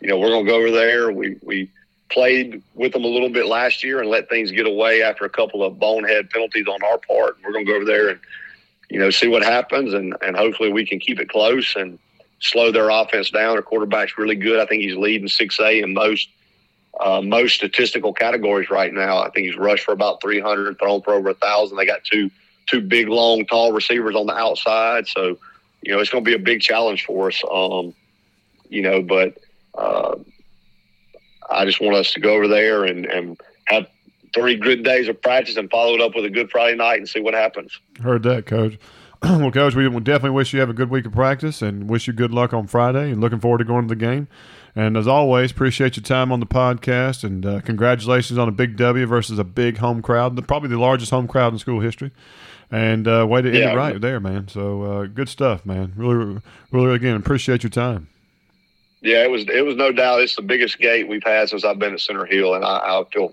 you 0.00 0.08
know 0.08 0.18
we're 0.18 0.30
gonna 0.30 0.44
go 0.44 0.56
over 0.56 0.72
there. 0.72 1.12
We 1.12 1.36
we 1.42 1.70
played 2.10 2.62
with 2.74 2.92
them 2.92 3.04
a 3.04 3.08
little 3.08 3.28
bit 3.28 3.46
last 3.46 3.82
year 3.82 4.00
and 4.00 4.08
let 4.08 4.28
things 4.28 4.50
get 4.50 4.66
away 4.66 5.02
after 5.02 5.24
a 5.24 5.30
couple 5.30 5.62
of 5.62 5.78
bonehead 5.78 6.30
penalties 6.30 6.66
on 6.66 6.82
our 6.82 6.98
part. 6.98 7.36
We're 7.44 7.52
going 7.52 7.66
to 7.66 7.72
go 7.72 7.76
over 7.76 7.84
there 7.84 8.08
and, 8.08 8.20
you 8.88 8.98
know, 8.98 9.10
see 9.10 9.28
what 9.28 9.42
happens 9.42 9.92
and, 9.92 10.14
and 10.22 10.36
hopefully 10.36 10.72
we 10.72 10.86
can 10.86 10.98
keep 10.98 11.20
it 11.20 11.28
close 11.28 11.76
and 11.76 11.98
slow 12.40 12.72
their 12.72 12.88
offense 12.90 13.30
down. 13.30 13.54
Their 13.54 13.62
quarterback's 13.62 14.16
really 14.16 14.36
good. 14.36 14.60
I 14.60 14.66
think 14.66 14.82
he's 14.82 14.96
leading 14.96 15.28
6A 15.28 15.82
in 15.82 15.92
most 15.92 16.28
uh, 17.00 17.20
most 17.20 17.54
statistical 17.54 18.12
categories 18.12 18.70
right 18.70 18.92
now. 18.92 19.18
I 19.18 19.30
think 19.30 19.46
he's 19.46 19.56
rushed 19.56 19.84
for 19.84 19.92
about 19.92 20.20
300, 20.20 20.78
thrown 20.78 21.00
for 21.02 21.14
over 21.14 21.28
a 21.28 21.34
thousand. 21.34 21.76
They 21.76 21.86
got 21.86 22.02
two 22.02 22.30
two 22.66 22.80
big, 22.80 23.08
long, 23.08 23.46
tall 23.46 23.72
receivers 23.72 24.14
on 24.14 24.26
the 24.26 24.34
outside. 24.34 25.06
So, 25.06 25.38
you 25.82 25.92
know, 25.92 26.00
it's 26.00 26.10
going 26.10 26.24
to 26.24 26.28
be 26.28 26.34
a 26.34 26.38
big 26.38 26.60
challenge 26.60 27.04
for 27.04 27.28
us. 27.28 27.42
Um, 27.50 27.94
you 28.68 28.82
know, 28.82 29.00
but 29.00 29.38
uh, 29.74 30.16
I 31.50 31.64
just 31.64 31.80
want 31.80 31.96
us 31.96 32.12
to 32.12 32.20
go 32.20 32.34
over 32.34 32.48
there 32.48 32.84
and, 32.84 33.06
and 33.06 33.40
have 33.66 33.86
three 34.34 34.56
good 34.56 34.82
days 34.84 35.08
of 35.08 35.20
practice 35.20 35.56
and 35.56 35.70
follow 35.70 35.94
it 35.94 36.00
up 36.00 36.14
with 36.14 36.24
a 36.24 36.30
good 36.30 36.50
Friday 36.50 36.76
night 36.76 36.98
and 36.98 37.08
see 37.08 37.20
what 37.20 37.34
happens. 37.34 37.78
Heard 38.02 38.22
that, 38.24 38.46
Coach. 38.46 38.78
well, 39.22 39.50
Coach, 39.50 39.74
we 39.74 39.88
definitely 40.00 40.30
wish 40.30 40.52
you 40.52 40.60
have 40.60 40.70
a 40.70 40.74
good 40.74 40.90
week 40.90 41.06
of 41.06 41.12
practice 41.12 41.62
and 41.62 41.88
wish 41.88 42.06
you 42.06 42.12
good 42.12 42.30
luck 42.32 42.52
on 42.52 42.66
Friday 42.66 43.10
and 43.10 43.20
looking 43.20 43.40
forward 43.40 43.58
to 43.58 43.64
going 43.64 43.88
to 43.88 43.94
the 43.94 43.96
game. 43.96 44.28
And 44.76 44.96
as 44.96 45.08
always, 45.08 45.50
appreciate 45.50 45.96
your 45.96 46.04
time 46.04 46.30
on 46.30 46.38
the 46.38 46.46
podcast 46.46 47.24
and 47.24 47.44
uh, 47.44 47.60
congratulations 47.62 48.38
on 48.38 48.46
a 48.48 48.52
big 48.52 48.76
W 48.76 49.06
versus 49.06 49.38
a 49.38 49.44
big 49.44 49.78
home 49.78 50.02
crowd, 50.02 50.46
probably 50.46 50.68
the 50.68 50.78
largest 50.78 51.10
home 51.10 51.26
crowd 51.26 51.52
in 51.52 51.58
school 51.58 51.80
history. 51.80 52.12
And 52.70 53.08
uh, 53.08 53.26
way 53.28 53.40
to 53.42 53.48
end 53.48 53.56
Yeah. 53.58 53.72
it 53.72 53.76
right 53.76 54.00
there, 54.00 54.20
man. 54.20 54.46
So 54.46 54.82
uh, 54.82 55.06
good 55.06 55.28
stuff, 55.30 55.64
man. 55.64 55.94
Really, 55.96 56.40
really, 56.70 56.94
again, 56.94 57.16
appreciate 57.16 57.62
your 57.62 57.70
time. 57.70 58.08
Yeah, 59.08 59.22
it 59.22 59.30
was 59.30 59.46
it 59.48 59.64
was 59.64 59.74
no 59.76 59.90
doubt 59.90 60.20
it's 60.20 60.36
the 60.36 60.42
biggest 60.42 60.78
gate 60.78 61.08
we've 61.08 61.24
had 61.24 61.48
since 61.48 61.64
I've 61.64 61.78
been 61.78 61.94
at 61.94 62.00
Center 62.00 62.26
Hill, 62.26 62.52
and 62.52 62.62
I, 62.62 62.76
I 62.76 63.04
feel 63.10 63.32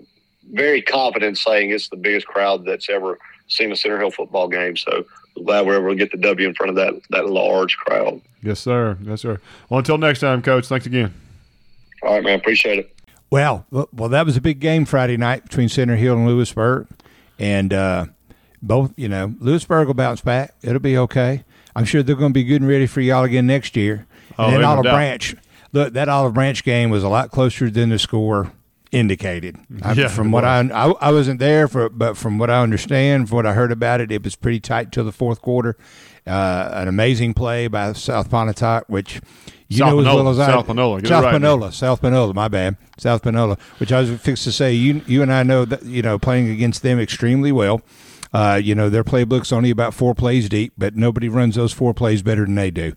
very 0.54 0.80
confident 0.80 1.36
saying 1.36 1.70
it's 1.70 1.90
the 1.90 1.98
biggest 1.98 2.26
crowd 2.26 2.64
that's 2.64 2.88
ever 2.88 3.18
seen 3.48 3.70
a 3.70 3.76
Center 3.76 3.98
Hill 3.98 4.10
football 4.10 4.48
game. 4.48 4.78
So 4.78 5.04
glad 5.44 5.66
we're 5.66 5.76
able 5.76 5.90
to 5.90 5.94
get 5.94 6.10
the 6.12 6.16
W 6.16 6.48
in 6.48 6.54
front 6.54 6.70
of 6.70 6.76
that 6.76 6.94
that 7.10 7.28
large 7.28 7.76
crowd. 7.76 8.22
Yes, 8.42 8.58
sir. 8.58 8.96
Yes, 9.02 9.20
sir. 9.20 9.38
Well, 9.68 9.76
until 9.76 9.98
next 9.98 10.20
time, 10.20 10.40
Coach. 10.40 10.66
Thanks 10.66 10.86
again. 10.86 11.12
All 12.02 12.14
right, 12.14 12.24
man. 12.24 12.38
Appreciate 12.38 12.78
it. 12.78 12.98
Well, 13.30 13.66
well, 13.70 13.90
well, 13.92 14.08
that 14.08 14.24
was 14.24 14.38
a 14.38 14.40
big 14.40 14.60
game 14.60 14.86
Friday 14.86 15.18
night 15.18 15.42
between 15.42 15.68
Center 15.68 15.96
Hill 15.96 16.16
and 16.16 16.26
Lewisburg, 16.26 16.86
and 17.38 17.74
uh, 17.74 18.06
both 18.62 18.94
you 18.96 19.10
know 19.10 19.34
Lewisburg 19.40 19.88
will 19.88 19.94
bounce 19.94 20.22
back. 20.22 20.54
It'll 20.62 20.80
be 20.80 20.96
okay. 20.96 21.44
I'm 21.74 21.84
sure 21.84 22.02
they're 22.02 22.16
going 22.16 22.32
to 22.32 22.34
be 22.34 22.44
good 22.44 22.62
and 22.62 22.70
ready 22.70 22.86
for 22.86 23.02
y'all 23.02 23.24
again 23.24 23.46
next 23.46 23.76
year. 23.76 24.06
Oh, 24.38 24.44
and 24.44 24.54
then 24.54 24.60
ain't 24.60 24.62
no 24.62 24.68
Olive 24.68 24.84
doubt. 24.84 24.94
Branch, 24.94 25.36
look, 25.76 25.92
that 25.94 26.08
Olive 26.08 26.34
Branch 26.34 26.62
game 26.64 26.90
was 26.90 27.02
a 27.04 27.08
lot 27.08 27.30
closer 27.30 27.70
than 27.70 27.90
the 27.90 27.98
score 27.98 28.52
indicated. 28.92 29.56
I- 29.82 29.92
Yeah, 29.92 30.08
from 30.08 30.30
what 30.32 30.44
I. 30.44 30.60
I 30.60 30.90
I 31.00 31.12
wasn't 31.12 31.38
there 31.40 31.68
for, 31.68 31.88
but 31.88 32.16
from 32.16 32.38
what 32.38 32.50
I 32.50 32.62
understand, 32.62 33.28
from 33.28 33.36
what 33.36 33.46
I 33.46 33.52
heard 33.52 33.72
about 33.72 34.00
it, 34.00 34.10
it 34.10 34.24
was 34.24 34.36
pretty 34.36 34.60
tight 34.60 34.92
till 34.92 35.04
the 35.04 35.12
fourth 35.12 35.40
quarter. 35.42 35.76
Uh, 36.26 36.70
an 36.72 36.88
amazing 36.88 37.34
play 37.34 37.68
by 37.68 37.92
South 37.92 38.28
Pontotoc, 38.30 38.84
which 38.88 39.20
you 39.68 39.78
South 39.78 39.90
know 39.92 39.98
as 40.00 40.06
well 40.06 40.28
as 40.28 40.38
I 40.40 40.46
South 40.48 40.66
Panola, 40.66 41.00
get 41.00 41.08
South 41.08 41.22
right, 41.24 41.32
man. 41.32 41.40
Panola, 41.40 41.72
South 41.72 42.00
Panola, 42.00 42.34
my 42.34 42.48
bad, 42.48 42.76
South 42.98 43.22
Panola, 43.22 43.56
which 43.78 43.92
I 43.92 44.00
was 44.00 44.10
fixed 44.20 44.42
to 44.44 44.52
say. 44.52 44.72
You 44.72 45.02
you 45.06 45.22
and 45.22 45.32
I 45.32 45.44
know 45.44 45.64
that 45.64 45.84
you 45.84 46.02
know 46.02 46.18
playing 46.18 46.50
against 46.50 46.82
them 46.82 46.98
extremely 46.98 47.52
well. 47.52 47.80
Uh, 48.36 48.56
you 48.56 48.74
know 48.74 48.90
their 48.90 49.02
playbook's 49.02 49.50
only 49.50 49.70
about 49.70 49.94
four 49.94 50.14
plays 50.14 50.46
deep, 50.46 50.74
but 50.76 50.94
nobody 50.94 51.26
runs 51.26 51.54
those 51.54 51.72
four 51.72 51.94
plays 51.94 52.20
better 52.20 52.44
than 52.44 52.54
they 52.54 52.70
do. 52.70 52.92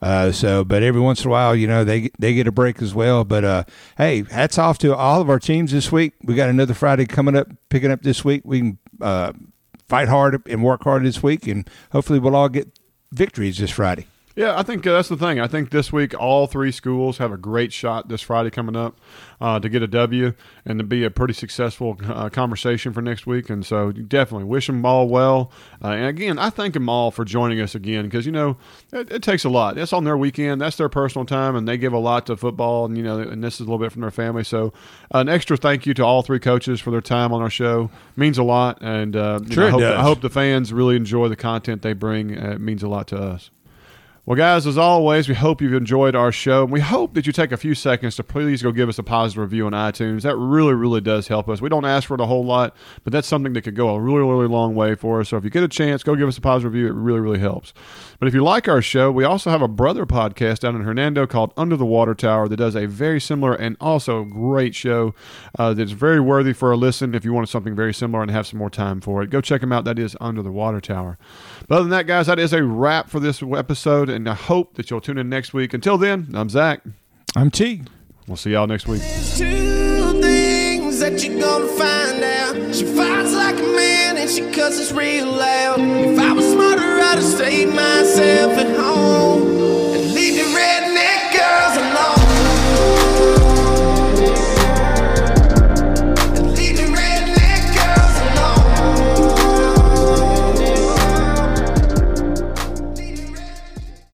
Uh, 0.00 0.30
so, 0.30 0.62
but 0.62 0.84
every 0.84 1.00
once 1.00 1.24
in 1.24 1.26
a 1.26 1.30
while, 1.32 1.56
you 1.56 1.66
know 1.66 1.82
they 1.82 2.10
they 2.20 2.32
get 2.32 2.46
a 2.46 2.52
break 2.52 2.80
as 2.80 2.94
well. 2.94 3.24
But 3.24 3.44
uh, 3.44 3.64
hey, 3.98 4.22
hats 4.30 4.56
off 4.56 4.78
to 4.78 4.94
all 4.94 5.20
of 5.20 5.28
our 5.28 5.40
teams 5.40 5.72
this 5.72 5.90
week. 5.90 6.12
We 6.22 6.36
got 6.36 6.48
another 6.48 6.74
Friday 6.74 7.06
coming 7.06 7.34
up, 7.34 7.48
picking 7.70 7.90
up 7.90 8.02
this 8.02 8.24
week. 8.24 8.42
We 8.44 8.58
can 8.60 8.78
uh, 9.00 9.32
fight 9.88 10.06
hard 10.06 10.40
and 10.48 10.62
work 10.62 10.84
hard 10.84 11.02
this 11.02 11.24
week, 11.24 11.48
and 11.48 11.68
hopefully 11.90 12.20
we'll 12.20 12.36
all 12.36 12.48
get 12.48 12.78
victories 13.10 13.58
this 13.58 13.72
Friday. 13.72 14.06
Yeah, 14.36 14.58
I 14.58 14.64
think 14.64 14.84
uh, 14.84 14.92
that's 14.92 15.08
the 15.08 15.16
thing. 15.16 15.38
I 15.38 15.46
think 15.46 15.70
this 15.70 15.92
week 15.92 16.12
all 16.18 16.48
three 16.48 16.72
schools 16.72 17.18
have 17.18 17.30
a 17.30 17.36
great 17.36 17.72
shot 17.72 18.08
this 18.08 18.20
Friday 18.20 18.50
coming 18.50 18.74
up 18.74 18.98
uh, 19.40 19.60
to 19.60 19.68
get 19.68 19.80
a 19.80 19.86
W 19.86 20.32
and 20.64 20.80
to 20.80 20.84
be 20.84 21.04
a 21.04 21.10
pretty 21.10 21.34
successful 21.34 21.96
uh, 22.04 22.28
conversation 22.30 22.92
for 22.92 23.00
next 23.00 23.28
week. 23.28 23.48
And 23.48 23.64
so 23.64 23.92
definitely 23.92 24.46
wish 24.46 24.66
them 24.66 24.84
all 24.84 25.08
well. 25.08 25.52
Uh, 25.82 25.90
and 25.90 26.06
again, 26.06 26.38
I 26.40 26.50
thank 26.50 26.74
them 26.74 26.88
all 26.88 27.12
for 27.12 27.24
joining 27.24 27.60
us 27.60 27.76
again 27.76 28.06
because, 28.06 28.26
you 28.26 28.32
know, 28.32 28.56
it, 28.92 29.12
it 29.12 29.22
takes 29.22 29.44
a 29.44 29.48
lot. 29.48 29.76
That's 29.76 29.92
on 29.92 30.02
their 30.02 30.16
weekend. 30.16 30.60
That's 30.60 30.78
their 30.78 30.88
personal 30.88 31.26
time, 31.26 31.54
and 31.54 31.68
they 31.68 31.78
give 31.78 31.92
a 31.92 31.98
lot 31.98 32.26
to 32.26 32.36
football. 32.36 32.86
And, 32.86 32.96
you 32.96 33.04
know, 33.04 33.20
and 33.20 33.42
this 33.42 33.54
is 33.54 33.60
a 33.60 33.64
little 33.64 33.78
bit 33.78 33.92
from 33.92 34.02
their 34.02 34.10
family. 34.10 34.42
So 34.42 34.72
an 35.12 35.28
extra 35.28 35.56
thank 35.56 35.86
you 35.86 35.94
to 35.94 36.02
all 36.04 36.22
three 36.22 36.40
coaches 36.40 36.80
for 36.80 36.90
their 36.90 37.00
time 37.00 37.32
on 37.32 37.40
our 37.40 37.50
show. 37.50 37.88
means 38.16 38.38
a 38.38 38.42
lot. 38.42 38.78
And 38.80 39.14
uh, 39.14 39.40
you 39.44 39.54
know, 39.54 39.66
I 39.66 39.70
hope. 39.70 39.80
I 40.00 40.02
hope 40.02 40.20
the 40.22 40.30
fans 40.30 40.72
really 40.72 40.96
enjoy 40.96 41.28
the 41.28 41.36
content 41.36 41.82
they 41.82 41.92
bring. 41.92 42.36
Uh, 42.36 42.52
it 42.52 42.60
means 42.60 42.82
a 42.82 42.88
lot 42.88 43.06
to 43.08 43.16
us. 43.16 43.50
Well, 44.26 44.38
guys, 44.38 44.66
as 44.66 44.78
always, 44.78 45.28
we 45.28 45.34
hope 45.34 45.60
you've 45.60 45.74
enjoyed 45.74 46.14
our 46.14 46.32
show. 46.32 46.62
And 46.62 46.72
We 46.72 46.80
hope 46.80 47.12
that 47.12 47.26
you 47.26 47.32
take 47.34 47.52
a 47.52 47.58
few 47.58 47.74
seconds 47.74 48.16
to 48.16 48.24
please 48.24 48.62
go 48.62 48.72
give 48.72 48.88
us 48.88 48.98
a 48.98 49.02
positive 49.02 49.42
review 49.42 49.66
on 49.66 49.72
iTunes. 49.72 50.22
That 50.22 50.34
really, 50.36 50.72
really 50.72 51.02
does 51.02 51.28
help 51.28 51.46
us. 51.46 51.60
We 51.60 51.68
don't 51.68 51.84
ask 51.84 52.08
for 52.08 52.14
it 52.14 52.22
a 52.22 52.24
whole 52.24 52.42
lot, 52.42 52.74
but 53.02 53.12
that's 53.12 53.28
something 53.28 53.52
that 53.52 53.60
could 53.60 53.76
go 53.76 53.90
a 53.90 54.00
really, 54.00 54.26
really 54.26 54.48
long 54.48 54.74
way 54.74 54.94
for 54.94 55.20
us. 55.20 55.28
So 55.28 55.36
if 55.36 55.44
you 55.44 55.50
get 55.50 55.62
a 55.62 55.68
chance, 55.68 56.02
go 56.02 56.16
give 56.16 56.26
us 56.26 56.38
a 56.38 56.40
positive 56.40 56.72
review. 56.72 56.86
It 56.86 56.94
really, 56.94 57.20
really 57.20 57.38
helps. 57.38 57.74
But 58.24 58.28
if 58.28 58.34
you 58.34 58.42
like 58.42 58.68
our 58.68 58.80
show, 58.80 59.12
we 59.12 59.24
also 59.24 59.50
have 59.50 59.60
a 59.60 59.68
brother 59.68 60.06
podcast 60.06 60.60
down 60.60 60.74
in 60.76 60.80
Hernando 60.80 61.26
called 61.26 61.52
Under 61.58 61.76
the 61.76 61.84
Water 61.84 62.14
Tower 62.14 62.48
that 62.48 62.56
does 62.56 62.74
a 62.74 62.86
very 62.86 63.20
similar 63.20 63.52
and 63.52 63.76
also 63.82 64.24
great 64.24 64.74
show 64.74 65.14
uh, 65.58 65.74
that's 65.74 65.90
very 65.90 66.20
worthy 66.20 66.54
for 66.54 66.72
a 66.72 66.76
listen 66.78 67.14
if 67.14 67.22
you 67.26 67.34
want 67.34 67.50
something 67.50 67.76
very 67.76 67.92
similar 67.92 68.22
and 68.22 68.30
have 68.30 68.46
some 68.46 68.58
more 68.58 68.70
time 68.70 69.02
for 69.02 69.22
it. 69.22 69.28
Go 69.28 69.42
check 69.42 69.60
them 69.60 69.72
out. 69.72 69.84
That 69.84 69.98
is 69.98 70.16
Under 70.22 70.40
the 70.40 70.50
Water 70.50 70.80
Tower. 70.80 71.18
But 71.68 71.74
other 71.74 71.82
than 71.82 71.90
that, 71.90 72.06
guys, 72.06 72.26
that 72.26 72.38
is 72.38 72.54
a 72.54 72.64
wrap 72.64 73.10
for 73.10 73.20
this 73.20 73.42
episode, 73.42 74.08
and 74.08 74.26
I 74.26 74.32
hope 74.32 74.76
that 74.76 74.90
you'll 74.90 75.02
tune 75.02 75.18
in 75.18 75.28
next 75.28 75.52
week. 75.52 75.74
Until 75.74 75.98
then, 75.98 76.28
I'm 76.32 76.48
Zach. 76.48 76.80
I'm 77.36 77.50
T. 77.50 77.82
We'll 78.26 78.38
see 78.38 78.52
y'all 78.52 78.66
next 78.66 78.88
week 78.88 79.02
that 81.04 81.22
you're 81.22 81.38
gonna 81.38 81.66
find 81.66 82.24
out. 82.24 82.74
She 82.74 82.86
fights 82.86 83.34
like 83.34 83.58
a 83.58 83.76
man 83.76 84.16
and 84.16 84.30
she 84.30 84.40
cusses 84.50 84.90
real 84.90 85.26
loud. 85.26 85.78
If 85.78 86.18
I 86.18 86.32
was 86.32 86.50
smarter, 86.50 86.80
I'd 86.82 87.18
have 87.18 87.22
stayed 87.22 87.68
myself 87.68 88.52
at 88.52 88.74
home 88.74 89.42
and 89.96 90.14
leave 90.14 90.36
the 90.36 90.54
rest. 90.56 90.73